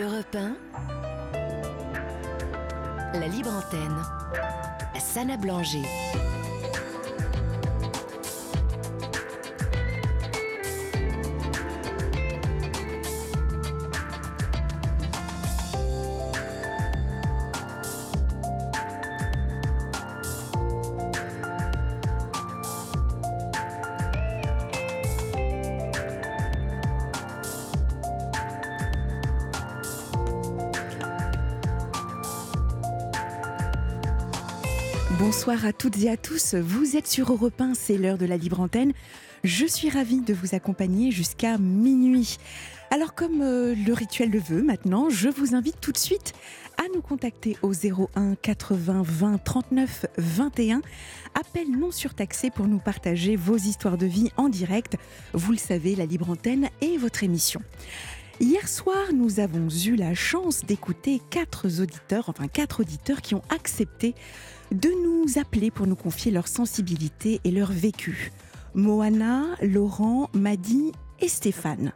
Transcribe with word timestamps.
Europe 0.00 0.34
1, 0.34 0.56
la 3.12 3.26
libre 3.26 3.50
antenne, 3.50 4.02
Sana 4.98 5.36
Blanger. 5.36 5.84
Bonsoir 35.50 35.68
à 35.68 35.72
toutes 35.72 35.98
et 35.98 36.08
à 36.08 36.16
tous. 36.16 36.54
Vous 36.54 36.96
êtes 36.96 37.08
sur 37.08 37.32
Europe 37.32 37.60
1, 37.60 37.74
c'est 37.74 37.98
l'heure 37.98 38.18
de 38.18 38.24
la 38.24 38.36
libre 38.36 38.60
antenne. 38.60 38.92
Je 39.42 39.66
suis 39.66 39.90
ravie 39.90 40.20
de 40.20 40.32
vous 40.32 40.54
accompagner 40.54 41.10
jusqu'à 41.10 41.58
minuit. 41.58 42.36
Alors 42.92 43.14
comme 43.16 43.42
euh, 43.42 43.74
le 43.74 43.92
rituel 43.92 44.30
le 44.30 44.38
veut 44.38 44.62
maintenant, 44.62 45.10
je 45.10 45.28
vous 45.28 45.56
invite 45.56 45.80
tout 45.80 45.90
de 45.90 45.98
suite 45.98 46.34
à 46.78 46.84
nous 46.94 47.02
contacter 47.02 47.56
au 47.62 47.72
01 47.72 48.36
80 48.36 49.02
20 49.04 49.38
39 49.38 50.06
21. 50.18 50.82
Appel 51.34 51.68
non 51.68 51.90
surtaxé 51.90 52.50
pour 52.50 52.68
nous 52.68 52.78
partager 52.78 53.34
vos 53.34 53.56
histoires 53.56 53.98
de 53.98 54.06
vie 54.06 54.30
en 54.36 54.50
direct. 54.50 54.98
Vous 55.32 55.50
le 55.50 55.58
savez, 55.58 55.96
la 55.96 56.06
libre 56.06 56.30
antenne 56.30 56.68
est 56.80 56.96
votre 56.96 57.24
émission. 57.24 57.60
Hier 58.38 58.68
soir, 58.68 59.12
nous 59.12 59.40
avons 59.40 59.68
eu 59.68 59.96
la 59.96 60.14
chance 60.14 60.64
d'écouter 60.64 61.20
quatre 61.28 61.82
auditeurs, 61.82 62.28
enfin 62.28 62.46
quatre 62.46 62.80
auditeurs 62.80 63.20
qui 63.20 63.34
ont 63.34 63.42
accepté 63.50 64.14
de 64.72 64.90
nous 65.04 65.38
appeler 65.38 65.70
pour 65.70 65.86
nous 65.86 65.96
confier 65.96 66.30
leur 66.30 66.48
sensibilité 66.48 67.40
et 67.44 67.50
leur 67.50 67.72
vécu. 67.72 68.32
Moana, 68.74 69.44
Laurent, 69.62 70.30
Madi 70.32 70.92
et 71.20 71.28
Stéphane. 71.28 71.92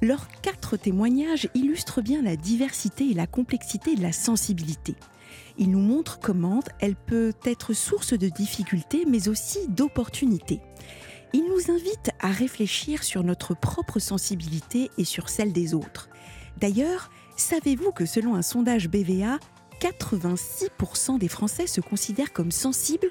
Leurs 0.00 0.28
quatre 0.42 0.76
témoignages 0.76 1.48
illustrent 1.54 2.02
bien 2.02 2.22
la 2.22 2.36
diversité 2.36 3.10
et 3.10 3.14
la 3.14 3.26
complexité 3.26 3.94
de 3.94 4.02
la 4.02 4.12
sensibilité. 4.12 4.94
Ils 5.58 5.70
nous 5.70 5.80
montrent 5.80 6.20
comment 6.20 6.60
elle 6.80 6.94
peut 6.94 7.32
être 7.44 7.72
source 7.72 8.16
de 8.16 8.28
difficultés 8.28 9.04
mais 9.06 9.28
aussi 9.28 9.58
d'opportunités. 9.68 10.60
Ils 11.32 11.44
nous 11.44 11.72
invitent 11.72 12.12
à 12.20 12.28
réfléchir 12.28 13.02
sur 13.02 13.22
notre 13.22 13.54
propre 13.54 13.98
sensibilité 13.98 14.90
et 14.98 15.04
sur 15.04 15.28
celle 15.28 15.52
des 15.52 15.74
autres. 15.74 16.08
D'ailleurs, 16.58 17.10
savez-vous 17.36 17.92
que 17.92 18.06
selon 18.06 18.34
un 18.34 18.42
sondage 18.42 18.88
BVA, 18.88 19.38
86% 19.80 21.18
des 21.18 21.28
Français 21.28 21.66
se 21.66 21.80
considèrent 21.80 22.32
comme 22.32 22.52
sensibles, 22.52 23.10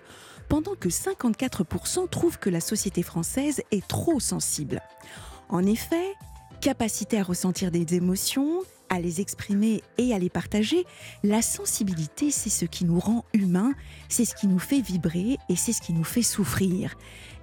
pendant 0.50 0.76
que 0.76 0.90
54% 0.90 2.09
trouvent 2.09 2.40
que 2.40 2.50
la 2.50 2.62
société 2.62 3.04
française 3.04 3.62
est 3.72 3.86
trop 3.88 4.20
sensible. 4.20 4.82
En 5.50 5.66
effet, 5.66 6.14
capacité 6.62 7.20
à 7.20 7.24
ressentir 7.24 7.72
des 7.72 7.96
émotions, 7.96 8.62
à 8.90 9.00
les 9.00 9.22
exprimer 9.22 9.84
et 9.98 10.14
à 10.14 10.20
les 10.20 10.30
partager, 10.30 10.86
la 11.24 11.42
sensibilité, 11.42 12.32
c'est 12.32 12.50
ce 12.50 12.66
qui 12.66 12.86
nous 12.86 13.00
rend 13.00 13.26
humains, 13.34 13.74
c'est 14.09 14.26
ce 14.26 14.36
qui 14.36 14.48
nous 14.48 14.59
fait 14.59 14.81
vibrer 14.81 15.38
et 15.50 15.56
c'est 15.56 15.74
ce 15.74 15.81
qui 15.81 15.94
nous 15.94 16.04
fait 16.04 16.22
souffrir. 16.22 16.96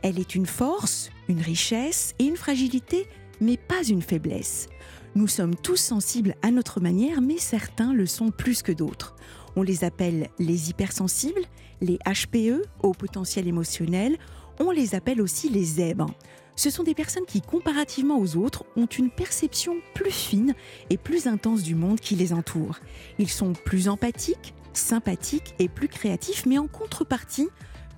Elle 0.03 0.19
est 0.19 0.34
une 0.34 0.47
force, 0.47 1.11
une 1.28 1.41
richesse 1.41 2.14
et 2.19 2.25
une 2.25 2.36
fragilité, 2.36 3.06
mais 3.41 3.56
pas 3.56 3.83
une 3.84 4.03
faiblesse. 4.03 4.69
Nous 5.16 5.28
sommes 5.28 5.54
tous 5.54 5.76
sensibles 5.76 6.34
à 6.42 6.50
notre 6.50 6.80
manière, 6.80 7.20
mais 7.20 7.38
certains 7.38 7.92
le 7.92 8.04
sont 8.04 8.32
plus 8.32 8.62
que 8.62 8.72
d'autres. 8.72 9.14
On 9.54 9.62
les 9.62 9.84
appelle 9.84 10.28
les 10.41 10.70
hypersensibles, 10.70 11.42
les 11.80 11.98
HPE, 11.98 12.62
au 12.82 12.92
potentiel 12.92 13.47
émotionnel. 13.47 14.19
On 14.58 14.72
les 14.72 14.97
appelle 14.97 15.20
aussi 15.20 15.48
les 15.48 15.62
zèbres. 15.62 16.12
Ce 16.56 16.69
sont 16.69 16.82
des 16.82 16.94
personnes 16.94 17.26
qui, 17.26 17.41
comparativement 17.42 18.19
aux 18.19 18.36
autres, 18.36 18.64
ont 18.76 18.86
une 18.86 19.10
perception 19.10 19.76
plus 19.94 20.10
fine 20.10 20.54
et 20.91 20.97
plus 20.97 21.28
intense 21.28 21.62
du 21.62 21.76
monde 21.76 22.00
qui 22.00 22.16
les 22.16 22.32
entoure. 22.32 22.80
Ils 23.20 23.30
sont 23.30 23.53
plus 23.53 23.88
empathiques, 23.88 24.54
sympathiques 24.72 25.54
et 25.60 25.69
plus 25.69 25.88
créatifs, 25.88 26.44
mais 26.44 26.58
en 26.58 26.66
contrepartie, 26.66 27.48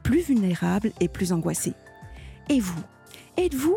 plus 0.02 0.20
vulnérables 0.20 0.92
et 1.00 1.08
plus 1.08 1.32
angoissés. 1.32 1.74
Et 2.50 2.60
vous? 2.60 2.82
Êtes-vous 3.38 3.76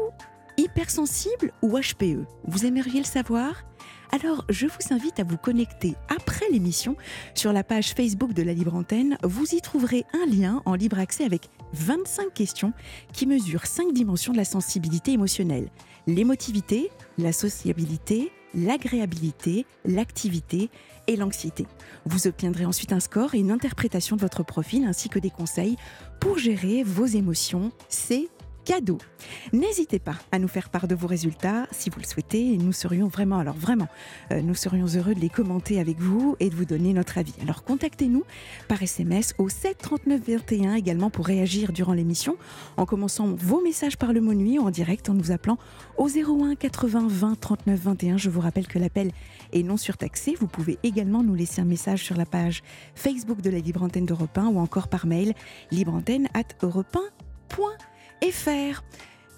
hypersensible 0.60 1.54
ou 1.62 1.80
HPE 1.80 2.26
Vous 2.44 2.66
aimeriez 2.66 3.00
le 3.00 3.06
savoir? 3.06 3.64
Alors, 4.12 4.44
je 4.50 4.66
vous 4.66 4.94
invite 4.94 5.20
à 5.20 5.24
vous 5.24 5.38
connecter 5.38 5.96
après 6.10 6.46
l'émission 6.52 6.98
sur 7.34 7.54
la 7.54 7.64
page 7.64 7.94
Facebook 7.94 8.34
de 8.34 8.44
la 8.44 8.54
Libre 8.54 8.76
Antenne. 8.76 9.18
Vous 9.24 9.46
y 9.54 9.62
trouverez 9.62 10.04
un 10.14 10.26
lien 10.26 10.62
en 10.66 10.76
libre 10.76 11.00
accès 11.00 11.24
avec 11.24 11.50
25 11.74 12.34
questions 12.34 12.74
qui 13.14 13.26
mesurent 13.26 13.68
5 13.68 13.94
dimensions 13.94 14.34
de 14.34 14.38
la 14.38 14.46
sensibilité 14.46 15.14
émotionnelle. 15.14 15.70
L'émotivité, 16.08 16.90
la 17.18 17.32
sociabilité, 17.32 18.32
l'agréabilité, 18.54 19.66
l'activité 19.86 20.70
et 21.08 21.16
l'anxiété. 21.16 21.68
Vous 22.06 22.28
obtiendrez 22.28 22.66
ensuite 22.66 22.92
un 22.92 23.00
score 23.00 23.34
et 23.36 23.40
une 23.40 23.52
interprétation 23.52 24.18
de 24.18 24.22
votre 24.22 24.44
profil 24.44 24.84
ainsi 24.86 25.08
que 25.08 25.20
des 25.20 25.30
conseils 25.30 25.78
pour 26.20 26.38
gérer 26.38 26.84
vos 26.84 27.06
émotions. 27.06 27.72
C'est 27.88 28.28
cadeau. 28.66 28.98
N'hésitez 29.54 30.00
pas 30.00 30.16
à 30.32 30.40
nous 30.40 30.48
faire 30.48 30.70
part 30.70 30.88
de 30.88 30.96
vos 30.96 31.08
résultats 31.08 31.68
si 31.72 31.90
vous 31.90 32.00
le 32.00 32.06
souhaitez. 32.06 32.58
Nous 32.58 32.72
serions 32.72 33.08
vraiment, 33.08 33.40
alors 33.40 33.56
vraiment, 33.56 33.88
euh, 34.32 34.42
nous 34.42 34.56
serions 34.56 34.86
heureux 34.86 35.16
de 35.16 35.20
les 35.20 35.30
commenter 35.30 35.80
avec 35.80 36.00
vous 36.00 36.36
et 36.40 36.50
de 36.50 36.56
vous 36.56 36.66
donner 36.66 36.94
notre 36.94 37.18
avis. 37.18 37.34
Alors 37.42 37.64
contactez-nous 37.64 38.24
par 38.68 38.82
SMS 38.82 39.34
au 39.38 39.50
7 39.50 39.78
39 39.78 40.22
21 40.28 40.76
également 40.76 41.10
pour 41.10 41.26
réagir 41.26 41.72
durant 41.72 41.94
l'émission 41.94 42.38
en 42.78 42.86
commençant 42.86 43.28
vos 43.28 43.62
messages 43.62 43.98
par 43.98 44.14
le 44.14 44.22
mot 44.22 44.34
nuit 44.34 44.60
en 44.60 44.70
direct 44.70 45.10
en 45.10 45.14
nous 45.14 45.32
appelant 45.32 45.58
au 45.98 46.08
01 46.08 46.56
80 46.56 47.08
20 47.10 47.40
39 47.40 47.80
21. 47.80 48.18
Je 48.18 48.30
vous 48.30 48.42
rappelle 48.42 48.68
que 48.68 48.80
l'appel 48.80 49.12
est 49.54 49.64
non 49.64 49.78
surtaxé. 49.78 50.36
Vous 50.40 50.48
pouvez 50.48 50.78
également 50.84 51.24
nous 51.24 51.36
laisser 51.36 51.62
un 51.62 51.66
message 51.66 52.04
sur 52.04 52.16
la 52.16 52.26
page 52.26 52.64
Facebook 52.96 53.42
de 53.42 53.50
la 53.50 53.60
Libre 53.60 53.84
Antenne 53.84 54.06
d'Europe 54.06 54.38
1 54.38 54.48
ou 54.48 54.60
encore 54.60 54.88
par 54.88 55.06
mail 55.06 55.34
libreantenne 55.72 56.28
at 56.34 56.56
europe 56.62 56.96
1 56.96 57.00
et 58.22 58.32
faire. 58.32 58.84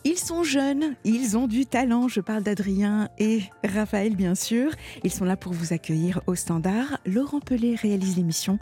Ils 0.03 0.17
sont 0.17 0.43
jeunes, 0.43 0.95
ils 1.03 1.37
ont 1.37 1.47
du 1.47 1.65
talent. 1.65 2.07
Je 2.07 2.21
parle 2.21 2.41
d'Adrien 2.41 3.09
et 3.19 3.41
Raphaël, 3.63 4.15
bien 4.15 4.33
sûr. 4.33 4.71
Ils 5.03 5.11
sont 5.11 5.25
là 5.25 5.37
pour 5.37 5.53
vous 5.53 5.73
accueillir 5.73 6.21
au 6.25 6.35
standard. 6.35 6.97
Laurent 7.05 7.39
Pelé 7.39 7.75
réalise 7.75 8.17
l'émission. 8.17 8.57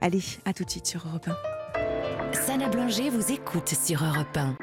Allez, 0.00 0.22
à 0.44 0.52
tout 0.52 0.64
de 0.64 0.70
suite 0.70 0.86
sur 0.86 1.06
Europe 1.06 1.28
1. 1.28 2.34
Sana 2.34 2.68
Blanger 2.68 3.10
vous 3.10 3.30
écoute 3.30 3.68
sur 3.68 4.02
Europe 4.02 4.36
1. 4.36 4.56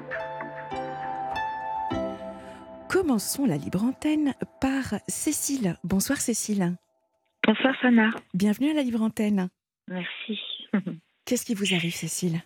Commençons 2.90 3.46
la 3.46 3.56
libre 3.56 3.84
antenne 3.84 4.34
par 4.60 4.96
Cécile. 5.08 5.78
Bonsoir 5.84 6.20
Cécile. 6.20 6.76
Bonsoir 7.48 7.74
Sana. 7.82 8.10
Bienvenue 8.34 8.72
à 8.72 8.74
la 8.74 8.82
libre 8.82 9.02
antenne. 9.02 9.50
Merci. 9.88 10.40
Qu'est-ce 11.26 11.46
qui 11.46 11.54
vous 11.54 11.74
arrive 11.74 11.96
Cécile? 11.96 12.42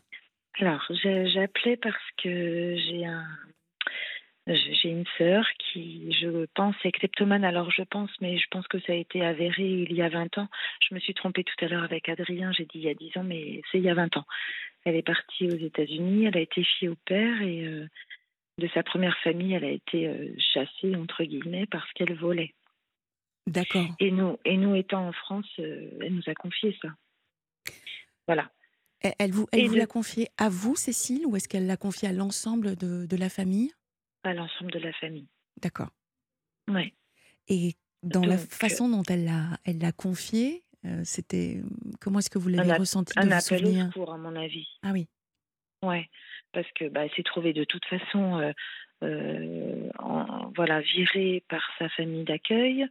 Alors, 0.59 0.86
j'appelais 0.90 1.78
parce 1.78 2.12
que 2.22 2.75
j'ai 2.78 3.06
un, 3.06 3.25
j'ai 4.47 4.90
une 4.90 5.06
sœur 5.18 5.46
qui, 5.58 6.12
je 6.14 6.46
pense, 6.53 6.75
est 6.84 6.91
kleptomane. 6.91 7.44
Alors, 7.44 7.72
je 7.72 7.84
pense, 7.84 8.12
mais 8.22 8.38
je 8.38 8.47
pense 8.52 8.68
que 8.68 8.80
ça 8.81 8.94
a 8.94 8.96
été 8.96 9.24
avéré 9.24 9.63
il 9.63 9.94
y 9.94 10.02
a 10.02 10.09
20 10.09 10.38
ans. 10.38 10.47
Je 10.88 10.94
me 10.94 11.00
suis 11.00 11.13
trompée 11.13 11.44
tout 11.44 11.66
à 11.66 11.68
l'heure 11.68 11.84
avec 11.84 12.09
Adrien. 12.09 12.52
J'ai 12.52 12.66
dit 12.66 12.80
il 12.80 12.84
y 12.84 12.90
a 12.90 12.94
10 12.94 13.18
ans, 13.18 13.24
mais 13.24 13.62
c'est 13.72 13.80
il 13.80 13.84
y 13.84 13.90
a 13.90 13.94
20 13.96 14.18
ans. 14.18 14.25
Elle 14.86 14.96
est 14.96 15.02
partie 15.02 15.46
aux 15.46 15.58
États-Unis. 15.58 16.25
Elle 16.25 16.38
a 16.38 16.42
été 16.42 16.63
fille 16.63 16.90
au 16.90 16.97
père 17.06 17.42
et 17.42 17.66
euh, 17.66 17.88
de 18.59 18.68
sa 18.74 18.84
première 18.84 19.18
famille, 19.19 19.53
elle 19.53 19.63
a 19.63 19.69
été 19.69 20.08
euh, 20.08 20.33
chassée, 20.54 20.95
entre 20.95 21.24
guillemets, 21.24 21.66
parce 21.66 21.92
qu'elle 21.94 22.13
volait. 22.13 22.54
D'accord. 23.48 23.88
Et 24.00 24.12
nous, 24.12 24.38
et 24.45 24.57
nous 24.57 24.75
étant 24.75 25.07
en 25.07 25.12
France, 25.12 25.50
euh, 25.60 25.89
elle 26.01 26.13
nous 26.13 26.24
a 26.27 26.36
confié 26.36 26.77
ça. 26.81 26.89
Voilà. 28.27 28.50
Elle 29.19 29.31
vous, 29.31 29.47
elle 29.51 29.67
vous 29.67 29.75
l'a 29.75 29.85
confié 29.85 30.29
à 30.38 30.47
vous, 30.50 30.75
Cécile, 30.75 31.25
ou 31.25 31.35
est-ce 31.35 31.50
qu'elle 31.50 31.67
l'a 31.67 31.77
confié 31.77 32.07
à 32.07 32.13
l'ensemble 32.13 32.75
de, 32.77 33.05
de, 33.05 33.17
la 33.17 33.29
famille? 33.29 33.71
À 34.23 34.33
l'ensemble 34.33 34.71
de 34.71 34.79
la 34.79 34.94
famille. 34.94 35.27
D'accord. 35.61 35.89
Oui. 36.69 36.94
Et 37.50 37.73
dans 38.01 38.25
la 38.25 38.38
façon 38.38 38.88
dont 38.88 39.03
elle 39.09 39.25
l'a, 39.25 39.57
elle 39.65 39.79
l'a 39.79 39.91
confié, 39.91 40.63
euh, 40.85 41.01
c'était 41.03 41.61
comment 42.00 42.19
est-ce 42.19 42.29
que 42.29 42.39
vous 42.39 42.50
l'avez 42.50 42.73
ressenti 42.73 43.13
de 43.15 43.19
Un 43.21 43.25
vous 43.25 43.33
appel 43.33 43.65
au 43.65 43.85
secours, 43.88 44.13
à 44.13 44.17
mon 44.17 44.35
avis. 44.35 44.67
Ah 44.83 44.91
oui. 44.94 45.07
Ouais, 45.83 46.09
parce 46.53 46.69
que 46.73 46.88
bah, 46.88 47.07
s'est 47.15 47.23
trouvée 47.23 47.53
de 47.53 47.65
toute 47.65 47.85
façon, 47.85 48.39
euh, 48.39 48.51
euh, 49.03 49.89
en, 50.00 50.51
voilà, 50.55 50.79
virée 50.81 51.44
par 51.50 51.61
sa 51.77 51.89
famille 51.89 52.23
d'accueil. 52.23 52.88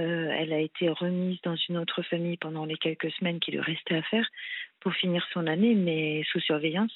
Elle 0.00 0.52
a 0.52 0.58
été 0.60 0.88
remise 0.88 1.38
dans 1.42 1.56
une 1.68 1.78
autre 1.78 2.02
famille 2.02 2.36
pendant 2.36 2.64
les 2.64 2.76
quelques 2.76 3.10
semaines 3.12 3.40
qui 3.40 3.52
lui 3.52 3.60
restaient 3.60 3.96
à 3.96 4.02
faire 4.02 4.28
pour 4.80 4.92
finir 4.94 5.26
son 5.32 5.46
année, 5.46 5.74
mais 5.74 6.22
sous 6.30 6.40
surveillance. 6.40 6.92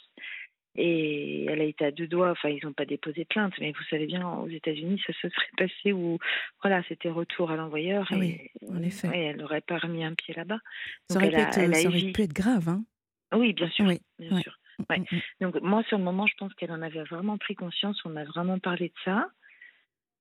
Et 0.77 1.47
elle 1.47 1.61
a 1.61 1.65
été 1.65 1.85
à 1.85 1.91
deux 1.91 2.07
doigts, 2.07 2.31
enfin, 2.31 2.49
ils 2.49 2.65
n'ont 2.65 2.73
pas 2.73 2.85
déposé 2.85 3.25
plainte, 3.25 3.53
mais 3.59 3.73
vous 3.73 3.83
savez 3.91 4.07
bien, 4.07 4.29
aux 4.29 4.47
États-Unis, 4.49 5.03
ça 5.05 5.13
se 5.15 5.29
serait 5.29 5.51
passé 5.57 5.93
où, 5.93 6.19
voilà, 6.63 6.83
c'était 6.89 7.11
retour 7.11 7.51
à 7.51 7.57
l'envoyeur. 7.57 8.07
Ah 8.13 8.17
oui, 8.17 8.39
en 8.69 8.81
effet. 8.83 9.09
et 9.13 9.21
elle 9.25 9.39
n'aurait 9.39 9.63
pas 9.63 9.79
remis 9.79 10.05
un 10.05 10.15
pied 10.15 10.33
là-bas. 10.33 10.61
Ça 11.09 11.17
aurait, 11.19 11.27
elle 11.27 11.33
pu 11.35 11.41
a- 11.41 11.43
être, 11.49 11.75
ça 11.77 11.89
aurait 11.89 12.13
pu 12.13 12.23
être 12.23 12.33
grave. 12.33 12.69
Hein. 12.69 12.85
Oui, 13.33 13.53
bien 13.53 13.69
sûr. 13.71 13.85
Oui, 13.87 13.99
bien 14.21 14.37
ouais. 14.37 14.43
sûr. 14.43 14.57
Mm, 14.79 14.85
Ouais. 14.89 14.99
mm, 15.01 15.17
mm. 15.17 15.21
Donc, 15.41 15.61
moi, 15.61 15.83
sur 15.89 15.99
le 15.99 16.05
moment, 16.05 16.27
je 16.29 16.35
pense 16.39 16.55
qu'elle 16.55 16.73
en 16.73 16.83
avait 16.83 17.03
vraiment 17.03 17.37
pris 17.37 17.57
conscience. 17.57 18.01
On 18.05 18.15
a 18.17 18.25
vraiment 18.25 18.59
parlé 18.61 18.89
de 18.89 18.95
ça. 19.05 19.29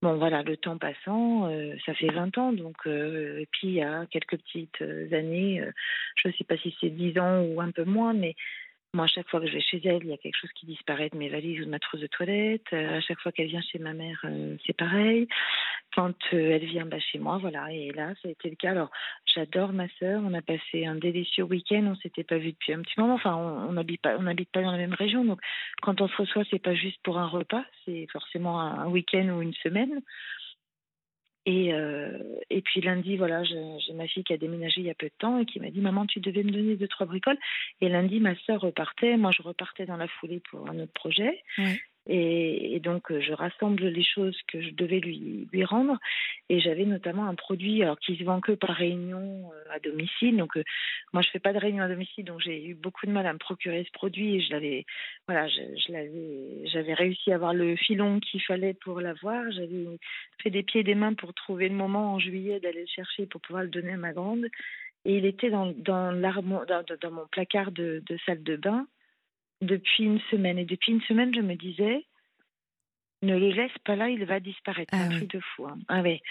Bon, 0.01 0.15
voilà, 0.17 0.43
le 0.43 0.55
temps 0.55 0.77
passant, 0.77 1.49
euh, 1.49 1.75
ça 1.85 1.93
fait 1.93 2.07
20 2.07 2.37
ans. 2.37 2.53
Donc, 2.53 2.77
euh, 2.87 3.39
et 3.39 3.47
puis, 3.51 3.67
il 3.67 3.73
y 3.73 3.81
a 3.81 4.05
quelques 4.05 4.37
petites 4.37 4.81
euh, 4.81 5.11
années, 5.11 5.61
je 6.15 6.29
ne 6.29 6.33
sais 6.33 6.45
pas 6.45 6.55
si 6.57 6.73
c'est 6.79 6.89
10 6.89 7.19
ans 7.19 7.41
ou 7.41 7.59
un 7.59 7.71
peu 7.71 7.83
moins, 7.83 8.13
mais 8.13 8.35
moi, 8.93 9.05
à 9.05 9.07
chaque 9.07 9.29
fois 9.29 9.39
que 9.39 9.45
je 9.45 9.53
vais 9.53 9.61
chez 9.61 9.79
elle, 9.85 10.03
il 10.03 10.09
y 10.09 10.13
a 10.13 10.17
quelque 10.17 10.37
chose 10.37 10.51
qui 10.55 10.65
disparaît 10.65 11.09
de 11.09 11.17
mes 11.17 11.29
valises 11.29 11.61
ou 11.61 11.65
de 11.65 11.69
ma 11.69 11.77
trousse 11.77 12.01
de 12.01 12.07
toilette. 12.07 12.65
Euh, 12.73 12.97
à 12.97 13.01
chaque 13.01 13.19
fois 13.19 13.31
qu'elle 13.31 13.47
vient 13.47 13.61
chez 13.61 13.77
ma 13.77 13.93
mère, 13.93 14.19
euh, 14.23 14.57
c'est 14.65 14.75
pareil. 14.75 15.27
Quand 15.95 16.15
euh, 16.33 16.51
elle 16.55 16.65
vient 16.65 16.87
bah, 16.87 16.99
chez 16.99 17.19
moi, 17.19 17.37
voilà. 17.37 17.71
Et 17.71 17.91
là, 17.91 18.13
ça 18.21 18.29
a 18.29 18.31
été 18.31 18.49
le 18.49 18.55
cas. 18.55 18.71
Alors, 18.71 18.89
j'adore 19.27 19.73
ma 19.73 19.87
sœur. 19.99 20.23
On 20.25 20.33
a 20.33 20.41
passé 20.41 20.87
un 20.87 20.95
délicieux 20.95 21.43
week-end. 21.43 21.85
On 21.85 21.95
s'était 21.97 22.23
pas 22.23 22.39
vu 22.39 22.53
depuis 22.53 22.73
un 22.73 22.81
petit 22.81 22.99
moment. 22.99 23.13
Enfin, 23.13 23.35
on 23.35 23.73
n'habite 23.73 24.01
pas, 24.01 24.17
on 24.17 24.23
n'habite 24.23 24.49
pas 24.51 24.63
dans 24.63 24.71
la 24.71 24.77
même 24.77 24.95
région. 24.95 25.23
Donc, 25.23 25.39
quand 25.83 26.01
on 26.01 26.07
se 26.07 26.15
reçoit, 26.15 26.43
c'est 26.49 26.57
pas 26.57 26.73
juste 26.73 26.99
pour 27.03 27.19
un 27.19 27.27
repas. 27.27 27.65
C'est 27.85 28.07
forcément 28.11 28.59
un 28.59 28.87
week-end 28.87 29.29
ou 29.29 29.43
une 29.43 29.53
semaine. 29.53 30.01
Et, 31.45 31.73
euh, 31.73 32.17
et 32.49 32.61
puis 32.61 32.81
lundi, 32.81 33.17
voilà, 33.17 33.43
j'ai 33.43 33.93
ma 33.93 34.07
fille 34.07 34.23
qui 34.23 34.33
a 34.33 34.37
déménagé 34.37 34.81
il 34.81 34.87
y 34.87 34.89
a 34.89 34.95
peu 34.95 35.07
de 35.07 35.13
temps 35.17 35.39
et 35.39 35.45
qui 35.45 35.59
m'a 35.59 35.69
dit 35.69 35.79
Maman, 35.79 36.05
tu 36.05 36.19
devais 36.19 36.43
me 36.43 36.51
donner 36.51 36.75
deux, 36.75 36.87
trois 36.87 37.05
bricoles. 37.05 37.37
Et 37.81 37.89
lundi, 37.89 38.19
ma 38.19 38.35
sœur 38.45 38.61
repartait. 38.61 39.17
Moi, 39.17 39.31
je 39.35 39.41
repartais 39.41 39.85
dans 39.85 39.97
la 39.97 40.07
foulée 40.07 40.41
pour 40.49 40.69
un 40.69 40.79
autre 40.79 40.93
projet. 40.93 41.43
Et, 42.11 42.79
donc, 42.79 43.11
euh, 43.11 43.21
je 43.21 43.33
rassemble 43.33 43.85
les 43.85 44.03
choses 44.03 44.35
que 44.47 44.59
je 44.61 44.71
devais 44.71 44.99
lui, 44.99 45.47
lui 45.53 45.63
rendre. 45.63 45.97
Et 46.49 46.59
j'avais 46.59 46.85
notamment 46.85 47.27
un 47.27 47.35
produit 47.35 47.83
alors, 47.83 47.99
qui 47.99 48.17
se 48.17 48.23
vend 48.23 48.41
que 48.41 48.53
par 48.53 48.71
réunion 48.75 49.51
euh, 49.53 49.75
à 49.75 49.79
domicile. 49.79 50.35
Donc, 50.37 50.57
euh, 50.57 50.63
moi, 51.13 51.21
je 51.21 51.29
fais 51.29 51.39
pas 51.39 51.53
de 51.53 51.59
réunion 51.59 51.83
à 51.83 51.87
domicile. 51.87 52.25
Donc, 52.25 52.41
j'ai 52.41 52.65
eu 52.65 52.73
beaucoup 52.73 53.05
de 53.05 53.11
mal 53.11 53.27
à 53.27 53.33
me 53.33 53.37
procurer 53.37 53.83
ce 53.85 53.91
produit. 53.91 54.37
Et 54.37 54.41
je 54.41 54.83
voilà, 55.27 55.47
je, 55.47 56.65
j'avais 56.73 56.93
réussi 56.95 57.31
à 57.31 57.35
avoir 57.35 57.53
le 57.53 57.75
filon 57.75 58.19
qu'il 58.19 58.41
fallait 58.41 58.73
pour 58.73 59.01
l'avoir. 59.01 59.43
J'avais 59.51 59.85
fait 60.41 60.49
des 60.49 60.63
pieds 60.63 60.81
et 60.81 60.83
des 60.83 60.95
mains 60.95 61.13
pour 61.13 61.35
trouver 61.35 61.69
le 61.69 61.75
moment 61.75 62.13
en 62.13 62.19
juillet 62.19 62.59
d'aller 62.59 62.81
le 62.81 62.87
chercher 62.87 63.27
pour 63.27 63.39
pouvoir 63.41 63.63
le 63.63 63.69
donner 63.69 63.91
à 63.91 63.97
ma 63.97 64.13
grande. 64.13 64.45
Et 65.05 65.17
il 65.17 65.25
était 65.25 65.51
dans, 65.51 65.67
dans, 65.77 66.11
dans, 66.11 66.83
dans- 67.01 67.11
mon 67.11 67.27
placard 67.27 67.71
de 67.71 68.01
salle 68.25 68.41
de 68.41 68.55
bain 68.55 68.87
depuis 69.61 70.03
une 70.03 70.19
semaine. 70.31 70.57
Et 70.57 70.65
depuis 70.65 70.91
une 70.91 71.01
semaine, 71.01 71.33
je 71.33 71.41
me 71.41 71.55
disais, 71.55 72.05
ne 73.21 73.37
le 73.37 73.49
laisse 73.49 73.77
pas 73.83 73.95
là, 73.95 74.09
il 74.09 74.23
va 74.25 74.39
disparaître. 74.39 74.91
C'est 74.93 75.01
Ah 75.01 75.05
un 75.05 75.09
oui. 75.09 75.17
truc 75.17 75.31
de 75.31 75.39
fou. 75.39 75.65
hein. 75.67 75.77
Ah 75.89 76.01
ouais. 76.01 76.21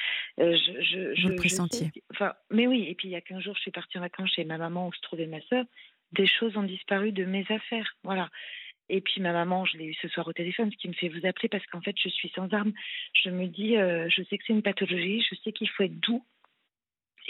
Euh, 0.41 0.57
je, 0.57 0.81
je, 0.81 1.15
je, 1.15 1.23
Vous 1.23 1.29
le 1.29 1.35
pressentiez. 1.37 1.91
enfin, 2.13 2.35
mais 2.51 2.67
oui, 2.67 2.85
et 2.89 2.95
puis 2.95 3.09
il 3.09 3.11
y 3.11 3.17
a 3.17 3.21
15 3.21 3.43
jours, 3.43 3.55
je 3.57 3.61
suis 3.61 3.71
partie 3.71 3.99
en 3.99 4.01
vacances 4.01 4.31
chez 4.33 4.45
ma 4.45 4.57
maman 4.59 4.89
où 4.89 4.93
se 4.93 5.01
trouvait 5.03 5.27
ma 5.27 5.41
sœur. 5.43 5.65
Des 6.13 6.27
choses 6.27 6.57
ont 6.57 6.63
disparu 6.63 7.13
de 7.13 7.25
mes 7.25 7.45
affaires. 7.51 7.95
Voilà. 8.05 8.31
Et 8.89 9.03
puis 9.03 9.21
ma 9.21 9.33
maman, 9.35 9.67
je 9.67 9.77
l'ai 9.77 9.85
eu 9.85 9.95
ce 10.01 10.09
soir 10.09 10.27
au 10.27 10.33
téléphone, 10.33 10.73
ce 10.73 10.77
qui 10.79 10.89
me 10.89 10.95
fait 10.95 11.11
vous 11.11 11.27
appeler 11.27 11.51
parce 11.51 11.67
qu'en 11.67 11.83
fait, 11.83 11.95
je 12.03 12.09
suis 12.09 12.31
sans 12.35 12.51
armes. 12.55 12.73
Je 13.13 13.29
me 13.29 13.47
dis, 13.47 13.77
euh, 13.77 14.09
je 14.09 14.23
sais 14.23 14.39
que 14.39 14.45
c'est 14.47 14.55
une 14.55 14.63
pathologie, 14.63 15.21
je 15.31 15.35
sais 15.45 15.53
qu'il 15.53 15.69
faut 15.69 15.83
être 15.83 16.01
doux. 16.01 16.25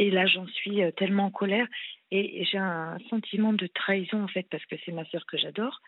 Et 0.00 0.12
là, 0.12 0.27
j'en 0.27 0.47
suis 0.47 0.85
euh, 0.85 0.93
tellement 0.93 1.25
en 1.25 1.31
colère 1.33 1.67
et, 2.10 2.44
j'ai 2.44 2.58
un 2.58 2.99
sentiment 3.10 3.52
de 3.52 3.66
trahison 3.66 4.22
en 4.22 4.28
fait 4.28 4.46
parce 4.50 4.64
que 4.66 4.76
c'est 4.84 4.93
ma 4.93 5.05
sœur 5.06 5.25
que 5.26 5.37
j'adore. 5.38 5.81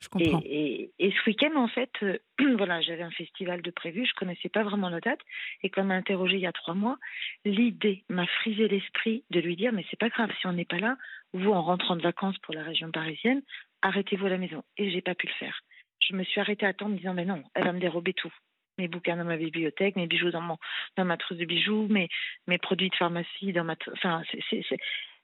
Je 0.00 0.08
Et, 0.18 0.24
comprends. 0.30 0.42
et, 0.44 0.90
et 0.98 1.12
ce 1.12 1.30
week-end, 1.30 1.54
en 1.54 1.68
fait, 1.68 1.90
euh, 2.02 2.18
voilà, 2.56 2.80
j'avais 2.80 3.02
un 3.04 3.10
festival 3.12 3.62
de 3.62 3.70
prévu, 3.70 4.04
je 4.04 4.12
connaissais 4.14 4.48
pas 4.48 4.64
vraiment 4.64 4.88
la 4.88 4.98
date, 4.98 5.20
et 5.62 5.70
comme 5.70 5.86
m'a 5.86 5.94
interrogé 5.94 6.34
il 6.36 6.40
y 6.42 6.46
a 6.46 6.52
trois 6.52 6.74
mois, 6.74 6.98
l'idée 7.44 8.02
m'a 8.08 8.26
frisé 8.26 8.66
l'esprit 8.66 9.22
de 9.30 9.38
lui 9.38 9.54
dire, 9.54 9.72
mais 9.72 9.84
c'est 9.90 9.98
pas 9.98 10.08
grave, 10.08 10.30
si 10.40 10.46
on 10.48 10.52
n'est 10.54 10.64
pas 10.64 10.78
là, 10.80 10.96
vous, 11.32 11.52
en 11.52 11.62
rentrant 11.62 11.94
de 11.94 12.02
vacances 12.02 12.36
pour 12.38 12.52
la 12.52 12.64
région 12.64 12.90
parisienne, 12.90 13.42
arrêtez-vous 13.82 14.26
à 14.26 14.30
la 14.30 14.38
maison. 14.38 14.64
Et 14.76 14.90
j'ai 14.90 15.02
pas 15.02 15.14
pu 15.14 15.28
le 15.28 15.32
faire. 15.34 15.60
Je 16.00 16.16
me 16.16 16.24
suis 16.24 16.40
arrêtée 16.40 16.66
à 16.66 16.72
temps 16.72 16.86
en 16.86 16.88
me 16.90 16.96
disant, 16.96 17.14
mais 17.14 17.24
non, 17.24 17.44
elle 17.54 17.64
va 17.64 17.72
me 17.72 17.78
dérober 17.78 18.12
tout. 18.12 18.32
Mes 18.78 18.88
bouquins 18.88 19.16
dans 19.16 19.24
ma 19.24 19.36
bibliothèque, 19.36 19.94
mes 19.94 20.08
bijoux 20.08 20.30
dans, 20.32 20.40
mon, 20.40 20.56
dans 20.96 21.04
ma 21.04 21.16
trousse 21.16 21.38
de 21.38 21.44
bijoux, 21.44 21.86
mes, 21.88 22.08
mes 22.48 22.58
produits 22.58 22.88
de 22.90 22.94
pharmacie 22.96 23.52
dans 23.52 23.62
ma... 23.64 23.76
Enfin, 23.92 24.22
c'est- 24.32 24.42
c'est- 24.50 24.64
c'est- 24.68 24.78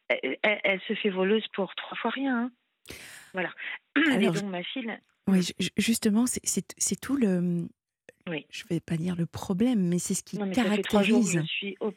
elle, 0.08 0.80
se 0.88 0.94
fait 0.94 1.10
voleuse 1.10 1.46
pour 1.54 1.74
trois 1.74 1.96
fois 1.98 2.10
rien. 2.10 2.36
hein. 2.44 2.94
Voilà. 3.32 3.50
Et 3.96 4.12
Alors, 4.12 4.32
donc, 4.32 4.44
ma 4.44 4.62
fille, 4.62 4.90
Oui, 5.26 5.42
ju- 5.42 5.52
ju- 5.58 5.70
justement, 5.76 6.26
c'est- 6.26 7.00
tout 7.00 7.16
le. 7.16 7.66
Oui. 8.28 8.46
Je 8.50 8.64
vais 8.68 8.80
pas 8.80 8.96
dire 8.96 9.16
le 9.16 9.24
problème, 9.26 9.88
mais 9.88 9.98
c'est 9.98 10.14
ce 10.14 10.22
qui 10.22 10.38
Non, 10.38 10.46
mais 10.46 10.54
ça 10.54 10.64
fait 10.64 10.82
trois 10.82 11.02
jours 11.02 11.20
que 11.20 11.24
caractérise. 11.32 11.48
je 11.50 11.56
suis 11.56 11.76
ob- 11.80 11.94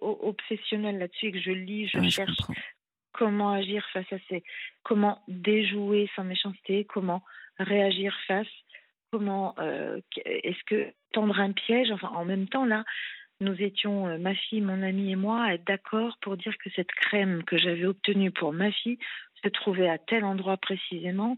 obsessionnelle 0.00 0.98
là-dessus 0.98 1.26
et 1.26 1.32
que 1.32 1.40
je 1.40 1.50
lis, 1.50 1.88
je 1.88 1.98
Ouais, 1.98 2.04
je 2.04 2.10
cherche 2.10 2.36
comment 3.12 3.50
agir 3.52 3.84
face 3.92 4.10
à 4.12 4.16
ces. 4.28 4.42
Comment 4.84 5.22
déjouer 5.28 6.08
sans 6.16 6.24
méchanceté, 6.24 6.84
comment 6.84 7.22
réagir 7.58 8.16
face, 8.26 8.46
comment. 9.10 9.54
euh, 9.58 10.00
Est-ce 10.24 10.62
que 10.66 10.92
tendre 11.12 11.38
un 11.38 11.52
piège 11.52 11.90
Enfin, 11.90 12.08
en 12.08 12.24
même 12.24 12.48
temps, 12.48 12.64
là, 12.64 12.84
nous 13.42 13.60
étions, 13.60 14.08
euh, 14.08 14.18
ma 14.18 14.34
fille, 14.34 14.60
mon 14.60 14.82
ami 14.82 15.10
et 15.12 15.16
moi, 15.16 15.42
à 15.44 15.54
être 15.54 15.64
d'accord 15.66 16.16
pour 16.22 16.36
dire 16.36 16.56
que 16.58 16.70
cette 16.70 16.90
crème 16.92 17.42
que 17.44 17.58
j'avais 17.58 17.84
obtenue 17.84 18.30
pour 18.30 18.52
ma 18.52 18.70
fille 18.72 18.98
se 19.42 19.48
trouvait 19.48 19.88
à 19.88 19.98
tel 19.98 20.24
endroit 20.24 20.56
précisément. 20.56 21.36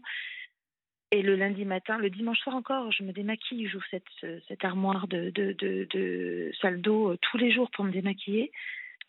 Et 1.11 1.21
le 1.21 1.35
lundi 1.35 1.65
matin, 1.65 1.97
le 1.97 2.09
dimanche 2.09 2.39
soir 2.39 2.55
encore, 2.55 2.91
je 2.91 3.03
me 3.03 3.11
démaquille, 3.13 3.67
j'ouvre 3.67 3.85
cette, 3.91 4.05
ce- 4.19 4.39
cette 4.47 4.65
armoire 4.65 5.07
de, 5.07 5.29
de, 5.29 5.53
de, 5.53 5.87
de 5.91 6.51
salle 6.61 6.81
d'eau 6.81 7.11
euh, 7.11 7.17
tous 7.21 7.37
les 7.37 7.51
jours 7.53 7.69
pour 7.71 7.85
me 7.85 7.91
démaquiller. 7.91 8.51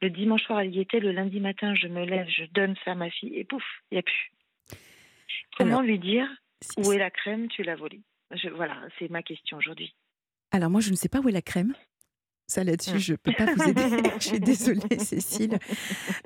Le 0.03 0.11
dimanche 0.11 0.43
soir, 0.43 0.61
elle 0.61 0.75
y 0.75 0.81
était. 0.81 1.01
Le 1.01 1.11
lundi 1.13 1.41
matin, 1.41 1.75
je 1.75 1.89
me 1.89 2.05
lève, 2.05 2.29
je 2.29 2.45
donne 2.53 2.75
ça 2.85 2.93
à 2.93 2.95
ma 2.95 3.09
fille 3.11 3.35
et 3.37 3.45
pouf, 3.45 3.65
il 3.91 3.95
n'y 3.95 3.99
a 3.99 4.03
plus. 4.03 4.31
Comment 5.57 5.79
Alors, 5.79 5.83
lui 5.83 5.99
dire 5.99 6.29
Si- 6.61 6.79
où 6.81 6.93
est 6.93 6.99
la 6.99 7.11
crème? 7.11 7.49
Tu 7.49 7.63
l'as 7.63 7.77
volée. 7.77 8.03
Je, 8.33 8.49
voilà, 8.51 8.77
c'est 8.99 9.11
ma 9.11 9.23
question 9.23 9.57
aujourd'hui. 9.57 9.95
Alors 10.53 10.69
moi, 10.71 10.81
je 10.83 10.91
ne 10.91 10.97
sais 10.97 11.09
pas 11.09 11.21
où 11.21 11.29
est 11.29 11.33
la 11.33 11.43
crème. 11.43 11.75
Ça 12.49 12.63
là-dessus, 12.65 12.95
Mm. 12.95 12.99
je 12.99 13.13
ne 13.13 13.17
peux 13.17 13.33
pas 13.33 13.53
vous 13.55 13.63
aider. 13.69 13.81
je 14.21 14.25
suis 14.29 14.41
désolée, 14.41 14.99
Cécile. 15.01 15.59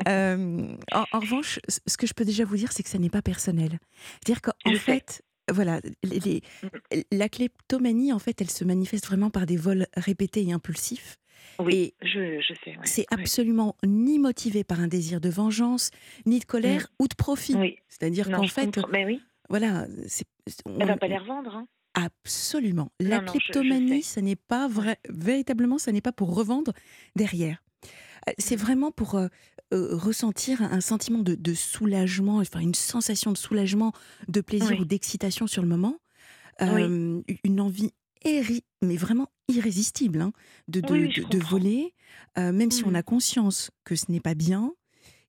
Euh, 0.08 0.76
en, 0.92 1.04
en 1.12 1.18
revanche, 1.20 1.58
ce 1.86 1.96
que 1.96 2.06
je 2.06 2.12
peux 2.14 2.24
déjà 2.24 2.44
vous 2.44 2.56
dire, 2.56 2.72
c'est 2.72 2.82
que 2.82 2.88
ça 2.90 2.98
n'est 2.98 3.10
pas 3.10 3.22
personnel. 3.22 3.78
C'est-à-dire 4.24 4.42
qu'en 4.42 4.74
fait, 4.76 5.22
voilà, 5.50 5.80
les- 6.02 6.20
les- 6.20 6.42
la 7.10 7.28
kleptomanie, 7.28 8.12
en 8.12 8.18
fait, 8.18 8.40
elle 8.40 8.50
se 8.50 8.64
manifeste 8.64 9.06
vraiment 9.06 9.30
par 9.30 9.46
des 9.46 9.56
vols 9.56 9.86
répétés 9.96 10.42
et 10.46 10.52
impulsifs. 10.52 11.16
Oui, 11.58 11.94
Et 12.02 12.06
je, 12.06 12.40
je 12.40 12.54
sais. 12.64 12.70
ouais. 12.72 12.84
c'est 12.84 13.06
absolument 13.10 13.74
ni 13.84 14.18
motivé 14.18 14.62
par 14.62 14.80
un 14.80 14.88
désir 14.88 15.20
de 15.20 15.30
vengeance, 15.30 15.90
ni 16.26 16.38
de 16.38 16.44
colère 16.44 16.86
ou 16.98 17.08
de 17.08 17.14
profit. 17.14 17.54
Oui, 17.54 17.76
C'est-à-dire 17.88 18.30
qu'en 18.30 18.46
fait, 18.46 18.66
comprends. 18.74 18.88
Mais 18.92 19.04
oui, 19.06 19.22
voilà, 19.48 19.86
c'est 20.06 20.26
elle 20.66 20.82
on- 20.82 20.86
va 20.86 20.96
pas 20.98 21.08
les 21.08 21.18
revendre. 21.18 21.54
Hein. 21.56 21.66
Absolument. 22.04 22.90
La 23.00 23.20
Non, 23.20 23.32
kleptomanie, 23.32 24.02
ça 24.02 24.20
n'est 24.20 24.36
pas 24.36 24.68
vrai, 24.68 24.98
véritablement, 25.08 25.78
ça 25.78 25.92
n'est 25.92 26.00
pas 26.00 26.12
pour 26.12 26.34
revendre 26.34 26.72
derrière. 27.16 27.62
Euh, 28.28 28.32
C'est 28.38 28.56
Mmh. 28.56 28.58
vraiment 28.58 28.90
pour 28.90 29.14
euh, 29.16 29.28
euh, 29.72 29.96
ressentir 29.96 30.62
un 30.62 30.80
sentiment 30.80 31.20
de, 31.20 31.34
de 31.34 31.54
soulagement, 31.54 32.38
enfin 32.38 32.60
une 32.60 32.74
sensation 32.74 33.32
de 33.32 33.38
soulagement, 33.38 33.92
de 34.28 34.40
plaisir 34.40 34.72
Oui. 34.72 34.80
ou 34.80 34.84
d'excitation 34.84 35.46
sur 35.46 35.62
le 35.62 35.68
moment, 35.68 35.96
Oui. 36.60 36.82
Une 37.44 37.60
envie 37.60 37.92
mais 38.82 38.96
vraiment 38.96 39.28
irrésistible 39.48 40.20
hein, 40.20 40.32
de, 40.68 40.80
de, 40.80 40.92
Oui, 40.92 41.14
voler, 41.38 41.94
même 42.36 42.70
si 42.70 42.84
on 42.84 42.90
Mhm. 42.90 42.96
a 42.96 43.02
conscience 43.02 43.70
que 43.84 43.96
ce 43.96 44.12
n'est 44.12 44.20
pas 44.20 44.34
bien, 44.34 44.74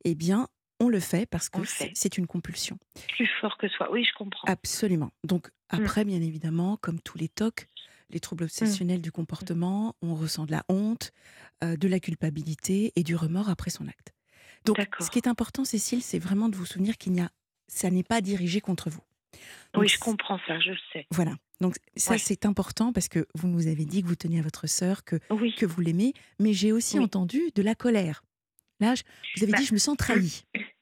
eh 0.04 0.14
bien, 0.14 0.50
on 0.82 0.90
le 0.90 1.00
fait 1.00 1.26
parce 1.26 1.50
que 1.50 1.60
c'est 1.94 2.18
une 2.18 2.28
compulsion. 2.28 2.78
Plus 3.16 3.30
fort 3.40 3.58
que 3.58 3.68
soi. 3.70 3.90
Oui, 3.92 4.04
je 4.04 4.14
comprends. 4.18 4.48
Absolument. 4.48 5.12
Donc 5.24 5.48
Mm. 5.48 5.52
après, 5.84 6.04
bien 6.06 6.22
évidemment, 6.22 6.78
comme 6.78 7.00
tous 7.00 7.18
les 7.18 7.30
TOC, 7.30 7.68
les 8.10 8.20
troubles 8.20 8.44
obsessionnels 8.44 9.02
du 9.02 9.12
comportement, 9.12 9.96
on 10.02 10.16
ressent 10.16 10.46
de 10.46 10.52
la 10.52 10.64
honte, 10.68 11.12
euh, 11.64 11.78
de 11.78 11.88
la 11.88 12.00
culpabilité 12.00 12.92
et 12.98 13.04
du 13.04 13.16
remords 13.16 13.50
après 13.50 13.70
son 13.70 13.88
acte. 13.88 14.14
Donc 14.66 14.78
ce 15.00 15.10
qui 15.10 15.18
est 15.18 15.28
important, 15.28 15.64
Cécile, 15.66 16.02
c'est 16.04 16.20
vraiment 16.20 16.50
de 16.50 16.56
vous 16.56 16.66
souvenir 16.66 16.98
qu'il 16.98 17.14
n'y 17.14 17.22
a, 17.22 17.30
ça 17.68 17.90
n'est 17.90 18.04
pas 18.04 18.20
dirigé 18.22 18.60
contre 18.62 18.90
vous. 18.90 19.02
oui, 19.78 19.88
je 19.88 19.98
comprends 19.98 20.40
ça, 20.46 20.60
je 20.60 20.72
le 20.72 20.78
sais. 20.92 21.08
Voilà. 21.12 21.36
Donc 21.62 21.78
ça, 21.96 22.12
Ouais. 22.14 22.18
c'est 22.18 22.46
important 22.46 22.92
parce 22.92 23.08
que 23.08 23.26
vous 23.34 23.48
nous 23.48 23.68
avez 23.68 23.86
dit 23.86 24.02
que 24.04 24.08
vous 24.08 24.16
teniez 24.16 24.40
à 24.40 24.42
votre 24.42 24.68
sœur, 24.68 25.06
que, 25.06 25.16
Oui. 25.30 25.56
que 25.56 25.66
vous 25.66 25.80
l'aimez, 25.80 26.14
mais 26.40 26.52
j'ai 26.54 26.74
aussi 26.74 26.98
Oui. 26.98 27.06
entendu 27.06 27.42
de 27.56 27.62
la 27.62 27.76
colère. 27.76 28.24
Là, 28.82 28.96
je- 28.96 29.04
vous 29.38 29.44
avez 29.44 29.54
Bah, 29.54 29.60
dit, 29.60 29.66
je 29.66 29.74
me 29.74 29.80
sens 29.80 29.96
trahie. 29.96 30.44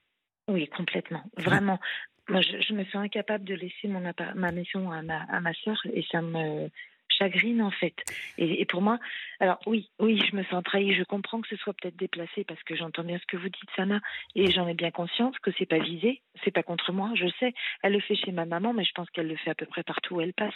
Oui, 0.47 0.67
complètement. 0.69 1.21
Vraiment. 1.37 1.79
Moi, 2.27 2.41
je, 2.41 2.59
je 2.59 2.73
me 2.73 2.83
sens 2.85 2.95
incapable 2.95 3.43
de 3.45 3.53
laisser 3.53 3.87
mon 3.87 4.01
ma 4.33 4.51
maison 4.51 4.89
à 4.91 5.03
ma, 5.03 5.21
à 5.25 5.39
ma 5.41 5.53
sœur 5.53 5.79
et 5.93 6.03
ça 6.11 6.21
me. 6.23 6.71
chagrine 7.09 7.61
en 7.61 7.69
fait. 7.71 7.93
Et, 8.37 8.65
pour 8.65 8.81
moi, 8.81 8.97
alors 9.41 9.59
oui, 9.67 9.89
oui, 9.99 10.19
je 10.25 10.35
me 10.35 10.43
sens 10.45 10.63
trahie. 10.63 10.93
Je 10.95 11.03
comprends 11.03 11.41
que 11.41 11.49
ce 11.49 11.55
soit 11.57 11.73
peut-être 11.73 11.97
déplacé 11.97 12.45
parce 12.45 12.63
que 12.63 12.75
j'entends 12.75 13.03
bien 13.03 13.19
ce 13.19 13.25
que 13.27 13.35
vous 13.37 13.49
dites, 13.49 13.69
Sana, 13.75 13.99
et 14.35 14.49
j'en 14.51 14.67
ai 14.67 14.73
bien 14.73 14.89
conscience 14.89 15.37
que 15.39 15.51
c'est 15.57 15.65
pas 15.65 15.79
visé, 15.79 16.21
c'est 16.43 16.51
pas 16.51 16.63
contre 16.63 16.93
moi. 16.93 17.11
Je 17.15 17.27
sais, 17.39 17.53
elle 17.83 17.93
le 17.93 17.99
fait 17.99 18.15
chez 18.15 18.31
ma 18.31 18.45
maman, 18.45 18.73
mais 18.73 18.85
je 18.85 18.91
pense 18.93 19.09
qu'elle 19.09 19.27
le 19.27 19.35
fait 19.35 19.49
à 19.51 19.55
peu 19.55 19.65
près 19.65 19.83
partout 19.83 20.15
où 20.15 20.21
elle 20.21 20.33
passe. 20.33 20.53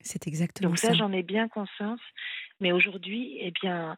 C'est 0.00 0.26
exactement 0.26 0.70
Donc 0.70 0.78
ça. 0.78 0.94
j'en 0.94 1.12
ai 1.12 1.22
bien 1.22 1.48
conscience. 1.48 2.00
Mais 2.60 2.72
aujourd'hui, 2.72 3.36
eh 3.40 3.50
bien, 3.50 3.96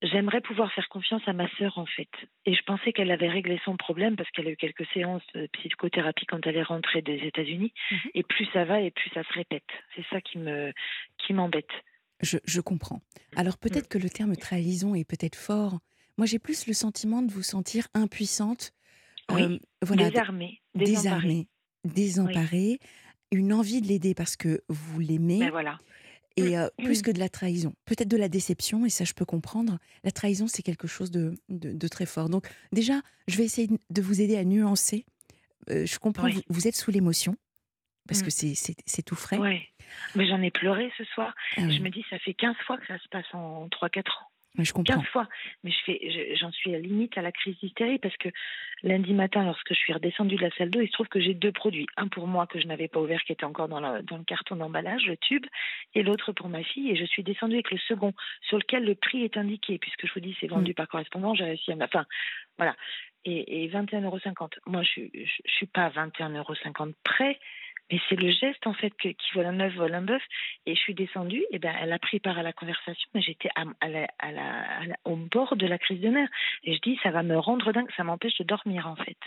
J'aimerais 0.00 0.40
pouvoir 0.40 0.72
faire 0.72 0.88
confiance 0.88 1.22
à 1.26 1.32
ma 1.32 1.48
sœur 1.56 1.76
en 1.76 1.86
fait. 1.86 2.08
Et 2.46 2.54
je 2.54 2.62
pensais 2.62 2.92
qu'elle 2.92 3.10
avait 3.10 3.28
réglé 3.28 3.60
son 3.64 3.76
problème 3.76 4.14
parce 4.14 4.30
qu'elle 4.30 4.46
a 4.46 4.50
eu 4.50 4.56
quelques 4.56 4.86
séances 4.94 5.24
de 5.34 5.48
psychothérapie 5.54 6.24
quand 6.26 6.46
elle 6.46 6.56
est 6.56 6.62
rentrée 6.62 7.02
des 7.02 7.16
États-Unis. 7.16 7.72
Mhm. 7.90 8.10
Et 8.14 8.22
plus 8.22 8.46
ça 8.52 8.64
va 8.64 8.80
et 8.80 8.92
plus 8.92 9.10
ça 9.10 9.24
se 9.24 9.32
répète. 9.32 9.66
C'est 9.96 10.04
ça 10.10 10.20
qui 10.20 10.38
me 10.38 10.72
qui 11.18 11.32
m'embête. 11.32 11.70
Je, 12.20 12.60
comprends. 12.60 13.00
Alors 13.36 13.58
peut-être 13.58 13.86
mm. 13.86 13.88
que 13.88 13.98
le 13.98 14.10
terme 14.10 14.36
trahison 14.36 14.94
est 14.94 15.04
peut-être 15.04 15.36
fort. 15.36 15.78
Moi 16.16 16.26
j'ai 16.26 16.38
plus 16.38 16.66
le 16.66 16.74
sentiment 16.74 17.22
de 17.22 17.32
vous 17.32 17.42
sentir 17.42 17.88
impuissante. 17.94 18.72
Oui, 19.30 19.42
euh, 19.42 19.58
voilà, 19.82 20.10
désarmée, 20.10 20.62
désarmée, 20.74 21.48
désemparée, 21.84 22.78
une 23.30 23.52
envie 23.52 23.82
de 23.82 23.86
l'aider 23.88 24.14
parce 24.14 24.36
que 24.36 24.62
vous 24.68 25.00
l'aimez. 25.00 25.40
Ben 25.40 25.50
voilà 25.50 25.78
et 26.36 26.58
euh, 26.58 26.68
plus 26.78 27.02
que 27.02 27.10
de 27.10 27.18
la 27.18 27.28
trahison, 27.28 27.74
peut-être 27.84 28.08
de 28.08 28.16
la 28.16 28.28
déception, 28.28 28.84
et 28.84 28.90
ça 28.90 29.04
je 29.04 29.12
peux 29.12 29.24
comprendre. 29.24 29.78
La 30.04 30.12
trahison, 30.12 30.46
c'est 30.46 30.62
quelque 30.62 30.86
chose 30.86 31.10
de, 31.10 31.34
de, 31.48 31.88
très 31.88 32.06
fort. 32.06 32.28
Donc 32.28 32.48
déjà, 32.72 33.00
je 33.26 33.36
vais 33.36 33.44
essayer 33.44 33.68
de 33.68 34.02
vous 34.02 34.20
aider 34.20 34.36
à 34.36 34.44
nuancer. 34.44 35.04
Euh, 35.70 35.84
je 35.84 35.98
comprends, 35.98 36.28
vous, 36.48 36.68
êtes 36.68 36.76
sous 36.76 36.90
l'émotion, 36.90 37.36
parce 38.06 38.22
que 38.22 38.28
mmh. 38.28 38.74
c'est 38.86 39.02
tout 39.02 39.16
frais. 39.16 39.38
Oui, 39.38 39.60
mais 40.14 40.28
j'en 40.28 40.40
ai 40.42 40.50
pleuré 40.50 40.90
ce 40.96 41.04
soir. 41.04 41.34
Ah 41.56 41.68
je 41.68 41.80
me 41.80 41.90
dis, 41.90 42.04
ça 42.08 42.18
fait 42.20 42.34
15 42.34 42.56
fois 42.66 42.78
que 42.78 42.86
ça 42.86 42.98
se 42.98 43.08
passe 43.08 43.26
en 43.32 43.66
3-4 43.68 44.00
ans 44.00 44.28
je 44.64 44.72
comprends. 44.72 44.94
15 44.94 45.06
fois. 45.06 45.28
Mais 45.64 45.70
je 45.70 45.78
fais, 45.84 46.36
j'en 46.36 46.50
suis 46.52 46.74
à 46.74 46.78
limite 46.78 47.16
à 47.18 47.22
la 47.22 47.32
crise 47.32 47.56
d'hystérie 47.58 47.98
parce 47.98 48.16
que 48.16 48.28
lundi 48.82 49.12
matin, 49.12 49.44
lorsque 49.44 49.70
je 49.70 49.78
suis 49.78 49.92
redescendue 49.92 50.36
de 50.36 50.42
la 50.42 50.50
salle 50.52 50.70
d'eau, 50.70 50.80
il 50.80 50.88
se 50.88 50.92
trouve 50.92 51.08
que 51.08 51.20
j'ai 51.20 51.34
deux 51.34 51.52
produits. 51.52 51.86
Un 51.96 52.08
pour 52.08 52.26
moi 52.26 52.46
que 52.46 52.60
je 52.60 52.66
n'avais 52.66 52.88
pas 52.88 53.00
ouvert, 53.00 53.22
qui 53.22 53.32
était 53.32 53.44
encore 53.44 53.68
dans, 53.68 53.80
dans 53.80 54.16
le 54.16 54.24
carton 54.24 54.56
d'emballage, 54.56 55.06
le 55.06 55.16
tube, 55.16 55.46
et 55.94 56.02
l'autre 56.02 56.32
pour 56.32 56.48
ma 56.48 56.62
fille. 56.62 56.90
Et 56.90 56.96
je 56.96 57.04
suis 57.04 57.22
descendue 57.22 57.54
avec 57.54 57.70
le 57.70 57.78
second, 57.78 58.12
sur 58.42 58.58
lequel 58.58 58.84
le 58.84 58.94
prix 58.94 59.24
est 59.24 59.36
indiqué, 59.36 59.78
puisque 59.78 60.06
je 60.06 60.12
vous 60.14 60.20
dis, 60.20 60.36
c'est 60.40 60.48
vendu 60.48 60.72
mm. 60.72 60.74
par 60.74 60.88
correspondant. 60.88 61.34
J'ai 61.34 61.44
réussi 61.44 61.72
à 61.72 61.76
Enfin, 61.80 62.06
voilà. 62.56 62.76
Et, 63.24 63.64
et 63.64 63.68
21,50 63.68 64.04
euros. 64.04 64.18
Moi, 64.66 64.82
je 64.82 65.00
ne 65.00 65.26
suis 65.46 65.66
pas 65.66 65.86
à 65.86 65.90
21,50 65.90 66.36
euros 66.36 66.94
près 67.02 67.38
mais 67.90 67.98
c'est 68.08 68.16
le 68.20 68.30
geste 68.30 68.66
en 68.66 68.74
fait 68.74 68.90
que, 68.90 69.08
qui 69.08 69.32
vole 69.34 69.46
un 69.46 69.60
œuf, 69.60 69.74
vole 69.74 69.94
un 69.94 70.02
bœuf. 70.02 70.22
Et 70.66 70.74
je 70.74 70.80
suis 70.80 70.94
descendue, 70.94 71.44
et 71.50 71.58
ben 71.58 71.74
elle 71.80 71.92
a 71.92 71.98
pris 71.98 72.20
part 72.20 72.38
à 72.38 72.42
la 72.42 72.52
conversation, 72.52 73.08
mais 73.14 73.22
j'étais 73.22 73.48
à, 73.54 73.64
au 75.04 75.16
bord 75.16 75.56
de 75.56 75.66
la 75.66 75.78
crise 75.78 76.00
de 76.00 76.08
nerfs. 76.08 76.28
Et 76.64 76.74
je 76.74 76.80
dis, 76.80 76.98
ça 77.02 77.10
va 77.10 77.22
me 77.22 77.38
rendre 77.38 77.72
dingue, 77.72 77.90
ça 77.96 78.04
m'empêche 78.04 78.36
de 78.38 78.44
dormir 78.44 78.86
en 78.86 78.96
fait. 78.96 79.18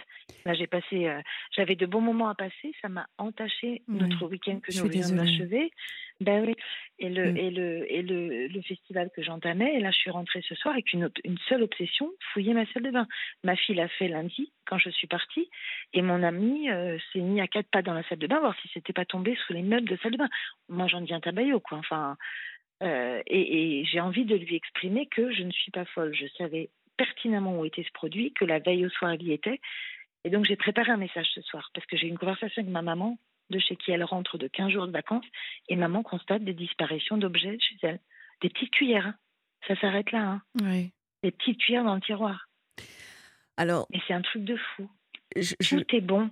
Là, 0.45 0.53
j'ai 0.53 0.67
passé, 0.67 1.07
euh, 1.07 1.21
j'avais 1.55 1.75
de 1.75 1.85
bons 1.85 2.01
moments 2.01 2.29
à 2.29 2.35
passer, 2.35 2.73
ça 2.81 2.89
m'a 2.89 3.07
entaché 3.17 3.81
notre 3.87 4.25
week-end 4.25 4.59
que 4.59 4.71
nous 4.77 4.89
venons 4.89 5.23
d'achever. 5.23 5.71
Ben 6.19 6.45
oui. 6.45 6.55
Et 6.99 7.09
le, 7.09 7.35
et 7.35 7.49
le, 7.49 7.91
et 7.91 8.03
le, 8.03 8.47
le 8.47 8.61
festival 8.61 9.09
que 9.15 9.23
j'entamais, 9.23 9.73
et 9.73 9.79
là, 9.79 9.89
je 9.89 9.97
suis 9.97 10.11
rentrée 10.11 10.43
ce 10.47 10.53
soir 10.53 10.75
avec 10.75 10.93
une, 10.93 11.09
une 11.23 11.37
seule 11.49 11.63
obsession, 11.63 12.11
fouiller 12.31 12.53
ma 12.53 12.65
salle 12.67 12.83
de 12.83 12.91
bain. 12.91 13.07
Ma 13.43 13.55
fille 13.55 13.73
l'a 13.73 13.87
fait 13.87 14.07
lundi, 14.07 14.51
quand 14.65 14.77
je 14.77 14.91
suis 14.91 15.07
partie, 15.07 15.49
et 15.93 16.03
mon 16.03 16.21
ami 16.21 16.69
euh, 16.69 16.99
s'est 17.11 17.21
mis 17.21 17.41
à 17.41 17.47
quatre 17.47 17.69
pas 17.69 17.81
dans 17.81 17.95
la 17.95 18.03
salle 18.03 18.19
de 18.19 18.27
bain, 18.27 18.39
si 18.61 18.69
c'était 18.73 18.93
pas 18.93 19.05
tombé 19.05 19.37
sous 19.45 19.53
les 19.53 19.61
meubles 19.61 19.89
de 19.89 19.97
salle 19.97 20.13
de 20.13 20.17
bain. 20.17 20.29
Moi, 20.69 20.87
j'en 20.87 21.01
deviens 21.01 21.19
tabayot, 21.19 21.59
quoi. 21.59 21.77
Enfin, 21.77 22.17
euh, 22.83 23.21
et, 23.27 23.79
et 23.79 23.85
j'ai 23.85 23.99
envie 23.99 24.25
de 24.25 24.35
lui 24.35 24.55
exprimer 24.55 25.07
que 25.07 25.31
je 25.31 25.43
ne 25.43 25.51
suis 25.51 25.71
pas 25.71 25.85
folle. 25.85 26.15
Je 26.15 26.27
savais 26.37 26.69
pertinemment 26.97 27.59
où 27.59 27.65
était 27.65 27.83
ce 27.83 27.91
produit, 27.91 28.33
que 28.33 28.45
la 28.45 28.59
veille 28.59 28.85
au 28.85 28.89
soir, 28.89 29.13
il 29.13 29.23
y 29.23 29.33
était. 29.33 29.59
Et 30.23 30.29
donc, 30.29 30.45
j'ai 30.45 30.55
préparé 30.55 30.91
un 30.91 30.97
message 30.97 31.27
ce 31.33 31.41
soir, 31.41 31.71
parce 31.73 31.85
que 31.87 31.97
j'ai 31.97 32.07
une 32.07 32.17
conversation 32.17 32.61
avec 32.61 32.71
ma 32.71 32.81
maman 32.81 33.17
de 33.49 33.59
chez 33.59 33.75
qui 33.75 33.91
elle 33.91 34.03
rentre 34.03 34.37
de 34.37 34.47
15 34.47 34.71
jours 34.71 34.87
de 34.87 34.91
vacances, 34.91 35.25
et 35.67 35.75
maman 35.75 36.03
constate 36.03 36.43
des 36.43 36.53
disparitions 36.53 37.17
d'objets 37.17 37.57
chez 37.59 37.75
elle. 37.81 37.99
Des 38.41 38.49
petites 38.49 38.71
cuillères, 38.71 39.07
hein. 39.07 39.15
ça 39.67 39.75
s'arrête 39.79 40.11
là. 40.11 40.21
Hein. 40.21 40.41
Oui. 40.61 40.91
Des 41.23 41.31
petites 41.31 41.59
cuillères 41.59 41.83
dans 41.83 41.95
le 41.95 42.01
tiroir. 42.01 42.47
Alors. 43.57 43.87
Et 43.93 43.99
c'est 44.07 44.13
un 44.13 44.21
truc 44.21 44.43
de 44.43 44.55
fou. 44.55 44.89
Tout 45.35 45.95
est 45.95 46.01
bon. 46.01 46.29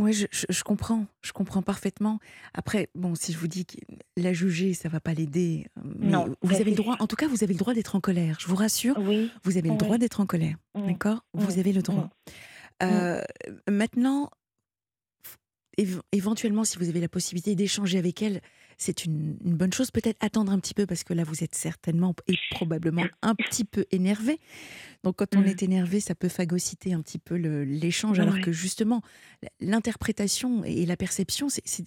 Oui, 0.00 0.12
je, 0.12 0.62
comprends, 0.62 1.06
je 1.22 1.32
comprends 1.32 1.60
parfaitement. 1.60 2.20
Après, 2.54 2.88
bon, 2.94 3.16
si 3.16 3.32
je 3.32 3.38
vous 3.38 3.48
dis 3.48 3.66
que 3.66 3.76
la 4.16 4.32
juger, 4.32 4.72
ça 4.72 4.88
va 4.88 5.00
pas 5.00 5.12
l'aider. 5.12 5.66
Mais 5.84 6.06
non, 6.06 6.34
vous 6.42 6.54
avez 6.54 6.70
le 6.70 6.76
droit, 6.76 6.96
en 7.00 7.08
tout 7.08 7.16
cas, 7.16 7.26
vous 7.26 7.42
avez 7.42 7.52
le 7.52 7.58
droit 7.58 7.74
d'être 7.74 7.96
en 7.96 8.00
colère. 8.00 8.36
Je 8.38 8.46
vous 8.46 8.54
rassure, 8.54 8.96
oui, 8.98 9.30
vous 9.42 9.56
avez 9.56 9.70
le 9.70 9.76
droit 9.76 9.98
d'être 9.98 10.20
en 10.20 10.26
colère, 10.26 10.56
d'accord? 10.74 11.24
Vous 11.34 11.58
avez 11.58 11.72
le 11.72 11.82
droit. 11.82 12.10
Euh, 12.82 13.20
maintenant, 13.68 14.30
éventuellement, 16.12 16.64
si 16.64 16.78
vous 16.78 16.88
avez 16.88 17.00
la 17.00 17.08
possibilité 17.08 17.54
d'échanger 17.54 17.98
avec 17.98 18.22
elle, 18.22 18.40
c'est 18.78 19.04
une, 19.04 19.36
bonne 19.42 19.72
chose. 19.72 19.90
Peut-être 19.90 20.24
attendre 20.24 20.52
un 20.52 20.58
petit 20.60 20.72
peu 20.72 20.86
parce 20.86 21.04
que 21.04 21.12
là, 21.12 21.24
vous 21.24 21.42
êtes 21.42 21.54
certainement 21.54 22.14
et 22.28 22.34
probablement 22.50 23.04
un 23.22 23.34
petit 23.34 23.64
peu 23.64 23.84
énervé. 23.90 24.38
Donc, 25.02 25.16
quand 25.16 25.36
on 25.36 25.40
mmh. 25.40 25.46
est 25.46 25.62
énervé, 25.64 26.00
ça 26.00 26.14
peut 26.14 26.28
phagocyter 26.28 26.94
un 26.94 27.02
petit 27.02 27.18
peu 27.18 27.34
l'échange, 27.34 28.20
alors 28.20 28.40
que 28.40 28.52
justement, 28.52 29.02
l'interprétation 29.60 30.64
et 30.64 30.86
la 30.86 30.96
perception, 30.96 31.48
c'est 31.48 31.84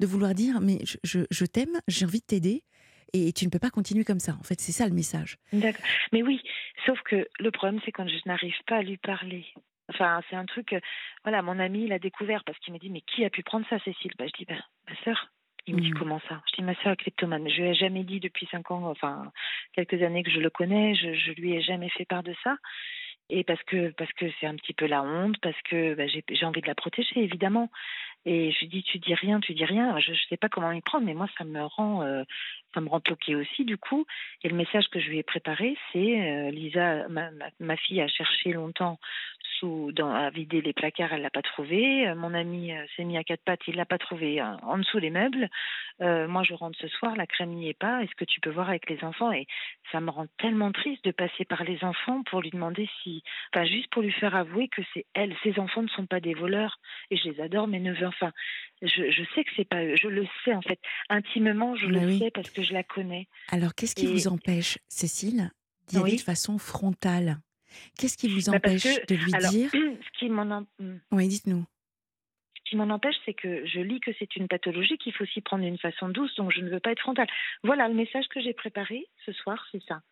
de 0.00 0.06
vouloir 0.06 0.34
dire 0.34 0.60
mais 0.62 0.78
je, 1.04 1.44
t'aime, 1.44 1.78
j'ai 1.86 2.06
envie 2.06 2.20
de 2.20 2.26
t'aider. 2.26 2.64
Et 3.12 3.32
tu 3.32 3.44
ne 3.44 3.50
peux 3.50 3.58
pas 3.58 3.70
continuer 3.70 4.04
comme 4.04 4.20
ça. 4.20 4.36
En 4.38 4.44
fait, 4.44 4.60
c'est 4.60 4.70
ça 4.70 4.86
le 4.86 4.94
message. 4.94 5.36
D'accord. 5.52 5.84
Mais 6.12 6.22
oui, 6.22 6.40
sauf 6.86 7.00
que 7.02 7.26
le 7.40 7.50
problème, 7.50 7.80
c'est 7.84 7.90
quand 7.90 8.06
je 8.06 8.14
n'arrive 8.24 8.54
pas 8.68 8.76
à 8.76 8.82
lui 8.82 8.98
parler. 8.98 9.44
Enfin, 9.88 10.22
c'est 10.30 10.36
un 10.36 10.46
truc. 10.46 10.76
Voilà, 11.24 11.42
mon 11.42 11.58
ami 11.58 11.88
l'a 11.88 11.98
découvert 11.98 12.44
parce 12.44 12.56
qu'il 12.60 12.72
m'a 12.72 12.78
dit 12.78 12.88
Mais 12.88 13.00
qui 13.00 13.24
a 13.24 13.30
pu 13.30 13.42
prendre 13.42 13.66
ça, 13.68 13.80
Cécile? 13.80 14.12
Bah, 14.16 14.26
Je 14.28 14.32
dis 14.38 14.44
bah, 14.44 14.62
Ma 14.88 14.94
sœur. 15.02 15.28
Il 15.66 15.76
me 15.76 15.80
dit 15.80 15.90
mmh. 15.90 15.98
comment 15.98 16.20
ça? 16.28 16.42
Je 16.50 16.56
dis 16.56 16.62
ma 16.62 16.74
soeur 16.76 16.92
est 16.92 16.96
kleptomane. 16.96 17.48
Je 17.48 17.62
lui 17.62 17.68
ai 17.68 17.74
jamais 17.74 18.04
dit 18.04 18.20
depuis 18.20 18.46
cinq 18.50 18.70
ans, 18.70 18.84
enfin 18.90 19.30
quelques 19.74 20.02
années 20.02 20.22
que 20.22 20.30
je 20.30 20.40
le 20.40 20.50
connais, 20.50 20.94
je, 20.94 21.14
je 21.14 21.32
lui 21.32 21.52
ai 21.54 21.62
jamais 21.62 21.90
fait 21.90 22.04
part 22.04 22.22
de 22.22 22.34
ça. 22.42 22.56
Et 23.30 23.44
parce 23.44 23.62
que 23.62 23.90
parce 23.92 24.12
que 24.14 24.26
c'est 24.40 24.46
un 24.46 24.56
petit 24.56 24.72
peu 24.72 24.86
la 24.86 25.02
honte, 25.02 25.38
parce 25.40 25.60
que 25.62 25.94
bah, 25.94 26.06
j'ai 26.06 26.46
envie 26.46 26.60
de 26.60 26.66
la 26.66 26.74
protéger 26.74 27.22
évidemment. 27.22 27.70
Et 28.26 28.52
je 28.52 28.60
lui 28.60 28.68
dis 28.68 28.82
tu 28.82 28.98
dis 28.98 29.14
rien, 29.14 29.40
tu 29.40 29.54
dis 29.54 29.64
rien. 29.64 29.98
Je 30.00 30.10
ne 30.10 30.16
sais 30.28 30.36
pas 30.36 30.48
comment 30.48 30.72
y 30.72 30.80
prendre, 30.80 31.06
mais 31.06 31.14
moi 31.14 31.28
ça 31.38 31.44
me 31.44 31.62
rend 31.62 32.02
euh, 32.02 32.24
ça 32.74 32.80
me 32.80 32.88
rend 32.88 32.98
bloqué 32.98 33.36
aussi 33.36 33.64
du 33.64 33.78
coup. 33.78 34.04
Et 34.42 34.48
le 34.48 34.56
message 34.56 34.88
que 34.88 35.00
je 35.00 35.08
lui 35.08 35.18
ai 35.18 35.22
préparé, 35.22 35.76
c'est 35.92 36.20
euh, 36.20 36.50
Lisa, 36.50 37.08
ma, 37.08 37.30
ma, 37.60 37.76
fille 37.76 38.00
a 38.00 38.08
cherché 38.08 38.52
longtemps 38.52 38.98
dans, 39.62 40.12
à 40.12 40.30
vider 40.30 40.60
les 40.60 40.72
placards, 40.72 41.12
elle 41.12 41.22
l'a 41.22 41.30
pas 41.30 41.42
trouvé. 41.42 42.08
Euh, 42.08 42.14
mon 42.14 42.34
ami 42.34 42.72
euh, 42.72 42.84
s'est 42.96 43.04
mis 43.04 43.16
à 43.16 43.24
quatre 43.24 43.42
pattes, 43.44 43.60
il 43.66 43.76
l'a 43.76 43.84
pas 43.84 43.98
trouvé 43.98 44.40
hein, 44.40 44.58
en 44.62 44.78
dessous 44.78 45.00
des 45.00 45.10
meubles. 45.10 45.48
Euh, 46.00 46.28
moi, 46.28 46.42
je 46.42 46.54
rentre 46.54 46.78
ce 46.78 46.88
soir, 46.88 47.16
la 47.16 47.26
crème 47.26 47.50
n'y 47.50 47.68
est 47.68 47.78
pas. 47.78 48.02
Est-ce 48.02 48.14
que 48.14 48.24
tu 48.24 48.40
peux 48.40 48.50
voir 48.50 48.68
avec 48.68 48.88
les 48.88 49.02
enfants? 49.04 49.32
Et 49.32 49.46
ça 49.92 50.00
me 50.00 50.10
rend 50.10 50.26
tellement 50.38 50.72
triste 50.72 51.04
de 51.04 51.10
passer 51.10 51.44
par 51.44 51.64
les 51.64 51.82
enfants 51.84 52.22
pour 52.24 52.40
lui 52.40 52.50
demander 52.50 52.88
si, 53.02 53.22
enfin, 53.54 53.64
juste 53.66 53.90
pour 53.90 54.02
lui 54.02 54.12
faire 54.12 54.34
avouer 54.34 54.68
que 54.68 54.82
c'est 54.94 55.06
elle, 55.14 55.34
ses 55.42 55.58
enfants 55.58 55.82
ne 55.82 55.88
sont 55.88 56.06
pas 56.06 56.20
des 56.20 56.34
voleurs. 56.34 56.78
Et 57.10 57.16
je 57.16 57.28
les 57.28 57.40
adore, 57.40 57.68
mes 57.68 57.80
neveux. 57.80 58.06
Enfin, 58.06 58.32
je, 58.82 59.10
je 59.10 59.22
sais 59.34 59.44
que 59.44 59.50
c'est 59.56 59.68
pas 59.68 59.84
eux. 59.84 59.96
Je 59.96 60.08
le 60.08 60.26
sais 60.44 60.54
en 60.54 60.62
fait 60.62 60.80
intimement, 61.08 61.76
je 61.76 61.86
le 61.86 62.18
sais 62.18 62.30
parce 62.30 62.50
que 62.50 62.62
je 62.62 62.72
la 62.72 62.82
connais. 62.82 63.28
Alors, 63.50 63.74
qu'est-ce 63.74 63.94
qui 63.94 64.06
vous 64.06 64.28
empêche, 64.28 64.78
Cécile, 64.88 65.50
d'y 65.88 65.98
aller 65.98 66.16
de 66.16 66.20
façon 66.20 66.58
frontale? 66.58 67.38
Qu'est-ce 67.98 68.16
qui 68.16 68.28
vous 68.28 68.50
bah, 68.50 68.56
empêche 68.56 68.84
de 69.06 69.14
lui 69.14 69.32
dire 69.50 69.70
ce 69.72 70.18
qui 70.18 70.28
m'en 70.28 70.44
hmm. 70.78 71.00
Oui, 71.12 71.28
dites-nous. 71.28 71.64
Ce 72.56 72.70
qui 72.70 72.76
m'en 72.76 72.90
empêche, 72.90 73.16
c'est 73.24 73.34
que 73.34 73.66
je 73.66 73.80
lis 73.80 74.00
que 74.00 74.12
c'est 74.18 74.36
une 74.36 74.48
pathologie 74.48 74.96
qu'il 74.98 75.12
faut 75.12 75.26
s'y 75.26 75.40
prendre 75.40 75.64
d'une 75.64 75.78
façon 75.78 76.08
douce, 76.08 76.34
donc 76.36 76.52
je 76.52 76.60
ne 76.60 76.70
veux 76.70 76.80
pas 76.80 76.92
être 76.92 77.00
frontale. 77.00 77.28
Voilà, 77.64 77.88
le 77.88 77.94
message 77.94 78.28
que 78.28 78.40
j'ai 78.40 78.54
préparé 78.54 79.06
ce 79.26 79.32
soir, 79.32 79.66
c'est 79.72 79.82
ça. 79.88 80.02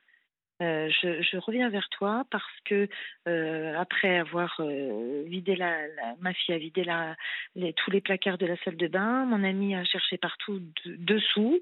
Euh, 0.60 0.90
je, 0.90 1.36
reviens 1.36 1.70
vers 1.70 1.88
toi 1.88 2.24
parce 2.32 2.60
que 2.64 2.88
euh, 3.28 3.78
après 3.78 4.18
avoir 4.18 4.56
euh, 4.58 5.22
vidé 5.24 5.54
la, 5.54 5.78
ma 6.18 6.34
fille 6.34 6.52
a 6.52 6.58
vidé 6.58 6.82
la, 6.82 7.14
les, 7.54 7.72
tous 7.74 7.92
les 7.92 8.00
placards 8.00 8.38
de 8.38 8.46
la 8.46 8.56
salle 8.64 8.76
de 8.76 8.88
bain, 8.88 9.24
mon 9.24 9.44
ami 9.44 9.76
a 9.76 9.84
cherché 9.84 10.18
partout 10.18 10.60
dessous. 10.84 11.60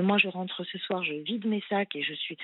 Moi, 0.00 0.16
je 0.18 0.28
rentre 0.28 0.64
ce 0.64 0.78
soir, 0.78 1.02
je 1.04 1.12
vide 1.14 1.46
mes 1.46 1.62
sacs 1.68 1.94
et 1.96 2.02
je 2.02 2.14
suis. 2.14 2.36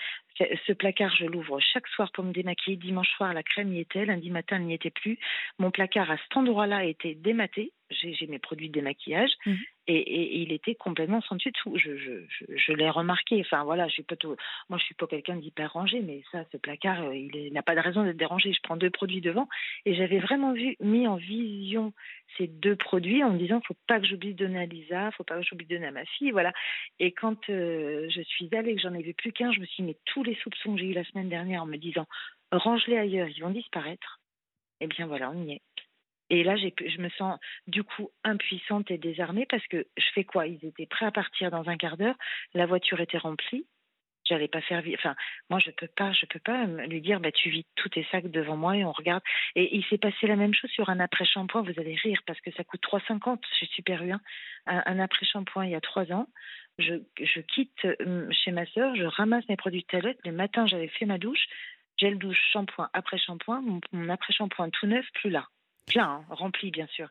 Ce 0.67 0.73
placard, 0.73 1.15
je 1.17 1.25
l'ouvre 1.25 1.59
chaque 1.61 1.87
soir 1.89 2.11
pour 2.13 2.25
me 2.25 2.33
démaquiller. 2.33 2.77
Dimanche 2.77 3.09
soir, 3.17 3.33
la 3.33 3.43
crème 3.43 3.73
y 3.73 3.81
était. 3.81 4.05
Lundi 4.05 4.31
matin, 4.31 4.57
elle 4.57 4.67
n'y 4.67 4.75
était 4.75 4.91
plus. 4.91 5.19
Mon 5.59 5.71
placard 5.71 6.11
à 6.11 6.17
cet 6.19 6.37
endroit-là 6.37 6.85
était 6.85 7.15
dématé 7.15 7.73
j'ai 7.91 8.27
mes 8.27 8.39
produits 8.39 8.69
de 8.69 8.75
démaquillage 8.75 9.31
Mhm. 9.47 9.57
et, 9.87 9.97
et- 9.97 10.23
et 10.35 10.39
il 10.43 10.53
était 10.53 10.75
complètement 10.75 11.23
sans 11.23 11.37
dessus 11.37 11.53
dessous. 11.53 11.73
Je, 11.79 11.97
je, 11.97 12.11
je, 12.29 12.45
je 12.55 12.73
l'ai 12.75 12.91
remarqué. 12.91 13.41
Enfin 13.41 13.65
voilà, 13.65 13.89
je 13.89 13.95
suis 13.95 14.03
pas 14.03 14.15
tout- 14.15 14.37
moi 14.69 14.79
je 14.79 14.85
suis 14.85 14.95
pas 14.95 15.07
quelqu'un 15.07 15.37
d'hyper 15.37 15.73
rangé, 15.73 16.01
mais 16.03 16.23
ça, 16.31 16.45
ce 16.53 16.59
placard, 16.59 17.03
euh, 17.05 17.17
il 17.17 17.51
n'a 17.55 17.63
pas 17.63 17.75
de 17.75 17.81
raison 17.81 18.05
d'être 18.05 18.19
dérangé. 18.19 18.53
Je 18.53 18.61
prends 18.63 18.77
deux 18.77 18.91
produits 18.91 19.23
devant 19.23 19.49
et 19.87 19.95
j'avais 19.95 20.19
vraiment 20.19 20.53
vu 20.53 20.77
mis 20.81 21.07
en 21.07 21.17
vision 21.17 21.95
ces 22.37 22.47
deux 22.47 22.77
produits 22.77 23.25
en 23.25 23.31
me 23.33 23.39
disant 23.39 23.63
faut 23.67 23.77
pas 23.87 23.99
que 23.99 24.07
j'oublie 24.07 24.35
de 24.35 24.45
donner 24.45 24.59
à 24.61 24.67
Lisa, 24.67 25.11
faut 25.13 25.25
pas 25.25 25.39
que 25.39 25.47
j'oublie 25.47 25.65
de 25.65 25.75
donner 25.77 25.87
à 25.87 25.91
ma 25.93 26.05
fille, 26.05 26.31
voilà. 26.31 26.53
Et 27.01 27.13
quand 27.13 27.38
euh, 27.49 28.09
je 28.11 28.23
suis 28.23 28.49
allée 28.55 28.73
et 28.73 28.77
que 28.77 28.83
j'en 28.83 28.95
ai 28.95 29.03
vu 29.03 29.15
plus 29.15 29.33
qu'un, 29.33 29.53
je 29.53 29.61
me 29.61 29.67
suis 29.67 29.83
dit 29.83 29.89
mais 29.89 29.97
tous 30.07 30.23
les 30.23 30.35
soupçons 30.37 30.75
que 30.75 30.81
j'ai 30.81 30.87
eu 30.87 30.93
la 30.93 31.05
semaine 31.05 31.29
dernière 31.29 31.63
en 31.63 31.67
me 31.67 31.77
disant 31.77 32.07
range-les 32.53 32.97
ailleurs, 32.97 33.29
ils 33.29 33.43
vont 33.43 33.51
disparaître. 33.51 34.21
Eh 34.81 34.87
bien 34.87 35.07
voilà, 35.07 35.31
on 35.31 35.45
y 35.45 35.53
est. 35.53 35.63
Et 36.31 36.45
là, 36.45 36.57
je 36.57 37.01
me 37.01 37.09
sens 37.11 37.39
du 37.67 37.83
coup 37.85 38.11
impuissante 38.23 38.91
et 38.91 38.99
désarmée 38.99 39.47
parce 39.47 39.67
que 39.69 39.87
je 39.97 40.07
fais 40.15 40.25
quoi? 40.25 40.47
Ils 40.47 40.63
étaient 40.65 40.87
prêts 40.87 41.07
à 41.07 41.11
partir 41.11 41.51
dans 41.51 41.69
un 41.69 41.77
quart 41.77 41.97
d'heure. 41.97 42.17
La 42.55 42.67
voiture 42.67 43.01
était 43.01 43.19
remplie. 43.19 43.67
J'allais 44.29 44.49
pas 44.49 44.61
faire. 44.61 44.83
Enfin, 44.95 45.15
moi, 45.49 45.59
je 45.59 45.71
peux 45.71 45.89
pas, 45.89 46.13
je 46.13 46.27
peux 46.27 46.39
pas 46.41 46.65
lui 46.67 47.01
dire, 47.01 47.19
bah, 47.21 47.33
tu 47.33 47.49
vides 47.51 47.67
tous 47.77 47.89
tes 47.89 48.07
sacs 48.11 48.31
devant 48.31 48.57
moi 48.57 48.77
et 48.77 48.85
on 48.85 48.93
regarde. 48.93 49.23
Et 49.57 49.75
il 49.77 49.85
s'est 49.87 49.99
passé 49.99 50.27
la 50.27 50.37
même 50.37 50.55
chose 50.55 50.71
sur 50.71 50.91
un 50.91 51.01
après-shampoing. 51.01 51.63
Vous 51.63 51.81
allez 51.81 51.95
rire 51.95 52.21
parce 52.27 52.41
que 52.41 52.51
ça 52.53 52.65
coûte 52.65 52.83
3,50 52.83 53.39
chez 53.59 53.67
Super 53.67 54.03
U. 54.03 54.13
hein. 54.13 54.21
Un, 54.67 54.83
un 54.85 54.99
après-shampoing 54.99 55.65
il 55.65 55.71
y 55.73 55.75
a 55.75 55.81
trois 55.81 56.13
ans. 56.13 56.27
Je, 56.79 56.95
je 57.21 57.41
quitte 57.41 57.85
euh, 57.85 58.29
chez 58.31 58.53
ma 58.53 58.67
sœur, 58.67 58.95
je 58.95 59.05
ramasse 59.05 59.49
mes 59.49 59.57
produits 59.57 59.83
de 59.83 59.87
toilette. 59.87 60.19
Le 60.25 60.33
matin, 60.33 60.67
j'avais 60.67 60.89
fait 60.89 61.07
ma 61.07 61.19
douche. 61.19 61.47
Gel 61.97 62.19
douche, 62.19 62.41
shampoing, 62.53 62.89
après-shampoing. 62.93 63.61
Mon, 63.63 63.81
mon 63.93 64.09
après-shampoing 64.09 64.71
tout 64.71 64.87
neuf, 64.87 65.07
plus 65.15 65.31
là. 65.31 65.47
Plein, 65.87 66.23
rempli, 66.29 66.71
bien 66.71 66.87
sûr. 66.89 67.09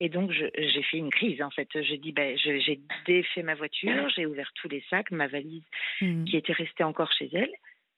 Et 0.00 0.08
donc, 0.08 0.30
j'ai 0.32 0.82
fait 0.82 0.96
une 0.96 1.10
crise, 1.10 1.42
en 1.42 1.50
fait. 1.50 1.68
J'ai 1.82 1.98
dit, 1.98 2.12
ben, 2.12 2.36
j'ai 2.38 2.80
défait 3.06 3.42
ma 3.42 3.54
voiture, 3.54 4.08
j'ai 4.16 4.24
ouvert 4.26 4.50
tous 4.54 4.68
les 4.68 4.82
sacs, 4.88 5.10
ma 5.10 5.26
valise 5.26 5.62
Mhm. 6.00 6.24
qui 6.24 6.36
était 6.36 6.54
restée 6.54 6.84
encore 6.84 7.12
chez 7.12 7.28
elle. 7.32 7.52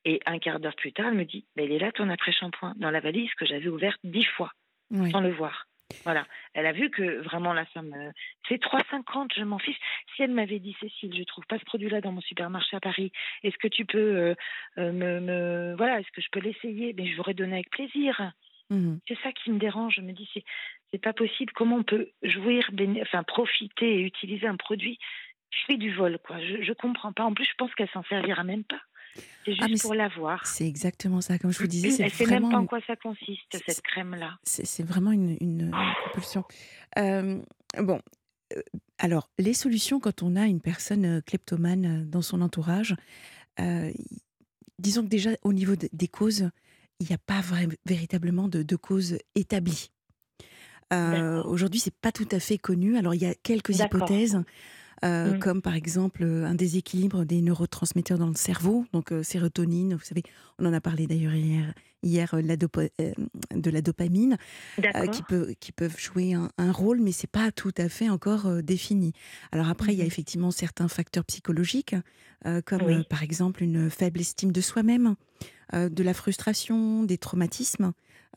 Et 0.04 0.20
un 0.26 0.40
quart 0.40 0.58
d'heure 0.58 0.74
plus 0.74 0.92
tard, 0.92 1.06
elle 1.08 1.14
me 1.14 1.24
dit, 1.24 1.46
ben, 1.54 1.64
il 1.64 1.70
est 1.72 1.78
là 1.78 1.92
ton 1.92 2.08
après-shampoing, 2.10 2.74
dans 2.76 2.90
la 2.90 2.98
valise 2.98 3.32
que 3.34 3.46
j'avais 3.46 3.68
ouverte 3.68 4.00
dix 4.02 4.24
fois, 4.24 4.50
sans 5.12 5.20
le 5.20 5.30
voir. 5.30 5.66
Voilà. 6.04 6.26
Elle 6.54 6.66
a 6.66 6.72
vu 6.72 6.90
que 6.90 7.20
vraiment 7.22 7.52
là, 7.52 7.64
ça 7.72 7.80
me. 7.82 8.10
C'est 8.48 8.60
3,50, 8.60 9.32
je 9.36 9.44
m'en 9.44 9.60
fiche. 9.60 9.76
Si 10.16 10.22
elle 10.24 10.32
m'avait 10.32 10.58
dit, 10.58 10.76
Cécile, 10.80 11.14
je 11.16 11.22
trouve 11.22 11.44
pas 11.46 11.60
ce 11.60 11.64
produit-là 11.64 12.00
dans 12.00 12.10
mon 12.10 12.20
supermarché 12.20 12.76
à 12.76 12.80
Paris, 12.80 13.12
est-ce 13.44 13.56
que 13.58 13.68
tu 13.68 13.84
peux 13.84 13.98
euh, 14.16 14.34
euh, 14.78 14.90
me, 14.90 15.20
me- 15.20 15.74
Voilà, 15.76 16.00
est-ce 16.00 16.10
que 16.10 16.20
je 16.20 16.26
peux 16.32 16.40
l'essayer? 16.40 16.92
Mais 16.94 17.06
je 17.06 17.16
l'aurais 17.16 17.34
donné 17.34 17.52
avec 17.52 17.70
plaisir. 17.70 18.32
Mhm. 18.70 18.98
C'est 19.06 19.18
ça 19.22 19.30
qui 19.30 19.52
me 19.52 19.60
dérange. 19.60 19.94
Je 19.94 20.00
me 20.00 20.10
dis, 20.12 20.28
c'est, 20.34 20.42
c'est 20.92 21.00
pas 21.02 21.12
possible. 21.12 21.52
Comment 21.54 21.76
on 21.76 21.82
peut 21.84 22.10
jouir, 22.22 22.70
béné- 22.72 23.02
enfin, 23.02 23.22
profiter 23.22 23.96
et 23.96 24.00
utiliser 24.02 24.46
un 24.46 24.56
produit 24.56 24.98
fait 25.66 25.76
du 25.76 25.92
vol, 25.94 26.18
quoi? 26.26 26.38
Je, 26.40 26.62
je 26.62 26.72
comprends 26.72 27.12
pas. 27.12 27.24
En 27.24 27.34
plus, 27.34 27.44
je 27.44 27.54
pense 27.58 27.74
qu'elle 27.74 27.90
s'en 27.90 28.02
servira 28.04 28.42
même 28.44 28.64
pas. 28.64 28.80
C'est 29.44 29.52
juste 29.52 29.62
Ah, 29.62 29.68
mais 29.68 29.78
pour 29.78 29.94
l'avoir. 29.94 30.46
C'est 30.46 30.66
exactement 30.66 31.20
ça. 31.20 31.38
Comme 31.38 31.52
je 31.52 31.58
vous 31.58 31.66
disais, 31.66 31.90
c'est 31.90 32.04
Elle 32.04 32.10
sait 32.12 32.24
vraiment 32.24 32.48
même 32.48 32.50
pas 32.52 32.58
en 32.62 32.66
quoi 32.66 32.80
ça 32.86 32.96
consiste, 32.96 33.58
cette 33.66 33.82
crème-là. 33.82 34.38
C'est 34.42 34.64
c'est 34.66 34.82
vraiment 34.82 35.12
une, 35.12 35.36
une- 35.40 35.70
une 35.74 35.94
compulsion. 36.06 36.44
Euh, 36.98 37.42
bon, 37.78 38.00
euh, 38.56 38.60
alors, 38.98 39.28
les 39.38 39.52
solutions 39.52 40.00
quand 40.00 40.22
on 40.22 40.36
a 40.36 40.46
une 40.46 40.60
personne 40.62 41.04
euh, 41.04 41.20
kleptomane 41.20 42.08
dans 42.08 42.22
son 42.22 42.40
entourage, 42.40 42.94
euh, 43.60 43.90
disons 44.78 45.02
que 45.02 45.08
déjà 45.08 45.30
au 45.42 45.52
niveau 45.52 45.76
de- 45.76 45.88
des 45.92 46.08
causes, 46.08 46.48
il 47.00 47.06
n'y 47.08 47.14
a 47.14 47.18
pas 47.18 47.40
vra- 47.40 47.76
véritablement 47.84 48.48
de, 48.48 48.62
de 48.62 48.76
cause 48.76 49.18
établie. 49.34 49.90
Euh. 50.92 51.42
Aujourd'hui, 51.44 51.80
c'est 51.80 51.94
pas 51.94 52.12
tout 52.12 52.28
à 52.32 52.38
fait 52.40 52.58
connu. 52.58 52.96
Alors, 52.96 53.14
il 53.14 53.22
y 53.22 53.26
a 53.26 53.34
quelques 53.34 53.78
hypothèses, 53.80 54.42
euh, 55.04 55.34
Mm. 55.34 55.38
comme 55.40 55.62
par 55.62 55.74
exemple 55.74 56.22
euh, 56.22 56.44
un 56.46 56.54
déséquilibre 56.54 57.24
des 57.24 57.40
neurotransmetteurs 57.42 58.18
dans 58.18 58.28
le 58.28 58.34
cerveau, 58.36 58.84
donc 58.92 59.10
euh, 59.10 59.22
sérotonine. 59.24 59.94
Vous 59.94 60.04
savez, 60.04 60.22
on 60.58 60.66
en 60.66 60.72
a 60.72 60.80
parlé 60.80 61.06
d'ailleurs 61.08 61.34
hier, 61.34 61.74
hier 62.04 62.34
la 62.40 62.56
de 62.56 63.70
la 63.70 63.80
dopamine 63.82 64.36
euh, 64.94 65.06
qui, 65.08 65.22
peut, 65.24 65.54
qui 65.58 65.72
peuvent 65.72 65.98
jouer 65.98 66.34
un, 66.34 66.50
un 66.58 66.70
rôle, 66.72 67.00
mais 67.00 67.10
c'est 67.12 67.26
pas 67.30 67.50
tout 67.50 67.72
à 67.78 67.88
fait 67.88 68.10
encore 68.10 68.62
défini. 68.62 69.12
Alors 69.50 69.68
après, 69.68 69.92
il 69.92 69.96
y 69.98 70.02
a 70.02 70.04
Mhm. 70.04 70.08
effectivement 70.08 70.50
certains 70.52 70.88
facteurs 70.88 71.24
psychologiques, 71.24 71.96
comme 72.66 72.82
Oui. 72.82 73.04
par 73.08 73.22
exemple 73.22 73.62
une 73.62 73.88
faible 73.90 74.20
estime 74.20 74.52
de 74.52 74.60
soi-même, 74.60 75.14
de 75.72 76.02
la 76.02 76.14
frustration, 76.14 77.02
des 77.04 77.18
traumatismes. 77.18 77.92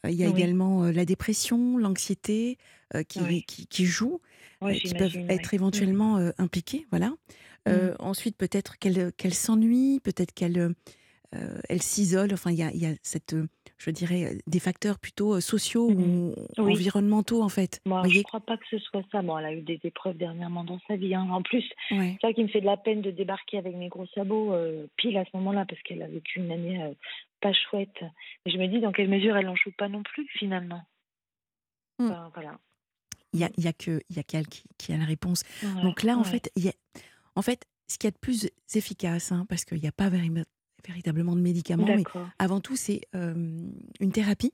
Euh, 0.05 0.09
il 0.09 0.15
y 0.15 0.23
a 0.23 0.29
Oui. 0.29 0.33
également 0.39 0.83
la 0.85 1.05
dépression, 1.05 1.77
l'anxiété 1.77 2.57
qui, 3.07 3.19
Oui. 3.21 3.43
qui, 3.47 3.67
qui 3.67 3.85
jouent, 3.85 4.21
qui 4.81 4.93
peuvent 4.93 5.15
être 5.29 5.51
ouais. 5.51 5.55
éventuellement 5.55 6.17
impliqués. 6.37 6.85
Voilà. 6.91 7.13
Euh, 7.67 7.95
Ensuite, 7.99 8.37
peut-être 8.37 8.77
qu'elle 8.77 9.33
s'ennuie, 9.33 9.99
peut-être 10.03 10.33
qu'elle 10.33 10.75
elle 11.69 11.81
s'isole. 11.81 12.33
Enfin, 12.33 12.51
il 12.51 12.57
y 12.57 12.63
a, 12.63 12.71
il 12.71 12.79
y 12.81 12.85
a 12.85 12.93
cette, 13.03 13.33
euh, 13.33 13.48
je 13.77 13.89
dirais, 13.91 14.25
euh, 14.25 14.37
des 14.48 14.59
facteurs 14.59 15.00
plutôt 15.00 15.35
euh, 15.35 15.39
sociaux 15.41 15.89
Mhm. 15.89 16.00
ou 16.29 16.35
Oui. 16.57 16.71
environnementaux, 16.74 17.41
en 17.43 17.50
fait. 17.50 17.81
Moi, 17.85 18.01
je 18.03 18.07
voyez 18.09 18.24
crois 18.24 18.39
pas 18.41 18.57
que 18.57 18.65
ce 18.69 18.77
soit 18.79 19.03
ça. 19.11 19.21
Bon, 19.21 19.37
elle 19.37 19.45
a 19.45 19.53
eu 19.53 19.61
des 19.61 19.79
épreuves 19.83 20.17
dernièrement 20.17 20.63
dans 20.63 20.79
sa 20.87 20.95
vie. 20.95 21.13
hein. 21.15 21.27
En 21.31 21.41
plus, 21.41 21.63
Ouais. 21.91 22.17
c'est 22.21 22.27
ça 22.27 22.33
qui 22.33 22.43
me 22.43 22.48
fait 22.48 22.61
de 22.61 22.65
la 22.65 22.77
peine 22.77 23.01
de 23.01 23.11
débarquer 23.11 23.57
avec 23.57 23.75
mes 23.75 23.89
gros 23.89 24.07
sabots 24.15 24.53
euh, 24.53 24.87
pile 24.98 25.17
à 25.17 25.25
ce 25.25 25.29
moment-là, 25.37 25.65
parce 25.67 25.81
qu'elle 25.83 26.01
a 26.01 26.07
vécu 26.07 26.39
une 26.39 26.51
année 26.51 26.81
euh, 26.83 26.93
pas 27.41 27.53
chouette. 27.53 28.01
Et 28.45 28.51
je 28.51 28.57
me 28.57 28.67
dis 28.67 28.79
dans 28.79 28.91
quelle 28.91 29.09
mesure 29.09 29.35
elle 29.37 29.48
en 29.50 29.55
joue 29.55 29.71
pas 29.77 29.89
non 29.89 30.03
plus, 30.03 30.27
finalement. 30.39 30.81
Mm. 32.00 32.05
Enfin, 32.05 32.31
voilà. 32.33 32.59
Il 33.33 33.39
y 33.39 33.43
a, 33.43 33.50
y 33.57 33.67
a 33.67 34.24
qu'elle 34.24 34.48
qui, 34.48 34.63
qui 34.77 34.93
a 34.93 34.98
la 34.98 35.03
réponse. 35.05 35.43
Ouais, 35.61 35.81
Donc 35.81 36.03
là, 36.03 36.15
en 36.17 36.24
ouais. 36.24 36.29
fait, 36.29 36.50
il 36.55 36.63
y 36.65 36.69
a, 36.69 36.74
en 37.35 37.41
fait, 37.41 37.65
ce 37.87 37.98
qu'il 37.98 38.07
y 38.07 38.09
a 38.09 38.11
de 38.11 38.17
plus 38.17 38.50
efficace, 38.74 39.31
hein, 39.31 39.45
parce 39.50 39.65
qu'il 39.65 39.79
n'y 39.79 39.87
a 39.87 39.91
pas 39.91 40.09
véri- 40.09 40.43
véritablement 40.87 41.35
de 41.35 41.41
médicaments, 41.41 41.85
mais 41.85 42.03
avant 42.39 42.59
tout, 42.59 42.75
c'est 42.75 43.01
euh, 43.15 43.33
une 44.00 44.11
thérapie. 44.11 44.53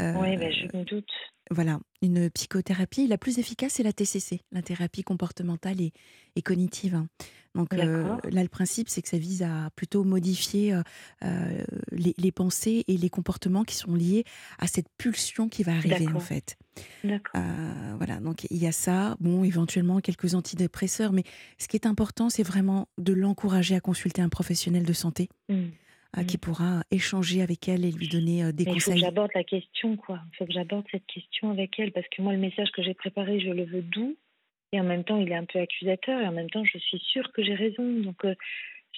Euh, 0.00 0.14
Oui, 0.20 0.36
ben, 0.36 0.52
je 0.52 0.76
me 0.76 0.84
doute. 0.84 1.10
Voilà, 1.50 1.78
une 2.02 2.30
psychothérapie. 2.30 3.06
La 3.06 3.18
plus 3.18 3.38
efficace, 3.38 3.74
c'est 3.74 3.82
la 3.82 3.92
TCC, 3.92 4.40
la 4.52 4.62
thérapie 4.62 5.02
comportementale 5.02 5.80
et, 5.80 5.92
et 6.36 6.42
cognitive. 6.42 6.94
hein. 6.94 7.08
Donc 7.54 7.72
euh, 7.74 8.16
là, 8.30 8.42
le 8.42 8.48
principe, 8.48 8.88
c'est 8.88 9.00
que 9.00 9.08
ça 9.08 9.16
vise 9.18 9.42
à 9.44 9.70
plutôt 9.76 10.02
modifier 10.02 10.74
euh, 10.74 10.82
euh, 11.22 11.62
les, 11.92 12.12
les 12.18 12.32
pensées 12.32 12.82
et 12.88 12.96
les 12.96 13.08
comportements 13.10 13.62
qui 13.62 13.76
sont 13.76 13.94
liés 13.94 14.24
à 14.58 14.66
cette 14.66 14.88
pulsion 14.98 15.48
qui 15.48 15.62
va 15.62 15.72
arriver, 15.76 16.08
en 16.16 16.20
fait. 16.20 16.56
Euh, 17.36 17.94
voilà, 17.96 18.18
donc 18.18 18.44
il 18.50 18.56
y 18.56 18.66
a 18.66 18.72
ça, 18.72 19.16
bon, 19.20 19.44
éventuellement 19.44 20.00
quelques 20.00 20.34
antidépresseurs, 20.34 21.12
mais 21.12 21.22
ce 21.58 21.68
qui 21.68 21.76
est 21.76 21.86
important, 21.86 22.28
c'est 22.28 22.42
vraiment 22.42 22.88
de 22.98 23.12
l'encourager 23.12 23.76
à 23.76 23.80
consulter 23.80 24.20
un 24.20 24.28
professionnel 24.28 24.82
de 24.84 24.92
santé 24.92 25.28
Mm. 25.48 25.66
Euh, 26.16 26.22
Mm. 26.22 26.26
qui 26.26 26.38
pourra 26.38 26.82
échanger 26.90 27.42
avec 27.42 27.68
elle 27.68 27.84
et 27.84 27.90
lui 27.92 28.08
donner 28.08 28.44
euh, 28.44 28.52
des 28.52 28.64
Mais 28.64 28.72
il 28.72 28.80
faut 28.80 28.90
que 28.90 28.94
conseils. 28.96 29.00
j'aborde 29.00 29.30
la 29.34 29.44
question, 29.44 29.96
quoi. 29.96 30.20
Il 30.32 30.36
faut 30.36 30.46
que 30.46 30.52
j'aborde 30.52 30.84
cette 30.90 31.06
question 31.06 31.50
avec 31.50 31.78
elle, 31.78 31.92
parce 31.92 32.06
que 32.08 32.22
moi, 32.22 32.32
le 32.32 32.38
message 32.38 32.70
que 32.72 32.82
j'ai 32.82 32.94
préparé, 32.94 33.40
je 33.40 33.50
le 33.50 33.64
veux 33.64 33.82
doux, 33.82 34.16
et 34.72 34.80
en 34.80 34.84
même 34.84 35.04
temps, 35.04 35.20
il 35.20 35.30
est 35.30 35.34
un 35.36 35.44
peu 35.44 35.58
accusateur, 35.60 36.20
et 36.20 36.26
en 36.26 36.32
même 36.32 36.50
temps, 36.50 36.64
je 36.64 36.78
suis 36.78 36.98
sûre 36.98 37.30
que 37.32 37.42
j'ai 37.44 37.54
raison. 37.54 37.84
Donc, 38.00 38.24
euh, 38.24 38.34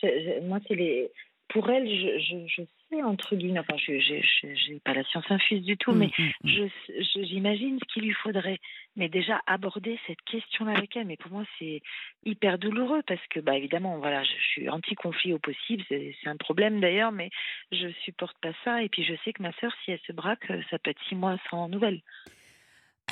je- 0.02 0.06
je- 0.06 0.46
moi, 0.46 0.58
c'est 0.68 0.74
les. 0.74 1.10
Pour 1.48 1.70
elle, 1.70 1.88
je, 1.88 2.18
je, 2.18 2.46
je 2.46 2.62
sais, 2.90 3.02
entre 3.02 3.36
guillemets, 3.36 3.60
enfin, 3.60 3.76
je 3.76 4.72
n'ai 4.72 4.80
pas 4.80 4.94
la 4.94 5.04
science 5.04 5.30
infuse 5.30 5.62
du 5.62 5.76
tout, 5.76 5.92
Mm, 5.92 5.98
mais 5.98 6.10
mm, 6.18 6.50
mm. 6.50 7.24
j'imagine 7.24 7.78
ce 7.78 7.92
qu'il 7.92 8.02
lui 8.02 8.12
faudrait. 8.12 8.58
Mais 8.96 9.08
déjà, 9.08 9.40
aborder 9.46 9.98
cette 10.06 10.20
question-là 10.22 10.72
avec 10.76 10.96
elle, 10.96 11.06
mais 11.06 11.16
pour 11.16 11.30
moi, 11.30 11.44
c'est 11.58 11.82
hyper 12.24 12.58
douloureux 12.58 13.02
parce 13.06 13.24
que, 13.28 13.40
bah, 13.40 13.56
évidemment, 13.56 13.98
voilà, 13.98 14.24
je, 14.24 14.30
je 14.30 14.46
suis 14.48 14.68
anti-conflit 14.68 15.32
au 15.32 15.38
possible. 15.38 15.84
C'est 15.88 16.14
un 16.26 16.36
problème 16.36 16.80
d'ailleurs, 16.80 17.12
mais 17.12 17.30
je 17.72 17.88
supporte 18.04 18.36
pas 18.38 18.52
ça. 18.64 18.82
Et 18.82 18.88
puis, 18.88 19.04
je 19.04 19.14
sais 19.24 19.32
que 19.32 19.42
ma 19.42 19.52
sœur, 19.54 19.72
si 19.84 19.92
elle 19.92 20.00
se 20.06 20.12
braque, 20.12 20.50
euh, 20.50 20.62
ça 20.70 20.78
peut 20.78 20.90
être 20.90 21.02
six 21.08 21.14
mois 21.14 21.36
sans 21.50 21.68
nouvelles. 21.68 22.00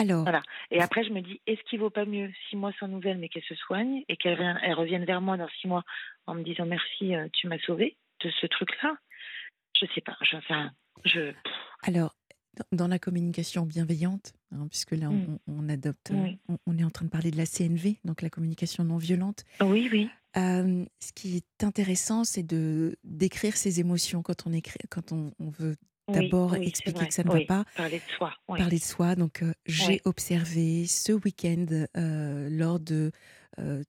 Alors, 0.00 0.22
Voilà. 0.22 0.42
Et 0.72 0.80
après, 0.80 1.04
je 1.04 1.10
me 1.10 1.20
dis, 1.20 1.40
est-ce 1.46 1.62
qu'il 1.64 1.78
vaut 1.78 1.90
pas 1.90 2.04
mieux 2.04 2.30
six 2.48 2.56
mois 2.56 2.72
sans 2.80 2.88
nouvelles, 2.88 3.18
mais 3.18 3.28
qu'elle 3.28 3.44
se 3.44 3.54
soigne 3.54 4.02
et 4.08 4.16
qu'elle 4.16 4.34
revienne, 4.34 4.58
elle 4.62 4.74
revienne 4.74 5.04
vers 5.04 5.20
moi 5.20 5.36
dans 5.36 5.48
six 5.60 5.68
mois 5.68 5.84
en 6.26 6.34
me 6.34 6.42
disant 6.42 6.66
merci, 6.66 7.14
euh, 7.14 7.28
tu 7.32 7.46
m'as 7.46 7.58
sauvé 7.58 7.96
de 8.24 8.30
ce 8.40 8.46
truc-là 8.46 8.96
Je 9.80 9.86
sais 9.94 10.00
pas. 10.00 10.16
Je, 10.22 10.36
enfin, 10.36 10.70
je. 11.04 11.32
Alors, 11.82 12.16
dans- 12.72 12.86
la 12.88 12.98
communication 13.00 13.66
bienveillante, 13.66 14.32
hein, 14.52 14.66
puisque 14.70 14.92
là, 14.92 15.10
on, 15.10 15.14
Mm. 15.14 15.38
on 15.48 15.68
adopte, 15.68 16.10
euh, 16.12 16.22
Oui. 16.22 16.38
on, 16.48 16.58
on 16.66 16.78
est 16.78 16.84
en 16.84 16.90
train 16.90 17.04
de 17.04 17.10
parler 17.10 17.30
de 17.32 17.36
la 17.36 17.46
CNV, 17.46 17.98
donc 18.04 18.22
la 18.22 18.30
communication 18.30 18.84
non 18.84 18.96
violente. 18.96 19.44
Oui, 19.60 19.88
oui. 19.92 20.08
Euh, 20.36 20.84
ce 21.00 21.12
qui 21.12 21.36
est 21.36 21.64
intéressant, 21.64 22.24
c'est 22.24 22.42
de 22.42 22.96
d'écrire 23.04 23.56
ses 23.56 23.78
émotions 23.80 24.22
quand 24.22 24.46
on 24.46 24.52
écrit, 24.52 24.78
quand 24.90 25.12
on, 25.12 25.32
on 25.38 25.50
veut 25.50 25.76
d'abord 26.08 26.52
oui, 26.52 26.66
expliquer 26.66 27.06
que 27.08 27.14
ça 27.14 27.24
ne 27.24 27.30
va 27.30 27.40
pas, 27.46 27.64
Parler 27.76 27.98
de 27.98 28.12
soi. 28.16 28.32
Parler 28.46 28.78
de 28.78 28.82
soi. 28.82 29.14
Donc, 29.16 29.42
euh, 29.42 29.52
j'ai 29.66 30.00
observé 30.04 30.86
ce 30.86 31.12
week-end 31.12 31.66
euh, 31.96 32.48
lors 32.50 32.78
de 32.80 33.10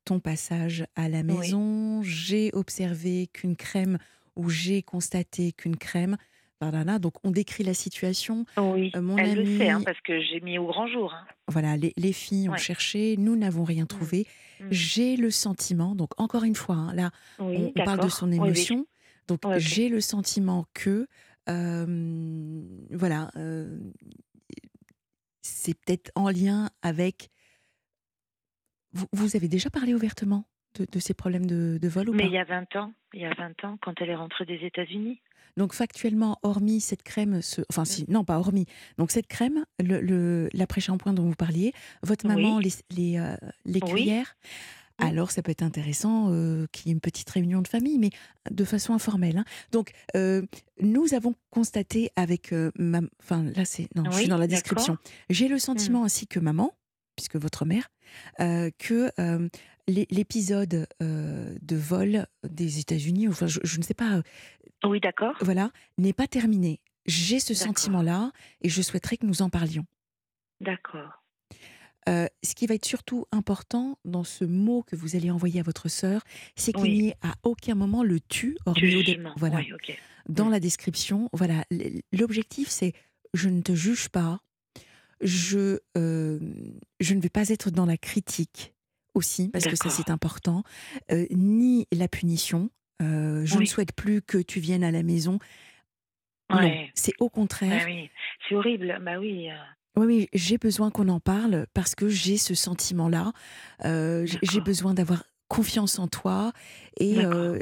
ton 0.06 0.20
passage 0.20 0.86
à 0.96 1.10
la 1.10 1.24
maison, 1.24 2.04
j'ai 2.04 2.52
observé 2.54 3.26
qu'une 3.34 3.56
crème 3.56 3.98
ou 4.36 4.50
j'ai 4.50 4.84
constaté 4.84 5.52
qu'une 5.52 5.78
crème 5.78 6.18
par 6.60 6.72
Donc 7.00 7.14
on 7.24 7.32
décrit 7.32 7.64
la 7.64 7.74
situation. 7.74 8.46
Oui, 8.58 8.92
Euh, 8.96 9.02
mon 9.02 9.18
elle 9.18 9.36
le 9.40 9.58
sait, 9.58 9.70
hein, 9.70 9.82
parce 9.84 10.00
que 10.02 10.22
j'ai 10.22 10.40
mis 10.40 10.58
au 10.58 10.68
grand 10.68 10.88
jour. 10.88 11.14
hein. 11.14 11.26
voilà, 11.48 11.78
les, 11.78 11.94
les 11.98 12.14
filles 12.14 12.50
ont 12.50 12.56
cherché, 12.58 13.18
nous 13.18 13.36
n'avons 13.36 13.64
rien 13.64 13.84
Mm, 13.84 13.88
trouvé. 13.88 14.28
mm. 14.60 14.68
J'ai 14.72 15.16
le 15.18 15.32
sentiment, 15.32 15.96
donc 15.96 16.20
encore 16.20 16.44
une 16.44 16.56
fois, 16.56 16.76
hein, 16.76 16.94
là, 16.94 17.12
Oui, 17.40 17.58
on, 17.58 17.66
on 17.68 17.84
parle 17.84 18.00
de 18.00 18.10
son 18.10 18.30
oui. 18.30 18.36
émotion. 18.38 18.88
Donc 19.28 19.42
j'ai 19.58 19.90
le 19.90 20.02
sentiment 20.02 20.66
que, 20.74 21.08
euh, 21.50 22.62
voilà, 22.92 23.32
euh, 23.36 23.78
c'est 25.42 25.74
peut-être 25.74 26.12
en 26.16 26.30
lien 26.30 26.70
avec. 26.82 27.30
Vous, 28.94 29.08
vous 29.12 29.36
avez 29.36 29.48
déjà 29.48 29.70
parlé 29.70 29.94
ouvertement? 29.94 30.46
De, 30.80 30.86
de 30.92 31.00
ces 31.00 31.14
problèmes 31.14 31.46
de, 31.46 31.78
de 31.82 31.88
vol 31.88 32.10
ou 32.10 32.14
Mais 32.14 32.24
pas 32.24 32.28
il 32.30 32.34
y 32.34 32.38
a 32.38 32.44
20 32.44 32.76
ans, 32.76 32.94
il 33.14 33.22
y 33.22 33.26
a 33.26 33.34
20 33.34 33.64
ans, 33.66 33.78
quand 33.82 33.94
elle 34.02 34.10
est 34.10 34.16
rentrée 34.16 34.46
des 34.46 34.60
États-Unis. 34.66 35.22
Donc 35.58 35.74
factuellement, 35.74 36.38
hormis 36.44 36.82
cette 36.82 37.04
crème, 37.04 37.42
ce... 37.42 37.62
enfin 37.70 37.86
si, 37.86 38.04
non 38.10 38.26
pas 38.26 38.38
hormis, 38.40 38.66
donc 38.98 39.12
cette 39.12 39.28
crème, 39.28 39.64
le, 39.82 40.02
le- 40.02 40.50
l'après-shampoing 40.54 41.14
dont 41.14 41.24
vous 41.24 41.36
parliez, 41.36 41.72
votre 42.04 42.28
Oui. 42.28 42.36
maman, 42.36 42.60
les, 42.60 42.72
les, 42.92 43.18
euh, 43.18 43.36
les 43.66 43.80
Oui. 43.82 43.90
cuillères, 43.92 44.36
Oui. 45.00 45.08
alors 45.08 45.32
ça 45.32 45.42
peut 45.42 45.52
être 45.52 45.64
intéressant 45.64 46.28
euh, 46.30 46.66
qu'il 46.74 46.88
y 46.88 46.90
ait 46.90 46.94
une 46.94 47.00
petite 47.00 47.30
réunion 47.30 47.62
de 47.62 47.70
famille, 47.70 47.98
mais 48.00 48.10
de 48.52 48.66
façon 48.66 48.94
informelle. 48.94 49.38
hein. 49.38 49.46
Donc 49.72 49.92
euh, 50.18 50.42
nous 50.82 51.14
avons 51.14 51.36
constaté 51.52 52.10
avec, 52.18 52.54
ma... 52.78 53.00
enfin 53.24 53.44
là 53.56 53.64
c'est, 53.64 53.88
non, 53.96 54.12
je 54.12 54.18
suis 54.18 54.28
dans 54.28 54.38
la 54.38 54.48
d'accord. 54.48 54.58
description, 54.62 54.98
j'ai 55.30 55.48
le 55.48 55.58
sentiment 55.58 56.04
ainsi 56.04 56.28
que 56.28 56.40
maman, 56.42 56.74
puisque 57.16 57.38
votre 57.38 57.64
mère, 57.64 57.88
euh, 58.42 58.72
que 58.78 59.10
euh, 59.22 59.48
l'épisode 59.88 60.88
euh, 61.02 61.56
de 61.62 61.76
vol 61.76 62.26
des 62.48 62.80
États-Unis, 62.80 63.28
enfin 63.28 63.48
je, 63.48 63.60
je 63.64 63.78
ne 63.78 63.84
sais 63.84 63.94
pas, 63.94 64.16
euh, 64.18 64.22
Oui, 64.90 65.00
d'accord. 65.00 65.36
voilà, 65.42 65.72
n'est 65.98 66.14
pas 66.14 66.28
terminé. 66.28 66.80
J'ai 67.06 67.40
ce 67.40 67.54
sentiment-là 67.54 68.32
et 68.62 68.70
je 68.70 68.82
souhaiterais 68.82 69.18
que 69.18 69.26
nous 69.26 69.42
en 69.44 69.50
parlions. 69.50 69.86
D'accord. 70.62 71.24
Euh, 72.08 72.28
ce 72.44 72.54
qui 72.56 72.68
va 72.68 72.76
être 72.76 72.86
surtout 72.86 73.26
important 73.32 73.98
dans 74.06 74.24
ce 74.24 74.46
mot 74.46 74.84
que 74.84 74.96
vous 74.96 75.16
allez 75.16 75.32
envoyer 75.32 75.60
à 75.60 75.64
votre 75.64 75.90
sœur, 75.90 76.22
c'est 76.56 76.72
qu'il 76.72 76.84
Oui. 76.84 76.98
n'y 77.00 77.08
ait 77.10 77.16
à 77.24 77.34
aucun 77.44 77.74
moment 77.76 78.04
le 78.04 78.20
tu, 78.20 78.58
hormis 78.66 78.96
au 78.96 79.00
dé- 79.04 79.14
jugement. 79.14 79.34
voilà, 79.38 79.58
Oui, 79.58 79.72
dans 80.30 80.46
Mm. 80.46 80.52
la 80.52 80.60
description. 80.60 81.30
Voilà, 81.34 81.64
l'objectif 82.12 82.70
c'est 82.70 82.94
je 83.34 83.50
ne 83.50 83.62
te 83.62 83.74
juge 83.74 84.10
pas, 84.10 84.40
je, 85.22 85.80
euh, 85.98 86.40
je 87.00 87.14
ne 87.16 87.22
vais 87.22 87.30
pas 87.30 87.50
être 87.50 87.72
dans 87.72 87.86
la 87.88 87.98
critique 87.98 88.74
aussi, 89.16 89.50
parce 89.50 89.66
que 89.66 89.76
ça 89.76 89.90
c'est 89.90 90.10
important, 90.12 90.64
euh, 91.12 91.26
ni 91.32 91.88
la 91.92 92.08
punition. 92.08 92.70
Euh, 93.02 93.46
je 93.46 93.58
ne 93.58 93.66
souhaite 93.66 93.92
plus 93.94 94.22
que 94.22 94.38
tu 94.38 94.60
viennes 94.60 94.84
à 94.84 94.92
la 94.92 95.04
maison. 95.04 95.40
Ouais. 96.54 96.92
c'est 96.94 97.14
au 97.20 97.26
Bah 97.26 97.32
contraire. 97.34 97.84
oui, 97.88 98.10
c'est 98.48 98.56
horrible. 98.56 99.00
Bah 99.02 99.18
oui. 99.20 99.50
euh, 99.50 99.56
Oui, 99.98 100.06
oui, 100.06 100.30
j'ai 100.34 100.58
besoin 100.58 100.92
qu'on 100.92 101.10
en 101.10 101.20
parle 101.20 101.66
parce 101.74 101.96
que 101.96 102.08
j'ai 102.08 102.38
ce 102.38 102.54
sentiment-là. 102.54 103.34
Euh, 103.84 104.28
j'ai 104.44 104.62
besoin 104.62 104.94
d'avoir 104.94 105.24
confiance 105.48 105.98
en 106.00 106.08
toi. 106.08 106.52
Et 106.98 107.16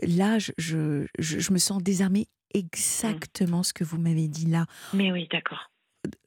là, 0.03 0.37
je, 0.39 0.51
je, 0.57 1.05
je- 1.19 1.39
je 1.39 1.53
me 1.53 1.57
sens 1.57 1.81
désarmée. 1.81 2.27
Mmh. 2.55 2.59
Exactement 2.59 3.63
ce 3.63 3.73
que 3.73 3.83
vous 3.83 3.97
m'avez 3.97 4.27
dit 4.27 4.45
là 4.45 4.67
Mais 4.93 5.11
oui, 5.11 5.27
d'accord. 5.31 5.71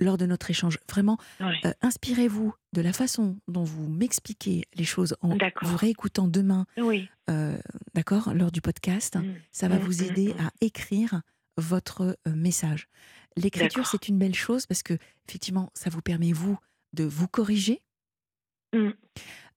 Lors 0.01 0.17
de 0.19 0.27
notre 0.27 0.51
échange. 0.51 0.79
Vraiment, 0.89 1.19
euh, 1.41 1.73
inspirez-vous 1.83 2.55
de 2.73 2.81
la 2.81 2.93
façon 2.93 3.39
dont 3.49 3.65
vous 3.65 3.89
m'expliquez 3.89 4.65
les 4.75 4.85
choses 4.85 5.17
en 5.21 5.37
vous 5.63 5.77
réécoutant 5.77 6.29
demain, 6.29 6.67
Oui. 6.79 7.09
euh, 7.31 7.59
d'accord, 7.95 8.33
lors 8.35 8.51
du 8.53 8.61
podcast. 8.61 9.17
Mm. 9.17 9.35
Ça 9.53 9.69
va 9.69 9.77
Mm, 9.77 9.83
vous 9.83 10.03
mm, 10.03 10.07
aider 10.07 10.35
à 10.39 10.51
écrire 10.61 11.23
votre 11.57 12.17
euh, 12.27 12.35
message. 12.35 12.89
L'écriture, 13.37 13.87
c'est 13.87 14.09
une 14.09 14.19
belle 14.19 14.35
chose 14.35 14.67
parce 14.67 14.83
que 14.83 14.97
effectivement, 15.29 15.71
ça 15.75 15.91
vous 15.91 16.03
permet 16.03 16.33
vous 16.33 16.59
de 16.95 17.05
vous 17.05 17.29
corriger, 17.29 17.83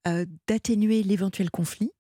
euh, 0.08 0.26
d'atténuer 0.48 1.04
l'éventuel 1.04 1.50
conflit 1.52 1.92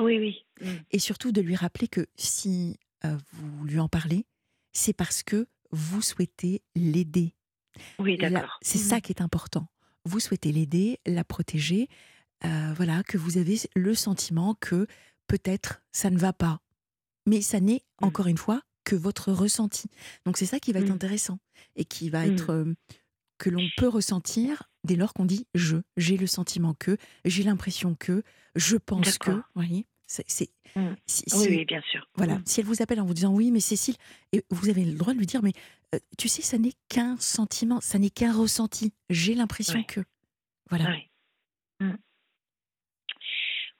Oui, 0.00 0.18
oui. 0.60 0.76
Et 0.90 0.98
surtout 0.98 1.32
de 1.32 1.40
lui 1.40 1.56
rappeler 1.56 1.88
que 1.88 2.06
si 2.16 2.78
vous 3.32 3.64
lui 3.64 3.80
en 3.80 3.88
parlez, 3.88 4.26
c'est 4.72 4.92
parce 4.92 5.22
que 5.24 5.48
vous 5.72 6.02
souhaitez 6.02 6.62
l'aider. 6.76 7.34
Oui, 7.98 8.16
d'accord. 8.16 8.58
C'est 8.62 8.78
Mm. 8.78 8.82
ça 8.88 9.00
qui 9.00 9.12
est 9.12 9.20
important. 9.22 9.66
Vous 10.04 10.20
souhaitez 10.20 10.52
l'aider, 10.52 10.98
la 11.06 11.24
protéger, 11.24 11.88
euh, 12.44 12.72
voilà, 12.76 13.02
que 13.04 13.16
vous 13.18 13.38
avez 13.38 13.58
le 13.76 13.94
sentiment 13.94 14.54
que 14.60 14.86
peut-être 15.28 15.82
ça 15.92 16.10
ne 16.10 16.18
va 16.18 16.32
pas. 16.32 16.60
Mais 17.26 17.40
ça 17.40 17.60
n'est, 17.60 17.84
Mm. 18.00 18.06
encore 18.06 18.26
une 18.26 18.38
fois, 18.38 18.62
que 18.84 18.96
votre 18.96 19.30
ressenti. 19.32 19.88
Donc 20.26 20.36
c'est 20.36 20.46
ça 20.46 20.58
qui 20.58 20.72
va 20.72 20.80
être 20.80 20.88
Mm. 20.88 20.92
intéressant 20.94 21.38
et 21.76 21.84
qui 21.84 22.10
va 22.10 22.26
être 22.26 22.50
euh, 22.50 22.74
que 23.38 23.48
l'on 23.48 23.66
peut 23.76 23.86
ressentir 23.88 24.64
dès 24.84 24.96
lors 24.96 25.14
qu'on 25.14 25.24
dit 25.24 25.46
je, 25.54 25.76
j'ai 25.96 26.16
le 26.16 26.26
sentiment 26.26 26.74
que, 26.74 26.96
j'ai 27.24 27.44
l'impression 27.44 27.94
que, 27.94 28.22
je 28.56 28.76
pense 28.76 29.18
que, 29.18 29.30
vous 29.30 29.36
D'accord. 29.36 29.50
voyez, 29.54 29.86
c'est, 30.12 30.28
c'est- 30.30 30.50
Mm. 30.76 30.94
si, 31.06 31.24
Oui, 31.34 31.38
si- 31.42 31.48
oui, 31.50 31.64
bien 31.66 31.82
sûr. 31.90 32.06
voilà, 32.14 32.36
Mm. 32.38 32.42
si 32.46 32.60
elle 32.60 32.66
vous 32.66 32.80
appelle 32.82 33.00
en 33.00 33.04
vous 33.04 33.12
disant 33.14 33.32
oui, 33.34 33.50
mais 33.50 33.60
Cécile, 33.60 33.96
et 34.32 34.42
vous 34.50 34.68
avez 34.70 34.84
le 34.84 34.92
droit 34.96 35.12
de 35.12 35.18
lui 35.18 35.26
dire, 35.26 35.42
mais 35.42 35.52
euh, 35.94 35.98
tu 36.18 36.28
sais, 36.28 36.40
ça 36.42 36.56
n'est 36.58 36.72
qu'un 36.88 37.16
sentiment, 37.18 37.80
ça 37.80 37.98
n'est 37.98 38.08
qu'un 38.10 38.32
ressenti. 38.32 38.92
J'ai 39.10 39.34
l'impression 39.34 39.82
que. 39.82 40.00
Voilà. 40.70 40.86
Ouais. 40.90 41.08
Mm. 41.80 41.94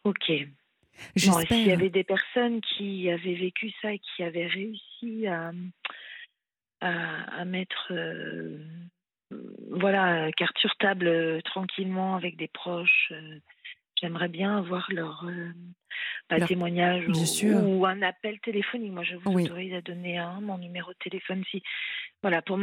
Ok. 0.04 0.28
Bon, 0.28 0.46
J'espère. 1.16 1.46
s'il 1.48 1.66
y 1.66 1.72
avait 1.72 1.90
des 1.90 2.04
personnes 2.04 2.60
qui 2.60 3.08
avaient 3.10 3.34
vécu 3.34 3.72
ça 3.80 3.92
et 3.92 3.98
qui 3.98 4.22
avaient 4.22 4.46
réussi 4.46 5.26
à, 5.26 5.52
à, 6.80 7.40
à 7.40 7.44
mettre 7.44 7.88
euh, 7.92 8.58
voilà, 9.70 10.30
carte 10.32 10.58
sur 10.58 10.74
table 10.76 11.06
euh, 11.06 11.40
tranquillement 11.42 12.14
avec 12.16 12.36
des 12.36 12.48
proches, 12.48 13.12
j'aimerais 14.02 14.28
bien 14.28 14.58
avoir 14.58 14.90
leur, 14.92 15.24
euh, 15.26 15.52
bah, 16.28 16.38
Leur- 16.38 16.48
témoignage 16.48 17.08
ou, 17.08 17.86
un 17.86 18.02
appel 18.02 18.38
téléphonique. 18.40 18.92
Moi, 18.92 19.04
je 19.04 19.16
vous 19.16 19.32
Oui. 19.32 19.44
autorise 19.44 19.72
à 19.74 19.80
donner 19.80 20.18
un, 20.18 20.40
mon 20.40 20.58
numéro 20.58 20.90
de 20.92 20.98
téléphone, 20.98 21.42
si, 21.50 21.62
voilà, 22.22 22.42
pour, 22.42 22.58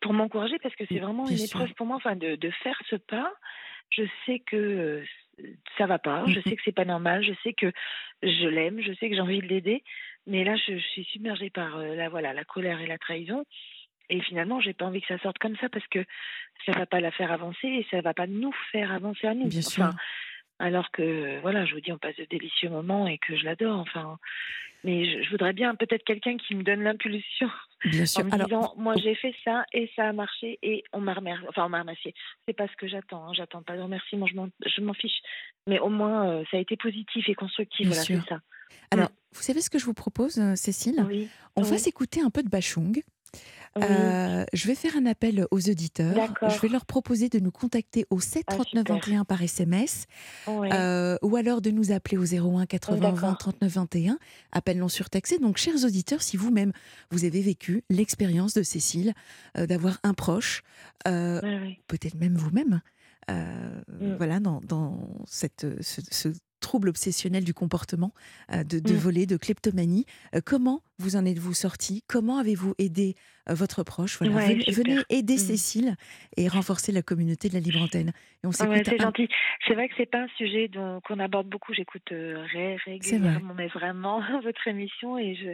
pour 0.00 0.12
m'encourager, 0.12 0.58
parce 0.62 0.74
que 0.76 0.84
c'est 0.88 0.98
vraiment 1.00 1.24
Bien 1.24 1.36
une 1.36 1.46
sûr. 1.46 1.60
épreuve 1.60 1.74
pour 1.74 1.86
moi 1.86 1.96
enfin, 1.96 2.14
de, 2.16 2.36
de 2.36 2.50
faire 2.62 2.80
ce 2.88 2.96
pas. 2.96 3.32
Je 3.90 4.04
sais 4.24 4.38
que 4.40 4.56
euh, 4.56 5.04
ça 5.76 5.86
va 5.86 5.98
pas, 5.98 6.24
je 6.26 6.38
Mhm. 6.38 6.42
sais 6.44 6.56
que 6.56 6.62
c'est 6.64 6.72
pas 6.74 6.84
normal, 6.86 7.22
je 7.22 7.32
sais 7.42 7.52
que 7.52 7.70
je 8.22 8.46
l'aime, 8.46 8.80
je 8.80 8.92
sais 8.94 9.08
que 9.08 9.14
j'ai 9.14 9.20
envie 9.20 9.40
de 9.40 9.46
l'aider, 9.46 9.84
mais 10.26 10.44
là 10.44 10.56
je, 10.56 10.78
je 10.78 10.86
suis 10.92 11.04
submergée 11.04 11.50
par 11.50 11.76
euh, 11.76 11.94
la 11.94 12.08
voilà 12.08 12.32
la 12.32 12.44
colère 12.44 12.80
et 12.80 12.86
la 12.86 12.96
trahison. 12.96 13.44
Et 14.08 14.20
finalement, 14.20 14.60
j'ai 14.60 14.72
pas 14.74 14.84
envie 14.86 15.00
que 15.00 15.06
ça 15.08 15.18
sorte 15.18 15.38
comme 15.38 15.56
ça 15.56 15.68
parce 15.68 15.86
que 15.88 16.04
ça 16.66 16.72
va 16.72 16.86
pas 16.86 17.00
la 17.00 17.10
faire 17.12 17.32
avancer 17.32 17.66
et 17.66 17.86
ça 17.90 18.00
va 18.00 18.12
pas 18.14 18.26
nous 18.26 18.52
faire 18.70 18.92
avancer 18.92 19.26
à 19.26 19.34
nous. 19.34 19.48
Bien 19.48 19.62
sûr. 19.62 19.90
Alors 20.62 20.92
que 20.92 21.40
voilà, 21.40 21.64
je 21.64 21.74
vous 21.74 21.80
dis, 21.80 21.90
on 21.90 21.98
passe 21.98 22.14
de 22.16 22.24
délicieux 22.30 22.70
moments 22.70 23.08
et 23.08 23.18
que 23.18 23.36
je 23.36 23.44
l'adore. 23.44 23.80
Enfin, 23.80 24.16
mais 24.84 25.04
je, 25.04 25.24
je 25.24 25.30
voudrais 25.30 25.52
bien 25.52 25.74
peut-être 25.74 26.04
quelqu'un 26.04 26.36
qui 26.36 26.54
me 26.54 26.62
donne 26.62 26.84
l'impulsion 26.84 27.50
Bien 27.84 28.02
en 28.02 28.06
sûr. 28.06 28.24
me 28.24 28.32
Alors, 28.32 28.46
disant, 28.46 28.74
moi 28.76 28.94
j'ai 29.02 29.16
fait 29.16 29.34
ça 29.44 29.64
et 29.72 29.90
ça 29.96 30.08
a 30.08 30.12
marché 30.12 30.60
et 30.62 30.84
on 30.92 31.00
m'a 31.00 31.14
remercié. 31.14 31.48
Enfin, 31.48 31.66
on 31.66 31.68
m'a 31.68 31.80
remercié. 31.80 32.14
C'est 32.46 32.54
pas 32.54 32.68
ce 32.68 32.76
que 32.76 32.86
j'attends. 32.86 33.26
Hein. 33.26 33.32
J'attends 33.34 33.62
pas 33.62 33.76
de 33.76 33.82
remerciement. 33.82 34.26
Je 34.28 34.80
m'en, 34.80 34.94
fiche. 34.94 35.20
Mais 35.66 35.80
au 35.80 35.88
moins, 35.88 36.28
euh, 36.28 36.44
ça 36.52 36.58
a 36.58 36.60
été 36.60 36.76
positif 36.76 37.28
et 37.28 37.34
constructif. 37.34 37.88
Bien 37.88 38.00
voilà, 38.00 38.22
c'est 38.22 38.28
ça. 38.28 38.40
alors, 38.92 39.08
vous 39.34 39.42
savez 39.42 39.62
ce 39.62 39.70
que 39.70 39.80
je 39.80 39.84
vous 39.84 39.94
propose, 39.94 40.38
euh, 40.38 40.54
Cécile? 40.54 41.04
Oui. 41.08 41.28
On 41.56 41.62
oui. 41.64 41.70
va 41.70 41.78
s'écouter 41.78 42.20
un 42.20 42.30
peu 42.30 42.44
de 42.44 42.48
Bachung. 42.48 43.02
Oui. 43.74 43.82
Euh, 43.88 44.44
je 44.52 44.66
vais 44.66 44.74
faire 44.74 44.96
un 44.98 45.06
appel 45.06 45.46
aux 45.50 45.70
auditeurs. 45.70 46.14
Je 46.42 46.60
vais 46.60 46.68
leur 46.68 46.84
proposer 46.84 47.30
de 47.30 47.38
nous 47.38 47.50
contacter 47.50 48.04
au 48.10 48.20
7 48.20 48.44
Ah, 48.48 48.56
39 48.56 48.80
super. 48.82 48.94
21 48.96 49.24
par 49.24 49.40
SMS 49.40 50.04
euh, 50.46 51.16
ou 51.22 51.36
alors 51.36 51.62
de 51.62 51.70
nous 51.70 51.90
appeler 51.90 52.18
au 52.18 52.24
01 52.24 52.66
80 52.66 52.98
20 52.98 53.12
d'accord. 53.14 53.38
39 53.38 53.72
21. 53.72 54.18
Appel 54.52 54.76
non 54.78 54.88
surtaxé. 54.88 55.38
Donc, 55.38 55.56
chers 55.56 55.84
auditeurs, 55.86 56.20
si 56.20 56.36
vous-même 56.36 56.72
vous 57.10 57.24
avez 57.24 57.40
vécu 57.40 57.82
l'expérience 57.88 58.52
de 58.52 58.62
Cécile 58.62 59.14
euh, 59.56 59.66
d'avoir 59.66 59.98
un 60.02 60.12
proche, 60.12 60.62
peut-être 61.06 62.14
même 62.20 62.34
vous-même, 62.36 62.82
euh, 63.30 63.80
Mm. 64.00 64.14
voilà, 64.16 64.40
dans, 64.40 64.60
dans 64.66 64.98
cette, 65.26 65.66
ce, 65.80 66.00
ce 66.10 66.28
trouble 66.62 66.88
obsessionnel 66.88 67.44
du 67.44 67.52
comportement, 67.52 68.12
euh, 68.52 68.64
de, 68.64 68.78
de 68.78 68.92
Mm. 68.94 68.96
voler, 68.96 69.26
de 69.26 69.36
kleptomanie. 69.36 70.06
Euh, 70.34 70.40
comment 70.44 70.80
vous 70.98 71.16
en 71.16 71.26
êtes-vous 71.26 71.52
sorti? 71.52 72.02
Comment 72.08 72.38
avez-vous 72.38 72.74
aidé 72.78 73.14
euh, 73.50 73.54
votre 73.54 73.82
proche? 73.82 74.18
Voilà, 74.18 74.34
Ouais, 74.34 74.54
venez, 74.68 74.96
super. 74.98 75.04
aider 75.10 75.34
Mm. 75.34 75.38
Cécile 75.38 75.96
et 76.36 76.48
renforcer 76.48 76.92
la 76.92 77.02
communauté 77.02 77.48
de 77.48 77.54
la 77.54 77.60
libre 77.60 77.82
antenne. 77.82 78.12
Et 78.42 78.46
on 78.46 78.50
Ouais, 78.50 78.82
c'est 78.84 78.94
un- 79.00 79.04
gentil. 79.04 79.28
C'est 79.66 79.74
vrai 79.74 79.88
que 79.88 79.94
c'est 79.98 80.10
pas 80.10 80.22
un 80.22 80.28
sujet 80.38 80.70
qu'on 81.06 81.18
aborde 81.18 81.48
beaucoup. 81.48 81.74
J'écoute 81.74 82.08
ré- 82.10 82.34
vrai. 82.34 82.76
régulièrement, 82.86 83.54
mais 83.54 83.68
vraiment 83.68 84.20
votre 84.44 84.66
émission 84.68 85.18
et 85.18 85.34
je 85.34 85.50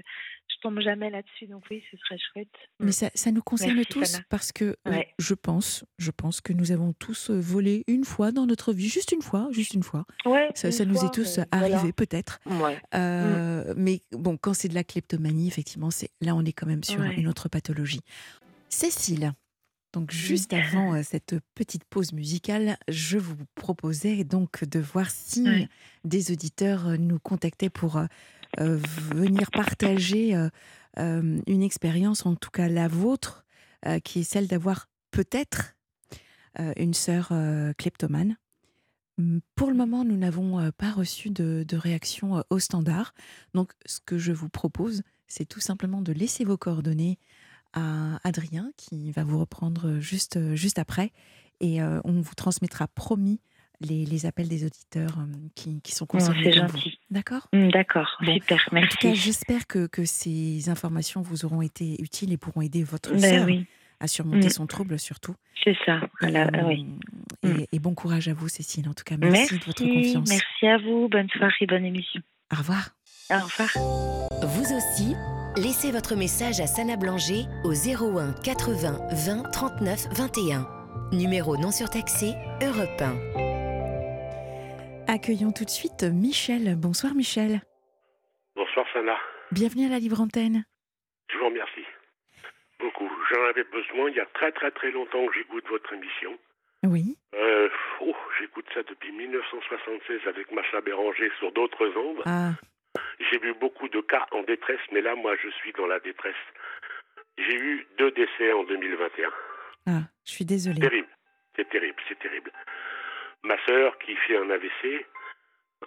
tombe 0.60 0.80
jamais 0.80 1.10
là-dessus, 1.10 1.46
donc 1.46 1.64
oui, 1.70 1.82
ce 1.90 1.96
serait 1.98 2.18
chouette. 2.18 2.48
Mais 2.80 2.92
ça, 2.92 3.10
ça 3.14 3.30
nous 3.32 3.42
concerne 3.42 3.74
Merci, 3.76 3.90
tous 3.92 4.04
Sana. 4.04 4.24
parce 4.28 4.52
que 4.52 4.76
euh, 4.86 5.02
je 5.18 5.34
pense, 5.34 5.84
je 5.98 6.10
pense 6.10 6.40
que 6.40 6.52
nous 6.52 6.72
avons 6.72 6.92
tous 6.94 7.30
euh, 7.30 7.38
volé 7.40 7.84
une 7.86 8.04
fois 8.04 8.32
dans 8.32 8.46
notre 8.46 8.72
vie, 8.72 8.88
juste 8.88 9.12
une 9.12 9.22
fois, 9.22 9.48
juste 9.50 9.74
une 9.74 9.82
fois. 9.82 10.04
Ouais, 10.24 10.48
Ça, 10.54 10.68
une 10.68 10.72
ça 10.72 10.84
nous 10.84 11.04
est 11.04 11.12
tous 11.14 11.38
voilà. 11.50 11.76
arrivé 11.76 11.92
peut-être. 11.92 12.38
Ouais. 12.46 12.78
Euh, 12.94 13.74
Mais 13.76 14.00
bon, 14.12 14.36
quand 14.36 14.54
c'est 14.54 14.68
de 14.68 14.74
la 14.74 14.84
kleptomanie, 14.84 15.48
effectivement, 15.48 15.90
c'est 15.90 16.10
là 16.20 16.34
on 16.34 16.44
est 16.44 16.52
quand 16.52 16.66
même 16.66 16.84
sur 16.84 17.00
Ouais. 17.00 17.14
une 17.16 17.28
autre 17.28 17.48
pathologie. 17.48 18.00
Cécile, 18.68 19.32
donc 19.94 20.10
juste 20.10 20.52
avant 20.52 20.94
euh, 20.94 21.02
cette 21.02 21.36
petite 21.54 21.84
pause 21.84 22.12
musicale, 22.12 22.76
je 22.88 23.16
vous 23.18 23.36
proposais 23.54 24.24
donc 24.24 24.64
de 24.64 24.78
voir 24.78 25.10
si 25.10 25.68
des 26.04 26.30
auditeurs 26.30 26.88
euh, 26.88 26.96
nous 26.98 27.18
contactaient 27.18 27.70
pour 27.70 27.96
euh, 27.96 28.02
euh, 28.04 28.06
venir 28.56 29.50
partager 29.50 30.34
euh, 30.34 30.48
euh, 30.98 31.40
une 31.46 31.62
expérience, 31.62 32.26
en 32.26 32.34
tout 32.34 32.50
cas 32.50 32.68
la 32.68 32.88
vôtre, 32.88 33.44
euh, 33.86 34.00
qui 34.00 34.20
est 34.20 34.24
celle 34.24 34.48
d'avoir 34.48 34.88
peut-être 35.10 35.76
euh, 36.58 36.72
une 36.76 36.94
sœur 36.94 37.28
euh, 37.30 37.72
kleptomane. 37.74 38.36
Hum, 39.18 39.40
Pour 39.54 39.68
le 39.68 39.76
moment, 39.76 40.04
nous 40.04 40.16
n'avons 40.16 40.58
euh, 40.58 40.70
pas 40.76 40.90
reçu 40.90 41.30
de, 41.30 41.64
réaction 41.72 42.38
euh, 42.38 42.42
au 42.50 42.58
standard. 42.58 43.14
Donc, 43.54 43.72
ce 43.86 44.00
que 44.04 44.18
je 44.18 44.32
vous 44.32 44.48
propose, 44.48 45.02
c'est 45.26 45.46
tout 45.46 45.60
simplement 45.60 46.00
de 46.00 46.12
laisser 46.12 46.44
vos 46.44 46.56
coordonnées 46.56 47.18
à 47.74 48.18
Adrien, 48.26 48.72
qui 48.76 49.12
va 49.12 49.24
vous 49.24 49.38
reprendre 49.38 49.88
euh, 49.88 50.00
juste, 50.00 50.36
euh, 50.36 50.56
juste 50.56 50.78
après. 50.78 51.12
Et 51.60 51.82
euh, 51.82 52.00
on 52.04 52.20
vous 52.20 52.34
transmettra, 52.34 52.88
promis, 52.88 53.40
les, 53.80 54.04
les 54.04 54.26
appels 54.26 54.48
des 54.48 54.64
auditeurs 54.64 55.18
euh, 55.18 55.24
qui, 55.54 55.80
qui 55.82 55.92
sont 55.92 56.04
Bon, 56.04 56.18
concernés. 56.18 56.50
vous. 56.50 56.56
gentil. 56.56 56.98
D'accord 57.10 57.48
Mm, 57.52 57.68
D'accord, 57.70 58.08
Bon, 58.22 58.34
super, 58.34 58.56
En 58.72 58.80
tout 58.80 58.96
cas, 58.98 59.08
merci. 59.08 59.14
j'espère 59.16 59.66
que, 59.66 59.86
que 59.86 60.04
ces 60.04 60.68
informations 60.68 61.22
vous 61.22 61.44
auront 61.44 61.62
été 61.62 62.00
utiles 62.02 62.32
et 62.32 62.36
pourront 62.36 62.62
aider 62.62 62.82
votre 62.82 63.10
Ben 63.12 63.20
sœur 63.20 63.46
oui, 63.46 63.66
à 64.00 64.08
surmonter 64.08 64.46
Mm. 64.48 64.50
son 64.50 64.66
trouble, 64.66 64.98
surtout. 64.98 65.34
c'est 65.64 65.76
ça. 65.86 65.96
Et, 66.02 66.08
Voilà, 66.30 66.46
euh, 66.54 66.64
oui. 66.68 66.86
et- 67.44 67.68
et 67.72 67.78
bon 67.78 67.94
courage 67.94 68.28
à 68.28 68.34
vous, 68.34 68.48
Cécile. 68.48 68.88
En 68.88 68.94
tout 68.94 69.04
cas, 69.04 69.16
merci, 69.16 69.58
de 69.58 69.64
votre 69.64 69.84
confiance. 69.84 70.28
merci 70.28 70.66
à 70.66 70.78
vous. 70.78 71.08
Bonne 71.08 71.28
soirée, 71.30 71.66
bonne 71.66 71.84
émission. 71.84 72.20
Au 72.52 72.56
revoir. 72.56 72.90
Au 73.30 73.34
revoir. 73.44 73.68
Vous 74.42 74.72
aussi, 74.74 75.14
laissez 75.56 75.90
votre 75.92 76.14
message 76.16 76.60
à 76.60 76.66
Sana 76.66 76.96
Blanger 76.96 77.44
au 77.64 77.72
01 77.74 78.32
80 78.42 78.98
20 79.12 79.42
39 79.50 80.06
21. 80.12 80.66
Numéro 81.12 81.56
non 81.56 81.70
surtaxé, 81.70 82.34
Europe 82.62 83.00
1. 83.00 83.57
Accueillons 85.08 85.52
tout 85.52 85.64
de 85.64 85.70
suite 85.70 86.02
Michel. 86.04 86.76
Bonsoir 86.76 87.14
Michel. 87.14 87.62
Bonsoir 88.54 88.86
Sana, 88.92 89.16
Bienvenue 89.52 89.86
à 89.86 89.88
la 89.88 89.98
Libre 89.98 90.20
Antenne. 90.20 90.64
je 91.32 91.38
vous 91.38 91.46
remercie. 91.46 91.84
Beaucoup. 92.78 93.10
J'en 93.32 93.42
avais 93.48 93.64
besoin 93.64 94.10
il 94.10 94.16
y 94.16 94.20
a 94.20 94.26
très 94.26 94.52
très 94.52 94.70
très 94.70 94.90
longtemps 94.90 95.26
que 95.26 95.34
j'écoute 95.34 95.64
votre 95.70 95.92
émission. 95.94 96.36
Oui. 96.84 97.16
Euh, 97.34 97.68
oh, 98.02 98.14
j'écoute 98.38 98.66
ça 98.74 98.82
depuis 98.82 99.10
1976 99.12 100.20
avec 100.26 100.52
Macha 100.52 100.80
Béranger 100.80 101.30
sur 101.38 101.52
d'autres 101.52 101.88
ondes. 101.96 102.22
Ah, 102.26 102.52
J'ai 103.30 103.38
vu 103.38 103.54
beaucoup 103.54 103.88
de 103.88 104.00
cas 104.02 104.26
en 104.32 104.42
détresse, 104.42 104.80
mais 104.92 105.00
là 105.00 105.14
moi 105.16 105.34
je 105.42 105.48
suis 105.48 105.72
dans 105.72 105.86
la 105.86 106.00
détresse. 106.00 106.36
J'ai 107.38 107.56
eu 107.56 107.86
deux 107.98 108.10
décès 108.10 108.52
en 108.52 108.64
2021. 108.64 109.30
ah, 109.86 110.00
je 110.24 110.32
suis 110.32 110.44
désolée. 110.44 110.80
Terrible. 110.80 111.08
C'est 111.56 111.68
terrible, 111.70 112.00
c'est 112.08 112.18
terrible. 112.18 112.52
Ma 113.44 113.56
sœur 113.66 113.96
qui 113.98 114.16
fait 114.16 114.36
un 114.36 114.50
AVC 114.50 115.06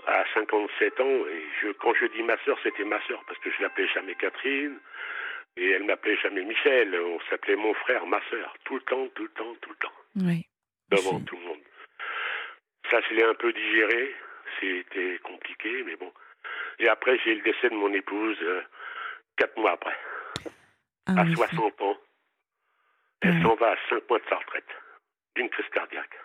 à 0.08 0.24
57 0.34 1.00
ans, 1.02 1.28
et 1.28 1.44
je, 1.62 1.72
quand 1.74 1.94
je 1.96 2.06
dis 2.06 2.24
ma 2.24 2.38
sœur, 2.46 2.58
c'était 2.64 2.86
ma 2.86 3.02
sœur, 3.08 3.24
parce 3.28 3.40
que 3.40 3.52
je 3.52 3.62
l'appelais 3.62 3.88
jamais 3.90 4.16
Catherine, 4.16 4.80
et 5.58 5.72
elle 5.72 5.84
m'appelait 5.84 6.16
jamais 6.18 6.44
Michel, 6.44 6.96
on 6.96 7.20
s'appelait 7.30 7.58
mon 7.58 7.74
frère, 7.74 8.06
ma 8.06 8.22
sœur, 8.30 8.56
tout 8.64 8.76
le 8.76 8.82
temps, 8.82 9.08
tout 9.10 9.24
le 9.24 9.30
temps, 9.32 9.54
tout 9.62 9.70
le 9.70 9.76
temps, 9.76 9.94
Oui. 10.16 10.48
devant 10.90 11.20
tout 11.22 11.36
le 11.36 11.44
monde. 11.44 11.62
Ça, 12.90 13.02
je 13.02 13.14
l'ai 13.16 13.24
un 13.24 13.36
peu 13.36 13.52
digéré, 13.52 14.16
c'était 14.62 15.20
compliqué, 15.24 15.84
mais 15.84 15.98
bon. 15.98 16.12
Et 16.80 16.88
après, 16.88 17.18
j'ai 17.20 17.32
eu 17.34 17.36
le 17.36 17.42
décès 17.52 17.70
de 17.70 17.76
mon 17.76 17.94
épouse, 17.94 18.38
euh, 18.42 18.62
quatre 19.38 19.58
mois 19.58 19.72
après, 19.74 19.98
Ah, 21.08 21.22
à 21.22 21.24
oui. 21.26 21.34
60 21.34 21.82
ans. 21.82 21.98
Elle 23.22 23.36
Ouais. 23.36 23.44
s'en 23.44 23.56
va 23.56 23.72
à 23.74 23.78
5 23.90 24.10
mois 24.10 24.20
de 24.20 24.26
sa 24.30 24.38
retraite, 24.38 24.70
d'une 25.36 25.50
crise 25.50 25.68
cardiaque. 25.70 26.18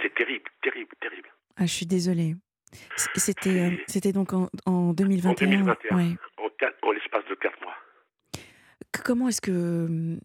C'est 0.00 0.14
terrible, 0.14 0.50
terrible, 0.62 0.94
terrible. 1.00 1.28
Ah, 1.56 1.66
je 1.66 1.72
suis 1.72 1.86
désolée. 1.86 2.34
C'était, 3.16 3.60
euh, 3.60 3.70
c'était 3.86 4.12
donc 4.12 4.32
en, 4.32 4.48
en 4.66 4.92
2021. 4.92 5.30
En 5.30 5.50
2021. 5.50 5.96
ouais. 5.96 6.16
En, 6.36 6.88
en 6.88 6.92
l'espace 6.92 7.24
de 7.30 7.34
4 7.34 7.60
mois. 7.62 7.74
Comment 9.04 9.28
est-ce 9.28 9.40
que 9.40 10.18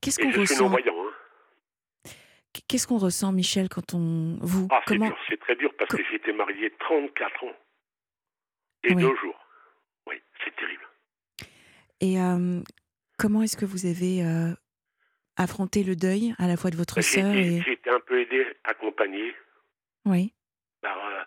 qu'est-ce 0.00 0.18
qu'on 0.18 0.30
ressent? 0.30 0.64
non-voyant. 0.64 0.94
Hein. 0.98 2.10
Qu'est-ce 2.68 2.86
qu'on 2.86 2.98
ressent, 2.98 3.32
Michel, 3.32 3.68
quand 3.68 3.94
on 3.94 4.38
vous 4.40 4.68
Ah, 4.70 4.80
c'est 4.86 4.94
comment 4.96 5.12
c'est 5.28 5.38
très 5.40 5.56
dur 5.56 5.70
parce 5.78 5.90
que 5.94 6.14
été 6.14 6.32
marié 6.32 6.72
34 6.80 7.44
ans. 7.44 7.52
Et 8.84 8.94
Oui. 8.94 9.02
deux 9.02 9.16
jours. 9.16 9.38
Oui, 10.08 10.16
c'est 10.44 10.54
terrible. 10.56 10.86
et 12.00 12.20
euh, 12.20 12.60
comment 13.18 13.42
est-ce 13.42 13.56
que 13.56 13.64
vous 13.66 13.86
avez 13.86 14.22
euh, 14.24 14.52
affronté 15.36 15.82
le 15.82 15.96
deuil 15.96 16.34
à 16.38 16.46
la 16.46 16.56
fois 16.56 16.70
de 16.70 16.76
votre 16.76 17.00
sœur 17.02 17.34
et 17.34 17.60
été 17.86 17.94
un 17.94 18.00
peu 18.00 18.20
aidé, 18.20 18.46
accompagné 18.64 19.34
oui. 20.04 20.32
par 20.82 20.96
euh, 21.06 21.22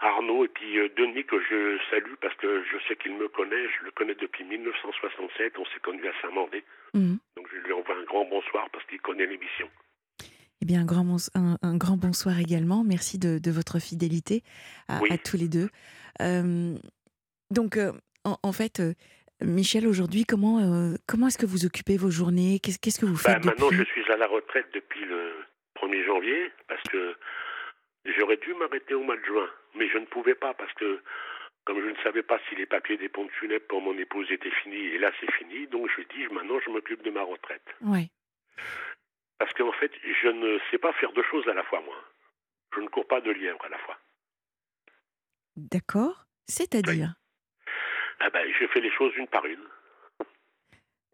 Arnaud 0.00 0.44
et 0.44 0.48
puis 0.48 0.78
euh, 0.78 0.88
Denis 0.96 1.24
que 1.24 1.40
je 1.50 1.78
salue 1.90 2.14
parce 2.20 2.34
que 2.36 2.62
je 2.64 2.76
sais 2.88 2.96
qu'il 2.96 3.16
me 3.16 3.28
connaît. 3.28 3.64
Je 3.80 3.84
le 3.84 3.90
connais 3.92 4.14
depuis 4.14 4.44
1967. 4.44 5.54
On 5.58 5.64
s'est 5.66 5.80
connus 5.82 6.06
à 6.06 6.12
Saint-Mandé. 6.22 6.62
Mhm. 6.94 7.18
Donc 7.36 7.46
je 7.52 7.56
lui 7.66 7.72
envoie 7.72 7.96
un 7.96 8.04
grand 8.04 8.24
bonsoir 8.26 8.68
parce 8.70 8.84
qu'il 8.86 9.00
connaît 9.00 9.26
l'émission. 9.26 9.68
Eh 10.62 10.66
bien, 10.66 10.82
un 10.82 10.84
grand, 10.84 11.04
un, 11.34 11.58
un 11.62 11.76
grand 11.76 11.96
bonsoir 11.96 12.38
également. 12.38 12.84
Merci 12.84 13.18
de, 13.18 13.38
de 13.38 13.50
votre 13.50 13.78
fidélité 13.80 14.42
à, 14.88 15.00
Oui. 15.00 15.10
à 15.12 15.18
tous 15.18 15.36
les 15.36 15.48
deux. 15.48 15.68
Euh, 16.22 16.74
donc, 17.50 17.76
euh, 17.76 17.92
en, 18.24 18.38
en 18.42 18.52
fait, 18.52 18.80
euh, 18.80 18.94
Michel, 19.42 19.86
aujourd'hui, 19.86 20.24
comment, 20.24 20.94
comment 21.06 21.26
est-ce 21.26 21.36
que 21.38 21.44
vous 21.44 21.66
occupez 21.66 21.96
vos 21.98 22.10
journées? 22.10 22.60
Qu'est-ce 22.62 22.78
qu'est-ce 22.78 22.98
que 23.00 23.04
vous 23.04 23.20
Bah, 23.24 23.34
faites 23.34 23.44
maintenant, 23.44 23.66
depuis? 23.66 23.78
je 23.78 23.84
suis 24.02 24.12
à 24.12 24.16
la 24.16 24.26
retraite 24.26 24.66
depuis 24.72 25.04
le 25.04 25.32
1er 25.76 26.04
janvier 26.06 26.52
parce 26.68 26.82
que 26.84 27.16
j'aurais 28.04 28.36
dû 28.38 28.54
m'arrêter 28.54 28.94
au 28.94 29.02
mois 29.02 29.16
de 29.16 29.24
juin, 29.24 29.48
mais 29.74 29.88
je 29.88 29.98
ne 29.98 30.06
pouvais 30.06 30.34
pas 30.34 30.54
parce 30.54 30.72
que 30.74 31.00
comme 31.64 31.80
je 31.80 31.88
ne 31.88 31.96
savais 32.02 32.22
pas 32.22 32.38
si 32.48 32.54
les 32.56 32.66
papiers 32.66 32.98
des 32.98 33.08
pompes 33.08 33.30
funèbres 33.32 33.66
pour 33.68 33.80
mon 33.80 33.96
épouse 33.96 34.30
étaient 34.30 34.50
finis, 34.62 34.76
et 34.94 34.98
là 34.98 35.10
c'est 35.20 35.32
fini, 35.32 35.66
donc 35.68 35.88
je 35.96 36.02
dis 36.14 36.26
maintenant 36.32 36.60
je 36.60 36.70
m'occupe 36.70 37.02
de 37.02 37.10
ma 37.10 37.22
retraite. 37.22 37.64
Ouais. 37.80 38.10
Parce 39.38 39.52
qu'en 39.54 39.72
fait, 39.72 39.90
je 40.22 40.28
ne 40.28 40.58
sais 40.70 40.78
pas 40.78 40.92
faire 40.94 41.12
deux 41.12 41.24
choses 41.24 41.46
à 41.48 41.54
la 41.54 41.64
fois, 41.64 41.80
moi. 41.80 41.96
Je 42.74 42.80
ne 42.80 42.88
cours 42.88 43.06
pas 43.06 43.20
de 43.20 43.30
lièvre 43.32 43.62
à 43.64 43.68
la 43.68 43.78
fois. 43.78 43.98
D'accord. 45.56 46.24
C'est-à-dire 46.46 47.14
Ah 48.20 48.30
ben, 48.30 48.46
je 48.58 48.66
fais 48.68 48.80
les 48.80 48.90
choses 48.92 49.12
une 49.16 49.26
par 49.28 49.44
une. 49.46 49.64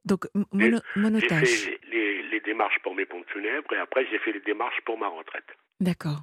Donc, 0.04 0.26
mono- 0.52 0.80
J'ai 0.94 1.00
monotage. 1.00 1.48
fait 1.48 1.80
les, 1.84 2.19
les 2.19 2.19
démarches 2.40 2.78
pour 2.82 2.94
mes 2.94 3.06
pompes 3.06 3.28
funèbres 3.30 3.72
et 3.72 3.78
après 3.78 4.06
j'ai 4.10 4.18
fait 4.18 4.32
les 4.32 4.40
démarches 4.40 4.80
pour 4.84 4.98
ma 4.98 5.08
retraite. 5.08 5.46
D'accord. 5.80 6.20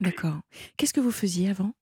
D'accord. 0.00 0.40
Qu'est-ce 0.76 0.92
que 0.92 1.00
vous 1.00 1.12
faisiez 1.12 1.50
avant? 1.50 1.72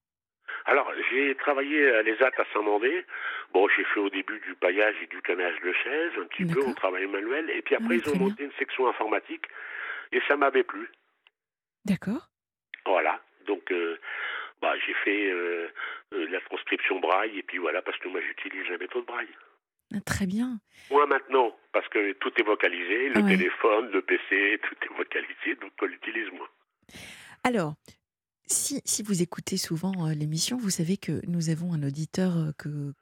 Alors, 0.66 0.92
j'ai 1.10 1.34
travaillé 1.36 1.90
à 1.90 2.02
l'ESAT 2.02 2.30
à 2.38 2.44
Saint-Mandé. 2.52 3.04
Bon, 3.52 3.66
j'ai 3.74 3.84
fait 3.84 3.98
au 4.00 4.10
début 4.10 4.38
du 4.40 4.54
paillage 4.54 4.94
et 5.02 5.06
du 5.08 5.20
canage 5.22 5.58
de 5.60 5.72
chaises, 5.72 6.12
un 6.20 6.26
petit 6.26 6.44
peu, 6.44 6.62
on 6.64 6.72
travail 6.74 7.06
manuel. 7.06 7.50
Et 7.50 7.62
puis 7.62 7.74
Ah 7.74 7.78
après, 7.82 7.96
oui, 7.96 8.02
ils 8.04 8.08
ont 8.10 8.12
bien. 8.12 8.28
monté 8.28 8.44
une 8.44 8.52
section 8.58 8.86
informatique 8.88 9.44
et 10.12 10.20
ça 10.28 10.36
m'avait 10.36 10.62
plu. 10.62 10.88
D'accord. 11.84 12.28
Voilà. 12.86 13.20
Donc, 13.46 13.72
euh, 13.72 13.98
bah, 14.60 14.74
j'ai 14.86 14.94
fait 14.94 15.30
euh, 15.32 15.68
euh, 16.12 16.28
la 16.30 16.40
transcription 16.42 17.00
braille 17.00 17.38
et 17.38 17.42
puis 17.42 17.58
voilà, 17.58 17.82
parce 17.82 17.98
que 17.98 18.08
moi, 18.08 18.20
j'utilise 18.20 18.68
la 18.68 18.78
méthode 18.78 19.04
braille. 19.06 19.34
Ah, 19.94 20.00
Très 20.00 20.26
bien. 20.26 20.60
Moi, 20.90 21.06
maintenant, 21.06 21.52
parce 21.72 21.88
que 21.88 22.12
tout 22.14 22.30
est 22.38 22.42
vocalisé, 22.44 23.08
le 23.10 23.16
Ah 23.16 23.20
ouais. 23.20 23.36
téléphone, 23.36 23.90
le 23.92 24.02
PC, 24.02 24.58
tout 24.68 24.74
est 24.84 24.96
vocalisé, 24.96 25.54
donc 25.60 25.72
on 25.80 25.86
l'utilise 25.86 26.30
moins. 26.32 26.48
Alors, 27.44 27.74
si, 28.46 28.80
si 28.84 29.02
vous 29.02 29.22
écoutez 29.22 29.56
souvent 29.56 30.06
euh, 30.08 30.14
l'émission, 30.14 30.56
vous 30.56 30.70
savez 30.70 30.96
que 30.96 31.20
nous 31.26 31.50
avons 31.50 31.72
un 31.72 31.82
auditeur 31.82 32.36
euh, 32.36 32.50
que, 32.58 32.92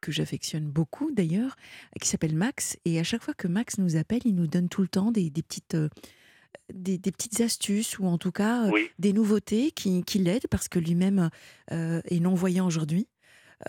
que 0.00 0.12
j'affectionne 0.12 0.64
beaucoup 0.70 1.10
d'ailleurs, 1.12 1.56
qui 2.00 2.08
s'appelle 2.08 2.34
Max. 2.36 2.78
Et 2.84 2.98
à 2.98 3.04
chaque 3.04 3.22
fois 3.22 3.34
que 3.34 3.48
Max 3.48 3.78
nous 3.78 3.96
appelle, 3.96 4.20
il 4.24 4.34
nous 4.34 4.46
donne 4.46 4.68
tout 4.68 4.82
le 4.82 4.88
temps 4.88 5.10
des, 5.10 5.30
des 5.30 5.42
petites, 5.42 5.74
euh, 5.74 5.88
des, 6.72 6.98
des 6.98 7.12
petites 7.12 7.40
astuces 7.40 7.98
ou 7.98 8.06
en 8.06 8.18
tout 8.18 8.32
cas 8.32 8.68
Oui. 8.70 8.90
des 8.98 9.12
nouveautés 9.12 9.70
qui, 9.72 10.02
qui 10.04 10.18
l'aident 10.18 10.46
parce 10.50 10.68
que 10.68 10.78
lui-même 10.78 11.30
est 11.70 12.20
non-voyant 12.20 12.66
aujourd'hui. 12.66 13.06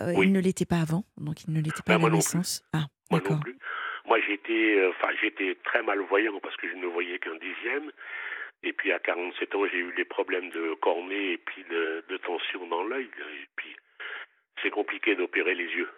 Euh, 0.00 0.12
Oui. 0.16 0.26
Il 0.26 0.32
ne 0.32 0.40
l'était 0.40 0.64
pas 0.66 0.80
avant, 0.80 1.04
donc 1.18 1.44
il 1.44 1.52
ne 1.52 1.60
l'était 1.60 1.82
pas 1.84 1.98
Ben, 1.98 2.04
à 2.04 2.08
la 2.08 2.14
naissance. 2.16 2.62
Ah, 2.72 2.86
Moi 3.10 3.20
non 3.28 3.38
plus. 3.40 3.58
Moi, 4.06 4.18
j'étais, 4.26 4.76
euh, 4.78 4.90
enfin, 4.90 5.08
j'étais 5.20 5.56
très 5.64 5.82
malvoyant 5.82 6.38
parce 6.40 6.56
que 6.56 6.68
je 6.68 6.74
ne 6.74 6.86
voyais 6.86 7.18
qu'un 7.18 7.36
dixième. 7.36 7.90
Et 8.64 8.72
puis, 8.72 8.92
à 8.92 8.98
47 8.98 9.54
ans, 9.54 9.66
j'ai 9.70 9.78
eu 9.78 9.92
des 9.94 10.04
problèmes 10.04 10.50
de 10.50 10.74
cornée 10.80 11.32
et 11.32 11.38
puis 11.38 11.64
de, 11.70 12.04
de 12.08 12.16
tension 12.18 12.66
dans 12.68 12.82
l'œil. 12.84 13.06
Et 13.06 13.48
puis, 13.56 13.74
c'est 14.62 14.70
compliqué 14.70 15.14
d'opérer 15.16 15.54
les 15.54 15.64
yeux. 15.66 15.88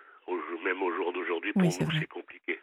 même 0.65 0.83
au 0.83 0.93
jour 0.95 1.13
d'aujourd'hui, 1.13 1.53
pour 1.53 1.63
Oui, 1.63 1.69
nous, 1.81 1.91
c'est 1.99 2.07
compliqué. 2.07 2.59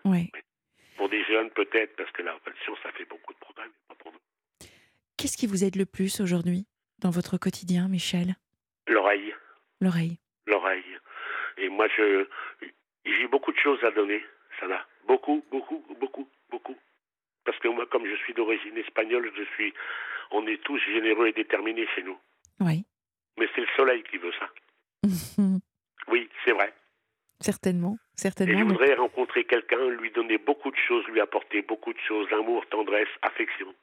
Pour 0.97 1.09
des 1.09 1.23
jeunes, 1.25 1.49
peut-être, 1.51 1.95
parce 1.95 2.11
que 2.11 2.21
la 2.21 2.33
répartition, 2.33 2.75
ça 2.83 2.91
fait 2.91 3.05
beaucoup 3.05 3.33
de 3.33 3.39
problèmes, 3.39 3.69
mais 3.69 3.95
pas 3.95 4.03
pour 4.03 4.11
nous. 4.11 4.19
Qu'est-ce 5.17 5.37
qui 5.37 5.47
vous 5.47 5.63
aide 5.63 5.75
le 5.75 5.85
plus 5.85 6.19
aujourd'hui 6.21 6.65
dans 6.99 7.09
votre 7.11 7.37
quotidien, 7.37 7.87
Michel? 7.87 8.35
L'oreille, 8.87 9.33
L'oreille. 9.79 10.17
l'oreille. 10.47 10.90
Et 11.57 11.69
moi, 11.69 11.87
je 11.95 12.25
j'ai 13.05 13.27
beaucoup 13.27 13.51
de 13.51 13.57
choses 13.57 13.83
à 13.83 13.91
donner, 13.91 14.23
ça 14.59 14.67
va. 14.67 14.85
Beaucoup, 15.07 15.43
beaucoup, 15.51 15.83
beaucoup, 15.99 16.27
beaucoup. 16.49 16.77
Parce 17.45 17.57
que 17.59 17.67
moi, 17.67 17.85
comme 17.87 18.05
je 18.05 18.15
suis 18.15 18.33
d'origine 18.33 18.77
espagnole, 18.77 19.31
je 19.35 19.43
suis, 19.55 19.73
on 20.31 20.45
est 20.47 20.61
tous 20.63 20.77
généreux 20.79 21.27
et 21.27 21.33
déterminés 21.33 21.87
chez 21.95 22.03
nous. 22.03 22.17
Oui. 22.59 22.85
Mais 23.39 23.47
c'est 23.55 23.61
le 23.61 23.67
soleil 23.75 24.03
qui 24.03 24.17
veut 24.17 24.33
ça. 24.39 24.49
Oui, 26.07 26.29
c'est 26.45 26.51
vrai. 26.51 26.73
certainement, 27.39 27.93
Et 27.93 27.97
je 28.17 28.21
certainement. 28.21 28.59
mais- 28.59 28.63
voudrais 28.73 28.93
rencontrer 28.95 29.45
quelqu'un, 29.45 29.87
lui 29.89 30.11
donner 30.11 30.37
beaucoup 30.37 30.69
de 30.71 30.77
choses, 30.87 31.05
lui 31.07 31.19
apporter 31.21 31.61
beaucoup 31.61 31.93
de 31.93 31.99
choses, 31.99 32.27
amour, 32.33 32.65
tendresse, 32.67 33.07
affection. 33.21 33.73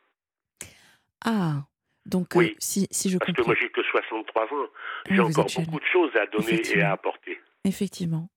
Ah, 1.25 1.63
donc 2.07 2.35
euh, 2.37 2.41
Oui. 2.41 2.57
si, 2.59 2.87
si 2.91 3.11
je 3.11 3.19
Parce 3.19 3.33
que 3.33 3.43
moi, 3.43 3.55
j'ai 3.61 3.71
que 3.71 3.83
63 3.83 4.45
ans. 4.45 4.67
J'ai 5.11 5.21
encore 5.21 5.47
beaucoup 5.57 5.81
de 5.81 5.85
choses 5.87 6.15
à 6.17 6.27
donner 6.27 6.61
et 6.75 6.83
à 6.83 6.93
apporter. 6.93 7.41
Effectivement. 7.69 8.29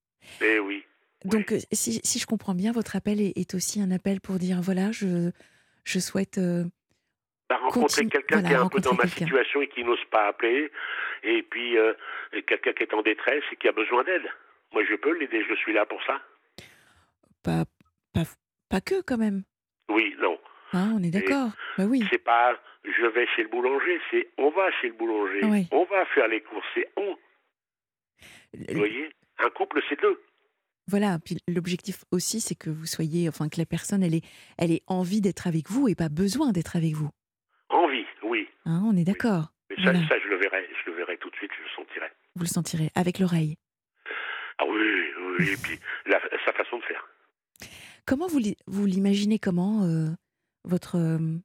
Eh 0.42 0.60
oui. 0.60 0.84
Donc, 1.26 1.52
euh, 1.52 1.60
si, 1.72 2.02
si 2.04 2.20
je 2.20 2.26
comprends 2.26 2.56
bien, 2.56 2.72
votre 2.72 2.96
appel 2.96 3.22
est, 3.22 3.38
est 3.38 3.54
aussi 3.54 3.82
un 3.82 3.92
appel 3.92 4.22
pour 4.22 4.36
dire 4.40 4.60
voilà, 4.62 4.92
je, 4.92 5.32
je 5.84 6.00
souhaite. 6.00 6.38
euh, 6.38 6.64
Bah, 7.50 7.58
rencontrer 7.58 8.08
quelqu'un 8.08 8.40
voilà, 8.42 8.48
qui 8.50 8.54
est 8.56 8.58
un 8.58 8.70
peu 8.70 8.80
dans 8.80 8.94
ma 8.96 9.08
situation 9.08 9.62
et 9.62 9.68
qui 9.68 9.84
n'ose 9.84 10.04
pas 10.10 10.28
appeler, 10.28 10.72
et 11.24 11.44
puis 11.44 11.78
euh, 11.78 11.94
quelqu'un 12.48 12.74
qui 12.74 12.84
est 12.84 12.94
en 12.94 13.02
détresse 13.04 13.44
et 13.52 13.56
qui 13.58 13.68
a 13.68 13.72
besoin 13.72 14.04
d'aide. 14.04 14.28
Moi, 14.74 14.84
je 14.90 14.96
peux 14.96 15.18
l'aider, 15.20 15.44
je 15.48 15.56
suis 15.56 15.74
là 15.74 15.86
pour 15.86 16.02
ça. 16.04 16.20
pas, 17.44 17.66
pas, 18.14 18.24
pas 18.70 18.82
que 18.82 19.02
quand 19.02 19.18
même. 19.18 19.44
Oui, 19.90 20.16
non. 20.20 20.40
Hein, 20.74 20.94
on 20.96 21.04
est 21.04 21.12
d'accord. 21.12 21.50
Bah 21.78 21.86
oui. 21.86 22.04
C'est 22.10 22.24
pas 22.24 22.58
je 22.84 23.06
vais 23.06 23.28
chez 23.36 23.44
le 23.44 23.50
boulanger, 23.50 24.00
c'est 24.10 24.28
on 24.40 24.50
va 24.50 24.72
chez 24.82 24.88
le 24.88 24.94
boulanger. 24.94 25.42
Oui. 25.44 25.68
On 25.72 25.84
va 25.86 26.04
faire 26.16 26.28
les 26.28 26.42
courses, 26.42 26.66
c'est 26.74 26.90
on. 26.98 27.16
Vous 28.54 28.78
voyez? 28.80 29.10
Un 29.44 29.50
couple, 29.50 29.82
c'est 29.90 30.00
deux. 30.00 30.22
Voilà. 30.88 31.20
Puis 31.20 31.38
l'objectif 31.48 32.04
aussi, 32.12 32.42
c'est 32.42 32.56
que 32.56 32.70
vous 32.70 32.86
soyez, 32.86 33.28
enfin, 33.30 33.50
que 33.50 33.58
la 33.58 33.66
personne, 33.66 34.04
elle 34.04 34.16
ait, 34.16 34.22
elle 34.58 34.72
ait 34.72 34.84
envie 34.88 35.22
d'être 35.22 35.48
avec 35.48 35.70
vous 35.70 35.88
et 35.88 35.96
pas 35.96 36.10
besoin 36.10 36.52
d'être 36.52 36.76
avec 36.76 36.94
vous. 36.94 37.10
Envie, 37.70 38.06
oui. 38.24 38.48
Hein, 38.66 38.82
on 38.86 38.96
est 38.98 39.04
d'accord. 39.04 39.52
Mais 39.70 39.76
ça, 39.78 39.84
Voilà. 39.92 40.00
ça, 40.08 40.16
je 40.20 40.28
le 40.28 40.36
verrai. 40.38 40.68
Je 40.84 40.92
le 40.92 40.98
verrai 40.98 41.18
tout 41.18 41.30
de 41.30 41.36
suite, 41.36 41.52
je 41.58 41.64
le 41.64 41.70
sentirai. 41.86 42.08
Vous 42.36 42.44
le 42.44 42.48
sentirez 42.48 42.90
avec 42.96 43.20
l'oreille. 43.20 43.58
Ah 44.58 44.66
oui, 44.68 44.78
oui, 44.78 45.36
oui. 45.40 45.50
Et 45.50 45.58
puis, 45.58 45.80
la- 46.06 46.20
sa 46.46 46.54
façon 46.54 46.78
de 46.78 46.84
faire. 46.84 47.08
Comment 48.06 48.28
vous, 48.28 48.40
vous 48.68 48.86
l'imaginez 48.86 49.40
comment 49.40 49.84
euh, 49.84 50.10
votre, 50.66 50.98
euh, 50.98 51.38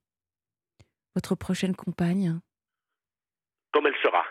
votre 1.15 1.35
prochaine 1.35 1.77
compagne? 1.77 2.41
Comme 3.73 3.87
elle 3.87 3.97
sera. 4.03 4.25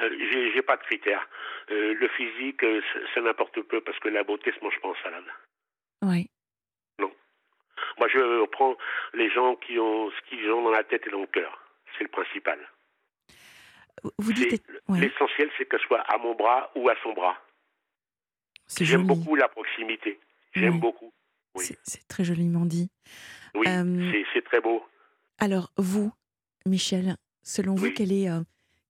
Euh, 0.00 0.16
j'ai, 0.18 0.52
j'ai 0.52 0.62
pas 0.62 0.76
de 0.76 0.82
critères. 0.82 1.26
Euh, 1.70 1.94
le 1.94 2.08
physique, 2.08 2.62
euh, 2.62 2.80
c'est, 3.14 3.20
n'importe 3.20 3.60
peu 3.62 3.80
parce 3.80 3.98
que 3.98 4.08
la 4.08 4.22
beauté 4.24 4.52
se 4.52 4.62
mange 4.64 4.78
pas 4.80 4.88
en 4.88 4.94
salade. 5.02 5.24
Oui. 6.02 6.28
Moi, 7.98 8.08
je 8.08 8.46
prends 8.46 8.76
les 9.14 9.28
gens 9.30 9.56
qui 9.56 9.78
ont 9.78 10.10
ce 10.10 10.20
qu'ils 10.28 10.48
ont 10.50 10.62
dans 10.62 10.70
la 10.70 10.84
tête 10.84 11.04
et 11.06 11.10
dans 11.10 11.20
le 11.20 11.26
cœur. 11.26 11.60
C'est 11.96 12.04
le 12.04 12.10
principal. 12.10 12.58
Vous 14.18 14.32
dites. 14.32 14.50
C'est- 14.50 14.62
ouais, 14.92 15.00
L'essentiel, 15.00 15.50
c'est 15.58 15.68
qu'elle 15.68 15.80
soit 15.80 16.00
à 16.02 16.16
mon 16.18 16.34
bras 16.34 16.70
ou 16.76 16.88
à 16.88 16.94
son 17.02 17.12
bras. 17.12 17.36
c'est 18.66 18.84
J'aime 18.84 19.00
joli. 19.06 19.08
beaucoup 19.20 19.34
la 19.34 19.48
proximité. 19.48 20.20
J'aime 20.54 20.74
Oui. 20.74 20.80
beaucoup. 20.80 21.12
Oui, 21.54 21.64
C'est- 21.64 21.78
C'est 21.82 22.06
très 22.08 22.22
joliment 22.24 22.66
dit. 22.66 22.90
oui 23.54 23.66
Euh, 23.66 24.10
c'est, 24.12 24.24
c'est 24.34 24.42
très 24.44 24.60
beau. 24.60 24.86
Alors, 25.38 25.72
vous, 25.76 26.12
Michel, 26.66 27.16
selon 27.42 27.74
vous, 27.74 27.90
quelle 27.92 28.12
est, 28.12 28.28
euh, 28.30 28.40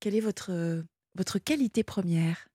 est 0.05 0.21
votre, 0.21 0.51
euh, 0.51 0.83
votre 1.19 1.39
qualité 1.39 1.83
première 1.85 2.47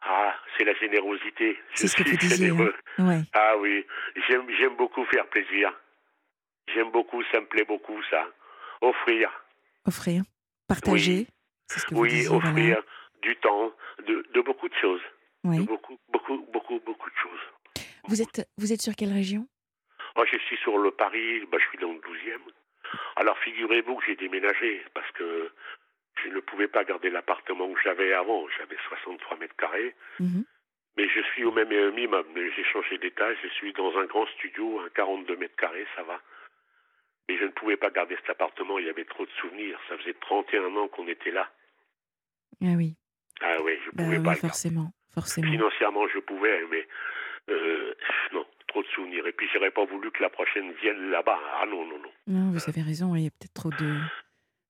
Ah, 0.00 0.34
c'est 0.56 0.64
la 0.64 0.74
générosité. 0.74 1.58
Je 1.72 1.80
C'est 1.80 1.88
ce 1.88 1.96
que 1.96 2.02
suis 2.04 2.12
vous 2.12 2.16
disiez, 2.18 2.50
hein. 2.50 2.72
Ouais. 2.98 3.20
Ah 3.34 3.56
oui, 3.58 3.84
j'aime, 4.28 4.76
beaucoup 4.76 5.04
faire 5.06 5.26
plaisir. 5.28 5.72
J'aime 6.72 6.90
beaucoup, 6.92 7.22
ça 7.32 7.40
me 7.40 7.46
plaît 7.46 7.64
beaucoup, 7.64 8.00
ça. 8.10 8.26
Offrir. 8.80 9.30
Offrir, 9.86 10.22
partager. 10.68 11.26
C'est 11.66 11.80
ce 11.80 11.86
que 11.86 11.94
vous 11.94 12.02
Oui, 12.02 12.10
disiez, 12.10 12.28
offrir 12.28 12.52
voilà. 12.52 12.82
du 13.22 13.36
temps, 13.36 13.72
de, 14.06 14.24
de 14.32 14.40
beaucoup 14.40 14.68
de 14.68 14.74
choses. 14.80 15.02
De 15.44 15.62
beaucoup, 15.62 15.98
beaucoup, 16.10 16.38
beaucoup, 16.52 16.80
beaucoup 16.86 17.10
de 17.10 17.16
choses. 17.16 17.84
Vous 18.08 18.22
êtes, 18.22 18.48
vous 18.56 18.72
êtes 18.72 18.80
sur 18.80 18.94
quelle 18.94 19.12
région? 19.12 19.46
Moi, 20.16 20.24
je 20.30 20.38
suis 20.38 20.56
sur 20.58 20.78
le 20.78 20.90
Paris, 20.92 21.44
bah, 21.50 21.58
je 21.60 21.66
suis 21.68 21.78
dans 21.78 21.92
le 21.92 21.98
12e. 21.98 22.40
Alors, 23.16 23.36
figurez-vous 23.38 23.96
que 23.96 24.04
j'ai 24.06 24.16
déménagé 24.16 24.84
parce 24.94 25.10
que 25.12 25.50
je 26.24 26.28
ne 26.34 26.40
pouvais 26.40 26.68
pas 26.68 26.84
garder 26.84 27.10
l'appartement 27.10 27.72
que 27.72 27.80
j'avais 27.82 28.12
avant. 28.12 28.46
J'avais 28.58 28.76
63 28.88 29.36
mètres 29.38 29.56
carrés. 29.56 29.94
Mhm. 30.20 30.44
Mais 30.96 31.08
je 31.08 31.20
suis 31.32 31.44
au 31.44 31.50
même 31.52 31.72
immeuble. 31.98 32.28
J'ai 32.56 32.64
changé 32.64 32.98
d'étage. 32.98 33.36
Je 33.42 33.48
suis 33.48 33.72
dans 33.72 33.96
un 33.98 34.04
grand 34.06 34.26
studio, 34.38 34.80
un 34.80 34.88
42 34.90 35.36
mètres 35.36 35.56
carrés, 35.56 35.86
ça 35.96 36.02
va. 36.04 36.20
Mais 37.28 37.36
je 37.38 37.44
ne 37.44 37.50
pouvais 37.50 37.76
pas 37.76 37.90
garder 37.90 38.16
cet 38.16 38.30
appartement. 38.30 38.78
Il 38.78 38.86
y 38.86 38.90
avait 38.90 39.04
trop 39.04 39.24
de 39.26 39.30
souvenirs. 39.40 39.78
Ça 39.88 39.96
faisait 39.98 40.14
31 40.20 40.76
ans 40.76 40.88
qu'on 40.88 41.08
était 41.08 41.30
là. 41.32 41.50
Ah 42.62 42.74
oui, 42.76 42.94
Ah 43.40 43.56
oui, 43.62 43.72
je 43.84 43.90
bah 43.90 44.04
pouvais 44.04 44.18
oui, 44.18 44.22
pas 44.22 44.30
garder. 44.34 44.40
forcément, 44.40 44.92
forcément. 45.12 45.50
Financièrement, 45.50 46.06
je 46.08 46.18
pouvais, 46.20 46.64
mais 46.70 46.86
euh, 47.50 47.94
non, 48.32 48.46
trop 48.68 48.82
de 48.82 48.88
souvenirs. 48.88 49.26
Et 49.26 49.32
puis, 49.32 49.48
j'aurais 49.52 49.72
pas 49.72 49.84
voulu 49.84 50.10
que 50.12 50.22
la 50.22 50.30
prochaine 50.30 50.70
vienne 50.74 51.10
là-bas. 51.10 51.40
Ah 51.60 51.66
non, 51.66 51.84
non, 51.86 51.98
non. 51.98 52.10
Non, 52.28 52.50
vous 52.52 52.68
avez 52.68 52.82
raison, 52.82 53.14
il 53.16 53.24
y 53.24 53.26
a 53.26 53.30
peut-être 53.30 53.54
trop 53.54 53.70
de... 53.70 53.84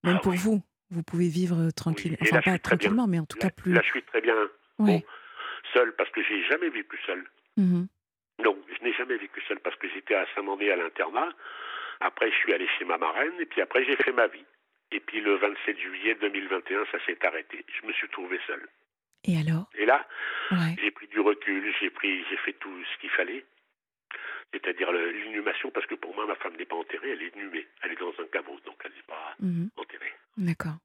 Même 0.03 0.15
Ah 0.17 0.19
pour 0.23 0.31
oui. 0.31 0.37
vous, 0.39 0.61
vous 0.91 1.03
pouvez 1.03 1.27
vivre 1.29 1.67
euh, 1.67 1.71
tranquille. 1.71 2.13
Et 2.13 2.17
Enfin, 2.21 2.35
pas 2.41 2.41
bien. 2.41 2.57
tranquillement, 2.59 3.07
mais 3.07 3.19
en 3.19 3.25
tout 3.25 3.37
Là, 3.37 3.49
cas 3.49 3.55
plus... 3.55 3.73
là, 3.73 3.81
je 3.83 3.89
suis 3.89 4.03
très 4.03 4.21
bien 4.21 4.35
Ouais. 4.79 5.05
seul 5.73 5.93
parce 5.95 6.09
que 6.11 6.21
j'ai 6.23 6.43
jamais 6.45 6.69
vécu 6.69 6.97
seul. 7.05 7.23
Mhm. 7.57 7.87
Non, 8.43 8.57
je 8.77 8.83
n'ai 8.83 8.93
jamais 8.93 9.17
vécu 9.17 9.41
seul 9.47 9.59
parce 9.61 9.75
que 9.77 9.87
j'étais 9.89 10.15
à 10.15 10.25
Saint-Mandé 10.35 10.69
à 10.71 10.75
l'internat. 10.75 11.29
Après, 12.01 12.29
je 12.29 12.35
suis 12.35 12.53
allé 12.53 12.67
chez 12.77 12.83
ma 12.85 12.97
marraine 12.97 13.33
et 13.39 13.45
puis 13.45 13.61
après, 13.61 13.85
j'ai 13.85 13.95
fait 13.95 14.11
ma 14.11 14.27
vie. 14.27 14.43
Et 14.91 14.99
puis 14.99 15.21
le 15.21 15.35
27 15.35 15.79
juillet 15.79 16.15
2021, 16.21 16.85
ça 16.91 16.97
s'est 17.05 17.25
arrêté. 17.25 17.65
Je 17.81 17.87
me 17.87 17.93
suis 17.93 18.09
trouvé 18.09 18.39
seul. 18.45 18.67
Et 19.23 19.37
alors? 19.39 19.69
Et 19.75 19.85
là, 19.85 20.05
Ouais. 20.51 20.75
j'ai 20.83 20.91
pris 20.91 21.07
du 21.07 21.19
recul, 21.19 21.73
j'ai 21.79 21.89
pris, 21.89 22.23
j'ai 22.29 22.37
fait 22.37 22.53
tout 22.53 22.83
ce 22.93 22.99
qu'il 23.01 23.09
fallait. 23.09 23.45
C'est-à-dire 24.53 24.91
l'inhumation, 24.91 25.71
parce 25.71 25.85
que 25.87 25.95
pour 25.95 26.13
moi, 26.15 26.25
ma 26.27 26.35
femme 26.35 26.55
n'est 26.57 26.65
pas 26.65 26.75
enterrée, 26.75 27.11
elle 27.11 27.23
est 27.23 27.35
inhumée. 27.35 27.67
Elle 27.81 27.93
est 27.93 27.99
dans 27.99 28.13
un 28.19 28.27
caveau, 28.31 28.57
donc 28.65 28.75
elle 28.85 28.91
n'est 28.91 29.07
pas 29.07 29.35
Mhm. 29.39 29.69
enterrée. 29.77 30.13
D'accord. 30.37 30.75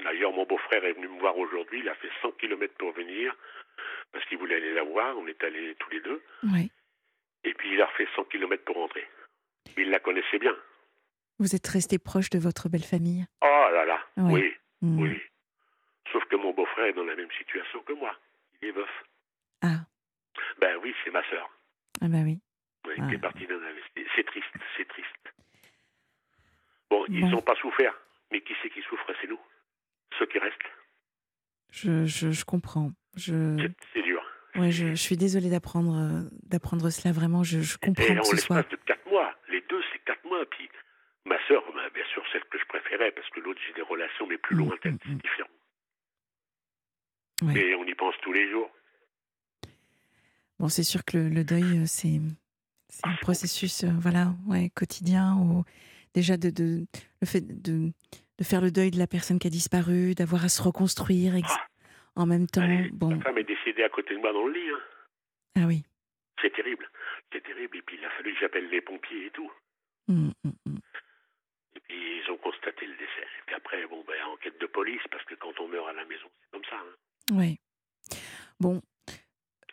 D'ailleurs, 0.00 0.32
mon 0.32 0.44
beau-frère 0.46 0.84
est 0.84 0.92
venu 0.92 1.08
me 1.08 1.18
voir 1.20 1.36
aujourd'hui. 1.38 1.80
Il 1.80 1.88
a 1.88 1.94
fait 1.96 2.10
100 2.22 2.32
km 2.32 2.74
pour 2.78 2.92
venir 2.92 3.34
parce 4.12 4.24
qu'il 4.26 4.38
voulait 4.38 4.56
aller 4.56 4.74
la 4.74 4.82
voir. 4.84 5.16
On 5.18 5.26
est 5.26 5.42
allés 5.42 5.74
tous 5.78 5.90
les 5.90 6.00
deux. 6.00 6.22
Ouais. 6.52 6.68
Et 7.44 7.54
puis, 7.54 7.72
il 7.72 7.80
a 7.82 7.86
refait 7.86 8.08
100 8.16 8.24
km 8.24 8.64
pour 8.64 8.76
rentrer. 8.76 9.06
Il 9.76 9.90
la 9.90 9.98
connaissait 10.00 10.38
bien. 10.38 10.54
Vous 11.38 11.54
êtes 11.56 11.66
resté 11.66 11.98
proche 11.98 12.30
de 12.30 12.38
votre 12.38 12.68
belle 12.68 12.84
famille 12.84 13.26
Oh 13.42 13.68
là 13.72 13.84
là, 13.84 14.00
oui, 14.16 14.54
Mhm. 14.82 15.00
oui. 15.02 15.20
Sauf 16.12 16.24
que 16.26 16.36
mon 16.36 16.52
beau-frère 16.52 16.86
est 16.86 16.92
dans 16.92 17.04
la 17.04 17.16
même 17.16 17.30
situation 17.32 17.82
que 17.82 17.92
moi. 17.94 18.16
Il 18.62 18.68
est 18.68 18.72
veuf. 18.72 18.90
Ah, 19.62 19.80
Ben 20.60 20.76
oui, 20.82 20.94
c'est 21.02 21.10
ma 21.10 21.28
sœur. 21.30 21.50
ah 22.00 22.06
bah 22.08 22.18
oui. 22.24 22.38
Oui, 22.86 22.94
Ah. 22.98 23.08
qui 23.08 23.14
est 23.14 23.18
partie 23.18 23.46
d'un. 23.46 23.58
C'est 24.14 24.24
triste, 24.24 24.46
c'est 24.76 24.86
triste. 24.86 25.34
Bon, 26.90 27.04
ils 27.08 27.28
n'ont 27.28 27.42
pas 27.42 27.56
souffert. 27.56 27.94
Mais 28.34 28.40
qui 28.42 28.52
c'est 28.62 28.68
qui 28.70 28.82
souffre 28.82 29.06
C'est 29.20 29.28
nous. 29.28 29.38
Ceux 30.18 30.26
qui 30.26 30.38
restent. 30.40 30.58
Je, 31.70 32.04
je, 32.04 32.32
je 32.32 32.44
comprends. 32.44 32.90
Je, 33.16 33.56
C'est- 33.58 33.76
C'est 33.92 34.02
dur. 34.02 34.20
ouais, 34.56 34.72
je, 34.72 34.88
je 34.88 34.94
suis 35.00 35.16
désolée 35.16 35.50
d'apprendre 35.50 35.94
euh, 35.96 36.28
d'apprendre 36.42 36.90
cela. 36.90 37.12
Vraiment, 37.14 37.44
je, 37.44 37.60
je 37.60 37.78
comprends 37.78 38.02
Et 38.04 38.14
que 38.16 38.20
en 38.20 38.24
ce 38.24 38.36
soit. 38.36 38.62
de 38.68 38.76
quatre 38.86 39.06
mois, 39.08 39.32
les 39.48 39.60
deux, 39.70 39.80
c'est 39.92 40.00
quatre 40.04 40.24
mois. 40.24 40.44
Puis 40.50 40.68
ma 41.26 41.36
sœur, 41.46 41.62
bah, 41.74 41.88
bien 41.94 42.04
sûr, 42.12 42.24
celle 42.32 42.44
que 42.46 42.58
je 42.58 42.64
préférais, 42.66 43.12
parce 43.12 43.28
que 43.30 43.38
l'autre, 43.38 43.60
j'ai 43.68 43.72
des 43.74 43.82
relations, 43.82 44.26
mais 44.26 44.36
plus 44.38 44.56
Mm, 44.56 44.58
lointaines, 44.58 44.94
mm, 44.94 44.98
c'est 45.04 45.10
mm. 45.10 45.18
différent. 45.18 45.48
Ouais. 47.42 47.74
On 47.76 47.84
y 47.86 47.94
pense 47.94 48.14
tous 48.22 48.32
les 48.32 48.50
jours. 48.50 48.70
Bon, 50.58 50.68
c'est 50.68 50.82
sûr 50.84 51.04
que 51.04 51.16
le, 51.18 51.28
le 51.28 51.44
deuil, 51.44 51.62
euh, 51.82 51.86
c'est 51.86 52.20
c'est 52.88 53.06
un 53.06 53.14
processus, 53.20 53.84
euh, 53.84 53.88
voilà, 53.98 54.34
ouais, 54.46 54.70
quotidien. 54.74 55.36
Où 55.36 55.64
déjà 56.14 56.36
de, 56.36 56.50
de 56.50 56.86
le 57.20 57.26
fait 57.26 57.40
de, 57.40 57.54
de 57.54 57.92
faire 58.42 58.60
le 58.60 58.70
deuil 58.70 58.90
de 58.90 58.98
la 58.98 59.06
personne 59.06 59.38
qui 59.38 59.46
a 59.46 59.50
disparu, 59.50 60.14
d'avoir 60.14 60.44
à 60.44 60.48
se 60.48 60.62
reconstruire 60.62 61.36
ex- 61.36 61.48
Ah. 61.54 61.66
en 62.16 62.26
même 62.26 62.46
temps. 62.46 62.62
Allez, 62.62 62.90
Bon, 62.92 63.14
Ma 63.14 63.22
femme 63.22 63.38
est 63.38 63.44
décédée 63.44 63.84
à 63.84 63.88
côté 63.88 64.14
de 64.14 64.20
moi 64.20 64.32
dans 64.32 64.46
le 64.46 64.52
lit. 64.54 64.70
hein. 64.70 64.80
ah 65.62 65.66
oui. 65.66 65.84
C'est 66.42 66.52
terrible. 66.52 66.88
C'est 67.32 67.42
terrible. 67.42 67.76
Et 67.78 67.82
puis 67.82 67.96
il 67.98 68.04
a 68.04 68.10
fallu 68.10 68.32
que 68.34 68.40
j'appelle 68.40 68.68
les 68.70 68.80
pompiers 68.80 69.26
et 69.26 69.30
tout. 69.30 69.50
Mm, 70.08 70.28
mm, 70.44 70.50
mm. 70.66 70.76
Et 71.76 71.80
puis 71.80 71.96
ils 71.96 72.30
ont 72.30 72.36
constaté 72.38 72.86
le 72.86 72.92
décès. 72.94 73.22
Et 73.22 73.42
puis 73.46 73.54
après, 73.56 73.86
bon, 73.86 74.04
ben, 74.06 74.14
enquête 74.32 74.60
de 74.60 74.66
police, 74.66 75.00
parce 75.10 75.24
que 75.24 75.34
quand 75.36 75.58
on 75.60 75.68
meurt 75.68 75.88
à 75.88 75.92
la 75.92 76.04
maison, 76.04 76.26
c'est 76.42 76.50
comme 76.52 76.64
ça. 76.68 76.76
hein. 76.76 77.36
Ouais. 77.36 77.58
Bon, 78.60 78.82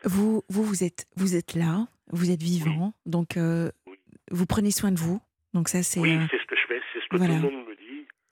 Vous, 0.04 0.44
vous, 0.50 0.64
vous 0.64 0.84
êtes, 0.84 1.06
vous 1.16 1.36
êtes 1.36 1.54
là, 1.54 1.88
vous 2.12 2.32
êtes 2.32 2.42
vivant, 2.42 2.94
donc 3.06 3.38
euh, 3.38 3.70
Oui. 3.86 4.00
vous 4.32 4.46
prenez 4.48 4.72
soin 4.72 4.92
de 4.92 4.98
vous. 5.00 5.22
Donc 5.54 5.68
ça, 5.70 5.84
c'est 5.84 6.00
Oui, 6.00 6.16
euh, 6.16 6.26
c'est 6.32 6.40
ce 6.40 6.46
que 6.46 6.56
je 6.56 6.66
fais, 6.68 6.82
c'est 6.94 7.00
ce 7.02 7.08
que 7.10 7.18
voilà. 7.18 7.36
tout 7.40 7.44
le 7.48 7.52
monde. 7.52 7.71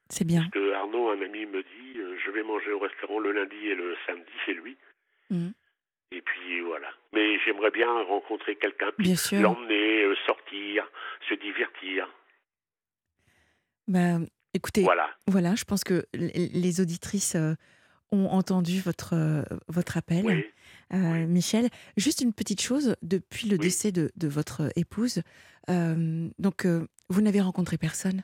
C'est 0.09 0.25
bien. 0.25 0.41
Parce 0.41 0.51
que 0.51 0.73
Arnaud, 0.73 1.09
un 1.09 1.21
ami, 1.21 1.45
me 1.45 1.61
dit 1.61 1.97
euh, 1.99 2.17
je 2.25 2.31
vais 2.31 2.43
manger 2.43 2.71
au 2.71 2.79
restaurant 2.79 3.19
le 3.19 3.31
lundi 3.31 3.55
et 3.67 3.75
le 3.75 3.95
samedi 4.07 4.31
chez 4.45 4.53
lui. 4.53 4.77
Mhm. 5.29 5.53
Et 6.11 6.21
puis 6.21 6.61
voilà. 6.61 6.89
Mais 7.13 7.37
j'aimerais 7.45 7.71
bien 7.71 7.87
rencontrer 8.03 8.55
quelqu'un, 8.55 8.91
puis 8.97 9.13
l'emmener, 9.33 10.03
euh, 10.03 10.15
sortir, 10.25 10.89
se 11.27 11.35
divertir. 11.35 12.07
Bah, 13.87 14.17
écoutez, 14.53 14.83
Voilà. 14.83 15.09
voilà, 15.27 15.55
je 15.55 15.63
pense 15.63 15.83
que 15.83 16.05
les 16.13 16.81
auditrices 16.81 17.35
euh, 17.35 17.53
ont 18.11 18.27
entendu 18.27 18.79
votre 18.81 19.13
euh, 19.15 19.43
votre 19.67 19.97
appel. 19.97 20.25
Oui. 20.25 20.45
Oui. 20.91 21.25
Michel, 21.27 21.69
juste 21.97 22.21
une 22.21 22.33
petite 22.33 22.61
chose, 22.61 22.95
depuis 23.03 23.47
le 23.47 23.53
Oui. 23.53 23.59
décès 23.59 23.91
de, 23.91 24.11
de 24.15 24.27
votre 24.27 24.71
épouse, 24.75 25.21
donc 25.67 26.65
vous 27.09 27.21
n'avez 27.21 27.41
rencontré 27.41 27.77
personne? 27.77 28.23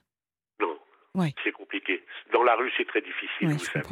Ouais. 1.15 1.33
C'est 1.43 1.51
compliqué. 1.51 2.03
Dans 2.31 2.43
la 2.43 2.55
rue, 2.55 2.71
c'est 2.77 2.85
très 2.87 3.01
difficile, 3.01 3.47
Oui, 3.47 3.53
vous 3.53 3.59
savez. 3.59 3.85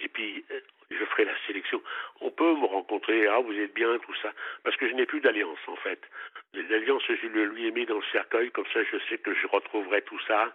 Et 0.00 0.08
puis, 0.08 0.44
euh, 0.50 0.60
je 0.90 1.04
ferai 1.04 1.24
la 1.26 1.34
sélection. 1.46 1.80
On 2.20 2.30
peut 2.30 2.54
me 2.56 2.64
rencontrer, 2.66 3.26
ah, 3.28 3.38
vous 3.40 3.52
êtes 3.52 3.74
bien, 3.74 3.98
tout 3.98 4.14
ça. 4.22 4.32
Parce 4.64 4.76
que 4.76 4.88
je 4.88 4.94
n'ai 4.94 5.06
plus 5.06 5.20
d'alliance, 5.20 5.58
en 5.68 5.76
fait. 5.76 6.00
L'alliance, 6.54 7.02
je 7.08 7.26
le 7.28 7.44
lui 7.46 7.66
ai 7.66 7.70
mis 7.70 7.86
dans 7.86 7.96
le 7.98 8.04
cercueil, 8.10 8.50
comme 8.50 8.66
ça, 8.72 8.80
je 8.84 8.96
sais 9.08 9.18
que 9.18 9.34
je 9.34 9.46
retrouverai 9.46 10.02
tout 10.02 10.18
ça 10.26 10.54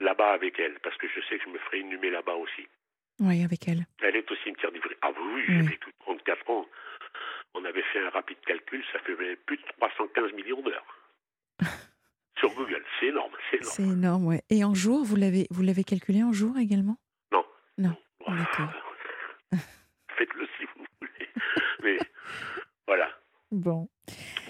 là-bas 0.00 0.32
avec 0.32 0.58
elle. 0.60 0.78
Parce 0.80 0.96
que 0.96 1.08
je 1.08 1.20
sais 1.28 1.38
que 1.38 1.44
je 1.44 1.50
me 1.50 1.58
ferai 1.58 1.80
inhumer 1.80 2.10
là-bas 2.10 2.34
aussi. 2.34 2.66
Oui, 3.20 3.42
avec 3.44 3.66
elle. 3.68 3.86
Elle 4.02 4.16
est 4.16 4.30
au 4.30 4.36
cimetière 4.36 4.70
d'Ivry. 4.72 4.94
Ah 5.02 5.10
oui, 5.16 5.22
oui, 5.34 5.42
j'ai 5.48 5.54
Oui. 5.62 5.68
vécu 5.68 5.90
34 6.00 6.50
ans. 6.50 6.66
On 7.54 7.64
avait 7.64 7.82
fait 7.92 8.00
un 8.00 8.10
rapide 8.10 8.38
calcul, 8.46 8.84
ça 8.92 8.98
fait 9.00 9.14
plus 9.46 9.56
de 9.56 9.62
315 9.78 10.32
millions 10.34 10.60
d'heures. 10.60 10.96
Sur 12.38 12.54
Google, 12.54 12.84
c'est 13.00 13.06
énorme, 13.06 13.32
c'est 13.50 13.56
énorme. 13.56 13.72
C'est 13.74 13.82
énorme, 13.82 14.26
ouais. 14.26 14.42
Et 14.50 14.64
en 14.64 14.74
jour, 14.74 15.04
vous 15.04 15.16
l'avez 15.16 15.46
vous 15.50 15.62
l'avez 15.62 15.84
calculé 15.84 16.22
en 16.22 16.32
jour 16.32 16.58
également? 16.58 16.98
Non. 17.32 17.44
Non. 17.78 17.96
Voilà. 18.26 18.42
D'accord. 18.42 18.72
Faites-le 20.18 20.46
si 20.58 20.64
vous 20.76 20.84
voulez. 21.00 21.28
Mais 21.82 21.98
voilà. 22.86 23.08
Bon. 23.50 23.88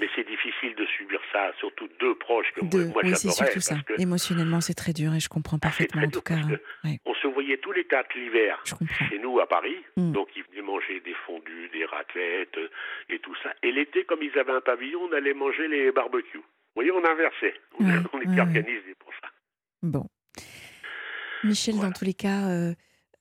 Mais 0.00 0.08
c'est 0.14 0.26
difficile 0.26 0.74
de 0.74 0.84
subir 0.86 1.20
ça, 1.32 1.52
surtout 1.58 1.88
deux 2.00 2.14
proches 2.16 2.52
que 2.54 2.64
Deux. 2.64 2.86
moi, 2.88 3.00
oui, 3.04 3.14
c'est 3.16 3.30
surtout 3.30 3.60
ça. 3.60 3.76
Émotionnellement, 3.98 4.60
c'est 4.60 4.74
très 4.74 4.92
dur 4.92 5.14
et 5.14 5.20
je 5.20 5.28
comprends 5.28 5.56
Ah, 5.58 5.66
parfaitement 5.68 6.02
en 6.02 6.10
tout 6.10 6.20
cas. 6.20 6.36
Ouais, 6.84 6.98
on 7.06 7.14
se 7.14 7.26
voyait 7.28 7.56
tous 7.58 7.72
les 7.72 7.84
quatre 7.84 8.14
l'hiver 8.14 8.62
chez 9.08 9.18
nous 9.18 9.38
à 9.40 9.46
Paris. 9.46 9.76
Mm. 9.96 10.12
Donc 10.12 10.28
ils 10.36 10.42
venaient 10.50 10.62
manger 10.62 11.00
des 11.00 11.14
fondus, 11.26 11.68
des 11.72 11.84
raclettes 11.86 12.58
euh, 12.58 12.68
et 13.08 13.18
tout 13.20 13.34
ça. 13.42 13.54
Et 13.62 13.72
l'été, 13.72 14.04
comme 14.04 14.22
ils 14.22 14.36
avaient 14.38 14.52
un 14.52 14.60
pavillon, 14.60 15.00
on 15.08 15.12
allait 15.12 15.34
manger 15.34 15.68
les 15.68 15.92
barbecues. 15.92 16.42
Vous 16.76 16.82
voyez, 16.82 16.92
on. 16.92 16.98
On, 16.98 17.00
Ouais, 17.00 17.94
on 18.12 18.18
ouais, 18.18 18.26
ouais. 18.28 18.40
organisés 18.40 18.94
pour 18.98 19.10
ça. 19.20 19.28
Bon. 19.82 20.04
Michel, 21.42 21.74
Voilà. 21.76 21.88
dans 21.88 21.92
tous 21.98 22.04
les 22.04 22.12
cas, 22.14 22.48
euh, 22.48 22.74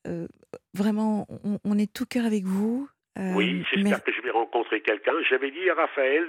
euh, 0.07 0.27
vraiment, 0.73 1.25
on, 1.45 1.59
on 1.63 1.77
est 1.77 1.91
tout 1.91 2.05
cœur 2.05 2.25
avec 2.25 2.43
vous. 2.43 2.89
Euh, 3.17 3.33
Oui, 3.33 3.63
j'espère 3.71 3.83
mer- 3.91 4.03
que 4.03 4.11
je 4.11 4.21
vais 4.21 4.31
rencontrer 4.31 4.81
quelqu'un. 4.81 5.13
J'avais 5.29 5.51
dit 5.51 5.69
à 5.69 5.75
Raphaël, 5.75 6.25